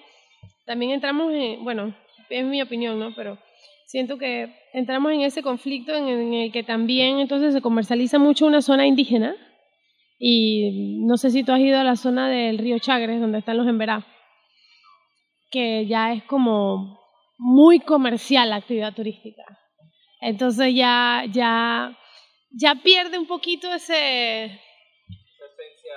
también 0.66 0.92
entramos 0.92 1.32
en, 1.32 1.64
bueno, 1.64 1.96
es 2.30 2.46
mi 2.46 2.62
opinión, 2.62 3.00
¿no? 3.00 3.14
Pero 3.16 3.38
siento 3.86 4.18
que 4.18 4.56
entramos 4.74 5.12
en 5.12 5.22
ese 5.22 5.44
conflicto 5.44 5.94
en, 5.94 6.08
en 6.08 6.34
el 6.34 6.52
que 6.52 6.64
también 6.64 7.20
entonces 7.20 7.54
se 7.54 7.62
comercializa 7.62 8.18
mucho 8.18 8.48
una 8.48 8.62
zona 8.62 8.88
indígena 8.88 9.36
y 10.18 11.02
no 11.02 11.18
sé 11.18 11.32
si 11.32 11.44
tú 11.44 11.52
has 11.52 11.60
ido 11.60 11.80
a 11.80 11.84
la 11.84 11.96
zona 11.96 12.30
del 12.30 12.60
río 12.60 12.78
Chagres, 12.78 13.20
donde 13.20 13.40
están 13.40 13.58
los 13.58 13.68
Emberá, 13.68 14.06
que 15.50 15.88
ya 15.88 16.14
es 16.14 16.24
como 16.24 17.01
muy 17.44 17.80
comercial 17.80 18.52
la 18.52 18.58
actividad 18.58 18.94
turística. 18.94 19.44
Entonces 20.22 20.76
ya, 20.76 21.24
ya, 21.32 21.98
ya 22.52 22.76
pierde 22.76 23.18
un 23.18 23.26
poquito 23.26 23.74
ese, 23.74 24.62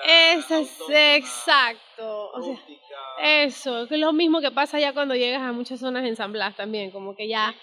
Esa 0.06 0.60
es 0.60 0.80
exacto. 0.88 2.30
O 2.30 2.42
sea, 2.42 2.58
eso, 3.42 3.86
que 3.86 3.96
es 3.96 4.00
lo 4.00 4.14
mismo 4.14 4.40
que 4.40 4.52
pasa 4.52 4.80
ya 4.80 4.94
cuando 4.94 5.14
llegas 5.14 5.42
a 5.42 5.52
muchas 5.52 5.80
zonas 5.80 6.06
en 6.06 6.16
San 6.16 6.32
Blas 6.32 6.56
también, 6.56 6.90
como 6.90 7.14
que 7.14 7.28
ya 7.28 7.54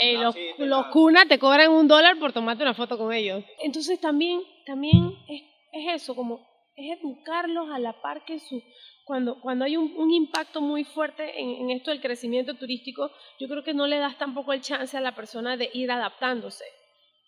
eh, 0.00 0.16
los, 0.16 0.36
los 0.58 0.86
cunas 0.86 1.26
te 1.26 1.40
cobran 1.40 1.72
un 1.72 1.88
dólar 1.88 2.16
por 2.20 2.32
tomarte 2.32 2.62
una 2.62 2.74
foto 2.74 2.96
con 2.96 3.12
ellos. 3.12 3.42
Entonces 3.58 4.00
también, 4.00 4.42
también 4.64 5.12
es, 5.28 5.42
es 5.72 6.02
eso, 6.02 6.14
como 6.14 6.53
es 6.76 6.98
educarlos 6.98 7.70
a 7.70 7.78
la 7.78 8.00
par 8.00 8.24
que 8.24 8.38
su... 8.38 8.62
Cuando, 9.04 9.38
cuando 9.40 9.66
hay 9.66 9.76
un, 9.76 9.94
un 9.96 10.10
impacto 10.10 10.62
muy 10.62 10.84
fuerte 10.84 11.38
en, 11.38 11.50
en 11.50 11.70
esto 11.70 11.90
del 11.90 12.00
crecimiento 12.00 12.54
turístico, 12.54 13.10
yo 13.38 13.48
creo 13.48 13.62
que 13.62 13.74
no 13.74 13.86
le 13.86 13.98
das 13.98 14.16
tampoco 14.16 14.52
el 14.52 14.62
chance 14.62 14.96
a 14.96 15.00
la 15.00 15.14
persona 15.14 15.58
de 15.58 15.70
ir 15.74 15.90
adaptándose. 15.90 16.64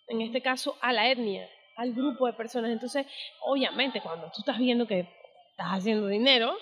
En 0.09 0.23
este 0.23 0.40
caso, 0.40 0.77
a 0.81 0.93
la 0.93 1.10
etnia, 1.10 1.47
al 1.77 1.93
grupo 1.93 2.27
de 2.27 2.32
personas. 2.32 2.70
Entonces, 2.70 3.06
obviamente, 3.43 4.01
cuando 4.01 4.27
tú 4.27 4.40
estás 4.40 4.59
viendo 4.59 4.86
que 4.86 5.01
estás 5.51 5.68
haciendo 5.68 6.06
dinero, 6.09 6.56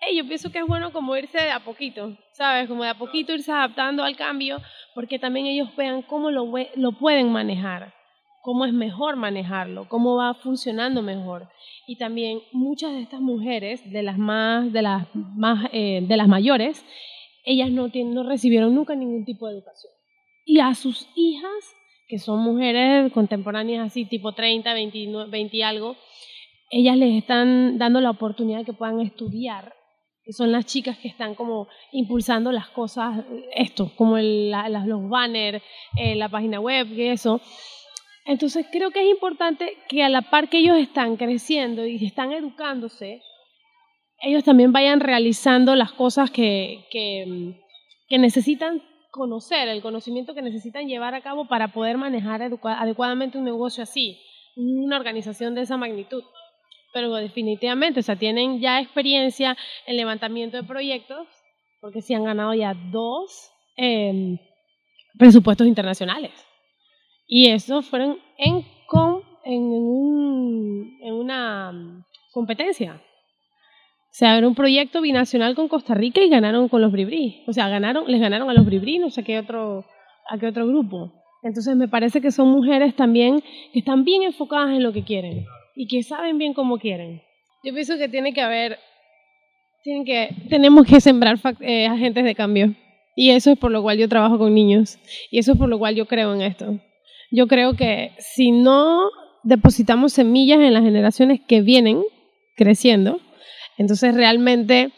eh, 0.00 0.16
yo 0.16 0.26
pienso 0.26 0.50
que 0.50 0.58
es 0.58 0.66
bueno 0.66 0.92
como 0.92 1.16
irse 1.16 1.38
de 1.38 1.50
a 1.50 1.64
poquito, 1.64 2.16
¿sabes? 2.32 2.68
Como 2.68 2.82
de 2.82 2.90
a 2.90 2.98
poquito 2.98 3.32
irse 3.32 3.52
adaptando 3.52 4.02
al 4.02 4.16
cambio, 4.16 4.60
porque 4.94 5.18
también 5.18 5.46
ellos 5.46 5.74
vean 5.76 6.02
cómo 6.02 6.30
lo, 6.30 6.52
lo 6.74 6.92
pueden 6.92 7.30
manejar, 7.30 7.93
cómo 8.44 8.66
es 8.66 8.74
mejor 8.74 9.16
manejarlo, 9.16 9.88
cómo 9.88 10.16
va 10.16 10.34
funcionando 10.34 11.00
mejor. 11.00 11.48
Y 11.86 11.96
también 11.96 12.40
muchas 12.52 12.92
de 12.92 13.00
estas 13.00 13.20
mujeres, 13.20 13.80
de 13.90 14.02
las 14.02 14.18
más, 14.18 14.70
de 14.70 14.82
las 14.82 15.06
más, 15.14 15.66
eh, 15.72 16.02
de 16.06 16.16
las 16.18 16.28
mayores, 16.28 16.84
ellas 17.46 17.70
no, 17.70 17.88
tienen, 17.90 18.12
no 18.14 18.22
recibieron 18.22 18.74
nunca 18.74 18.94
ningún 18.94 19.24
tipo 19.24 19.46
de 19.48 19.54
educación. 19.54 19.92
Y 20.44 20.60
a 20.60 20.74
sus 20.74 21.08
hijas, 21.16 21.74
que 22.06 22.18
son 22.18 22.40
mujeres 22.40 23.10
contemporáneas 23.14 23.86
así, 23.86 24.04
tipo 24.04 24.32
30, 24.32 24.74
29, 24.74 25.30
20 25.30 25.56
y 25.56 25.62
algo, 25.62 25.96
ellas 26.70 26.98
les 26.98 27.14
están 27.16 27.78
dando 27.78 28.02
la 28.02 28.10
oportunidad 28.10 28.58
de 28.58 28.64
que 28.66 28.72
puedan 28.74 29.00
estudiar, 29.00 29.72
que 30.22 30.34
son 30.34 30.52
las 30.52 30.66
chicas 30.66 30.98
que 30.98 31.08
están 31.08 31.34
como 31.34 31.68
impulsando 31.92 32.52
las 32.52 32.68
cosas, 32.68 33.24
esto, 33.54 33.90
como 33.96 34.18
el- 34.18 34.50
la- 34.50 34.68
los 34.68 35.08
banners, 35.08 35.62
eh, 35.98 36.14
la 36.14 36.28
página 36.28 36.60
web 36.60 36.88
y 36.92 37.02
eso. 37.08 37.40
Entonces 38.24 38.66
creo 38.72 38.90
que 38.90 39.02
es 39.02 39.10
importante 39.10 39.76
que 39.88 40.02
a 40.02 40.08
la 40.08 40.22
par 40.22 40.48
que 40.48 40.58
ellos 40.58 40.78
están 40.78 41.16
creciendo 41.16 41.84
y 41.86 42.04
están 42.04 42.32
educándose, 42.32 43.20
ellos 44.22 44.44
también 44.44 44.72
vayan 44.72 45.00
realizando 45.00 45.74
las 45.74 45.92
cosas 45.92 46.30
que, 46.30 46.86
que, 46.90 48.18
necesitan 48.18 48.82
conocer, 49.10 49.68
el 49.68 49.82
conocimiento 49.82 50.34
que 50.34 50.42
necesitan 50.42 50.86
llevar 50.86 51.14
a 51.14 51.20
cabo 51.20 51.46
para 51.46 51.72
poder 51.72 51.98
manejar 51.98 52.42
adecuadamente 52.42 53.38
un 53.38 53.44
negocio 53.44 53.82
así, 53.82 54.18
una 54.56 54.96
organización 54.96 55.54
de 55.54 55.62
esa 55.62 55.76
magnitud. 55.76 56.22
Pero 56.92 57.12
definitivamente, 57.16 58.00
o 58.00 58.02
sea, 58.02 58.16
tienen 58.16 58.60
ya 58.60 58.80
experiencia 58.80 59.56
en 59.86 59.96
levantamiento 59.96 60.56
de 60.56 60.62
proyectos, 60.62 61.26
porque 61.80 62.00
sí 62.00 62.14
han 62.14 62.24
ganado 62.24 62.54
ya 62.54 62.72
dos 62.92 63.50
eh, 63.76 64.38
presupuestos 65.18 65.66
internacionales. 65.66 66.32
Y 67.26 67.48
esos 67.48 67.86
fueron 67.88 68.18
en, 68.38 68.62
con, 68.86 69.20
en, 69.44 69.60
un- 69.62 70.98
en 71.02 71.14
una 71.14 71.72
mm, 71.72 72.04
competencia. 72.32 73.00
O 73.00 74.16
sea, 74.16 74.38
era 74.38 74.46
un 74.46 74.54
proyecto 74.54 75.00
binacional 75.00 75.54
con 75.56 75.66
Costa 75.68 75.94
Rica 75.94 76.20
y 76.22 76.28
ganaron 76.28 76.68
con 76.68 76.80
los 76.80 76.92
Bribri. 76.92 77.42
O 77.48 77.52
sea, 77.52 77.68
ganaron, 77.68 78.04
les 78.10 78.20
ganaron 78.20 78.48
a 78.48 78.54
los 78.54 78.64
Bribri, 78.64 78.98
no 78.98 79.10
sé 79.10 79.24
qué 79.24 79.38
otro, 79.38 79.84
a 80.28 80.38
qué 80.38 80.46
otro 80.46 80.66
grupo. 80.66 81.12
Entonces 81.42 81.74
me 81.76 81.88
parece 81.88 82.20
que 82.20 82.30
son 82.30 82.48
mujeres 82.48 82.94
también 82.94 83.42
que 83.72 83.80
están 83.80 84.04
bien 84.04 84.22
enfocadas 84.22 84.70
en 84.70 84.82
lo 84.82 84.92
que 84.92 85.02
quieren 85.02 85.44
y 85.74 85.86
que 85.88 86.02
saben 86.02 86.38
bien 86.38 86.54
cómo 86.54 86.78
quieren. 86.78 87.22
Yo 87.64 87.72
pienso 87.74 87.98
que 87.98 88.08
tiene 88.08 88.32
que 88.32 88.40
haber, 88.40 88.78
tienen 89.82 90.04
que, 90.04 90.28
tenemos 90.48 90.86
que 90.86 91.00
sembrar 91.00 91.38
eh, 91.60 91.86
agentes 91.86 92.24
de 92.24 92.34
cambio. 92.34 92.74
Y 93.16 93.30
eso 93.30 93.50
es 93.52 93.58
por 93.58 93.70
lo 93.72 93.82
cual 93.82 93.98
yo 93.98 94.08
trabajo 94.08 94.38
con 94.38 94.54
niños. 94.54 94.98
Y 95.30 95.38
eso 95.38 95.52
es 95.52 95.58
por 95.58 95.68
lo 95.68 95.78
cual 95.78 95.94
yo 95.96 96.06
creo 96.06 96.32
en 96.34 96.42
esto. 96.42 96.78
Yo 97.34 97.48
creo 97.48 97.74
que 97.74 98.12
si 98.20 98.52
no 98.52 99.10
depositamos 99.42 100.12
semillas 100.12 100.60
en 100.60 100.72
las 100.72 100.84
generaciones 100.84 101.40
que 101.40 101.62
vienen 101.62 102.00
creciendo, 102.54 103.18
entonces 103.76 104.14
realmente 104.14 104.92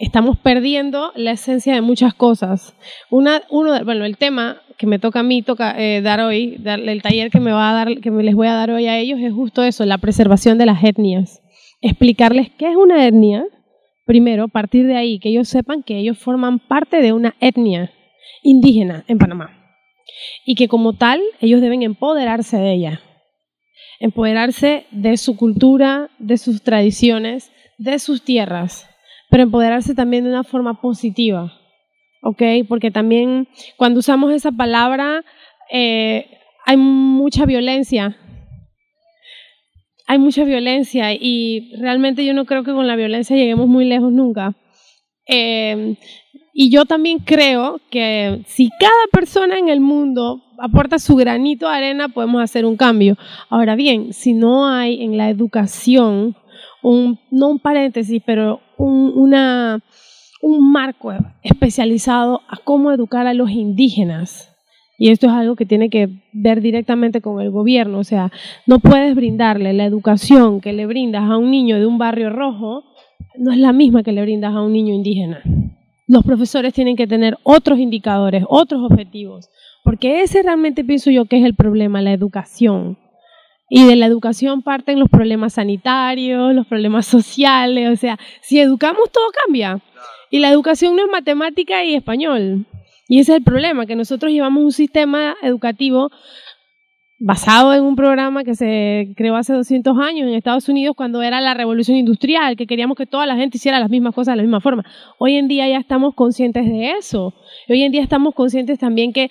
estamos 0.00 0.36
perdiendo 0.36 1.12
la 1.14 1.30
esencia 1.30 1.74
de 1.74 1.82
muchas 1.82 2.12
cosas. 2.12 2.74
Una, 3.08 3.42
uno, 3.50 3.84
bueno, 3.84 4.04
el 4.04 4.16
tema 4.16 4.60
que 4.78 4.88
me 4.88 4.98
toca 4.98 5.20
a 5.20 5.22
mí 5.22 5.42
toca, 5.42 5.80
eh, 5.80 6.02
dar 6.02 6.18
hoy, 6.18 6.60
el 6.64 7.02
taller 7.02 7.30
que 7.30 7.38
me 7.38 7.52
va 7.52 7.70
a 7.70 7.74
dar, 7.74 8.00
que 8.00 8.10
me 8.10 8.24
les 8.24 8.34
voy 8.34 8.48
a 8.48 8.54
dar 8.54 8.72
hoy 8.72 8.88
a 8.88 8.98
ellos 8.98 9.20
es 9.20 9.32
justo 9.32 9.62
eso, 9.62 9.84
la 9.84 9.98
preservación 9.98 10.58
de 10.58 10.66
las 10.66 10.82
etnias. 10.82 11.40
Explicarles 11.82 12.50
qué 12.58 12.68
es 12.68 12.76
una 12.76 13.06
etnia, 13.06 13.44
primero, 14.06 14.48
partir 14.48 14.88
de 14.88 14.96
ahí, 14.96 15.20
que 15.20 15.28
ellos 15.28 15.48
sepan 15.48 15.84
que 15.84 15.98
ellos 15.98 16.18
forman 16.18 16.58
parte 16.58 17.00
de 17.00 17.12
una 17.12 17.36
etnia 17.38 17.92
indígena 18.42 19.04
en 19.06 19.18
Panamá 19.18 19.55
y 20.44 20.54
que 20.54 20.68
como 20.68 20.94
tal 20.94 21.20
ellos 21.40 21.60
deben 21.60 21.82
empoderarse 21.82 22.56
de 22.56 22.72
ella, 22.72 23.00
empoderarse 24.00 24.86
de 24.90 25.16
su 25.16 25.36
cultura, 25.36 26.10
de 26.18 26.36
sus 26.36 26.62
tradiciones, 26.62 27.52
de 27.78 27.98
sus 27.98 28.22
tierras, 28.22 28.88
pero 29.30 29.42
empoderarse 29.42 29.94
también 29.94 30.24
de 30.24 30.30
una 30.30 30.44
forma 30.44 30.80
positiva, 30.80 31.52
¿ok? 32.22 32.42
Porque 32.68 32.90
también 32.90 33.48
cuando 33.76 34.00
usamos 34.00 34.32
esa 34.32 34.52
palabra 34.52 35.24
eh, 35.70 36.26
hay 36.64 36.76
mucha 36.76 37.46
violencia, 37.46 38.16
hay 40.06 40.18
mucha 40.18 40.44
violencia 40.44 41.12
y 41.12 41.72
realmente 41.80 42.24
yo 42.24 42.32
no 42.32 42.44
creo 42.44 42.62
que 42.62 42.72
con 42.72 42.86
la 42.86 42.96
violencia 42.96 43.36
lleguemos 43.36 43.66
muy 43.66 43.84
lejos 43.84 44.12
nunca. 44.12 44.54
Eh, 45.26 45.96
y 46.58 46.70
yo 46.70 46.86
también 46.86 47.18
creo 47.18 47.82
que 47.90 48.40
si 48.46 48.70
cada 48.80 48.90
persona 49.12 49.58
en 49.58 49.68
el 49.68 49.80
mundo 49.80 50.40
aporta 50.56 50.98
su 50.98 51.14
granito 51.14 51.68
de 51.68 51.76
arena, 51.76 52.08
podemos 52.08 52.42
hacer 52.42 52.64
un 52.64 52.78
cambio. 52.78 53.18
Ahora 53.50 53.76
bien, 53.76 54.14
si 54.14 54.32
no 54.32 54.66
hay 54.66 55.02
en 55.02 55.18
la 55.18 55.28
educación, 55.28 56.34
un, 56.82 57.18
no 57.30 57.50
un 57.50 57.58
paréntesis, 57.58 58.22
pero 58.24 58.62
un, 58.78 59.12
una, 59.14 59.80
un 60.40 60.72
marco 60.72 61.12
especializado 61.42 62.40
a 62.48 62.56
cómo 62.56 62.90
educar 62.90 63.26
a 63.26 63.34
los 63.34 63.50
indígenas, 63.50 64.50
y 64.98 65.10
esto 65.10 65.26
es 65.26 65.34
algo 65.34 65.56
que 65.56 65.66
tiene 65.66 65.90
que 65.90 66.08
ver 66.32 66.62
directamente 66.62 67.20
con 67.20 67.38
el 67.42 67.50
gobierno, 67.50 67.98
o 67.98 68.04
sea, 68.04 68.32
no 68.66 68.78
puedes 68.78 69.14
brindarle 69.14 69.74
la 69.74 69.84
educación 69.84 70.62
que 70.62 70.72
le 70.72 70.86
brindas 70.86 71.30
a 71.30 71.36
un 71.36 71.50
niño 71.50 71.78
de 71.78 71.84
un 71.84 71.98
barrio 71.98 72.30
rojo, 72.30 72.82
no 73.36 73.52
es 73.52 73.58
la 73.58 73.74
misma 73.74 74.02
que 74.02 74.12
le 74.12 74.22
brindas 74.22 74.54
a 74.54 74.62
un 74.62 74.72
niño 74.72 74.94
indígena 74.94 75.42
los 76.06 76.24
profesores 76.24 76.72
tienen 76.72 76.96
que 76.96 77.06
tener 77.06 77.36
otros 77.42 77.78
indicadores, 77.78 78.44
otros 78.48 78.82
objetivos, 78.82 79.48
porque 79.82 80.22
ese 80.22 80.42
realmente 80.42 80.84
pienso 80.84 81.10
yo 81.10 81.24
que 81.26 81.38
es 81.38 81.44
el 81.44 81.54
problema, 81.54 82.02
la 82.02 82.12
educación. 82.12 82.98
Y 83.68 83.84
de 83.84 83.96
la 83.96 84.06
educación 84.06 84.62
parten 84.62 85.00
los 85.00 85.08
problemas 85.08 85.54
sanitarios, 85.54 86.54
los 86.54 86.66
problemas 86.66 87.06
sociales, 87.06 87.90
o 87.90 87.96
sea, 87.96 88.18
si 88.40 88.60
educamos 88.60 89.10
todo 89.10 89.24
cambia. 89.44 89.80
Y 90.30 90.38
la 90.38 90.50
educación 90.50 90.94
no 90.94 91.02
es 91.02 91.10
matemática 91.10 91.84
y 91.84 91.94
español. 91.94 92.66
Y 93.08 93.20
ese 93.20 93.32
es 93.32 93.38
el 93.38 93.44
problema, 93.44 93.86
que 93.86 93.96
nosotros 93.96 94.32
llevamos 94.32 94.64
un 94.64 94.72
sistema 94.72 95.36
educativo 95.42 96.10
basado 97.18 97.72
en 97.72 97.82
un 97.82 97.96
programa 97.96 98.44
que 98.44 98.54
se 98.54 99.12
creó 99.16 99.36
hace 99.36 99.54
200 99.54 99.96
años 99.98 100.28
en 100.28 100.34
Estados 100.34 100.68
Unidos 100.68 100.94
cuando 100.96 101.22
era 101.22 101.40
la 101.40 101.54
revolución 101.54 101.96
industrial, 101.96 102.56
que 102.56 102.66
queríamos 102.66 102.96
que 102.96 103.06
toda 103.06 103.26
la 103.26 103.36
gente 103.36 103.56
hiciera 103.56 103.80
las 103.80 103.90
mismas 103.90 104.14
cosas 104.14 104.32
de 104.32 104.36
la 104.36 104.42
misma 104.42 104.60
forma. 104.60 104.84
Hoy 105.18 105.36
en 105.36 105.48
día 105.48 105.68
ya 105.68 105.78
estamos 105.78 106.14
conscientes 106.14 106.66
de 106.66 106.92
eso. 106.92 107.34
Hoy 107.68 107.82
en 107.82 107.92
día 107.92 108.02
estamos 108.02 108.34
conscientes 108.34 108.78
también 108.78 109.12
que 109.12 109.30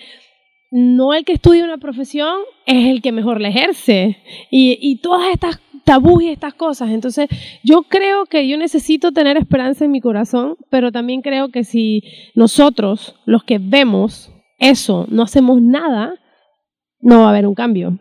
no 0.72 1.14
el 1.14 1.26
que 1.26 1.34
estudia 1.34 1.64
una 1.64 1.78
profesión 1.78 2.40
es 2.66 2.88
el 2.88 3.02
que 3.02 3.12
mejor 3.12 3.40
la 3.40 3.50
ejerce. 3.50 4.18
Y, 4.50 4.80
y 4.82 4.98
todas 4.98 5.32
estas 5.32 5.62
tabús 5.84 6.24
y 6.24 6.30
estas 6.30 6.56
cosas. 6.56 6.90
Entonces, 6.90 7.30
yo 7.64 7.84
creo 7.84 8.26
que 8.26 8.48
yo 8.48 8.58
necesito 8.58 9.12
tener 9.12 9.38
esperanza 9.38 9.86
en 9.86 9.92
mi 9.92 10.02
corazón, 10.02 10.58
pero 10.70 10.92
también 10.92 11.22
creo 11.22 11.50
que 11.50 11.64
si 11.64 12.02
nosotros, 12.34 13.16
los 13.26 13.44
que 13.44 13.60
vemos 13.60 14.32
eso, 14.58 15.06
no 15.10 15.24
hacemos 15.24 15.62
nada, 15.62 16.16
no 17.06 17.20
va 17.20 17.28
a 17.28 17.30
haber 17.30 17.46
un 17.46 17.54
cambio. 17.54 18.00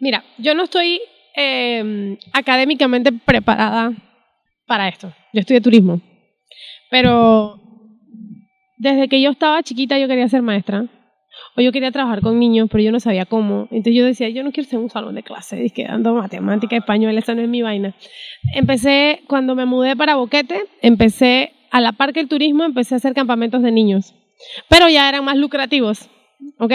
Mira, 0.00 0.24
yo 0.36 0.54
no 0.56 0.64
estoy 0.64 1.00
em, 1.36 2.18
académicamente 2.32 3.12
preparada 3.12 3.92
para 4.66 4.88
esto. 4.88 5.12
Yo 5.32 5.40
estudié 5.40 5.60
turismo. 5.60 6.00
Pero 6.90 7.60
desde 8.76 9.08
que 9.08 9.20
yo 9.22 9.30
estaba 9.30 9.62
chiquita 9.62 10.00
yo 10.00 10.08
quería 10.08 10.28
ser 10.28 10.42
maestra. 10.42 10.86
O 11.56 11.60
yo 11.60 11.70
quería 11.70 11.92
trabajar 11.92 12.22
con 12.22 12.40
niños, 12.40 12.68
pero 12.70 12.82
yo 12.82 12.90
no 12.90 12.98
sabía 12.98 13.24
cómo. 13.24 13.68
Entonces 13.70 13.94
yo 13.94 14.04
decía, 14.04 14.28
yo 14.30 14.42
no 14.42 14.50
quiero 14.50 14.68
ser 14.68 14.80
un 14.80 14.90
salón 14.90 15.14
de 15.14 15.22
clase, 15.22 15.70
que 15.70 15.84
dando 15.84 16.12
matemática, 16.14 16.76
español, 16.76 17.16
esa 17.16 17.34
no 17.34 17.42
es 17.42 17.48
mi 17.48 17.62
vaina. 17.62 17.94
Empecé, 18.54 19.22
cuando 19.28 19.54
me 19.54 19.64
mudé 19.64 19.94
para 19.96 20.16
Boquete, 20.16 20.64
empecé, 20.82 21.52
a 21.70 21.80
la 21.80 21.92
par 21.92 22.12
que 22.12 22.20
el 22.20 22.28
turismo, 22.28 22.64
empecé 22.64 22.94
a 22.94 22.96
hacer 22.96 23.14
campamentos 23.14 23.62
de 23.62 23.70
niños. 23.70 24.14
Pero 24.68 24.88
ya 24.88 25.08
eran 25.08 25.24
más 25.24 25.36
lucrativos. 25.36 26.10
¿Ok? 26.58 26.72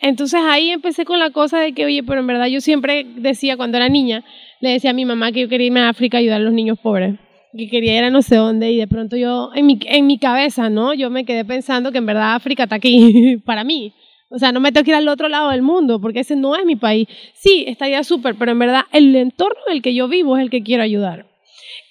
Entonces 0.00 0.40
ahí 0.42 0.70
empecé 0.70 1.04
con 1.04 1.18
la 1.18 1.30
cosa 1.30 1.60
de 1.60 1.72
que, 1.72 1.84
oye, 1.84 2.02
pero 2.02 2.20
en 2.20 2.26
verdad 2.26 2.46
yo 2.46 2.60
siempre 2.60 3.04
decía 3.04 3.56
cuando 3.56 3.76
era 3.76 3.88
niña, 3.88 4.24
le 4.60 4.70
decía 4.70 4.90
a 4.90 4.94
mi 4.94 5.04
mamá 5.04 5.32
que 5.32 5.40
yo 5.40 5.48
quería 5.48 5.66
irme 5.66 5.80
a 5.80 5.88
África 5.88 6.18
a 6.18 6.20
ayudar 6.20 6.40
a 6.40 6.44
los 6.44 6.52
niños 6.52 6.78
pobres, 6.78 7.18
que 7.56 7.68
quería 7.68 7.98
ir 7.98 8.04
a 8.04 8.10
no 8.10 8.22
sé 8.22 8.36
dónde 8.36 8.70
y 8.72 8.76
de 8.76 8.86
pronto 8.86 9.16
yo, 9.16 9.50
en 9.54 9.66
mi, 9.66 9.78
en 9.86 10.06
mi 10.06 10.18
cabeza, 10.18 10.70
¿no? 10.70 10.94
Yo 10.94 11.10
me 11.10 11.24
quedé 11.24 11.44
pensando 11.44 11.92
que 11.92 11.98
en 11.98 12.06
verdad 12.06 12.34
África 12.34 12.64
está 12.64 12.76
aquí 12.76 13.36
para 13.44 13.64
mí. 13.64 13.92
O 14.32 14.38
sea, 14.38 14.52
no 14.52 14.60
me 14.60 14.70
tengo 14.70 14.84
que 14.84 14.92
ir 14.92 14.96
al 14.96 15.08
otro 15.08 15.28
lado 15.28 15.50
del 15.50 15.62
mundo 15.62 16.00
porque 16.00 16.20
ese 16.20 16.36
no 16.36 16.54
es 16.54 16.64
mi 16.64 16.76
país. 16.76 17.08
Sí, 17.34 17.64
estaría 17.66 18.04
súper, 18.04 18.36
pero 18.36 18.52
en 18.52 18.60
verdad 18.60 18.82
el 18.92 19.14
entorno 19.16 19.58
en 19.66 19.74
el 19.74 19.82
que 19.82 19.92
yo 19.92 20.06
vivo 20.06 20.36
es 20.36 20.42
el 20.42 20.50
que 20.50 20.62
quiero 20.62 20.84
ayudar. 20.84 21.26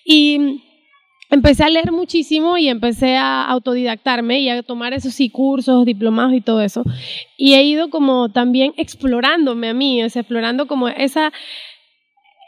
Y 0.06 0.62
empecé 1.30 1.64
a 1.64 1.70
leer 1.70 1.92
muchísimo 1.92 2.58
y 2.58 2.68
empecé 2.68 3.16
a 3.18 3.46
autodidactarme 3.46 4.40
y 4.40 4.50
a 4.50 4.64
tomar 4.64 4.94
esos 4.94 5.14
sí, 5.14 5.30
cursos, 5.30 5.86
diplomados 5.86 6.34
y 6.34 6.42
todo 6.42 6.62
eso. 6.62 6.84
Y 7.38 7.54
he 7.54 7.64
ido 7.64 7.90
como 7.90 8.30
también 8.30 8.74
explorándome 8.78 9.70
a 9.70 9.74
mí, 9.74 10.02
explorando 10.02 10.68
como 10.68 10.88
esa, 10.90 11.32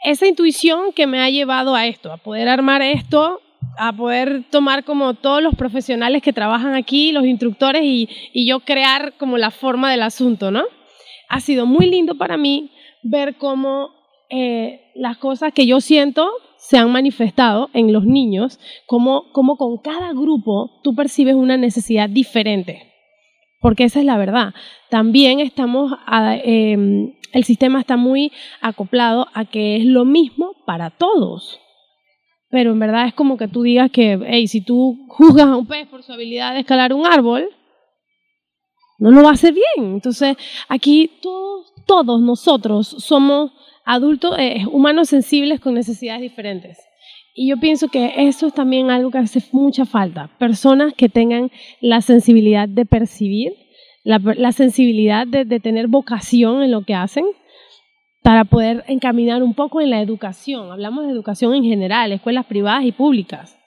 esa 0.04 0.26
intuición 0.26 0.92
que 0.92 1.06
me 1.06 1.20
ha 1.20 1.30
llevado 1.30 1.74
a 1.74 1.86
esto, 1.86 2.12
a 2.12 2.16
poder 2.16 2.48
armar 2.48 2.82
esto, 2.82 3.40
a 3.78 3.92
poder 3.92 4.44
tomar 4.50 4.84
como 4.84 5.14
todos 5.14 5.42
los 5.42 5.54
profesionales 5.54 6.22
que 6.22 6.32
trabajan 6.32 6.74
aquí, 6.74 7.12
los 7.12 7.24
instructores 7.24 7.82
y, 7.84 8.08
y 8.32 8.46
yo 8.46 8.60
crear 8.60 9.14
como 9.16 9.38
la 9.38 9.50
forma 9.50 9.90
del 9.90 10.02
asunto, 10.02 10.50
¿no? 10.50 10.64
Ha 11.28 11.40
sido 11.40 11.64
muy 11.64 11.86
lindo 11.86 12.16
para 12.16 12.36
mí 12.36 12.70
ver 13.02 13.36
cómo 13.36 13.90
eh, 14.28 14.90
las 14.94 15.18
cosas 15.18 15.52
que 15.52 15.66
yo 15.66 15.80
siento 15.80 16.30
se 16.62 16.78
han 16.78 16.92
manifestado 16.92 17.70
en 17.74 17.92
los 17.92 18.04
niños, 18.04 18.60
como, 18.86 19.32
como 19.32 19.56
con 19.56 19.78
cada 19.78 20.12
grupo 20.12 20.70
tú 20.84 20.94
percibes 20.94 21.34
una 21.34 21.56
necesidad 21.56 22.08
diferente. 22.08 22.88
Porque 23.60 23.82
esa 23.82 23.98
es 23.98 24.06
la 24.06 24.16
verdad. 24.16 24.54
También 24.88 25.40
estamos, 25.40 25.92
em, 26.44 27.14
el 27.32 27.44
sistema 27.44 27.80
está 27.80 27.96
muy 27.96 28.30
acoplado 28.60 29.26
a 29.34 29.44
que 29.44 29.76
es 29.76 29.84
lo 29.84 30.04
mismo 30.04 30.54
para 30.64 30.90
todos. 30.90 31.58
Pero 32.48 32.70
en 32.70 32.78
verdad 32.78 33.08
es 33.08 33.14
como 33.14 33.36
que 33.36 33.48
tú 33.48 33.62
digas 33.62 33.90
que, 33.90 34.20
hey, 34.24 34.46
si 34.46 34.60
tú 34.60 35.04
juzgas 35.08 35.48
a 35.48 35.56
un 35.56 35.66
pez 35.66 35.88
por 35.88 36.04
su 36.04 36.12
habilidad 36.12 36.54
de 36.54 36.60
escalar 36.60 36.94
un 36.94 37.06
árbol, 37.06 37.48
no 38.98 39.10
lo 39.10 39.24
va 39.24 39.30
a 39.30 39.32
hacer 39.32 39.52
bien. 39.52 39.94
Entonces, 39.94 40.36
aquí 40.68 41.10
todos, 41.20 41.72
todos 41.86 42.20
nosotros 42.20 42.86
somos 42.86 43.50
adultos, 43.84 44.36
eh, 44.38 44.64
humanos 44.70 45.08
sensibles 45.08 45.60
con 45.60 45.74
necesidades 45.74 46.22
diferentes. 46.22 46.78
Y 47.34 47.48
yo 47.48 47.56
pienso 47.58 47.88
que 47.88 48.12
eso 48.16 48.46
es 48.46 48.54
también 48.54 48.90
algo 48.90 49.10
que 49.10 49.18
hace 49.18 49.42
mucha 49.52 49.86
falta. 49.86 50.30
Personas 50.38 50.92
que 50.94 51.08
tengan 51.08 51.50
la 51.80 52.02
sensibilidad 52.02 52.68
de 52.68 52.84
percibir, 52.84 53.54
la, 54.04 54.52
sensibilidad 54.52 55.26
de, 55.26 55.44
tener 55.60 55.86
vocación 55.88 56.62
en 56.62 56.70
lo 56.70 56.82
que 56.82 56.94
hacen 56.94 57.24
para 58.22 58.44
poder 58.44 58.84
encaminar 58.86 59.42
un 59.42 59.54
poco 59.54 59.80
en 59.80 59.90
la 59.90 60.00
educación. 60.00 60.70
Hablamos 60.70 61.06
de 61.06 61.12
educación 61.12 61.54
en 61.54 61.64
general, 61.64 62.12
escuelas 62.12 62.46
privadas 62.46 62.84
y 62.84 62.92
públicas. 62.92 63.58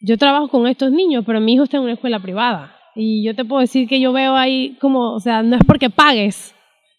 Yo 0.00 0.18
trabajo 0.18 0.48
con 0.48 0.66
estos 0.66 0.90
niños, 0.90 1.22
pero 1.24 1.40
mi 1.40 1.54
hijo 1.54 1.64
está 1.64 1.76
en 1.76 1.84
una 1.84 1.92
escuela 1.92 2.20
privada. 2.20 2.74
Y 2.96 3.24
yo 3.24 3.34
te 3.36 3.44
puedo 3.44 3.60
decir 3.60 3.88
que 3.88 4.00
yo 4.00 4.12
veo 4.12 4.34
ahí 4.34 4.76
como, 4.80 5.12
o 5.12 5.20
sea, 5.20 5.42
no 5.42 5.56
es 5.56 5.62
porque 5.64 5.88
pagues, 5.88 6.54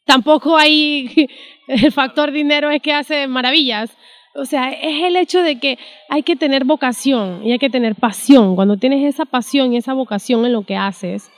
Tampoco 0.06 0.58
hay 0.58 1.28
el 1.68 1.92
factor 1.92 2.32
dinero 2.32 2.70
es 2.70 2.82
que 2.82 2.94
hace 2.94 3.28
maravillas. 3.28 3.96
O 4.36 4.46
sea, 4.46 4.72
es 4.72 5.04
el 5.04 5.16
hecho 5.16 5.44
de 5.44 5.60
que 5.60 5.78
hay 6.10 6.24
que 6.24 6.36
tener 6.36 6.66
vocación 6.66 7.46
y 7.46 7.52
hay 7.52 7.60
que 7.60 7.70
tener 7.70 7.96
pasión. 7.96 8.56
Cuando 8.56 8.78
tienes 8.78 9.04
esa 9.04 9.26
pasión 9.26 9.74
y 9.74 9.78
esa 9.78 9.94
vocación 9.94 10.46
en 10.46 10.54
lo 10.54 10.64
que 10.64 10.76
haces, 10.76 11.30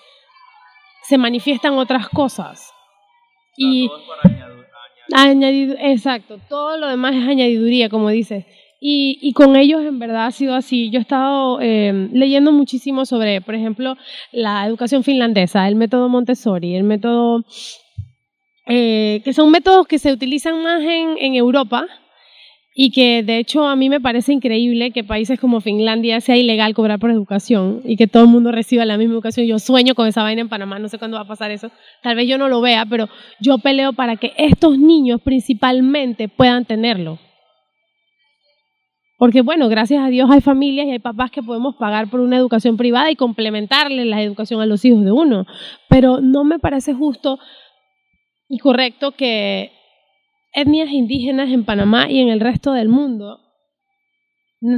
se 1.04 1.18
manifiestan 1.18 1.78
otras 1.78 2.10
cosas. 2.10 2.72
y 3.58 3.90
añadir, 5.14 5.78
exacto, 5.80 6.40
todo 6.50 6.78
lo 6.78 6.88
demás 6.88 7.16
es 7.16 7.28
añadiduría, 7.28 7.90
como 7.90 8.10
dices. 8.10 8.46
Y, 8.82 9.18
y, 9.22 9.34
con 9.34 9.56
ellos 9.56 9.82
en 9.82 10.00
verdad 10.00 10.26
ha 10.26 10.32
sido 10.32 10.54
así. 10.54 10.90
Yo 10.92 11.00
he 11.00 11.02
estado 11.02 11.60
eh, 11.62 12.10
leyendo 12.12 12.52
muchísimo 12.52 13.06
sobre, 13.06 13.42
por 13.42 13.56
ejemplo, 13.56 13.96
la 14.32 14.66
educación 14.66 15.04
finlandesa, 15.04 15.68
el 15.68 15.76
método 15.76 16.10
Montessori, 16.10 16.76
el 16.76 16.84
método 16.84 17.46
eh, 18.66 19.22
que 19.24 19.34
son 19.34 19.52
métodos 19.52 19.88
que 19.88 20.00
se 20.00 20.12
utilizan 20.12 20.62
más 20.64 20.82
en, 20.82 21.18
en 21.20 21.36
Europa 21.36 21.88
y 22.78 22.92
que 22.92 23.24
de 23.24 23.38
hecho 23.38 23.66
a 23.66 23.78
mí 23.78 23.90
me 23.90 24.02
parece 24.02 24.34
increíble 24.34 24.92
que 24.92 25.06
países 25.06 25.40
como 25.40 25.62
Finlandia 25.62 26.20
sea 26.20 26.36
ilegal 26.36 26.74
cobrar 26.74 27.00
por 27.00 27.10
educación 27.10 27.82
y 27.86 27.96
que 27.96 28.06
todo 28.06 28.24
el 28.24 28.30
mundo 28.30 28.52
reciba 28.52 28.84
la 28.84 28.98
misma 28.98 29.14
educación. 29.14 29.48
Yo 29.48 29.60
sueño 29.60 29.96
con 29.96 30.08
esa 30.08 30.24
vaina 30.24 30.42
en 30.42 30.50
Panamá, 30.50 30.78
no 30.78 30.90
sé 30.90 31.00
cuándo 31.00 31.16
va 31.16 31.24
a 31.24 31.28
pasar 31.28 31.52
eso. 31.52 31.72
Tal 32.04 32.18
vez 32.18 32.28
yo 32.28 32.38
no 32.38 32.50
lo 32.50 32.60
vea, 32.60 32.86
pero 32.86 33.08
yo 33.40 33.60
peleo 33.60 33.94
para 33.94 34.18
que 34.18 34.34
estos 34.38 34.78
niños 34.78 35.22
principalmente 35.22 36.28
puedan 36.28 36.66
tenerlo. 36.66 37.18
Porque 39.18 39.40
bueno, 39.40 39.70
gracias 39.70 40.04
a 40.04 40.10
Dios 40.10 40.30
hay 40.30 40.42
familias 40.42 40.88
y 40.88 40.92
hay 40.92 41.00
papás 41.00 41.32
que 41.32 41.42
podemos 41.42 41.76
pagar 41.78 42.10
por 42.10 42.20
una 42.20 42.36
educación 42.36 42.76
privada 42.76 43.10
y 43.10 43.16
complementarle 43.16 44.04
la 44.04 44.22
educación 44.22 44.60
a 44.60 44.66
los 44.66 44.84
hijos 44.84 45.06
de 45.06 45.14
uno. 45.14 45.46
Pero 45.88 46.20
no 46.20 46.44
me 46.44 46.60
parece 46.60 46.94
justo 46.94 47.40
y 48.48 48.60
correcto 48.60 49.12
que 49.12 49.72
etnias 50.54 50.90
indígenas 50.92 51.50
en 51.50 51.66
Panamá 51.66 52.10
y 52.10 52.20
en 52.20 52.30
el 52.30 52.40
resto 52.40 52.74
del 52.74 52.90
mundo 52.90 53.40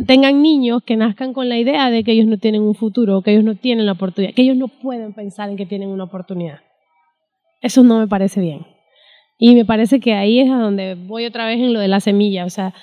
tengan 0.05 0.41
niños 0.41 0.81
que 0.83 0.97
nazcan 0.97 1.33
con 1.33 1.49
la 1.49 1.57
idea 1.57 1.89
de 1.89 2.03
que 2.03 2.11
ellos 2.11 2.27
no 2.27 2.37
tienen 2.37 2.61
un 2.61 2.75
futuro, 2.75 3.21
que 3.21 3.31
ellos 3.31 3.43
no 3.43 3.55
tienen 3.55 3.85
la 3.85 3.93
oportunidad, 3.93 4.33
que 4.33 4.41
ellos 4.41 4.57
no 4.57 4.67
pueden 4.67 5.13
pensar 5.13 5.49
en 5.49 5.55
que 5.55 5.65
tienen 5.65 5.89
una 5.89 6.05
oportunidad. 6.05 6.59
Eso 7.61 7.83
no 7.83 7.99
me 7.99 8.07
parece 8.07 8.41
bien. 8.41 8.65
Y 9.37 9.55
me 9.55 9.65
parece 9.65 9.99
que 9.99 10.13
ahí 10.13 10.39
es 10.39 10.49
a 10.49 10.57
donde 10.57 10.95
voy 10.95 11.25
otra 11.25 11.45
vez 11.45 11.59
en 11.59 11.73
lo 11.73 11.79
de 11.79 11.87
la 11.87 11.99
semilla. 11.99 12.45
O 12.45 12.49
sea, 12.49 12.73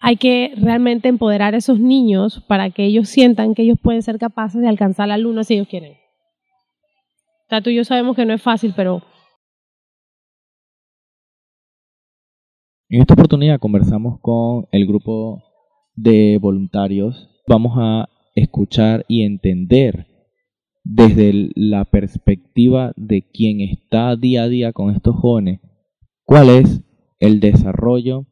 hay 0.00 0.16
que 0.16 0.52
realmente 0.56 1.08
empoderar 1.08 1.54
a 1.54 1.58
esos 1.58 1.80
niños 1.80 2.44
para 2.46 2.70
que 2.70 2.84
ellos 2.84 3.08
sientan 3.08 3.54
que 3.54 3.62
ellos 3.62 3.78
pueden 3.82 4.02
ser 4.02 4.18
capaces 4.18 4.60
de 4.60 4.68
alcanzar 4.68 5.08
la 5.08 5.18
luna 5.18 5.42
si 5.42 5.54
ellos 5.54 5.68
quieren. 5.68 5.94
O 5.94 7.48
sea, 7.48 7.60
tú 7.60 7.70
y 7.70 7.76
yo 7.76 7.84
sabemos 7.84 8.16
que 8.16 8.24
no 8.24 8.34
es 8.34 8.42
fácil, 8.42 8.72
pero 8.76 9.02
En 12.88 13.00
esta 13.00 13.14
oportunidad 13.14 13.58
conversamos 13.58 14.20
con 14.20 14.68
el 14.70 14.86
grupo 14.86 15.42
de 15.96 16.38
voluntarios. 16.40 17.28
Vamos 17.48 17.72
a 17.76 18.08
escuchar 18.36 19.04
y 19.08 19.22
entender 19.22 20.06
desde 20.84 21.50
la 21.56 21.84
perspectiva 21.84 22.92
de 22.96 23.22
quien 23.28 23.60
está 23.60 24.14
día 24.14 24.44
a 24.44 24.48
día 24.48 24.72
con 24.72 24.94
estos 24.94 25.16
jóvenes, 25.16 25.58
cuál 26.24 26.48
es 26.48 26.80
el 27.18 27.40
desarrollo 27.40 28.26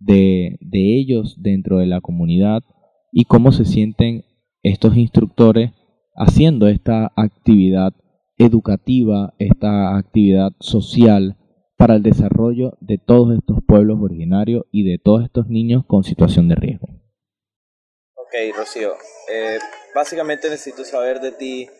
de, 0.00 0.58
ellos 0.72 1.36
dentro 1.40 1.78
de 1.78 1.86
la 1.86 2.00
comunidad 2.00 2.64
y 3.12 3.26
cómo 3.26 3.52
se 3.52 3.64
sienten 3.64 4.24
estos 4.64 4.96
instructores 4.96 5.70
haciendo 6.16 6.66
esta 6.66 7.12
actividad 7.14 7.94
educativa, 8.38 9.34
esta 9.38 9.96
actividad 9.96 10.50
social 10.58 11.36
para 11.80 11.94
el 11.94 12.02
desarrollo 12.02 12.76
de 12.80 12.98
todos 12.98 13.34
estos 13.34 13.56
pueblos 13.66 14.00
originarios 14.02 14.66
y 14.70 14.84
de 14.84 14.98
todos 15.02 15.24
estos 15.24 15.46
niños 15.48 15.82
con 15.86 16.04
situación 16.04 16.46
de 16.46 16.54
riesgo. 16.54 16.88
Ok, 18.16 18.54
Rocío, 18.54 18.92
eh, 19.32 19.58
básicamente 19.94 20.50
necesito 20.50 20.84
saber 20.84 21.20
de 21.20 21.32
ti 21.32 21.70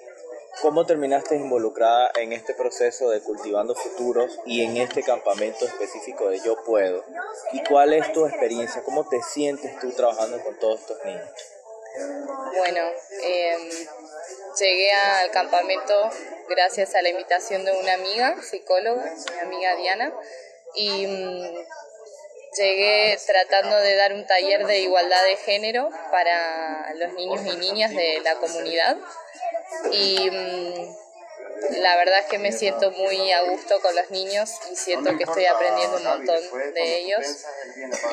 cómo 0.63 0.87
terminaste 0.87 1.37
involucrada 1.37 2.13
en 2.19 2.33
este 2.33 2.55
proceso 2.55 3.11
de 3.11 3.21
cultivando 3.21 3.75
futuros 3.75 4.39
y 4.47 4.63
en 4.63 4.79
este 4.79 5.03
campamento 5.03 5.67
específico 5.67 6.31
de 6.31 6.39
Yo 6.39 6.57
Puedo. 6.65 7.05
¿Y 7.53 7.63
cuál 7.69 7.93
es 7.93 8.11
tu 8.15 8.25
experiencia? 8.25 8.83
¿Cómo 8.83 9.07
te 9.07 9.21
sientes 9.21 9.79
tú 9.81 9.91
trabajando 9.91 10.41
con 10.43 10.59
todos 10.59 10.81
estos 10.81 10.97
niños? 11.05 11.29
Bueno, 12.57 12.83
em, 13.23 13.71
llegué 14.59 14.93
al 14.93 15.31
campamento 15.31 16.11
gracias 16.49 16.95
a 16.95 17.03
la 17.03 17.09
invitación 17.09 17.65
de 17.65 17.73
una 17.73 17.95
amiga, 17.95 18.37
psicóloga, 18.43 19.13
mi 19.35 19.39
amiga 19.41 19.77
Diana, 19.77 20.13
y 20.75 21.07
mm, 21.07 21.65
llegué 22.57 23.19
tratando 23.27 23.77
de 23.77 23.97
dar 23.97 24.13
un 24.13 24.27
taller 24.27 24.67
de 24.67 24.81
igualdad 24.81 25.23
de 25.25 25.37
género 25.37 25.91
para 26.11 26.95
los 26.95 27.13
niños 27.15 27.41
y 27.47 27.57
niñas 27.57 27.95
de 27.95 28.21
la 28.23 28.37
comunidad. 28.37 28.97
Y 29.93 30.31
mm, 30.31 31.81
la 31.81 31.97
verdad 31.97 32.21
es 32.21 32.27
que 32.27 32.39
me 32.39 32.53
siento 32.53 32.91
muy 32.93 33.33
a 33.33 33.43
gusto 33.43 33.81
con 33.81 33.95
los 33.95 34.11
niños 34.11 34.51
y 34.71 34.77
siento 34.77 35.17
que 35.17 35.25
estoy 35.25 35.47
aprendiendo 35.47 35.97
un 35.97 36.05
montón 36.05 36.75
de 36.75 36.99
ellos. 36.99 37.47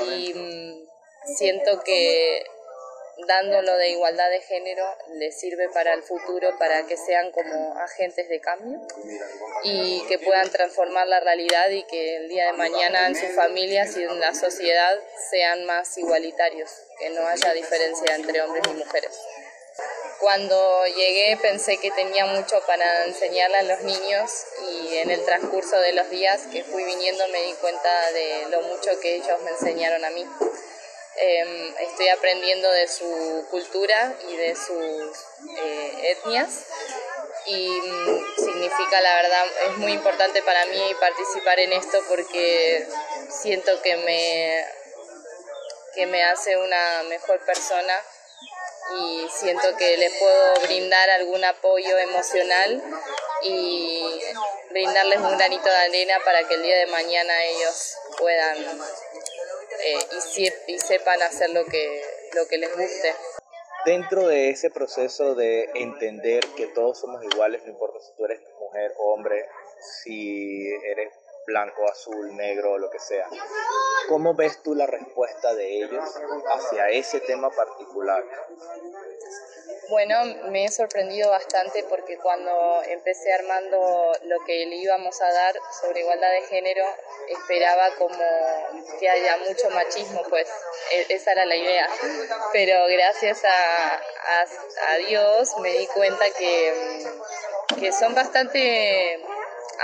Y 0.08 0.34
mm, 0.34 1.36
siento 1.36 1.84
que 1.84 2.46
dándolo 3.26 3.78
de 3.78 3.90
igualdad 3.90 4.30
de 4.30 4.42
género 4.42 4.86
les 5.14 5.40
sirve 5.40 5.70
para 5.70 5.94
el 5.94 6.04
futuro, 6.04 6.58
para 6.60 6.86
que 6.86 6.98
sean 6.98 7.32
como 7.32 7.78
agentes 7.80 8.30
de 8.30 8.40
cambio 8.40 8.80
y 9.64 10.06
que 10.08 10.20
puedan 10.20 10.50
transformar 10.52 11.08
la 11.08 11.20
realidad 11.20 11.70
y 11.70 11.84
que 11.84 12.18
el 12.18 12.30
día 12.30 12.48
de 12.48 12.54
mañana 12.54 13.08
en 13.08 13.16
sus 13.16 13.36
familias 13.36 13.96
y 13.98 14.04
en 14.04 14.20
la 14.20 14.34
sociedad 14.34 15.00
sean 15.30 15.66
más 15.66 15.98
igualitarios, 15.98 16.72
que 17.00 17.10
no 17.10 17.26
haya 17.28 17.54
diferencia 17.54 18.16
entre 18.16 18.42
hombres 18.42 18.64
y 18.70 18.74
mujeres. 18.76 19.20
Cuando 20.20 20.86
llegué 20.88 21.38
pensé 21.38 21.78
que 21.78 21.92
tenía 21.92 22.26
mucho 22.26 22.60
para 22.66 23.06
enseñarle 23.06 23.58
a 23.58 23.64
los 23.64 23.82
niños 23.82 24.32
y 24.72 24.98
en 24.98 25.12
el 25.12 25.24
transcurso 25.24 25.80
de 25.80 25.94
los 25.94 26.10
días 26.10 26.48
que 26.52 26.64
fui 26.64 26.84
viniendo 26.84 27.28
me 27.28 27.44
di 27.44 27.54
cuenta 27.54 28.12
de 28.12 28.48
lo 28.50 28.62
mucho 28.64 29.00
que 29.00 29.16
ellos 29.16 29.40
me 29.44 29.52
enseñaron 29.52 30.04
a 30.04 30.10
mí. 30.10 30.26
Em, 31.20 31.76
estoy 31.80 32.10
aprendiendo 32.10 32.72
de 32.72 32.88
su 32.88 33.46
cultura 33.50 34.16
y 34.30 34.36
de 34.36 34.56
sus 34.56 35.18
eh, 35.58 36.12
etnias. 36.12 36.66
Y 37.48 37.70
mm, 37.70 38.36
significa 38.36 39.02
la 39.02 39.16
verdad 39.16 39.46
es 39.68 39.78
muy 39.78 39.94
importante 39.94 40.44
para 40.44 40.66
mí 40.68 40.96
participar 41.00 41.60
en 41.60 41.74
esto 41.74 41.98
porque 42.08 42.86
siento 43.30 43.82
que 43.82 43.96
me 43.98 44.66
que 45.96 46.06
me 46.06 46.24
hace 46.24 46.56
una 46.56 47.04
mejor 47.10 47.44
persona 47.46 47.94
y 48.96 49.28
siento 49.30 49.76
que 49.78 49.98
les 49.98 50.14
puedo 50.20 50.54
brindar 50.62 51.10
algún 51.10 51.44
apoyo 51.44 51.98
emocional 51.98 52.84
y 53.42 54.22
brindarles 54.70 55.20
un 55.20 55.36
granito 55.38 55.68
de 55.68 55.76
arena 55.76 56.20
para 56.24 56.48
que 56.48 56.54
el 56.54 56.62
día 56.62 56.78
de 56.78 56.86
mañana 56.88 57.46
ellos 57.46 57.98
puedan 58.18 58.82
eh, 59.86 60.00
y, 60.38 60.74
y, 60.74 60.80
sepan 60.80 61.22
hacer 61.22 61.50
lo 61.52 61.66
que, 61.66 62.02
lo 62.34 62.48
que 62.48 62.58
les 62.58 62.70
guste. 62.70 63.14
Dentro 63.86 64.28
de 64.28 64.50
ese 64.50 64.70
proceso 64.70 65.36
de 65.36 65.70
entender 65.76 66.46
que 66.56 66.68
todos 66.68 67.00
somos 67.00 67.24
iguales, 67.24 67.64
no 67.64 67.72
importa 67.72 68.00
si 68.00 68.14
tú 68.16 68.26
eres 68.26 68.42
mujer 68.60 68.94
o 68.98 69.14
hombre, 69.14 69.46
si 70.04 70.68
eres 70.92 71.14
blanco, 71.48 71.90
azul, 71.90 72.36
negro 72.36 72.78
lo 72.78 72.92
que 72.92 73.00
sea. 73.00 73.28
¿Cómo 74.10 74.36
ves 74.36 74.62
tú 74.62 74.76
la 74.76 74.86
respuesta 74.86 75.56
de 75.56 75.78
ellos 75.78 76.04
hacia 76.54 76.90
ese 76.90 77.22
tema 77.22 77.50
particular? 77.50 78.24
Bueno, 79.90 80.18
me 80.50 80.66
he 80.66 80.70
sorprendido 80.70 81.30
bastante 81.30 81.84
porque 81.90 82.18
cuando 82.18 82.84
empecé 82.84 83.34
armando 83.34 84.12
lo 84.24 84.44
que 84.46 84.66
le 84.66 84.76
íbamos 84.76 85.22
a 85.22 85.32
dar 85.32 85.56
sobre 85.82 86.02
igualdad 86.02 86.30
de 86.32 86.42
género, 86.42 86.84
esperaba 87.30 87.96
como 87.98 88.18
que 89.00 89.10
haya 89.10 89.38
mucho 89.38 89.70
machismo, 89.70 90.24
pues 90.30 90.50
e-, 90.92 91.14
esa 91.14 91.32
era 91.32 91.46
la 91.46 91.56
idea. 91.56 91.88
Pero 92.52 92.86
gracias 92.90 93.44
a, 93.46 94.02
a, 94.90 94.98
Dios 95.08 95.58
me 95.60 95.72
di 95.72 95.88
cuenta 95.88 96.26
que, 96.32 97.08
que 97.80 97.94
son 97.94 98.14
bastante 98.14 99.24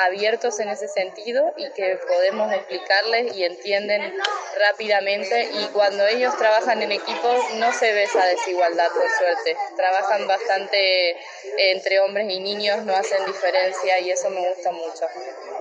abiertos 0.05 0.59
en 0.59 0.69
ese 0.69 0.87
sentido 0.87 1.53
y 1.57 1.69
que 1.71 1.99
podemos 2.07 2.51
explicarles 2.51 3.35
y 3.35 3.43
entienden 3.43 4.13
rápidamente 4.59 5.49
y 5.53 5.65
cuando 5.67 6.05
ellos 6.07 6.35
trabajan 6.37 6.81
en 6.81 6.91
equipo 6.91 7.35
no 7.55 7.71
se 7.73 7.91
ve 7.93 8.03
esa 8.03 8.25
desigualdad 8.25 8.91
por 8.91 9.09
suerte. 9.17 9.57
Trabajan 9.75 10.27
bastante 10.27 11.17
entre 11.57 11.99
hombres 11.99 12.29
y 12.29 12.39
niños, 12.39 12.83
no 12.85 12.95
hacen 12.95 13.25
diferencia 13.25 13.99
y 13.99 14.11
eso 14.11 14.29
me 14.29 14.47
gusta 14.49 14.71
mucho. 14.71 15.07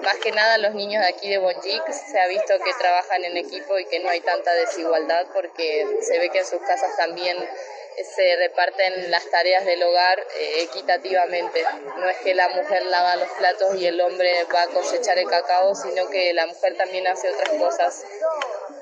Más 0.02 0.16
que 0.16 0.32
nada 0.32 0.58
los 0.58 0.74
niños 0.74 1.02
de 1.02 1.08
aquí 1.08 1.28
de 1.28 1.38
Bonjic 1.38 1.92
se 1.92 2.18
ha 2.18 2.26
visto 2.28 2.54
que 2.58 2.72
trabajan 2.78 3.24
en 3.24 3.36
equipo 3.36 3.78
y 3.78 3.86
que 3.86 4.00
no 4.00 4.10
hay 4.10 4.20
tanta 4.20 4.52
desigualdad 4.54 5.26
porque 5.32 5.86
se 6.00 6.18
ve 6.18 6.30
que 6.30 6.38
en 6.38 6.46
sus 6.46 6.60
casas 6.62 6.96
también 6.96 7.36
se 8.14 8.36
reparten 8.36 9.10
las 9.10 9.28
tareas 9.30 9.64
del 9.64 9.82
hogar 9.82 10.18
eh, 10.38 10.62
equitativamente. 10.62 11.64
No 11.98 12.08
es 12.08 12.16
que 12.18 12.34
la 12.34 12.48
mujer 12.48 12.84
lava 12.86 13.16
los 13.16 13.28
platos 13.30 13.74
y 13.76 13.86
el 13.86 14.00
hombre 14.00 14.32
va 14.54 14.62
a 14.62 14.66
cosechar 14.68 15.18
el 15.18 15.28
cacao, 15.28 15.74
sino 15.74 16.08
que 16.08 16.32
la 16.32 16.46
mujer 16.46 16.76
también 16.76 17.06
hace 17.06 17.30
otras 17.30 17.50
cosas 17.50 18.04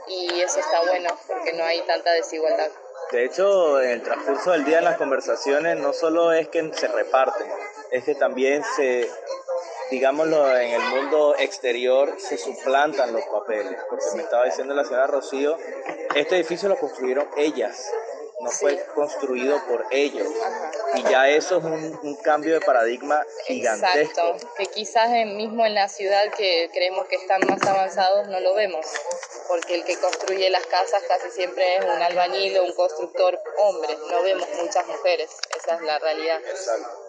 y 0.07 0.41
eso 0.41 0.59
está 0.59 0.81
bueno 0.83 1.17
porque 1.27 1.53
no 1.53 1.65
hay 1.65 1.81
tanta 1.83 2.13
desigualdad. 2.13 2.71
De 3.13 3.25
hecho, 3.25 3.81
en 3.83 3.91
el 3.91 4.03
transcurso 4.03 4.53
del 4.53 4.65
día 4.65 4.79
en 4.79 4.85
las 4.85 4.97
conversaciones 4.97 5.79
no 5.79 5.93
solo 5.93 6.33
es 6.33 6.49
que 6.49 6.73
se 6.75 6.87
reparten, 6.87 7.49
es 7.91 8.05
que 8.05 8.15
también 8.15 8.63
se, 8.77 9.09
digámoslo, 9.91 10.57
en 10.57 10.71
el 10.71 10.83
mundo 10.83 11.35
exterior 11.37 12.15
se 12.19 12.39
suplantan 12.39 13.13
los 13.13 13.25
papeles. 13.25 13.81
Porque 13.89 14.05
me 14.15 14.23
estaba 14.23 14.45
diciendo 14.45 14.75
la 14.75 14.85
señora 14.85 15.09
Rocío, 15.09 15.59
este 16.15 16.37
edificio 16.37 16.69
lo 16.69 16.77
construyeron 16.77 17.29
ellas 17.37 17.91
no 18.41 18.51
fue 18.51 18.85
construido 18.95 19.63
por 19.67 19.85
ellos. 19.91 20.27
Y 20.95 21.03
ya 21.03 21.29
eso 21.29 21.59
es 21.59 21.65
un, 21.65 22.17
cambio 22.23 22.55
de 22.55 22.61
paradigma 22.61 23.25
gigantesco. 23.47 24.21
Exacto, 24.21 24.55
que 24.57 24.67
quizás 24.67 25.11
mismo 25.27 25.65
en 25.65 25.75
la 25.75 25.89
ciudad 25.89 26.31
que 26.37 26.71
creemos 26.73 27.07
que 27.09 27.17
están 27.17 27.41
más 27.49 27.63
avanzados 27.67 28.29
no 28.29 28.41
lo 28.41 28.55
vemos, 28.55 28.87
porque 29.49 29.75
el 29.75 29.85
que 29.85 29.97
construye 29.99 30.51
las 30.51 30.67
casas 30.67 31.03
casi 31.09 31.31
siempre 31.31 31.77
es 31.77 31.85
un 31.85 32.03
albañil 32.03 32.59
o 32.59 32.65
un 32.65 32.75
constructor 32.75 33.39
hombre, 33.59 33.97
no 34.11 34.23
vemos 34.23 34.49
muchas 34.63 34.87
mujeres, 34.87 35.31
esa 35.57 35.77
es 35.77 35.83
la 35.83 35.99
realidad. 35.99 36.41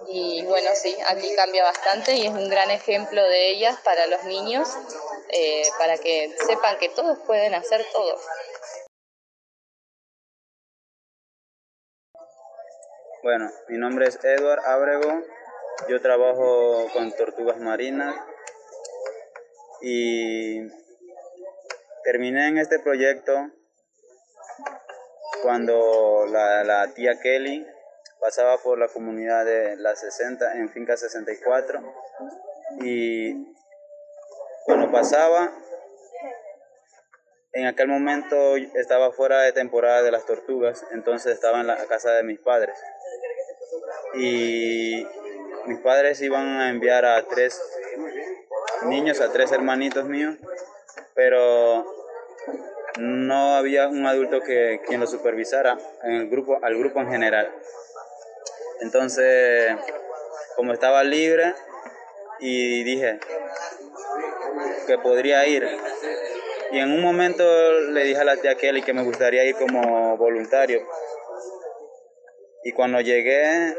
Y 0.07 0.43
bueno, 0.45 0.69
sí, 0.75 0.95
aquí 1.07 1.33
cambia 1.35 1.63
bastante 1.63 2.13
y 2.13 2.27
es 2.27 2.33
un 2.33 2.49
gran 2.49 2.71
ejemplo 2.71 3.21
de 3.23 3.51
ellas 3.51 3.77
para 3.83 4.07
los 4.07 4.23
niños, 4.23 4.67
eh, 5.29 5.63
para 5.77 5.97
que 5.97 6.35
sepan 6.47 6.77
que 6.77 6.89
todos 6.89 7.17
pueden 7.25 7.53
hacer 7.53 7.85
todo. 7.93 8.17
Bueno, 13.23 13.51
mi 13.67 13.77
nombre 13.77 14.07
es 14.07 14.17
Edward 14.23 14.65
Abrego, 14.65 15.21
yo 15.87 16.01
trabajo 16.01 16.87
con 16.91 17.11
tortugas 17.11 17.59
marinas. 17.59 18.15
Y 19.79 20.67
terminé 22.03 22.47
en 22.47 22.57
este 22.57 22.79
proyecto 22.79 23.51
cuando 25.43 26.25
la, 26.29 26.87
tía 26.95 27.19
Kelly 27.21 27.67
pasaba 28.19 28.57
por 28.57 28.79
la 28.79 28.87
comunidad 28.87 29.45
de 29.45 29.75
la 29.75 29.95
60 29.95 30.53
en 30.57 30.69
Finca 30.69 30.97
64 30.97 31.79
y 32.81 33.53
cuando 34.65 34.91
pasaba 34.91 35.51
en 37.53 37.65
aquel 37.65 37.87
momento 37.87 38.55
estaba 38.75 39.11
fuera 39.11 39.41
de 39.41 39.51
temporada 39.51 40.01
de 40.03 40.11
las 40.11 40.25
tortugas, 40.25 40.85
entonces 40.91 41.33
estaba 41.33 41.61
en 41.61 41.67
la 41.67 41.77
casa 41.87 42.11
de 42.11 42.23
mis 42.23 42.39
padres 42.39 42.77
y 44.13 45.05
mis 45.65 45.79
padres 45.79 46.21
iban 46.21 46.47
a 46.59 46.69
enviar 46.69 47.05
a 47.05 47.23
tres 47.27 47.61
niños, 48.83 49.21
a 49.21 49.31
tres 49.31 49.51
hermanitos 49.51 50.05
míos, 50.05 50.35
pero 51.13 51.85
no 52.99 53.55
había 53.55 53.87
un 53.87 54.05
adulto 54.05 54.41
que 54.41 54.81
quien 54.87 54.99
lo 54.99 55.07
supervisara 55.07 55.77
en 56.03 56.13
el 56.13 56.29
grupo, 56.29 56.59
al 56.61 56.77
grupo 56.77 56.99
en 56.99 57.09
general. 57.09 57.53
Entonces, 58.81 59.75
como 60.55 60.73
estaba 60.73 61.03
libre 61.03 61.53
y 62.39 62.83
dije 62.83 63.19
que 64.87 64.97
podría 64.97 65.45
ir. 65.47 65.67
Y 66.71 66.79
en 66.79 66.91
un 66.91 67.01
momento 67.01 67.43
le 67.89 68.03
dije 68.03 68.21
a 68.21 68.23
la 68.23 68.37
tía 68.37 68.55
Kelly 68.55 68.81
que 68.81 68.93
me 68.93 69.03
gustaría 69.03 69.43
ir 69.45 69.55
como 69.55 70.17
voluntario. 70.17 70.81
Y 72.63 72.71
cuando 72.71 73.01
llegué 73.01 73.75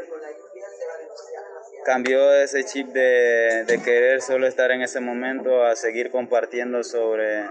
cambió 1.85 2.33
ese 2.33 2.63
chip 2.63 2.87
de, 2.89 3.65
de, 3.65 3.81
querer 3.81 4.21
solo 4.21 4.47
estar 4.47 4.71
en 4.71 4.81
ese 4.81 4.99
momento 4.99 5.63
a 5.63 5.75
seguir 5.75 6.11
compartiendo 6.11 6.81
sobre, 6.83 7.45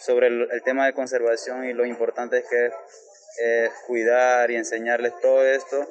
sobre 0.00 0.28
el, 0.28 0.62
tema 0.64 0.86
de 0.86 0.92
conservación 0.92 1.64
y 1.64 1.72
lo 1.72 1.86
importante 1.86 2.44
que 2.48 2.66
es, 2.66 3.72
cuidar 3.86 4.50
y 4.50 4.56
enseñarles 4.56 5.18
todo 5.20 5.44
esto 5.46 5.86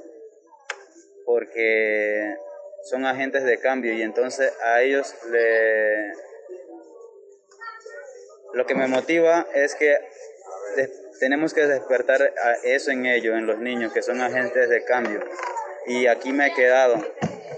porque 1.25 2.35
son 2.83 3.05
agentes 3.05 3.43
de 3.43 3.59
cambio 3.59 3.93
y 3.93 4.01
entonces 4.01 4.51
a 4.63 4.81
ellos 4.81 5.15
le... 5.31 6.11
Lo 8.53 8.65
que 8.65 8.75
me 8.75 8.87
motiva 8.87 9.47
es 9.53 9.75
que 9.75 9.97
tenemos 11.19 11.53
que 11.53 11.67
despertar 11.67 12.33
eso 12.63 12.91
en 12.91 13.05
ellos, 13.05 13.37
en 13.37 13.45
los 13.45 13.59
niños, 13.59 13.93
que 13.93 14.01
son 14.01 14.21
agentes 14.21 14.69
de 14.69 14.83
cambio 14.83 15.21
y 15.89 16.07
aquí 16.07 16.31
me 16.31 16.47
he 16.47 16.53
quedado. 16.53 17.03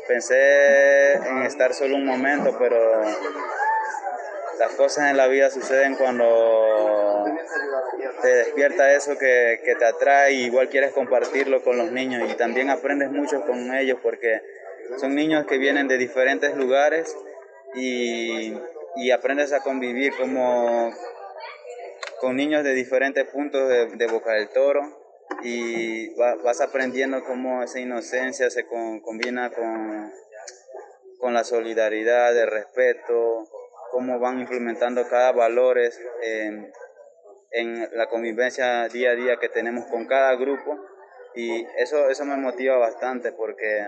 Pensé 0.07 1.13
en 1.13 1.43
estar 1.43 1.73
solo 1.73 1.95
un 1.97 2.05
momento, 2.05 2.55
pero 2.57 3.01
las 4.57 4.73
cosas 4.75 5.11
en 5.11 5.17
la 5.17 5.27
vida 5.27 5.49
suceden 5.49 5.95
cuando 5.95 7.25
te 8.21 8.27
despierta 8.27 8.93
eso 8.93 9.17
que, 9.17 9.59
te 9.63 9.85
atrae 9.85 10.33
y 10.33 10.45
igual 10.45 10.69
quieres 10.69 10.93
compartirlo 10.93 11.61
con 11.63 11.77
los 11.77 11.91
niños 11.91 12.29
y 12.29 12.35
también 12.35 12.69
aprendes 12.69 13.11
mucho 13.11 13.41
con 13.41 13.75
ellos 13.75 13.99
porque 14.01 14.41
son 14.97 15.15
niños 15.15 15.45
que 15.45 15.57
vienen 15.57 15.87
de 15.87 15.97
diferentes 15.97 16.55
lugares 16.55 17.15
y, 17.75 18.53
y 18.95 19.11
aprendes 19.11 19.53
a 19.53 19.61
convivir 19.61 20.13
como 20.17 20.91
con 22.19 22.35
niños 22.35 22.63
de 22.63 22.73
diferentes 22.73 23.25
puntos 23.29 23.67
de, 23.69 24.07
Boca 24.07 24.33
del 24.33 24.49
Toro 24.49 24.81
y 25.43 26.13
vas 26.15 26.61
aprendiendo 26.61 27.23
cómo 27.23 27.63
esa 27.63 27.79
inocencia 27.79 28.49
se 28.49 28.65
combina 28.67 29.49
con, 29.49 30.11
con 31.19 31.33
la 31.33 31.43
solidaridad, 31.43 32.37
el 32.37 32.51
respeto, 32.51 33.47
cómo 33.91 34.19
van 34.19 34.39
implementando 34.39 35.07
cada 35.07 35.31
valores 35.31 35.99
en, 36.21 36.71
en, 37.51 37.89
la 37.93 38.07
convivencia 38.07 38.87
día 38.87 39.11
a 39.11 39.15
día 39.15 39.37
que 39.37 39.49
tenemos 39.49 39.85
con 39.85 40.05
cada 40.05 40.35
grupo 40.35 40.77
y 41.35 41.65
eso, 41.77 42.09
eso 42.09 42.25
me 42.25 42.35
motiva 42.35 42.77
bastante 42.77 43.31
porque 43.31 43.85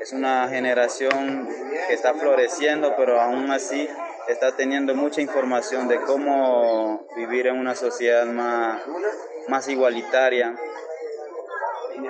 es 0.00 0.12
una 0.12 0.48
generación 0.48 1.48
que 1.88 1.94
está 1.94 2.14
floreciendo 2.14 2.94
pero 2.96 3.20
aún 3.20 3.50
así 3.50 3.88
está 4.28 4.52
teniendo 4.52 4.94
mucha 4.94 5.20
información 5.20 5.88
de 5.88 6.00
cómo 6.02 7.06
vivir 7.16 7.48
en 7.48 7.58
una 7.58 7.74
sociedad 7.74 8.26
más, 8.26 8.82
más 9.48 9.68
igualitaria 9.68 10.56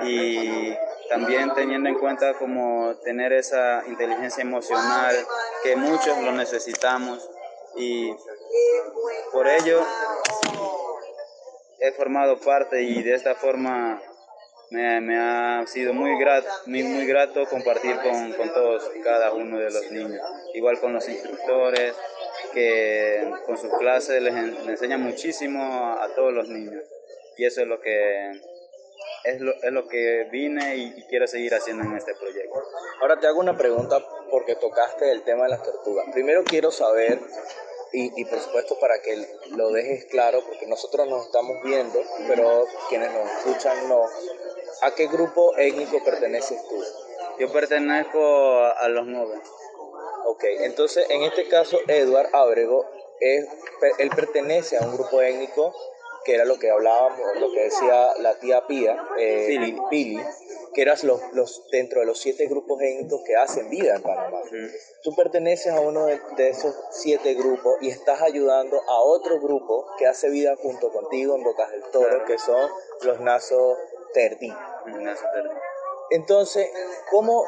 y 0.05 0.75
también 1.09 1.53
teniendo 1.55 1.89
en 1.89 1.99
cuenta 1.99 2.35
como 2.35 2.95
tener 3.03 3.33
esa 3.33 3.83
inteligencia 3.87 4.43
emocional 4.43 5.15
que 5.63 5.77
muchos 5.77 6.19
lo 6.19 6.33
necesitamos 6.33 7.29
y 7.77 8.15
por 9.33 9.49
ello 9.49 9.85
he 11.81 11.93
formado 11.93 12.39
parte 12.39 12.83
y 12.83 13.03
de 13.03 13.15
esta 13.15 13.35
forma 13.35 14.01
me, 14.71 15.19
ha 15.19 15.67
sido 15.67 15.93
muy 15.93 16.19
grato, 16.19 16.49
muy, 16.67 16.83
muy 16.83 17.07
grato 17.07 17.45
compartir 17.47 17.97
con, 17.97 18.33
con 18.35 18.53
todos 18.53 18.91
y 18.95 19.01
cada 19.01 19.33
uno 19.33 19.59
de 19.59 19.71
los 19.71 19.91
niños, 19.91 20.21
igual 20.55 20.79
con 20.79 20.93
los 20.93 21.09
instructores 21.09 21.95
que 22.53 23.29
con 23.47 23.57
sus 23.57 23.73
clases 23.79 24.23
les, 24.23 24.35
enseñan 24.35 25.03
muchísimo 25.03 25.97
a 25.99 26.09
todos 26.15 26.33
los 26.33 26.49
niños 26.49 26.85
y 27.37 27.45
eso 27.45 27.63
es 27.63 27.67
lo 27.67 27.81
que 27.81 28.33
es 29.25 29.41
lo, 29.41 29.53
es 29.53 29.73
lo 29.73 29.89
que 29.89 30.29
vine 30.31 30.77
y, 30.77 31.05
quiero 31.09 31.27
seguir 31.27 31.55
haciendo 31.55 31.85
en 31.85 31.97
este 31.97 32.15
proyecto. 32.15 32.63
Ahora 33.01 33.19
te 33.19 33.27
hago 33.27 33.41
una 33.41 33.57
pregunta 33.57 33.99
porque 34.31 34.55
tocaste 34.57 35.11
el 35.11 35.23
tema 35.23 35.45
de 35.45 35.51
las 35.51 35.63
tortugas. 35.63 36.07
Primero 36.13 36.45
quiero 36.45 36.71
saber, 36.71 37.19
y, 37.93 38.21
y, 38.21 38.25
por 38.25 38.39
supuesto 38.39 38.79
para 38.79 39.01
que 39.03 39.27
lo 39.51 39.71
dejes 39.71 40.05
claro, 40.07 40.43
porque 40.47 40.67
nosotros 40.67 41.09
nos 41.09 41.27
estamos 41.27 41.57
viendo, 41.65 42.01
pero 42.29 42.67
quienes 42.89 43.13
nos 43.13 43.31
escuchan 43.31 43.89
no, 43.89 44.05
¿a 44.83 44.95
qué 44.95 45.07
grupo 45.09 45.57
étnico 45.57 46.03
perteneces 46.05 46.61
tú? 46.69 46.83
Yo 47.39 47.51
pertenezco 47.53 48.59
a, 48.59 48.89
los 48.89 49.07
nueve. 49.07 49.41
Ok, 50.27 50.45
entonces 50.61 51.07
en 51.11 51.23
este 51.23 51.49
caso 51.49 51.79
Eduard 51.89 52.35
Abrego, 52.35 52.85
es, 53.19 53.47
él 53.99 54.11
pertenece 54.11 54.77
a 54.77 54.83
un 54.83 54.93
grupo 54.93 55.21
étnico 55.23 55.75
que 56.25 56.35
era 56.35 56.45
lo 56.45 56.59
que 56.59 56.71
hablábamos, 56.71 57.19
lo 57.39 57.51
que 57.53 57.65
decía 57.65 58.11
la 58.19 58.39
tía 58.39 58.67
Pía, 58.67 59.03
eh, 59.19 59.75
Pili, 59.91 60.23
que 60.73 60.83
eras 60.83 61.05
los, 61.05 61.21
los, 61.33 61.67
dentro 61.71 62.01
de 62.01 62.07
los 62.07 62.19
siete 62.19 62.47
grupos 62.47 62.81
étnicos 62.81 63.23
que 63.27 63.37
hacen 63.37 63.69
vida 63.71 63.97
en 63.97 64.03
Panamá. 64.03 64.41
Tú 65.03 65.15
perteneces 65.15 65.73
a 65.73 65.81
uno 65.81 66.07
de, 66.07 66.21
esos 66.49 66.75
siete 66.91 67.35
grupos 67.35 67.77
y 67.81 67.89
estás 67.89 68.23
ayudando 68.23 68.81
a 68.89 69.01
otro 69.01 69.41
grupo 69.41 69.87
que 69.99 70.07
hace 70.07 70.31
vida 70.31 70.57
junto 70.57 70.93
contigo 70.93 71.37
en 71.37 71.43
Bocas 71.43 71.71
del 71.71 71.83
Toro, 71.91 72.25
que 72.25 72.39
son 72.39 72.71
los 73.03 73.21
Naso 73.21 73.77
Terdí. 74.13 74.53
Entonces, 76.11 76.69
¿cómo, 77.11 77.45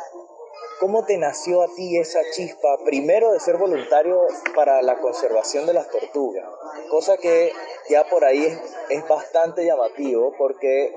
¿Cómo 0.83 1.05
te 1.05 1.17
nació 1.17 1.63
a 1.63 1.69
ti 1.77 1.97
esa 1.97 2.19
chispa, 2.33 2.77
primero 2.85 3.31
de 3.31 3.39
ser 3.39 3.57
voluntario 3.57 4.27
para 4.53 4.83
la 4.83 4.99
conservación 4.99 5.65
de 5.65 5.75
las 5.75 5.89
tortugas? 5.89 6.45
Cosa 6.91 7.19
que 7.19 7.53
ya 7.89 8.03
por 8.09 8.25
ahí 8.25 8.59
es, 8.91 9.09
bastante 9.09 9.65
llamativo 9.65 10.35
porque 10.37 10.93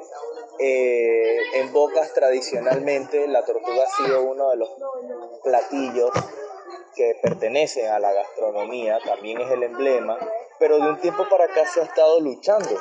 eh, 0.60 1.38
en 1.56 1.74
Bocas 1.74 2.14
tradicionalmente 2.14 3.28
la 3.28 3.44
tortuga 3.44 3.84
ha 3.84 4.04
sido 4.04 4.24
uno 4.24 4.50
de 4.50 4.58
los 4.58 4.70
platillos 5.44 6.12
que 6.96 7.18
pertenecen 7.22 7.88
a 7.88 8.00
la 8.00 8.14
gastronomía, 8.14 9.00
también 9.06 9.42
es 9.42 9.52
el 9.52 9.64
emblema, 9.64 10.18
pero 10.60 10.78
de 10.78 10.90
un 10.90 11.00
tiempo 11.02 11.28
para 11.30 11.46
acá 11.46 11.66
se 11.66 11.82
ha 11.82 11.84
estado 11.84 12.20
luchando. 12.22 12.80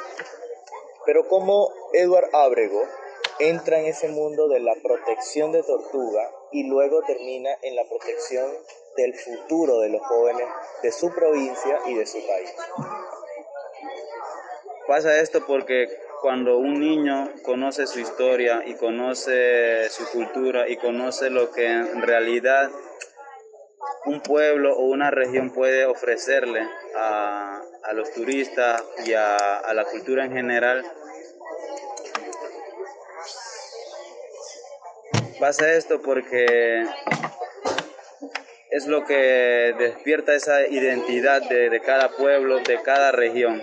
Pero 1.05 1.29
como 1.29 1.71
Edward 1.93 2.31
Abrego 2.33 2.83
entra 3.39 3.81
en 3.81 3.87
ese 3.87 4.09
mundo 4.09 4.49
de 4.49 4.61
la 4.61 4.75
protección 4.83 5.53
de 5.53 5.63
tortuga 5.63 6.31
y 6.53 6.69
luego 6.69 7.03
termina 7.03 7.51
en 7.63 7.75
la 7.77 7.85
protección 7.85 8.51
del 8.97 9.15
futuro 9.15 9.81
de 9.81 9.89
los 9.89 10.03
jóvenes 10.07 10.47
de 10.83 10.93
su 10.93 11.13
provincia 11.13 11.81
y 11.87 11.95
de 11.95 12.07
su 12.07 12.25
país. 12.27 12.55
Pasa 14.87 15.19
esto 15.19 15.45
porque 15.47 15.89
cuando 16.25 16.57
un 16.57 16.81
niño 16.81 17.31
conoce 17.43 17.87
su 17.87 18.01
historia 18.01 18.63
y 18.65 18.77
conoce 18.77 19.91
su 19.91 20.11
cultura 20.11 20.67
y 20.67 20.79
conoce 20.79 21.29
lo 21.29 21.51
que 21.51 21.67
en 21.67 22.01
realidad 22.01 22.71
un 24.07 24.23
pueblo 24.23 24.75
o 24.75 24.87
una 24.87 25.11
región 25.11 25.51
puede 25.51 25.85
ofrecerle 25.85 26.67
a, 26.97 27.61
los 27.93 28.11
turistas 28.15 28.83
y 29.05 29.13
a, 29.13 29.37
a 29.37 29.75
la 29.75 29.85
cultura 29.85 30.25
en 30.25 30.33
general, 30.33 30.83
pasa 35.39 35.75
esto 35.75 36.01
porque 36.01 36.87
es 38.71 38.87
lo 38.87 39.05
que 39.05 39.75
despierta 39.79 40.35
esa 40.35 40.67
identidad 40.69 41.43
de, 41.43 41.69
de, 41.69 41.81
cada 41.81 42.09
pueblo, 42.17 42.61
de 42.61 42.81
cada 42.81 43.13
región. 43.13 43.63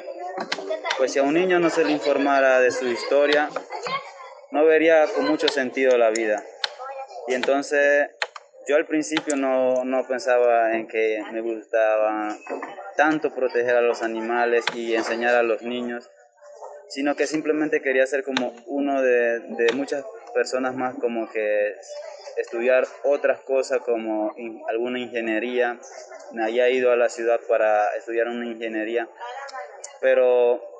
Pues 0.97 1.13
si 1.13 1.19
a 1.19 1.23
un 1.23 1.33
niño 1.33 1.59
no 1.59 1.69
se 1.69 1.83
le 1.83 1.91
informara 1.91 2.59
de 2.59 2.71
su 2.71 2.87
historia, 2.87 3.49
no 4.51 4.65
vería 4.65 5.05
con 5.15 5.27
mucho 5.27 5.47
sentido 5.47 5.97
la 5.97 6.09
vida. 6.09 6.43
Y 7.27 7.33
entonces 7.33 8.09
yo 8.67 8.75
al 8.75 8.85
principio 8.85 9.35
no, 9.35 9.83
no 9.85 10.07
pensaba 10.07 10.73
en 10.73 10.87
que 10.87 11.21
me 11.31 11.41
gustaba 11.41 12.37
tanto 12.95 13.33
proteger 13.33 13.75
a 13.75 13.81
los 13.81 14.01
animales 14.01 14.65
y 14.73 14.95
enseñar 14.95 15.35
a 15.35 15.43
los 15.43 15.61
niños, 15.61 16.09
sino 16.89 17.15
que 17.15 17.25
simplemente 17.25 17.81
quería 17.81 18.05
ser 18.05 18.23
como 18.23 18.53
uno 18.67 19.01
de, 19.01 19.39
de 19.39 19.73
muchas 19.73 20.05
personas 20.33 20.75
más 20.75 20.95
como 20.95 21.29
que 21.29 21.75
estudiar 22.37 22.85
otras 23.03 23.39
cosas 23.41 23.79
como 23.79 24.33
alguna 24.67 24.99
ingeniería. 24.99 25.79
Me 26.33 26.43
había 26.43 26.69
ido 26.69 26.91
a 26.91 26.95
la 26.95 27.09
ciudad 27.09 27.39
para 27.47 27.93
estudiar 27.95 28.27
una 28.27 28.45
ingeniería, 28.45 29.07
pero 29.99 30.70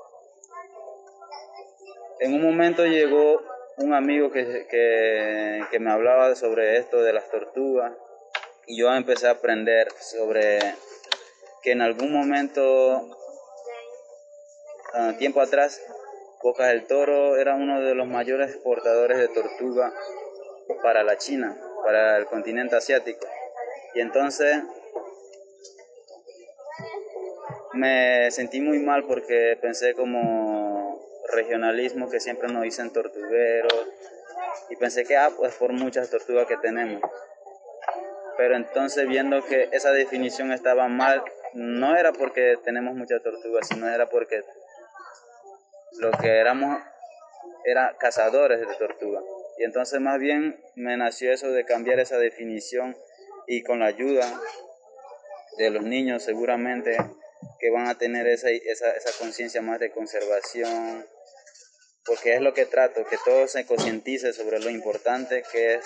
en 2.22 2.36
un 2.36 2.44
momento 2.44 2.86
llegó 2.86 3.42
un 3.78 3.94
amigo 3.94 4.32
que, 4.32 4.68
que, 4.70 5.80
me 5.80 5.92
hablaba 5.92 6.36
sobre 6.36 6.78
esto 6.78 7.02
de 7.02 7.14
las 7.14 7.30
tortugas 7.32 7.94
y 8.68 8.78
yo 8.78 8.94
empecé 8.94 9.28
a 9.28 9.32
aprender 9.32 9.88
sobre 10.00 10.60
que 11.64 11.72
en 11.72 11.82
algún 11.82 12.14
momento, 12.14 13.10
uh, 14.94 15.14
tiempo 15.18 15.42
atrás, 15.42 15.82
Bocas 16.44 16.68
del 16.68 16.86
Toro 16.86 17.38
era 17.38 17.56
uno 17.56 17.82
de 17.82 17.96
los 17.96 18.08
mayores 18.08 18.52
exportadores 18.52 19.18
de 19.18 19.28
tortuga 19.28 19.92
para 20.84 21.04
la 21.04 21.18
China, 21.18 21.60
para 21.84 22.18
el 22.18 22.26
continente 22.26 22.76
asiático. 22.76 23.28
Y 23.96 24.00
entonces 24.00 24.58
me 27.74 28.30
sentí 28.32 28.62
muy 28.62 28.80
mal 28.80 29.06
porque 29.06 29.58
pensé 29.62 29.94
como 29.94 30.51
regionalismo 31.30 32.10
que 32.10 32.20
siempre 32.20 32.50
nos 32.50 32.64
dicen 32.64 32.92
tortugueros 32.92 33.88
y 34.70 34.76
pensé 34.76 35.06
que, 35.06 35.18
ah, 35.18 35.32
pues 35.36 35.56
por 35.56 35.74
muchas 35.74 36.10
tortugas 36.10 36.48
que 36.48 36.58
tenemos. 36.58 37.02
Pero 38.38 38.56
entonces 38.56 39.08
viendo 39.08 39.44
que 39.46 39.70
esa 39.72 39.92
definición 39.92 40.52
estaba 40.52 40.88
mal, 40.88 41.24
no 41.54 41.96
era 41.96 42.14
porque 42.14 42.58
tenemos 42.64 42.96
muchas 42.96 43.22
tortugas, 43.22 43.68
sino 43.68 43.88
era 43.90 44.10
porque 44.10 44.44
lo 46.00 46.12
que 46.12 46.40
éramos 46.40 46.82
era 47.66 47.96
cazadores 48.00 48.60
de 48.60 48.76
tortugas. 48.76 49.24
Y 49.58 49.64
entonces 49.64 50.00
más 50.00 50.20
bien 50.20 50.60
me 50.76 50.98
nació 50.98 51.32
eso 51.32 51.52
de 51.52 51.66
cambiar 51.66 52.00
esa 52.00 52.18
definición 52.18 52.96
y 53.48 53.64
con 53.64 53.80
la 53.80 53.88
ayuda 53.88 54.26
de 55.58 55.70
los 55.70 55.84
niños 55.84 56.24
seguramente 56.24 56.98
que 57.62 57.70
van 57.70 57.88
a 57.88 57.98
tener 57.98 58.28
esa, 58.28 58.50
esa, 58.50 58.92
esa 58.92 59.12
conciencia 59.20 59.62
más 59.62 59.80
de 59.80 59.92
conservación, 59.92 61.08
porque 62.06 62.34
es 62.34 62.42
lo 62.42 62.56
que 62.56 62.66
trato, 62.66 63.06
que 63.06 63.20
todos 63.24 63.52
se 63.52 63.68
concientice 63.68 64.34
sobre 64.34 64.60
lo 64.60 64.72
importante 64.72 65.44
que 65.52 65.76
es 65.76 65.86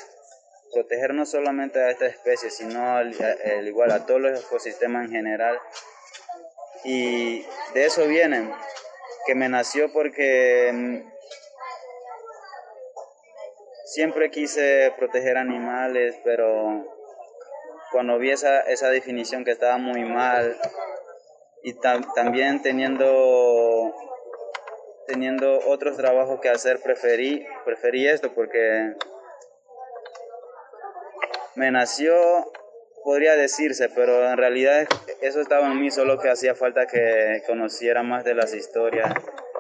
proteger 0.71 1.13
no 1.13 1.25
solamente 1.25 1.81
a 1.81 1.91
esta 1.91 2.05
especie, 2.05 2.49
sino 2.49 2.95
al, 2.95 3.13
igual 3.67 3.91
a 3.91 4.05
todos 4.05 4.21
los 4.21 4.39
ecosistemas 4.39 5.05
en 5.05 5.11
general. 5.11 5.59
Y 6.85 7.41
de 7.73 7.85
eso 7.85 8.07
viene, 8.07 8.49
que 9.25 9.35
me 9.35 9.49
nació 9.49 9.91
porque 9.91 10.71
mm, 10.73 11.11
siempre 13.85 14.31
quise 14.31 14.93
proteger 14.97 15.37
animales, 15.37 16.15
pero 16.23 16.85
cuando 17.91 18.17
vi 18.17 18.31
esa, 18.31 18.61
esa 18.61 18.89
definición 18.89 19.43
que 19.43 19.51
estaba 19.51 19.77
muy 19.77 20.05
mal 20.05 20.57
y 21.65 21.73
también 22.13 22.61
teniendo 22.61 23.91
teniendo 25.07 25.59
otros 25.67 25.97
trabajos 25.97 26.39
que 26.39 26.49
hacer, 26.49 26.79
preferí, 26.79 27.43
preferí 27.63 28.07
esto 28.07 28.33
porque 28.33 28.93
me 31.55 31.71
nació, 31.71 32.15
podría 33.03 33.35
decirse, 33.35 33.89
pero 33.89 34.29
en 34.29 34.37
realidad 34.37 34.87
eso 35.21 35.41
estaba 35.41 35.71
en 35.71 35.79
mí, 35.79 35.89
solo 35.89 36.19
que 36.19 36.29
hacía 36.29 36.53
falta 36.53 36.85
que 36.85 37.41
conociera 37.47 38.03
más 38.03 38.23
de 38.23 38.35
las 38.35 38.53
historias, 38.53 39.11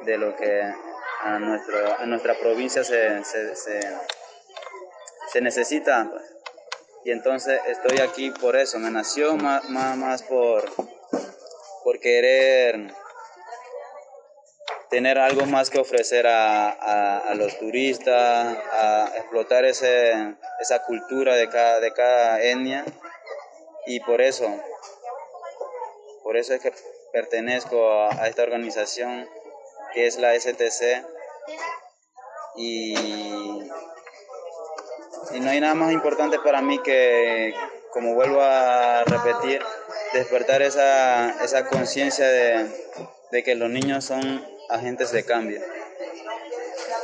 de 0.05 0.17
lo 0.19 0.35
que 0.35 0.61
a, 0.61 1.39
nuestro, 1.39 1.77
a 1.97 2.05
nuestra 2.05 2.35
provincia 2.35 2.83
se, 2.83 3.23
se, 3.23 3.55
se, 3.55 5.41
necesita. 5.41 6.11
Y 7.03 7.11
entonces 7.11 7.59
estoy 7.67 7.99
aquí 7.99 8.29
por 8.29 8.55
eso, 8.55 8.77
me 8.77 8.91
nació 8.91 9.35
más, 9.37 9.67
más 9.69 10.23
por, 10.23 10.65
por 11.85 11.99
querer 11.99 12.91
tener 14.89 15.19
algo 15.19 15.45
más 15.45 15.69
que 15.69 15.77
ofrecer 15.77 16.25
a, 16.25 16.71
a, 17.19 17.35
los 17.35 17.59
turistas, 17.59 18.57
a 18.71 19.11
explotar 19.15 19.65
ese, 19.65 20.35
esa 20.59 20.83
cultura 20.83 21.35
de 21.35 21.47
cada, 21.47 21.79
de 21.79 21.93
cada 21.93 22.41
etnia. 22.41 22.83
Y 23.85 23.99
por 23.99 24.19
eso, 24.19 24.49
por 26.23 26.37
eso 26.37 26.55
es 26.55 26.61
que 26.61 26.73
pertenezco 27.13 28.09
a, 28.09 28.27
esta 28.27 28.41
organización 28.41 29.29
que 29.93 30.07
es 30.07 30.17
la 30.17 30.33
STC 30.33 31.05
y, 32.55 32.95
y 35.33 35.39
no 35.39 35.51
hay 35.51 35.61
nada 35.61 35.75
más 35.75 35.91
importante 35.91 36.39
para 36.39 36.63
mí 36.63 36.81
que, 36.81 37.53
como 37.91 38.15
vuelvo 38.15 38.41
a 38.41 39.03
repetir, 39.03 39.61
despertar 40.15 40.61
esa, 40.61 41.43
esa 41.43 41.67
conciencia 41.67 42.25
de, 42.27 42.69
de 43.31 43.43
que 43.43 43.55
los 43.55 43.69
niños 43.69 44.05
son 44.05 44.41
agentes 44.69 45.11
de 45.11 45.25
cambio. 45.25 45.59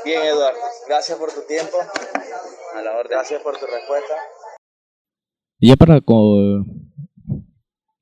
Bien, 0.05 0.21
Eduardo, 0.23 0.59
gracias 0.88 1.17
por 1.17 1.31
tu 1.31 1.41
tiempo. 1.47 1.77
A 2.75 2.81
la 2.81 2.91
orden. 2.91 3.11
Gracias 3.11 3.41
por 3.41 3.57
tu 3.57 3.65
respuesta. 3.65 4.13
Y 5.59 5.67
ya 5.69 5.75
para, 5.75 5.99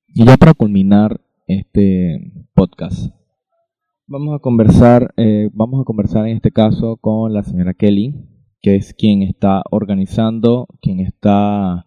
y 0.07 0.26
ya 0.26 0.38
para 0.38 0.53
culminar 0.53 1.19
este 1.48 2.45
podcast, 2.53 3.11
vamos 4.06 4.36
a 4.36 4.40
conversar, 4.40 5.14
eh, 5.18 5.49
vamos 5.52 5.81
a 5.81 5.84
conversar 5.84 6.27
en 6.27 6.36
este 6.38 6.52
caso 6.52 6.98
con 6.98 7.34
la 7.34 7.44
señora 7.44 7.73
Kelly, 7.73 8.14
que 8.61 8.76
es 8.76 8.94
quien 8.94 9.23
está 9.23 9.64
organizando, 9.72 10.68
quien 10.81 10.99
está 10.99 11.86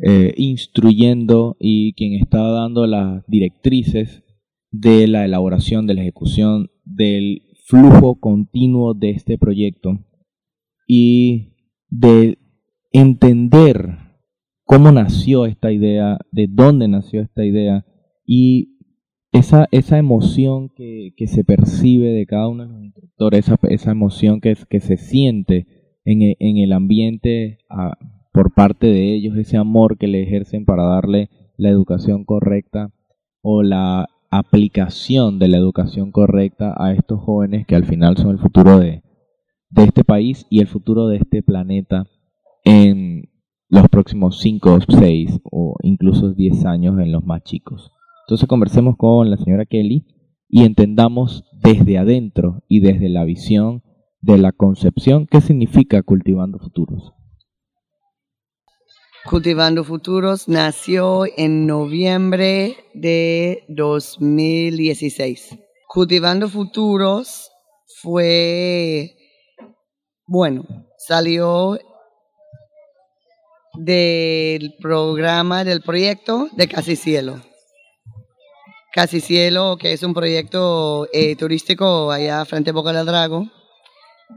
eh, 0.00 0.32
instruyendo 0.36 1.56
y 1.60 1.92
quien 1.94 2.14
está 2.14 2.40
dando 2.40 2.86
las 2.86 3.24
directrices 3.26 4.22
de 4.70 5.06
la 5.06 5.24
elaboración, 5.24 5.86
de 5.86 5.94
la 5.94 6.00
ejecución 6.00 6.70
del 6.84 7.42
flujo 7.66 8.18
continuo 8.18 8.94
de 8.94 9.10
este 9.10 9.36
proyecto 9.38 9.98
y 10.86 11.54
de 11.88 12.38
entender 12.92 13.98
cómo 14.64 14.90
nació 14.92 15.46
esta 15.46 15.70
idea, 15.72 16.18
de 16.30 16.48
dónde 16.48 16.88
nació 16.88 17.20
esta 17.20 17.44
idea 17.44 17.84
y 18.24 18.78
esa, 19.32 19.66
esa 19.72 19.98
emoción 19.98 20.70
que, 20.70 21.12
que 21.16 21.26
se 21.26 21.44
percibe 21.44 22.08
de 22.08 22.26
cada 22.26 22.48
uno 22.48 22.66
de 22.66 22.72
los 22.72 22.84
instructores, 22.84 23.46
esa, 23.46 23.58
esa 23.68 23.90
emoción 23.90 24.40
que, 24.40 24.56
que 24.68 24.80
se 24.80 24.96
siente 24.96 25.66
en 26.04 26.22
el, 26.22 26.36
en 26.38 26.58
el 26.58 26.72
ambiente 26.72 27.58
por 28.32 28.52
parte 28.54 28.86
de 28.86 29.14
ellos, 29.14 29.36
ese 29.36 29.56
amor 29.56 29.98
que 29.98 30.08
le 30.08 30.22
ejercen 30.22 30.64
para 30.64 30.84
darle 30.84 31.28
la 31.56 31.68
educación 31.68 32.24
correcta 32.24 32.90
o 33.42 33.62
la 33.62 34.08
aplicación 34.30 35.38
de 35.38 35.48
la 35.48 35.58
educación 35.58 36.10
correcta 36.10 36.74
a 36.78 36.92
estos 36.92 37.20
jóvenes 37.20 37.66
que 37.66 37.76
al 37.76 37.84
final 37.84 38.16
son 38.16 38.30
el 38.30 38.38
futuro 38.38 38.78
de, 38.78 39.02
este 39.76 40.04
país 40.04 40.46
y 40.48 40.60
el 40.60 40.66
futuro 40.66 41.08
de 41.08 41.18
este 41.18 41.42
planeta 41.42 42.06
en 42.64 43.28
los 43.68 43.88
próximos 43.88 44.40
5, 44.40 44.78
6 44.88 45.40
o 45.44 45.76
incluso 45.82 46.32
10 46.32 46.64
años 46.64 46.98
en 46.98 47.12
los 47.12 47.24
más 47.24 47.42
chicos. 47.42 47.92
Entonces 48.26 48.48
conversemos 48.48 48.96
con 48.96 49.30
la 49.30 49.36
señora 49.36 49.66
Kelly 49.66 50.06
y 50.48 50.64
entendamos 50.64 51.44
desde 51.62 51.98
adentro 51.98 52.62
y 52.68 52.80
desde 52.80 53.08
la 53.08 53.24
visión 53.24 53.82
de 54.20 54.38
la 54.38 54.52
concepción 54.52 55.26
qué 55.26 55.40
significa 55.40 56.02
cultivando 56.02 56.58
futuros. 56.58 57.12
Cultivando 59.24 59.84
Futuros 59.84 60.48
nació 60.48 61.26
en 61.36 61.64
noviembre 61.64 62.76
de 62.92 63.62
2016. 63.68 65.56
Cultivando 65.86 66.48
Futuros 66.48 67.52
fue, 68.00 69.14
bueno, 70.26 70.64
salió 70.98 71.78
del 73.74 74.74
programa, 74.80 75.62
del 75.62 75.82
proyecto 75.82 76.48
de 76.56 76.66
Casi 76.66 76.96
Cielo. 76.96 77.40
Casi 78.92 79.20
Cielo, 79.20 79.76
que 79.78 79.92
es 79.92 80.02
un 80.02 80.14
proyecto 80.14 81.06
eh, 81.12 81.36
turístico 81.36 82.10
allá 82.10 82.44
frente 82.44 82.70
a 82.70 82.72
Boca 82.72 82.92
del 82.92 83.06
Drago, 83.06 83.46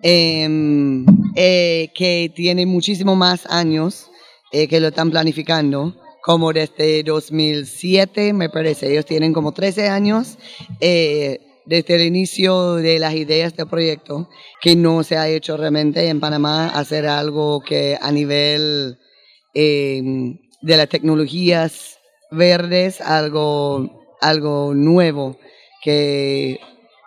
em, 0.04 1.08
eh, 1.36 1.90
que 1.96 2.32
tiene 2.36 2.68
muchísimo 2.68 3.16
más 3.16 3.48
años 3.48 4.12
eh, 4.62 4.68
que 4.68 4.80
lo 4.80 4.88
están 4.88 5.12
planificando, 5.12 5.96
como 6.22 6.52
desde 6.54 7.04
2007, 7.04 8.34
me 8.34 8.50
parece. 8.50 8.92
Ellos 8.92 9.06
tienen 9.06 9.34
como 9.34 9.52
13 9.52 9.90
años 9.90 10.38
desde 10.80 11.96
el 11.96 12.02
inicio 12.02 12.76
de 12.76 13.00
las 13.00 13.14
ideas 13.14 13.56
del 13.56 13.68
proyecto, 13.68 14.30
que 14.62 14.76
no 14.76 15.04
se 15.04 15.18
ha 15.18 15.28
hecho 15.28 15.58
realmente 15.58 16.08
en 16.08 16.20
Panamá 16.20 16.68
hacer 16.70 17.08
algo 17.08 17.62
que 17.62 17.98
a 18.00 18.12
nivel 18.12 18.98
Em, 19.58 20.38
de 20.62 20.76
las 20.76 20.90
tecnologías 20.90 21.98
verdes, 22.30 23.00
algo, 23.00 24.04
algo 24.20 24.74
nuevo 24.76 25.38
que 25.82 26.60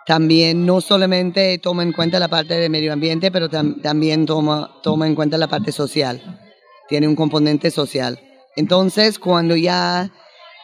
también 0.07 0.65
no 0.65 0.81
solamente 0.81 1.59
toma 1.59 1.83
en 1.83 1.91
cuenta 1.91 2.19
la 2.19 2.27
parte 2.27 2.55
del 2.55 2.71
medio 2.71 2.91
ambiente, 2.91 3.29
pero 3.29 3.49
también 3.49 4.25
toma, 4.25 4.79
toma 4.81 5.05
en 5.05 5.13
cuenta 5.13 5.37
la 5.37 5.47
parte 5.47 5.71
social. 5.71 6.48
Tiene 6.89 7.07
un 7.07 7.15
componente 7.15 7.71
social. 7.71 8.19
Entonces, 8.55 9.19
cuando 9.19 9.55
ya, 9.55 10.11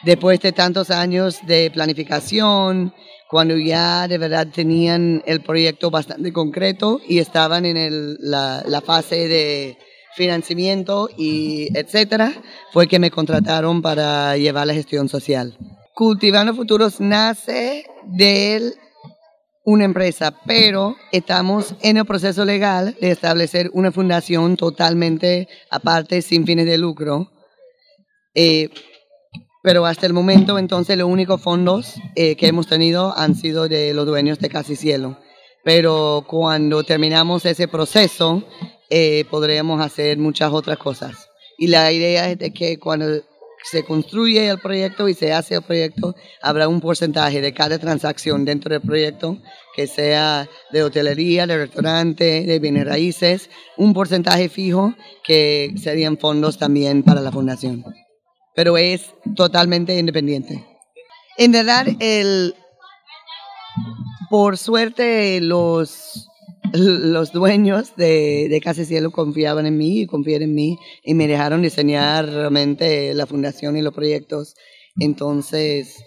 después 0.02 0.40
de 0.40 0.52
tantos 0.52 0.90
años 0.90 1.38
de 1.46 1.70
planificación, 1.70 2.92
cuando 3.30 3.56
ya 3.56 4.06
de 4.08 4.18
verdad 4.18 4.48
tenían 4.52 5.22
el 5.26 5.40
proyecto 5.40 5.90
bastante 5.90 6.32
concreto 6.32 7.00
y 7.08 7.18
estaban 7.18 7.64
en 7.64 7.76
el, 7.76 8.18
la, 8.20 8.62
la 8.66 8.80
fase 8.80 9.28
de 9.28 9.78
financiamiento 10.14 11.08
y 11.16 11.68
etcétera, 11.76 12.32
fue 12.72 12.86
que 12.86 12.98
me 12.98 13.10
contrataron 13.10 13.82
para 13.82 14.36
llevar 14.36 14.66
la 14.66 14.74
gestión 14.74 15.08
social. 15.08 15.56
Cultivando 15.94 16.54
Futuros 16.54 17.00
nace 17.00 17.86
de 18.04 18.72
una 19.66 19.84
empresa, 19.84 20.32
pero 20.46 20.96
estamos 21.10 21.74
en 21.82 21.96
el 21.96 22.06
proceso 22.06 22.44
legal 22.44 22.96
de 23.00 23.10
establecer 23.10 23.68
una 23.72 23.90
fundación 23.90 24.56
totalmente 24.56 25.48
aparte, 25.70 26.22
sin 26.22 26.46
fines 26.46 26.66
de 26.66 26.78
lucro. 26.78 27.32
Eh, 28.32 28.70
pero 29.64 29.84
hasta 29.84 30.06
el 30.06 30.12
momento, 30.12 30.60
entonces, 30.60 30.96
los 30.96 31.08
únicos 31.08 31.42
fondos 31.42 31.94
eh, 32.14 32.36
que 32.36 32.46
hemos 32.46 32.68
tenido 32.68 33.12
han 33.18 33.34
sido 33.34 33.66
de 33.66 33.92
los 33.92 34.06
dueños 34.06 34.38
de 34.38 34.48
Casi 34.48 34.76
Cielo. 34.76 35.18
Pero 35.64 36.24
cuando 36.28 36.84
terminamos 36.84 37.44
ese 37.44 37.66
proceso, 37.66 38.44
eh, 38.88 39.24
podríamos 39.28 39.84
hacer 39.84 40.16
muchas 40.16 40.52
otras 40.52 40.78
cosas. 40.78 41.28
Y 41.58 41.66
la 41.66 41.90
idea 41.90 42.30
es 42.30 42.38
de 42.38 42.52
que 42.52 42.78
cuando 42.78 43.20
se 43.70 43.84
construye 43.84 44.48
el 44.48 44.58
proyecto 44.58 45.08
y 45.08 45.14
se 45.14 45.32
hace 45.32 45.56
el 45.56 45.62
proyecto, 45.62 46.14
habrá 46.40 46.68
un 46.68 46.80
porcentaje 46.80 47.40
de 47.40 47.52
cada 47.52 47.78
transacción 47.78 48.44
dentro 48.44 48.72
del 48.72 48.80
proyecto, 48.80 49.38
que 49.74 49.86
sea 49.86 50.48
de 50.72 50.82
hotelería, 50.82 51.46
de 51.46 51.58
restaurante, 51.58 52.44
de 52.46 52.58
bienes 52.58 52.86
raíces, 52.86 53.50
un 53.76 53.92
porcentaje 53.92 54.48
fijo 54.48 54.94
que 55.24 55.74
serían 55.82 56.16
fondos 56.16 56.58
también 56.58 57.02
para 57.02 57.20
la 57.20 57.32
fundación. 57.32 57.84
Pero 58.54 58.78
es 58.78 59.14
totalmente 59.34 59.98
independiente. 59.98 60.64
En 61.36 61.52
verdad, 61.52 61.86
el, 62.00 62.54
por 64.30 64.56
suerte, 64.56 65.40
los 65.40 66.28
los 66.72 67.32
dueños 67.32 67.96
de, 67.96 68.48
de 68.48 68.60
Casa 68.60 68.84
Cielo 68.84 69.10
confiaban 69.10 69.66
en 69.66 69.76
mí 69.76 70.00
y 70.00 70.06
confían 70.06 70.42
en 70.42 70.54
mí 70.54 70.78
y 71.02 71.14
me 71.14 71.28
dejaron 71.28 71.62
diseñar 71.62 72.26
realmente 72.26 73.14
la 73.14 73.26
fundación 73.26 73.76
y 73.76 73.82
los 73.82 73.94
proyectos. 73.94 74.54
Entonces, 74.98 76.02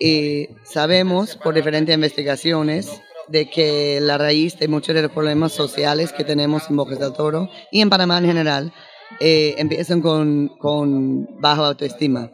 eh, 0.00 0.48
sabemos 0.64 1.36
por 1.36 1.54
diferentes 1.54 1.94
investigaciones 1.94 3.00
de 3.28 3.48
que 3.48 4.00
la 4.00 4.18
raíz 4.18 4.58
de 4.58 4.68
muchos 4.68 4.94
de 4.94 5.02
los 5.02 5.12
problemas 5.12 5.52
sociales 5.52 6.12
que 6.12 6.24
tenemos 6.24 6.68
en 6.68 6.76
Bocas 6.76 6.98
del 6.98 7.12
Toro 7.12 7.48
y 7.70 7.80
en 7.80 7.90
Panamá 7.90 8.18
en 8.18 8.26
general 8.26 8.72
eh, 9.20 9.54
empiezan 9.58 10.00
con, 10.00 10.48
con 10.58 11.40
baja 11.40 11.66
autoestima. 11.66 12.30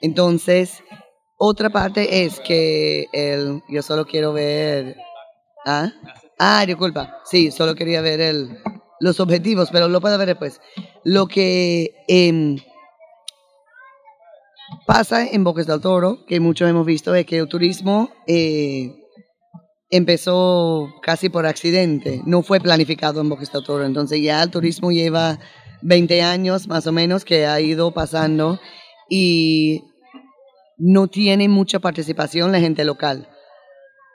Entonces, 0.00 0.82
otra 1.36 1.70
parte 1.70 2.24
es 2.24 2.40
que 2.40 3.06
el, 3.12 3.62
yo 3.68 3.82
solo 3.82 4.06
quiero 4.06 4.32
ver... 4.32 4.96
¿ah? 5.66 5.92
Ah, 6.42 6.64
disculpa. 6.64 7.20
Sí, 7.26 7.50
solo 7.50 7.74
quería 7.74 8.00
ver 8.00 8.18
el, 8.18 8.62
los 8.98 9.20
objetivos, 9.20 9.68
pero 9.70 9.88
lo 9.88 10.00
puedo 10.00 10.16
ver 10.16 10.28
después. 10.28 10.58
Lo 11.04 11.26
que 11.26 11.94
em, 12.08 12.56
pasa 14.86 15.26
en 15.26 15.44
Bocas 15.44 15.66
del 15.66 15.82
Toro, 15.82 16.24
que 16.24 16.40
muchos 16.40 16.70
hemos 16.70 16.86
visto, 16.86 17.14
es 17.14 17.26
que 17.26 17.36
el 17.36 17.46
turismo 17.46 18.08
eh, 18.26 18.90
empezó 19.90 20.88
casi 21.02 21.28
por 21.28 21.44
accidente, 21.44 22.22
no 22.24 22.42
fue 22.42 22.58
planificado 22.58 23.20
en 23.20 23.28
Bocas 23.28 23.52
del 23.52 23.62
Toro. 23.62 23.84
Entonces 23.84 24.22
ya 24.22 24.42
el 24.42 24.50
turismo 24.50 24.90
lleva 24.92 25.38
20 25.82 26.22
años 26.22 26.68
más 26.68 26.86
o 26.86 26.92
menos 26.92 27.26
que 27.26 27.44
ha 27.44 27.60
ido 27.60 27.92
pasando 27.92 28.58
y 29.10 29.82
no 30.78 31.06
tiene 31.08 31.50
mucha 31.50 31.80
participación 31.80 32.50
la 32.50 32.60
gente 32.60 32.82
local 32.86 33.28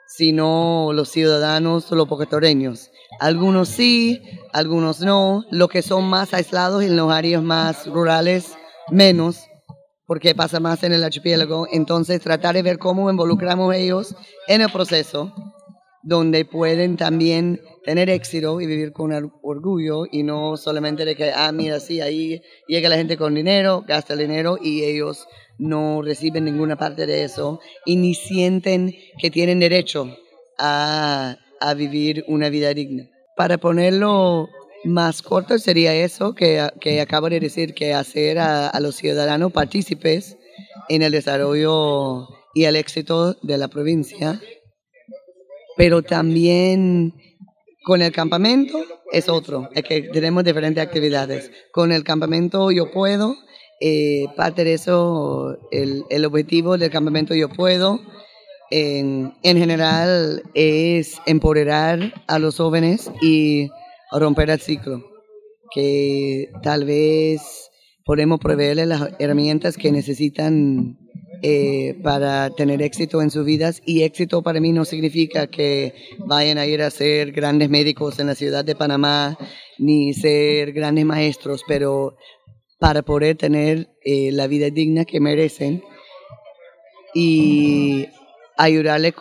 sino 0.06 0.92
los 0.92 1.10
ciudadanos 1.10 1.90
los 1.90 2.08
poquetoreños. 2.08 2.90
Algunos 3.20 3.68
sí, 3.68 4.22
algunos 4.52 5.00
no. 5.00 5.44
Los 5.50 5.68
que 5.68 5.82
son 5.82 6.04
más 6.04 6.34
aislados 6.34 6.82
en 6.82 6.96
los 6.96 7.10
áreas 7.12 7.42
más 7.42 7.86
rurales, 7.86 8.56
menos, 8.90 9.46
porque 10.06 10.34
pasa 10.34 10.60
más 10.60 10.82
en 10.84 10.92
el 10.92 11.04
archipiélago. 11.04 11.66
Entonces, 11.70 12.20
tratar 12.20 12.54
de 12.54 12.62
ver 12.62 12.78
cómo 12.78 13.10
involucramos 13.10 13.74
ellos 13.74 14.14
en 14.46 14.60
el 14.60 14.70
proceso, 14.70 15.32
donde 16.02 16.44
pueden 16.44 16.96
también 16.96 17.60
tener 17.84 18.10
éxito 18.10 18.60
y 18.60 18.66
vivir 18.66 18.92
con 18.92 19.12
orgullo 19.42 20.04
y 20.10 20.22
no 20.22 20.56
solamente 20.56 21.04
de 21.04 21.14
que, 21.16 21.32
ah, 21.32 21.52
mira, 21.52 21.80
sí, 21.80 22.00
ahí 22.00 22.42
llega 22.66 22.88
la 22.88 22.96
gente 22.96 23.16
con 23.16 23.34
dinero, 23.34 23.84
gasta 23.86 24.12
el 24.12 24.20
dinero 24.20 24.58
y 24.60 24.82
ellos 24.82 25.26
no 25.58 26.02
reciben 26.02 26.44
ninguna 26.44 26.76
parte 26.76 27.06
de 27.06 27.24
eso 27.24 27.60
y 27.84 27.96
ni 27.96 28.14
sienten 28.14 28.94
que 29.18 29.30
tienen 29.30 29.60
derecho 29.60 30.16
a, 30.58 31.36
a 31.60 31.74
vivir 31.74 32.24
una 32.28 32.48
vida 32.48 32.72
digna. 32.74 33.08
Para 33.36 33.58
ponerlo 33.58 34.48
más 34.84 35.22
corto 35.22 35.58
sería 35.58 35.94
eso 35.94 36.34
que, 36.34 36.66
que 36.80 37.00
acabo 37.00 37.28
de 37.28 37.40
decir, 37.40 37.74
que 37.74 37.94
hacer 37.94 38.38
a, 38.38 38.68
a, 38.68 38.80
los 38.80 38.96
ciudadanos 38.96 39.52
partícipes 39.52 40.36
en 40.88 41.02
el 41.02 41.12
desarrollo 41.12 42.28
y 42.54 42.64
el 42.64 42.76
éxito 42.76 43.34
de 43.42 43.58
la 43.58 43.68
provincia, 43.68 44.40
pero 45.76 46.02
también 46.02 47.14
con 47.84 48.02
el 48.02 48.12
campamento 48.12 48.78
es 49.12 49.28
otro, 49.28 49.68
es 49.74 49.84
que 49.84 50.02
tenemos 50.02 50.44
diferentes 50.44 50.82
actividades. 50.82 51.50
Con 51.72 51.92
el 51.92 52.02
campamento 52.02 52.70
yo 52.70 52.90
puedo 52.90 53.36
eh, 53.80 54.26
parte 54.36 54.64
de 54.64 54.74
eso, 54.74 55.58
el, 55.70 56.24
objetivo 56.24 56.78
del 56.78 56.90
campamento 56.90 57.34
Yo 57.34 57.48
Puedo, 57.48 58.00
en, 58.70 59.34
en, 59.42 59.58
general, 59.58 60.42
es 60.54 61.20
empoderar 61.26 62.14
a 62.26 62.38
los 62.38 62.56
jóvenes 62.56 63.10
y 63.20 63.68
romper 64.12 64.50
el 64.50 64.60
ciclo, 64.60 65.04
que 65.72 66.50
tal 66.62 66.84
vez 66.84 67.70
podemos 68.04 68.40
proveerles 68.40 68.86
las 68.86 69.10
herramientas 69.18 69.76
que 69.76 69.92
necesitan 69.92 70.96
eh, 71.42 71.98
para 72.02 72.50
tener 72.50 72.80
éxito 72.80 73.20
en 73.20 73.30
sus 73.30 73.44
vidas. 73.44 73.82
Y 73.84 74.02
éxito 74.02 74.42
para 74.42 74.60
mí 74.60 74.72
no 74.72 74.84
significa 74.84 75.48
que 75.48 75.94
vayan 76.18 76.56
a 76.58 76.66
ir 76.66 76.82
a 76.82 76.90
ser 76.90 77.32
grandes 77.32 77.68
médicos 77.68 78.18
en 78.18 78.28
la 78.28 78.34
ciudad 78.34 78.64
de 78.64 78.74
Panamá 78.74 79.36
ni 79.78 80.14
ser 80.14 80.72
grandes 80.72 81.04
maestros, 81.04 81.62
pero 81.68 82.16
para 82.78 83.02
poder 83.02 83.36
tener 83.36 83.88
eh, 84.04 84.30
la 84.32 84.46
vida 84.46 84.70
digna 84.70 85.04
que 85.04 85.20
merecen 85.20 85.82
y 87.14 88.06
ayudarle 88.56 89.14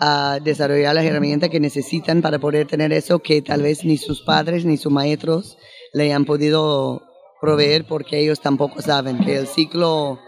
a 0.00 0.38
desarrollar 0.42 0.94
las 0.94 1.04
herramientas 1.04 1.50
que 1.50 1.60
necesitan 1.60 2.22
para 2.22 2.38
poder 2.38 2.66
tener 2.66 2.92
eso 2.92 3.18
que 3.18 3.42
tal 3.42 3.62
vez 3.62 3.84
ni 3.84 3.96
sus 3.96 4.22
padres 4.22 4.64
ni 4.64 4.76
sus 4.76 4.92
maestros 4.92 5.58
le 5.92 6.12
han 6.12 6.24
podido 6.24 7.02
proveer 7.40 7.86
porque 7.86 8.20
ellos 8.20 8.40
tampoco 8.40 8.80
saben 8.80 9.18
que 9.18 9.36
el 9.36 9.46
ciclo, 9.46 10.18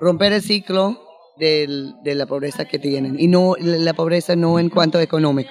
romper 0.00 0.32
el 0.32 0.42
ciclo 0.42 1.00
de 1.38 2.14
la 2.14 2.26
pobreza 2.26 2.64
que 2.64 2.78
tienen. 2.78 3.18
Y 3.18 3.28
no 3.28 3.54
la 3.60 3.94
pobreza 3.94 4.36
no 4.36 4.58
en 4.58 4.70
cuanto 4.70 5.00
económico, 5.00 5.50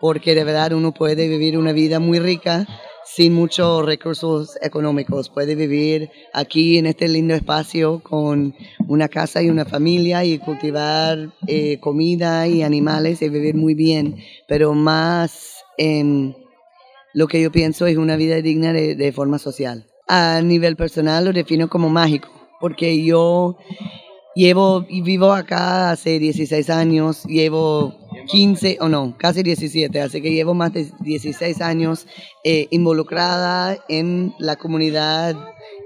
porque 0.00 0.34
de 0.34 0.44
verdad 0.44 0.72
uno 0.72 0.92
puede 0.92 1.28
vivir 1.28 1.58
una 1.58 1.72
vida 1.72 2.00
muy 2.00 2.18
rica 2.18 2.66
sin 3.06 3.34
muchos 3.34 3.86
recursos 3.86 4.58
económicos. 4.60 5.30
Puede 5.30 5.54
vivir 5.54 6.10
aquí 6.34 6.78
en 6.78 6.86
este 6.86 7.08
lindo 7.08 7.34
espacio 7.34 8.00
con 8.00 8.54
una 8.88 9.08
casa 9.08 9.42
y 9.42 9.48
una 9.48 9.64
familia 9.64 10.24
y 10.24 10.38
cultivar 10.38 11.30
eh, 11.46 11.78
comida 11.80 12.46
y 12.48 12.62
animales 12.62 13.22
y 13.22 13.28
vivir 13.28 13.54
muy 13.54 13.74
bien, 13.74 14.16
pero 14.48 14.74
más 14.74 15.62
lo 17.12 17.28
que 17.28 17.42
yo 17.42 17.52
pienso 17.52 17.86
es 17.86 17.96
una 17.96 18.16
vida 18.16 18.36
digna 18.36 18.72
de, 18.72 18.94
de 18.94 19.12
forma 19.12 19.38
social. 19.38 19.86
A 20.08 20.40
nivel 20.42 20.76
personal 20.76 21.24
lo 21.24 21.32
defino 21.32 21.68
como 21.68 21.88
mágico, 21.88 22.28
porque 22.60 23.04
yo 23.04 23.56
Llevo 24.36 24.84
y 24.86 25.00
vivo 25.00 25.32
acá 25.32 25.90
hace 25.90 26.18
16 26.18 26.68
años, 26.68 27.24
llevo 27.24 28.05
15 28.26 28.78
o 28.80 28.88
no, 28.88 29.16
casi 29.18 29.42
17, 29.42 30.00
así 30.00 30.20
que 30.20 30.32
llevo 30.32 30.54
más 30.54 30.72
de 30.72 30.90
16 31.00 31.60
años 31.60 32.06
eh, 32.44 32.66
involucrada 32.70 33.78
en 33.88 34.34
la 34.38 34.56
comunidad 34.56 35.34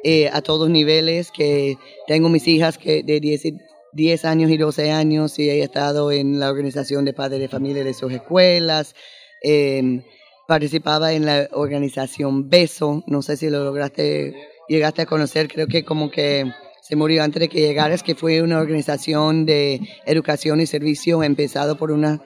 eh, 0.03 0.29
a 0.33 0.41
todos 0.43 0.71
niveles, 0.71 1.31
que 1.31 1.77
tengo 2.07 2.29
mis 2.29 2.49
hijas 2.49 2.79
que 2.79 3.03
de 3.03 3.21
10, 3.21 3.55
10 3.93 4.25
años 4.25 4.51
y 4.51 4.57
12 4.57 4.91
años 4.91 5.39
y 5.39 5.51
he 5.51 5.63
estado 5.63 6.13
en 6.13 6.41
la 6.41 6.51
organización 6.51 7.05
de 7.05 7.13
padres 7.13 7.41
de 7.41 7.49
familia 7.49 7.85
de 7.85 7.95
sus 7.95 8.13
escuelas. 8.13 8.95
Em, 9.43 10.03
participaba 10.47 11.13
en 11.13 11.27
la 11.27 11.49
organización 11.53 12.49
Beso, 12.49 13.05
no 13.07 13.23
sé 13.23 13.37
si 13.37 13.49
lo 13.51 13.63
lograste, 13.65 14.35
llegaste 14.69 15.03
a 15.03 15.07
conocer, 15.07 15.49
creo 15.49 15.67
que 15.67 15.85
como 15.85 16.11
que 16.11 16.51
se 16.91 16.97
murió 16.97 17.23
antes 17.23 17.39
de 17.41 17.49
que 17.49 17.61
llegaras, 17.61 18.03
que 18.03 18.17
fue 18.17 18.43
una 18.43 18.59
organización 18.59 19.47
de 19.47 19.81
educación 20.07 20.61
y 20.61 20.67
servicio 20.67 21.23
empezado 21.23 21.77
por 21.77 21.93
una, 21.93 22.21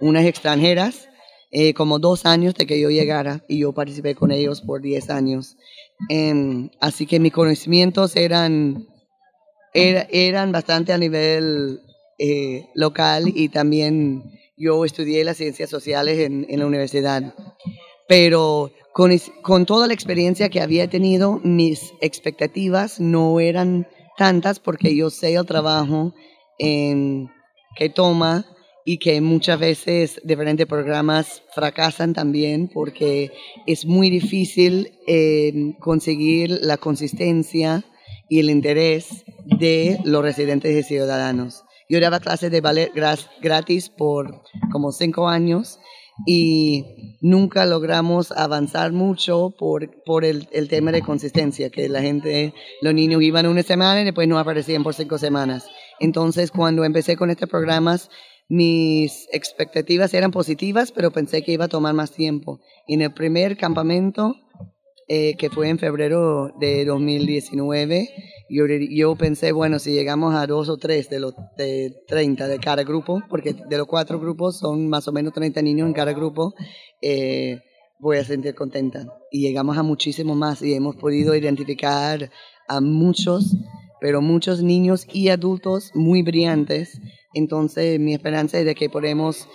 unas 0.00 0.24
extranjeras, 0.24 1.08
eh, 1.52 1.74
como 1.74 1.98
dos 1.98 2.26
años 2.26 2.54
de 2.54 2.66
que 2.66 2.80
yo 2.80 2.90
llegara 2.90 3.44
y 3.48 3.58
yo 3.58 3.72
participé 3.72 4.14
con 4.14 4.30
ellos 4.30 4.60
por 4.60 4.80
diez 4.80 5.10
años. 5.10 5.56
Em, 6.08 6.70
así 6.80 7.06
que 7.06 7.18
mis 7.18 7.32
conocimientos 7.32 8.16
eran, 8.16 8.86
eran 9.74 10.52
bastante 10.52 10.92
a 10.92 10.98
nivel 10.98 11.80
eh, 12.18 12.66
local 12.74 13.32
y 13.34 13.48
también 13.48 14.22
yo 14.56 14.84
estudié 14.84 15.24
las 15.24 15.38
ciencias 15.38 15.70
sociales 15.70 16.18
en, 16.18 16.46
la 16.58 16.66
universidad. 16.66 17.34
Pero 18.06 18.70
con, 18.92 19.10
con, 19.42 19.66
toda 19.66 19.86
la 19.86 19.94
experiencia 19.94 20.50
que 20.50 20.60
había 20.60 20.88
tenido, 20.88 21.40
mis 21.42 21.94
expectativas 22.00 23.00
no 23.00 23.40
eran 23.40 23.88
tantas 24.18 24.60
porque 24.60 24.94
yo 24.94 25.08
sé 25.08 25.34
el 25.34 25.46
trabajo 25.46 26.12
en, 26.58 27.30
que 27.74 27.88
toma 27.88 28.44
y 28.90 28.98
que 28.98 29.20
muchas 29.20 29.60
veces 29.60 30.20
diferentes 30.24 30.66
programas 30.66 31.44
fracasan 31.54 32.12
también 32.12 32.66
porque 32.66 33.30
es 33.64 33.86
muy 33.86 34.10
difícil 34.10 34.98
eh, 35.06 35.76
conseguir 35.78 36.58
la 36.60 36.76
consistencia 36.76 37.84
y 38.28 38.40
el 38.40 38.50
interés 38.50 39.24
de 39.44 40.00
los 40.02 40.24
residentes 40.24 40.76
y 40.76 40.82
ciudadanos. 40.82 41.62
Yo 41.88 42.00
daba 42.00 42.18
clases 42.18 42.50
de 42.50 42.60
ballet 42.60 42.90
gratis 43.40 43.90
por 43.90 44.42
como 44.72 44.90
cinco 44.90 45.28
años 45.28 45.78
y 46.26 47.16
nunca 47.20 47.66
logramos 47.66 48.32
avanzar 48.32 48.90
mucho 48.90 49.54
por, 49.56 50.02
por 50.02 50.24
el, 50.24 50.48
el, 50.50 50.68
tema 50.68 50.90
de 50.90 51.02
consistencia, 51.02 51.70
que 51.70 51.88
la 51.88 52.02
gente, 52.02 52.54
los 52.82 52.92
niños 52.92 53.22
iban 53.22 53.46
una 53.46 53.62
semana 53.62 54.00
y 54.00 54.04
después 54.04 54.26
no 54.26 54.36
aparecían 54.36 54.82
por 54.82 54.94
cinco 54.94 55.16
semanas. 55.16 55.68
Entonces, 56.00 56.50
cuando 56.50 56.84
empecé 56.84 57.16
con 57.16 57.30
estos 57.30 57.48
programas, 57.48 58.10
mis 58.50 59.28
expectativas 59.32 60.12
eran 60.12 60.32
positivas, 60.32 60.90
pero 60.90 61.12
pensé 61.12 61.42
que 61.42 61.52
iba 61.52 61.66
a 61.66 61.68
tomar 61.68 61.94
más 61.94 62.10
tiempo. 62.10 62.60
Y 62.88 62.94
en 62.94 63.02
el 63.02 63.14
primer 63.14 63.56
campamento, 63.56 64.34
eh, 65.06 65.36
que 65.36 65.50
fue 65.50 65.68
en 65.68 65.78
febrero 65.78 66.52
de 66.58 66.84
2019, 66.84 68.08
yo, 68.48 68.64
yo 68.66 69.14
pensé, 69.14 69.52
bueno, 69.52 69.78
si 69.78 69.92
llegamos 69.92 70.34
a 70.34 70.48
dos 70.48 70.68
o 70.68 70.78
tres 70.78 71.08
de 71.08 71.20
los 71.20 71.34
de 71.56 71.94
30 72.08 72.48
de 72.48 72.58
cada 72.58 72.82
grupo, 72.82 73.22
porque 73.30 73.52
de 73.52 73.78
los 73.78 73.86
cuatro 73.86 74.18
grupos 74.18 74.58
son 74.58 74.88
más 74.88 75.06
o 75.06 75.12
menos 75.12 75.32
30 75.32 75.62
niños 75.62 75.86
en 75.86 75.94
cada 75.94 76.12
grupo, 76.12 76.52
eh, 77.00 77.60
voy 78.00 78.16
a 78.16 78.24
sentir 78.24 78.56
contenta. 78.56 79.06
Y 79.30 79.42
llegamos 79.42 79.78
a 79.78 79.84
muchísimos 79.84 80.36
más 80.36 80.60
y 80.60 80.74
hemos 80.74 80.96
podido 80.96 81.36
identificar 81.36 82.32
a 82.66 82.80
muchos, 82.80 83.56
pero 84.00 84.20
muchos 84.20 84.60
niños 84.60 85.06
y 85.12 85.28
adultos 85.28 85.92
muy 85.94 86.22
brillantes. 86.22 87.00
Entonces 87.34 87.98
mi 88.00 88.14
esperanza 88.14 88.58
es 88.58 88.64
de 88.64 88.74
que 88.74 88.90
podemos 88.90 89.48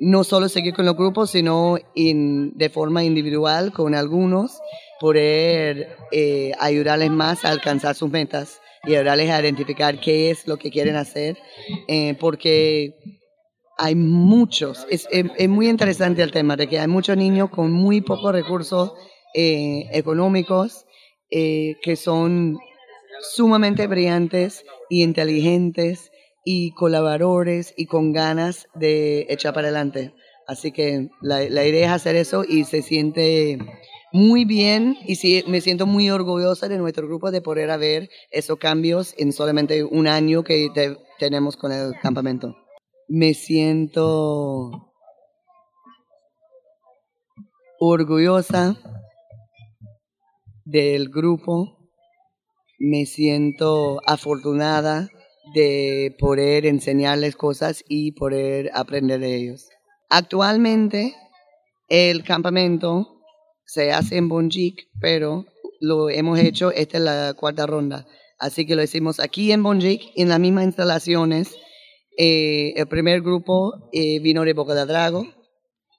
no 0.00 0.24
solo 0.24 0.48
seguir 0.48 0.74
con 0.74 0.86
los 0.86 0.96
grupos, 0.96 1.30
sino 1.30 1.76
de 1.94 2.70
forma 2.70 3.04
individual 3.04 3.72
con 3.72 3.94
algunos 3.94 4.58
poder 4.98 5.96
eh, 6.10 6.52
ayudarles 6.58 7.10
más 7.10 7.44
a 7.44 7.50
alcanzar 7.50 7.94
sus 7.94 8.10
metas 8.10 8.60
y 8.84 8.94
ayudarles 8.94 9.30
a 9.30 9.40
identificar 9.40 10.00
qué 10.00 10.30
es 10.30 10.46
lo 10.46 10.56
que 10.56 10.70
quieren 10.70 10.96
hacer, 10.96 11.36
eh, 11.86 12.14
porque 12.18 12.94
hay 13.76 13.94
muchos, 13.94 14.86
es, 14.90 15.06
muy 15.48 15.68
interesante 15.68 16.22
el 16.22 16.32
tema 16.32 16.56
de 16.56 16.66
que 16.66 16.78
hay 16.78 16.88
muchos 16.88 17.16
niños 17.16 17.50
con 17.50 17.70
muy 17.70 18.00
pocos 18.00 18.32
recursos 18.32 18.92
eh, 19.34 19.84
económicos 19.92 20.86
que 21.30 21.96
son 21.96 22.58
sumamente 23.20 23.86
brillantes 23.86 24.64
y 24.88 25.04
inteligentes 25.04 26.09
y 26.44 26.72
colaboradores 26.72 27.74
y 27.76 27.86
con 27.86 28.12
ganas 28.12 28.66
de 28.74 29.26
echar 29.28 29.54
para 29.54 29.68
adelante. 29.68 30.14
Así 30.46 30.72
que 30.72 31.08
la, 31.20 31.40
la 31.48 31.66
idea 31.66 31.86
es 31.86 31.92
hacer 31.92 32.16
eso 32.16 32.44
y 32.48 32.64
se 32.64 32.82
siente 32.82 33.58
muy 34.12 34.44
bien 34.44 34.96
y 35.06 35.16
sí, 35.16 35.44
me 35.46 35.60
siento 35.60 35.86
muy 35.86 36.10
orgullosa 36.10 36.68
de 36.68 36.78
nuestro 36.78 37.06
grupo 37.06 37.30
de 37.30 37.42
poder 37.42 37.70
haber 37.70 38.10
esos 38.30 38.58
cambios 38.58 39.14
en 39.18 39.32
solamente 39.32 39.84
un 39.84 40.08
año 40.08 40.42
que 40.42 40.68
tenemos 41.18 41.56
con 41.56 41.72
el 41.72 41.92
campamento. 42.00 42.56
Me 43.08 43.34
siento 43.34 44.92
orgullosa 47.78 48.76
del 50.64 51.08
grupo, 51.08 51.90
me 52.78 53.06
siento 53.06 54.00
afortunada 54.06 55.08
de 55.54 56.16
poder 56.18 56.66
enseñarles 56.66 57.36
cosas 57.36 57.84
y 57.88 58.12
poder 58.12 58.70
aprender 58.74 59.20
de 59.20 59.36
ellos. 59.36 59.68
Actualmente 60.08 61.14
el 61.88 62.24
campamento 62.24 63.20
se 63.64 63.92
hace 63.92 64.16
en 64.16 64.28
Bonjic, 64.28 64.88
pero 65.00 65.46
lo 65.80 66.10
hemos 66.10 66.38
hecho, 66.38 66.70
esta 66.72 66.98
es 66.98 67.04
la 67.04 67.34
cuarta 67.34 67.66
ronda. 67.66 68.06
Así 68.38 68.66
que 68.66 68.76
lo 68.76 68.82
hicimos 68.82 69.20
aquí 69.20 69.52
en 69.52 69.62
Bonjic, 69.62 70.02
en 70.16 70.28
las 70.28 70.40
mismas 70.40 70.64
instalaciones. 70.64 71.56
Eh, 72.16 72.72
el 72.76 72.86
primer 72.88 73.22
grupo 73.22 73.88
eh, 73.92 74.18
vino 74.20 74.44
de 74.44 74.52
Boca 74.52 74.74
de 74.74 74.86
Drago, 74.86 75.26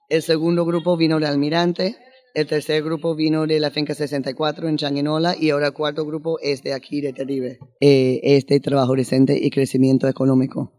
el 0.09 0.21
segundo 0.21 0.65
grupo 0.65 0.97
vino 0.97 1.19
de 1.19 1.27
Almirante, 1.27 1.97
el 2.33 2.47
tercer 2.47 2.83
grupo 2.83 3.15
vino 3.15 3.45
de 3.45 3.59
la 3.59 3.71
finca 3.71 3.93
64 3.93 4.67
en 4.67 4.77
Changuinola 4.77 5.35
y 5.39 5.49
ahora 5.49 5.67
el 5.67 5.73
cuarto 5.73 6.05
grupo 6.05 6.39
es 6.39 6.63
de 6.63 6.73
aquí, 6.73 7.01
de 7.01 7.13
Teribe. 7.13 7.59
Eh, 7.79 8.19
este 8.23 8.59
trabajo 8.59 8.95
decente 8.95 9.37
y 9.41 9.49
crecimiento 9.49 10.07
económico. 10.07 10.71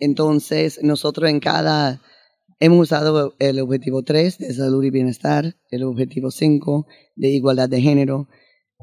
Entonces, 0.00 0.80
nosotros 0.82 1.30
en 1.30 1.40
cada 1.40 2.00
Hemos 2.60 2.78
usado 2.78 3.34
el 3.40 3.60
objetivo 3.60 4.02
3 4.04 4.38
de 4.38 4.54
salud 4.54 4.82
y 4.84 4.90
bienestar, 4.90 5.56
el 5.70 5.82
objetivo 5.82 6.30
5 6.30 6.86
de 7.16 7.28
igualdad 7.28 7.68
de 7.68 7.80
género, 7.80 8.28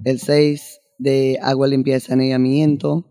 el 0.03 0.19
6 0.19 0.81
de 0.99 1.39
agua, 1.41 1.67
limpieza, 1.67 2.09
saneamiento, 2.09 3.07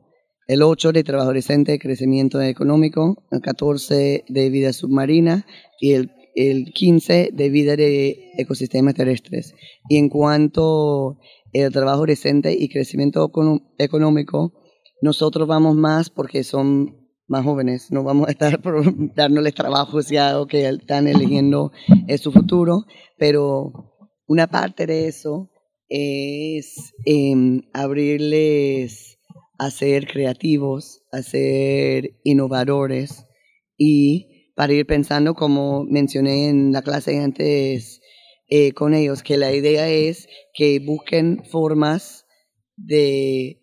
el 0.46 0.62
8 0.62 0.92
de 0.92 1.02
trabajo 1.02 1.32
decente, 1.32 1.78
crecimiento 1.78 2.40
económico, 2.42 3.24
el 3.30 3.40
14 3.40 4.24
de 4.28 4.50
vida 4.50 4.72
submarina 4.72 5.46
y 5.80 5.94
el, 5.94 6.12
el 6.34 6.72
15 6.72 7.30
de 7.32 7.50
vida 7.50 7.76
de 7.76 8.32
ecosistemas 8.36 8.94
terrestres. 8.94 9.54
Y 9.88 9.96
en 9.96 10.08
cuanto 10.08 11.18
al 11.54 11.72
trabajo 11.72 12.06
decente 12.06 12.56
y 12.58 12.68
crecimiento 12.68 13.30
económico, 13.78 14.52
nosotros 15.02 15.48
vamos 15.48 15.76
más 15.76 16.10
porque 16.10 16.44
son 16.44 16.96
más 17.26 17.44
jóvenes, 17.44 17.92
no 17.92 18.02
vamos 18.02 18.28
a 18.28 18.32
estar 18.32 18.60
dándoles 19.14 19.54
trabajos 19.54 20.08
ya 20.08 20.40
o 20.40 20.46
que 20.46 20.68
están 20.68 21.06
eligiendo 21.06 21.70
su 22.18 22.32
futuro, 22.32 22.84
pero 23.18 23.72
una 24.26 24.48
parte 24.48 24.86
de 24.86 25.06
eso 25.06 25.50
es 25.88 26.92
eh, 27.04 27.34
abrirles 27.72 29.18
a 29.58 29.70
ser 29.70 30.06
creativos, 30.06 31.02
a 31.12 31.22
ser 31.22 32.18
innovadores 32.24 33.26
y 33.76 34.29
para 34.60 34.74
ir 34.74 34.84
pensando, 34.84 35.32
como 35.32 35.84
mencioné 35.84 36.50
en 36.50 36.70
la 36.70 36.82
clase 36.82 37.18
antes 37.18 38.02
eh, 38.46 38.72
con 38.72 38.92
ellos, 38.92 39.22
que 39.22 39.38
la 39.38 39.54
idea 39.54 39.88
es 39.88 40.28
que 40.52 40.80
busquen 40.80 41.42
formas 41.50 42.26
de 42.76 43.58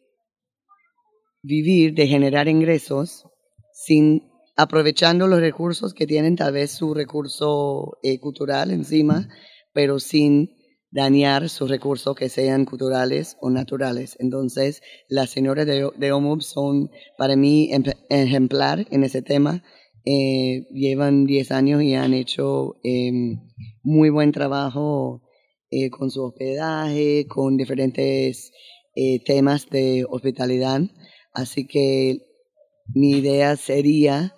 vivir, 1.43 1.93
de 1.93 2.07
generar 2.07 2.47
ingresos 2.47 3.27
sin 3.73 4.23
aprovechando 4.55 5.27
los 5.27 5.39
recursos 5.39 5.93
que 5.93 6.07
tienen, 6.07 6.35
tal 6.35 6.53
vez 6.53 6.71
su 6.71 6.95
recurso 6.95 7.99
eh, 8.01 8.19
cultural 8.19 8.71
encima, 8.71 9.29
pero 9.73 9.99
sin 9.99 10.49
dañar 10.89 11.47
sus 11.49 11.69
recursos 11.69 12.15
que 12.15 12.27
sean 12.27 12.65
culturales 12.65 13.37
o 13.39 13.51
naturales. 13.51 14.15
Entonces, 14.17 14.81
las 15.09 15.29
señoras 15.29 15.67
de, 15.67 15.91
de 15.95 16.11
OMUB 16.11 16.41
son 16.41 16.89
para 17.19 17.35
mí 17.35 17.69
ejemplar 18.09 18.87
en 18.89 19.03
ese 19.03 19.21
tema. 19.21 19.61
Eh, 20.09 20.65
llevan 20.71 21.25
10 21.25 21.51
años 21.51 21.83
y 21.83 21.93
han 21.93 22.13
hecho 22.13 22.77
em, 22.81 23.41
muy 23.83 24.09
buen 24.09 24.31
trabajo 24.31 25.21
eh, 25.69 25.89
con 25.89 26.11
su 26.11 26.23
hospedaje, 26.23 27.27
con 27.27 27.57
diferentes 27.57 28.53
eh, 28.95 29.19
temas 29.25 29.69
de 29.69 30.05
hospitalidad. 30.09 30.79
Así 31.33 31.67
que 31.67 32.19
mi 32.93 33.17
idea 33.17 33.57
sería 33.57 34.33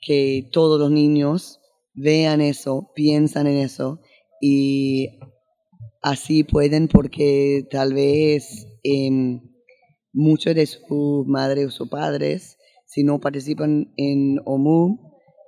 que 0.00 0.48
todos 0.52 0.78
los 0.78 0.92
niños 0.92 1.58
vean 1.92 2.40
eso, 2.40 2.92
piensan 2.94 3.48
en 3.48 3.56
eso 3.56 3.98
y 4.40 5.08
así 6.02 6.44
pueden 6.44 6.86
porque 6.86 7.66
tal 7.68 7.94
vez 7.94 8.68
eh, 8.84 9.40
muchos 10.12 10.54
de 10.54 10.66
sus 10.66 11.26
madres 11.26 11.66
o 11.66 11.70
sus 11.72 11.88
padres, 11.88 12.58
si 12.94 13.02
no 13.02 13.18
participan 13.18 13.92
en 13.96 14.38
OMU, 14.44 15.00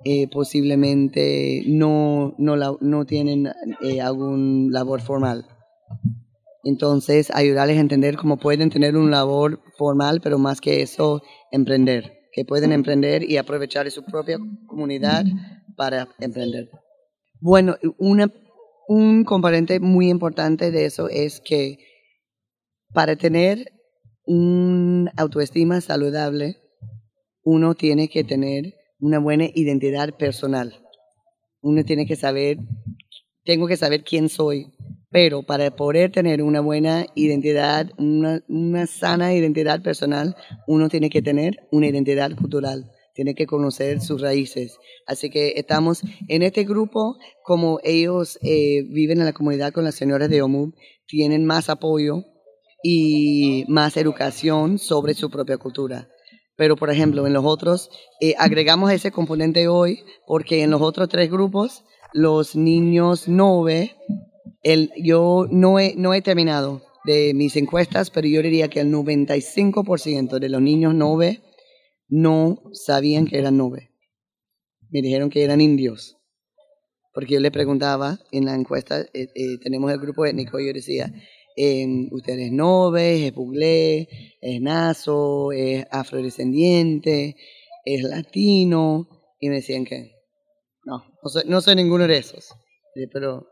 eh, 0.03 0.27
posiblemente 0.27 1.63
no, 1.65 2.35
no, 2.37 2.77
no 2.81 3.05
tienen 3.05 3.47
eh, 3.81 4.01
algún 4.01 4.69
labor 4.73 4.99
formal. 4.99 5.45
Entonces, 6.65 7.31
ayudarles 7.33 7.77
a 7.77 7.81
entender 7.81 8.17
cómo 8.17 8.35
pueden 8.35 8.69
tener 8.69 8.97
un 8.97 9.11
labor 9.11 9.61
formal, 9.77 10.19
pero 10.21 10.37
más 10.37 10.59
que 10.59 10.81
eso, 10.81 11.21
emprender, 11.49 12.19
que 12.33 12.43
pueden 12.43 12.73
emprender 12.73 13.23
y 13.23 13.37
aprovechar 13.37 13.89
su 13.91 14.03
propia 14.03 14.37
comunidad 14.67 15.23
para 15.77 16.09
emprender. 16.19 16.69
Bueno, 17.39 17.77
una 17.97 18.29
un 18.89 19.23
componente 19.23 19.79
muy 19.79 20.09
importante 20.09 20.71
de 20.71 20.85
eso 20.85 21.07
es 21.09 21.41
que 21.41 21.77
para 22.93 23.15
tener 23.15 23.71
una 24.25 25.11
autoestima 25.17 25.79
saludable, 25.81 26.57
uno 27.49 27.75
tiene 27.75 28.09
que 28.09 28.25
tener 28.25 28.75
una 28.99 29.19
buena 29.19 29.45
identidad 29.55 30.17
personal. 30.17 30.83
Uno 31.61 31.85
tiene 31.85 32.05
que 32.05 32.17
saber, 32.17 32.57
tengo 33.45 33.67
que 33.67 33.77
saber 33.77 34.03
quién 34.03 34.27
soy, 34.27 34.73
pero 35.09 35.43
para 35.43 35.73
poder 35.73 36.11
tener 36.11 36.43
una 36.43 36.59
buena 36.59 37.05
identidad, 37.15 37.89
una, 37.97 38.43
una 38.49 38.85
sana 38.85 39.33
identidad 39.33 39.81
personal, 39.81 40.35
uno 40.67 40.89
tiene 40.89 41.09
que 41.09 41.21
tener 41.21 41.65
una 41.71 41.87
identidad 41.87 42.35
cultural 42.35 42.91
tiene 43.13 43.33
que 43.33 43.47
conocer 43.47 43.99
sus 43.99 44.21
raíces. 44.21 44.77
Así 45.07 45.31
que 45.31 45.53
estamos 45.55 46.03
en 46.27 46.43
este 46.43 46.65
grupo, 46.65 47.17
como 47.43 47.79
ellos 47.83 48.37
eh, 48.43 48.83
viven 48.91 49.17
en 49.17 49.25
la 49.25 49.33
comunidad 49.33 49.73
con 49.73 49.85
las 49.85 49.95
señoras 49.95 50.29
de 50.29 50.43
OMUB, 50.43 50.75
tienen 51.07 51.43
más 51.43 51.67
apoyo 51.71 52.25
y 52.83 53.65
más 53.69 53.97
educación 53.97 54.77
sobre 54.77 55.15
su 55.15 55.31
propia 55.31 55.57
cultura. 55.57 56.09
Pero, 56.57 56.75
por 56.75 56.89
ejemplo, 56.89 57.25
en 57.27 57.33
los 57.33 57.45
otros, 57.45 57.89
eh, 58.19 58.33
agregamos 58.37 58.91
ese 58.91 59.11
componente 59.11 59.67
hoy 59.67 60.03
porque 60.25 60.63
en 60.63 60.71
los 60.71 60.81
otros 60.81 61.07
tres 61.07 61.29
grupos, 61.29 61.85
los 62.13 62.55
niños 62.55 63.27
no 63.27 63.61
ve, 63.63 63.95
el, 64.63 64.91
yo 65.01 65.45
no 65.49 65.79
he, 65.79 65.93
no 65.95 66.13
he 66.13 66.21
terminado 66.21 66.81
de 67.05 67.33
mis 67.33 67.55
encuestas, 67.55 68.09
pero 68.09 68.27
yo 68.27 68.41
diría 68.41 68.69
que 68.69 68.81
el 68.81 68.91
95% 68.91 70.39
de 70.39 70.49
los 70.49 70.61
niños 70.61 70.93
no 70.93 71.15
ve 71.15 71.41
no 72.09 72.61
sabían 72.73 73.25
que 73.25 73.37
eran 73.37 73.57
nube. 73.57 73.91
Me 74.89 75.01
dijeron 75.01 75.29
que 75.29 75.43
eran 75.43 75.61
indios. 75.61 76.17
Porque 77.13 77.33
yo 77.33 77.39
le 77.39 77.51
preguntaba 77.51 78.19
en 78.31 78.45
la 78.45 78.55
encuesta, 78.55 79.01
eh, 79.01 79.29
eh, 79.33 79.57
tenemos 79.61 79.91
el 79.91 79.99
grupo 79.99 80.25
étnico, 80.25 80.59
y 80.59 80.67
yo 80.67 80.73
decía, 80.73 81.11
usted 82.11 82.39
es 82.39 82.51
nove, 82.51 83.27
es 83.27 83.33
buglé, 83.33 84.07
es 84.41 84.61
nazo, 84.61 85.51
es 85.51 85.85
afrodescendiente, 85.91 87.35
es 87.85 88.03
latino. 88.03 89.07
Y 89.39 89.49
me 89.49 89.55
decían 89.55 89.85
que 89.85 90.11
no, 90.85 91.03
no 91.23 91.29
soy, 91.29 91.43
no 91.47 91.61
soy 91.61 91.75
ninguno 91.75 92.07
de 92.07 92.17
esos. 92.17 92.53
Pero 93.11 93.47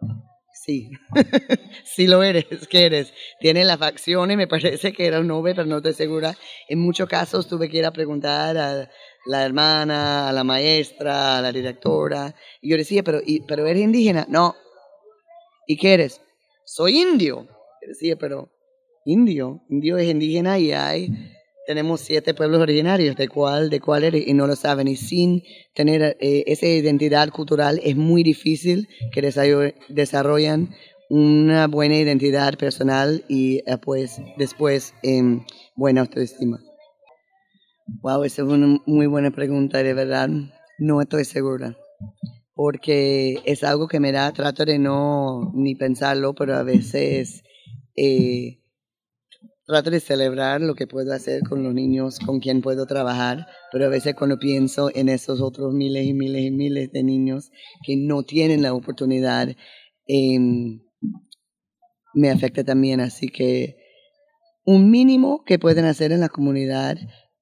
Sí, 0.55 0.89
sí 1.83 2.07
lo 2.07 2.23
eres, 2.23 2.45
que 2.69 2.85
eres. 2.85 3.13
Tiene 3.39 3.65
las 3.65 3.77
facciones, 3.77 4.37
me 4.37 4.47
parece 4.47 4.93
que 4.93 5.05
era 5.05 5.19
un 5.19 5.27
nube, 5.27 5.53
pero 5.53 5.67
no 5.67 5.77
estoy 5.77 5.93
segura. 5.93 6.35
En 6.69 6.79
muchos 6.79 7.09
casos 7.09 7.47
tuve 7.47 7.69
que 7.69 7.77
ir 7.77 7.85
a 7.85 7.91
preguntar 7.91 8.57
a 8.57 8.89
la 9.25 9.45
hermana, 9.45 10.29
a 10.29 10.31
la 10.31 10.43
maestra, 10.45 11.37
a 11.37 11.41
la 11.41 11.51
directora. 11.51 12.33
Y 12.61 12.69
yo 12.69 12.77
decía, 12.77 13.03
pero, 13.03 13.19
pero 13.47 13.67
¿eres 13.67 13.83
indígena? 13.83 14.25
No. 14.29 14.55
¿Y 15.67 15.77
qué 15.77 15.93
eres? 15.93 16.21
Soy 16.65 16.99
indio. 16.99 17.47
Decía, 17.87 18.15
pero 18.17 18.51
indio, 19.05 19.61
indio 19.69 19.97
es 19.97 20.09
indígena 20.09 20.59
y 20.59 20.71
hay 20.71 21.09
tenemos 21.65 22.01
siete 22.01 22.33
pueblos 22.33 22.61
originarios, 22.61 23.15
de 23.15 23.27
cuál, 23.27 23.69
de 23.69 23.79
cuál 23.79 24.03
eres, 24.03 24.27
y 24.27 24.33
no 24.33 24.47
lo 24.47 24.55
saben. 24.55 24.87
Y 24.87 24.95
sin 24.95 25.43
tener 25.73 26.15
eh, 26.19 26.43
esa 26.47 26.67
identidad 26.67 27.29
cultural 27.29 27.79
es 27.83 27.95
muy 27.95 28.23
difícil 28.23 28.87
que 29.11 29.21
desarrollen 29.89 30.69
una 31.09 31.67
buena 31.67 31.97
identidad 31.97 32.57
personal 32.57 33.23
y 33.27 33.57
eh, 33.65 33.77
pues 33.81 34.21
después 34.37 34.93
eh, 35.03 35.39
buena 35.75 36.01
autoestima. 36.01 36.59
Wow, 38.01 38.23
esa 38.23 38.41
es 38.41 38.47
una 38.47 38.79
muy 38.85 39.05
buena 39.05 39.31
pregunta, 39.31 39.83
de 39.83 39.93
verdad 39.93 40.29
no 40.79 41.01
estoy 41.01 41.25
segura. 41.25 41.77
Porque 42.55 43.41
es 43.43 43.63
algo 43.63 43.87
que 43.87 43.99
me 43.99 44.13
da, 44.13 44.31
trato 44.31 44.63
de 44.63 44.79
no 44.79 45.51
ni 45.53 45.75
pensarlo, 45.75 46.33
pero 46.33 46.55
a 46.55 46.63
veces 46.63 47.43
eh, 47.95 48.59
trato 49.65 49.89
de 49.89 49.99
celebrar 49.99 50.61
lo 50.61 50.75
que 50.75 50.87
puedo 50.87 51.11
hacer 51.13 51.41
con 51.41 51.63
los 51.63 51.73
niños 51.73 52.19
con 52.19 52.39
quien 52.39 52.61
puedo 52.61 52.85
trabajar, 52.85 53.47
pero 53.71 53.85
a 53.85 53.89
veces 53.89 54.15
cuando 54.15 54.37
pienso 54.37 54.91
en 54.93 55.09
esos 55.09 55.41
otros 55.41 55.73
miles 55.73 56.05
y 56.05 56.13
miles 56.13 56.43
y 56.43 56.51
miles 56.51 56.91
de 56.91 57.03
niños 57.03 57.51
que 57.83 57.95
no 57.97 58.23
tienen 58.23 58.61
la 58.61 58.73
oportunidad, 58.73 59.49
em, 60.07 60.81
me 62.13 62.29
afecta 62.29 62.63
también. 62.63 63.01
Así 63.01 63.27
que 63.29 63.77
un 64.65 64.89
mínimo 64.91 65.43
que 65.45 65.59
pueden 65.59 65.85
hacer 65.85 66.11
en 66.11 66.21
la 66.21 66.29
comunidad 66.29 66.97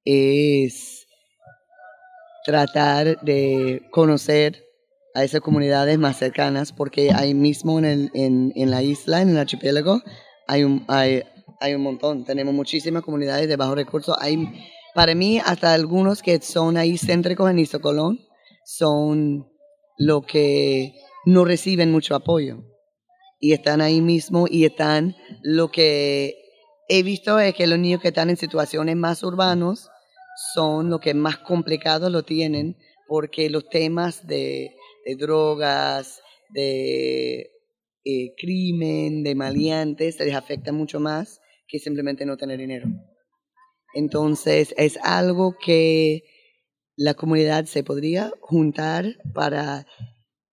es 0.06 1.08
tratar 2.46 3.22
de 3.22 3.82
conocer 3.92 4.64
a 5.16 5.24
esas 5.24 5.42
comunidades 5.42 6.00
más 6.00 6.18
cercanas, 6.18 6.72
porque 6.72 7.12
ahí 7.14 7.34
mismo 7.34 7.80
en, 7.80 8.10
en 8.14 8.72
la 8.72 8.82
isla, 8.82 9.22
en 9.22 9.30
el 9.30 9.38
archipiélago, 9.38 10.02
hay, 10.48 10.64
un, 10.64 10.86
hay, 10.88 11.24
hay 11.60 11.74
un 11.76 11.82
montón. 11.82 12.26
Tenemos 12.26 12.54
muchísimas 12.54 13.04
comunidades 13.04 13.48
de 13.48 13.56
bajos 13.56 13.76
recursos. 13.76 14.16
Hay, 14.20 14.48
para 14.94 15.16
mí, 15.16 15.40
hasta 15.40 15.74
algunos 15.74 16.22
que 16.22 16.40
son 16.42 16.78
ahí 16.78 16.98
céntricos 16.98 17.50
en 17.50 17.60
Isocolón 17.60 18.20
son 18.66 19.48
lo 19.98 20.22
que 20.22 20.94
no 21.26 21.46
reciben 21.46 21.92
mucho 21.92 22.16
apoyo. 22.16 22.64
Y 23.40 23.54
están 23.54 23.82
ahí 23.82 24.02
mismo 24.02 24.46
y 24.50 24.66
están 24.66 25.16
lo 25.42 25.70
que 25.70 26.36
he 26.88 27.04
visto 27.04 27.40
es 27.40 27.54
que 27.54 27.68
los 27.68 27.80
niños 27.80 28.02
que 28.02 28.10
están 28.10 28.30
en 28.30 28.38
situaciones 28.38 28.96
más 28.96 29.24
urbanos 29.24 29.90
son 30.54 30.90
los 30.90 31.00
que 31.00 31.14
más 31.14 31.38
complicados 31.40 32.12
lo 32.12 32.24
tienen 32.24 32.78
porque 33.08 33.50
los 33.50 33.68
temas 33.70 34.26
de, 34.26 34.76
de 35.06 35.16
drogas, 35.16 36.22
de 36.50 37.53
eh, 38.06 38.34
crimen, 38.38 39.24
de 39.24 39.36
maleantes, 39.36 40.20
les 40.20 40.36
afectan 40.36 40.76
mucho 40.76 41.00
más 41.00 41.40
que 41.68 41.80
simplemente 41.80 42.26
no 42.26 42.38
tener 42.38 42.60
dinero. 42.60 42.88
Entonces 43.94 44.74
es 44.78 44.98
algo 45.04 45.56
que 45.58 46.24
la 46.96 47.14
comunidad 47.14 47.66
se 47.66 47.84
podría 47.84 48.32
juntar 48.42 49.18
para 49.34 49.86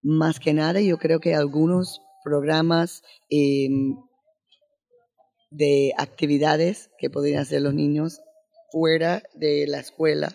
más 0.02 0.40
que 0.40 0.55
nada, 0.55 0.81
yo 0.81 0.98
creo 0.98 1.20
que 1.20 1.35
algunos 1.35 2.01
programas 2.24 3.02
em, 3.28 3.97
de 5.51 5.93
actividades 5.98 6.90
que 6.98 7.10
podrían 7.10 7.43
hacer 7.43 7.62
los 7.62 7.74
niños 7.74 8.20
fuera 8.70 9.22
de 9.35 9.66
la 9.66 9.81
escuela, 9.81 10.32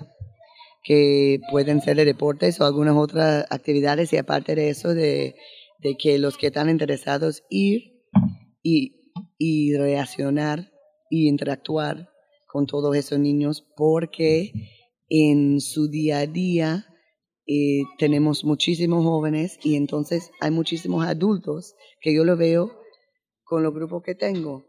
que 0.84 1.40
pueden 1.50 1.82
ser 1.82 1.98
de 1.98 2.06
deportes 2.06 2.60
o 2.60 2.66
algunas 2.66 2.96
otras 2.96 3.46
actividades 3.50 4.14
y 4.14 4.18
aparte 4.18 4.56
de 4.56 4.70
eso, 4.70 4.94
de, 4.94 5.36
de 5.86 5.96
que 5.98 6.18
los 6.18 6.36
que 6.36 6.48
están 6.48 6.68
interesados 6.68 7.44
ir 7.48 8.02
y, 8.64 9.12
y 9.38 9.78
reaccionar 9.78 10.72
y 11.12 11.28
interactuar 11.28 12.10
con 12.48 12.66
todos 12.66 12.96
esos 12.96 13.20
niños 13.20 13.64
porque 13.78 14.52
en 15.10 15.62
su 15.62 15.88
día 15.88 16.18
a 16.18 16.26
día 16.26 16.88
eh, 17.46 17.84
tenemos 18.00 18.44
muchísimos 18.44 19.04
jóvenes 19.04 19.60
y 19.62 19.76
entonces 19.76 20.32
hay 20.42 20.50
muchísimos 20.50 21.06
adultos 21.06 21.76
que 22.02 22.16
yo 22.16 22.26
lo 22.26 22.36
veo 22.36 22.72
con 23.44 23.62
los 23.62 23.72
grupos 23.72 24.02
que 24.02 24.16
tengo. 24.16 24.66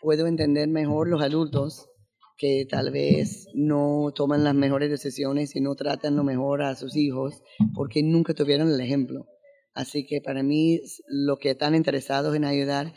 Puedo 0.00 0.26
entender 0.26 0.68
mejor 0.68 1.08
los 1.08 1.20
adultos 1.20 1.90
que 2.38 2.66
tal 2.70 2.90
vez 2.90 3.48
no 3.52 4.12
toman 4.14 4.44
las 4.44 4.54
mejores 4.54 4.88
decisiones 4.88 5.54
y 5.56 5.60
no 5.60 5.74
tratan 5.74 6.16
lo 6.16 6.24
mejor 6.24 6.62
a 6.62 6.74
sus 6.74 6.96
hijos 6.96 7.42
porque 7.74 8.02
nunca 8.02 8.32
tuvieron 8.32 8.70
el 8.70 8.80
ejemplo. 8.80 9.26
Así 9.74 10.06
que 10.06 10.20
para 10.20 10.42
mí, 10.42 10.80
lo 11.08 11.36
que 11.36 11.50
están 11.50 11.74
interesados 11.74 12.34
en 12.36 12.44
ayudar 12.44 12.94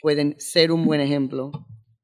pueden 0.00 0.34
ser 0.38 0.72
un 0.72 0.86
buen 0.86 1.00
ejemplo, 1.00 1.52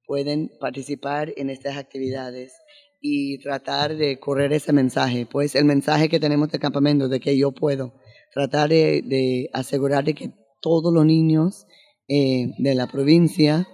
pueden 0.07 0.51
participar 0.61 1.33
en 1.37 1.49
estas 1.49 1.79
actividades 1.79 2.53
y 3.01 3.39
tratar 3.39 3.97
de 3.97 4.21
correr 4.21 4.53
ese 4.53 4.75
mensaje. 4.75 5.27
Pues 5.27 5.55
el 5.55 5.65
mensaje 5.65 6.11
que 6.11 6.21
tenemos 6.21 6.51
de 6.51 6.59
campamento, 6.59 7.09
de 7.09 7.19
que 7.19 7.37
yo 7.39 7.53
puedo, 7.53 7.95
tratar 8.35 8.69
de, 8.69 9.49
asegurar 9.55 10.05
de 10.05 10.15
que 10.15 10.33
todos 10.61 10.93
los 10.93 11.07
niños 11.07 11.67
eh, 12.07 12.53
de 12.59 12.75
la 12.75 12.89
provincia 12.89 13.67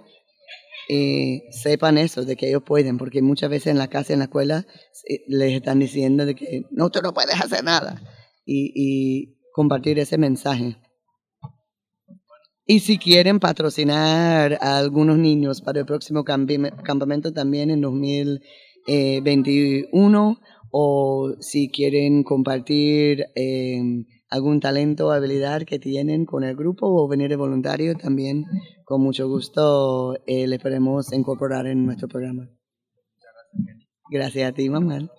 eh, 0.87 1.43
sepan 1.51 1.97
eso, 1.97 2.23
de 2.23 2.37
que 2.37 2.47
ellos 2.47 2.63
pueden, 2.65 2.97
porque 2.97 3.21
muchas 3.21 3.49
veces 3.49 3.67
en 3.67 3.77
la 3.77 3.89
casa, 3.89 4.13
en 4.13 4.19
la 4.19 4.25
escuela, 4.25 4.65
les 5.27 5.53
están 5.53 5.79
diciendo 5.79 6.25
de 6.25 6.35
que 6.35 6.63
no, 6.71 6.89
tú 6.89 7.01
no 7.01 7.13
puedes 7.13 7.35
hacer 7.35 7.65
nada. 7.65 8.01
y 8.45 9.36
compartir 9.57 9.97
ese 9.97 10.19
mensaje. 10.19 10.77
Y 12.63 12.81
si 12.81 12.99
quieren 12.99 13.39
patrocinar 13.39 14.59
a 14.61 14.77
algunos 14.77 15.17
niños 15.17 15.61
para 15.61 15.79
el 15.79 15.87
próximo 15.87 16.23
campamento 16.23 17.33
también 17.33 17.71
en 17.71 17.81
2021 17.81 20.39
o 20.69 21.33
si 21.39 21.69
quieren 21.69 22.21
compartir 22.21 23.25
em, 23.33 24.05
algún 24.29 24.59
talento 24.59 25.07
o 25.07 25.11
habilidad 25.11 25.63
que 25.63 25.79
tienen 25.79 26.25
con 26.25 26.43
el 26.43 26.55
grupo 26.55 26.85
o 26.85 27.07
venir 27.07 27.29
de 27.29 27.35
voluntario 27.35 27.95
también 27.95 28.45
con 28.85 29.01
mucho 29.01 29.27
gusto 29.27 30.19
eh, 30.27 30.45
les 30.45 30.61
podemos 30.61 31.11
incorporar 31.13 31.65
en 31.65 31.83
nuestro 31.83 32.07
programa. 32.07 32.47
Gracias 34.11 34.51
a 34.51 34.53
ti, 34.53 34.69
mamá. 34.69 35.09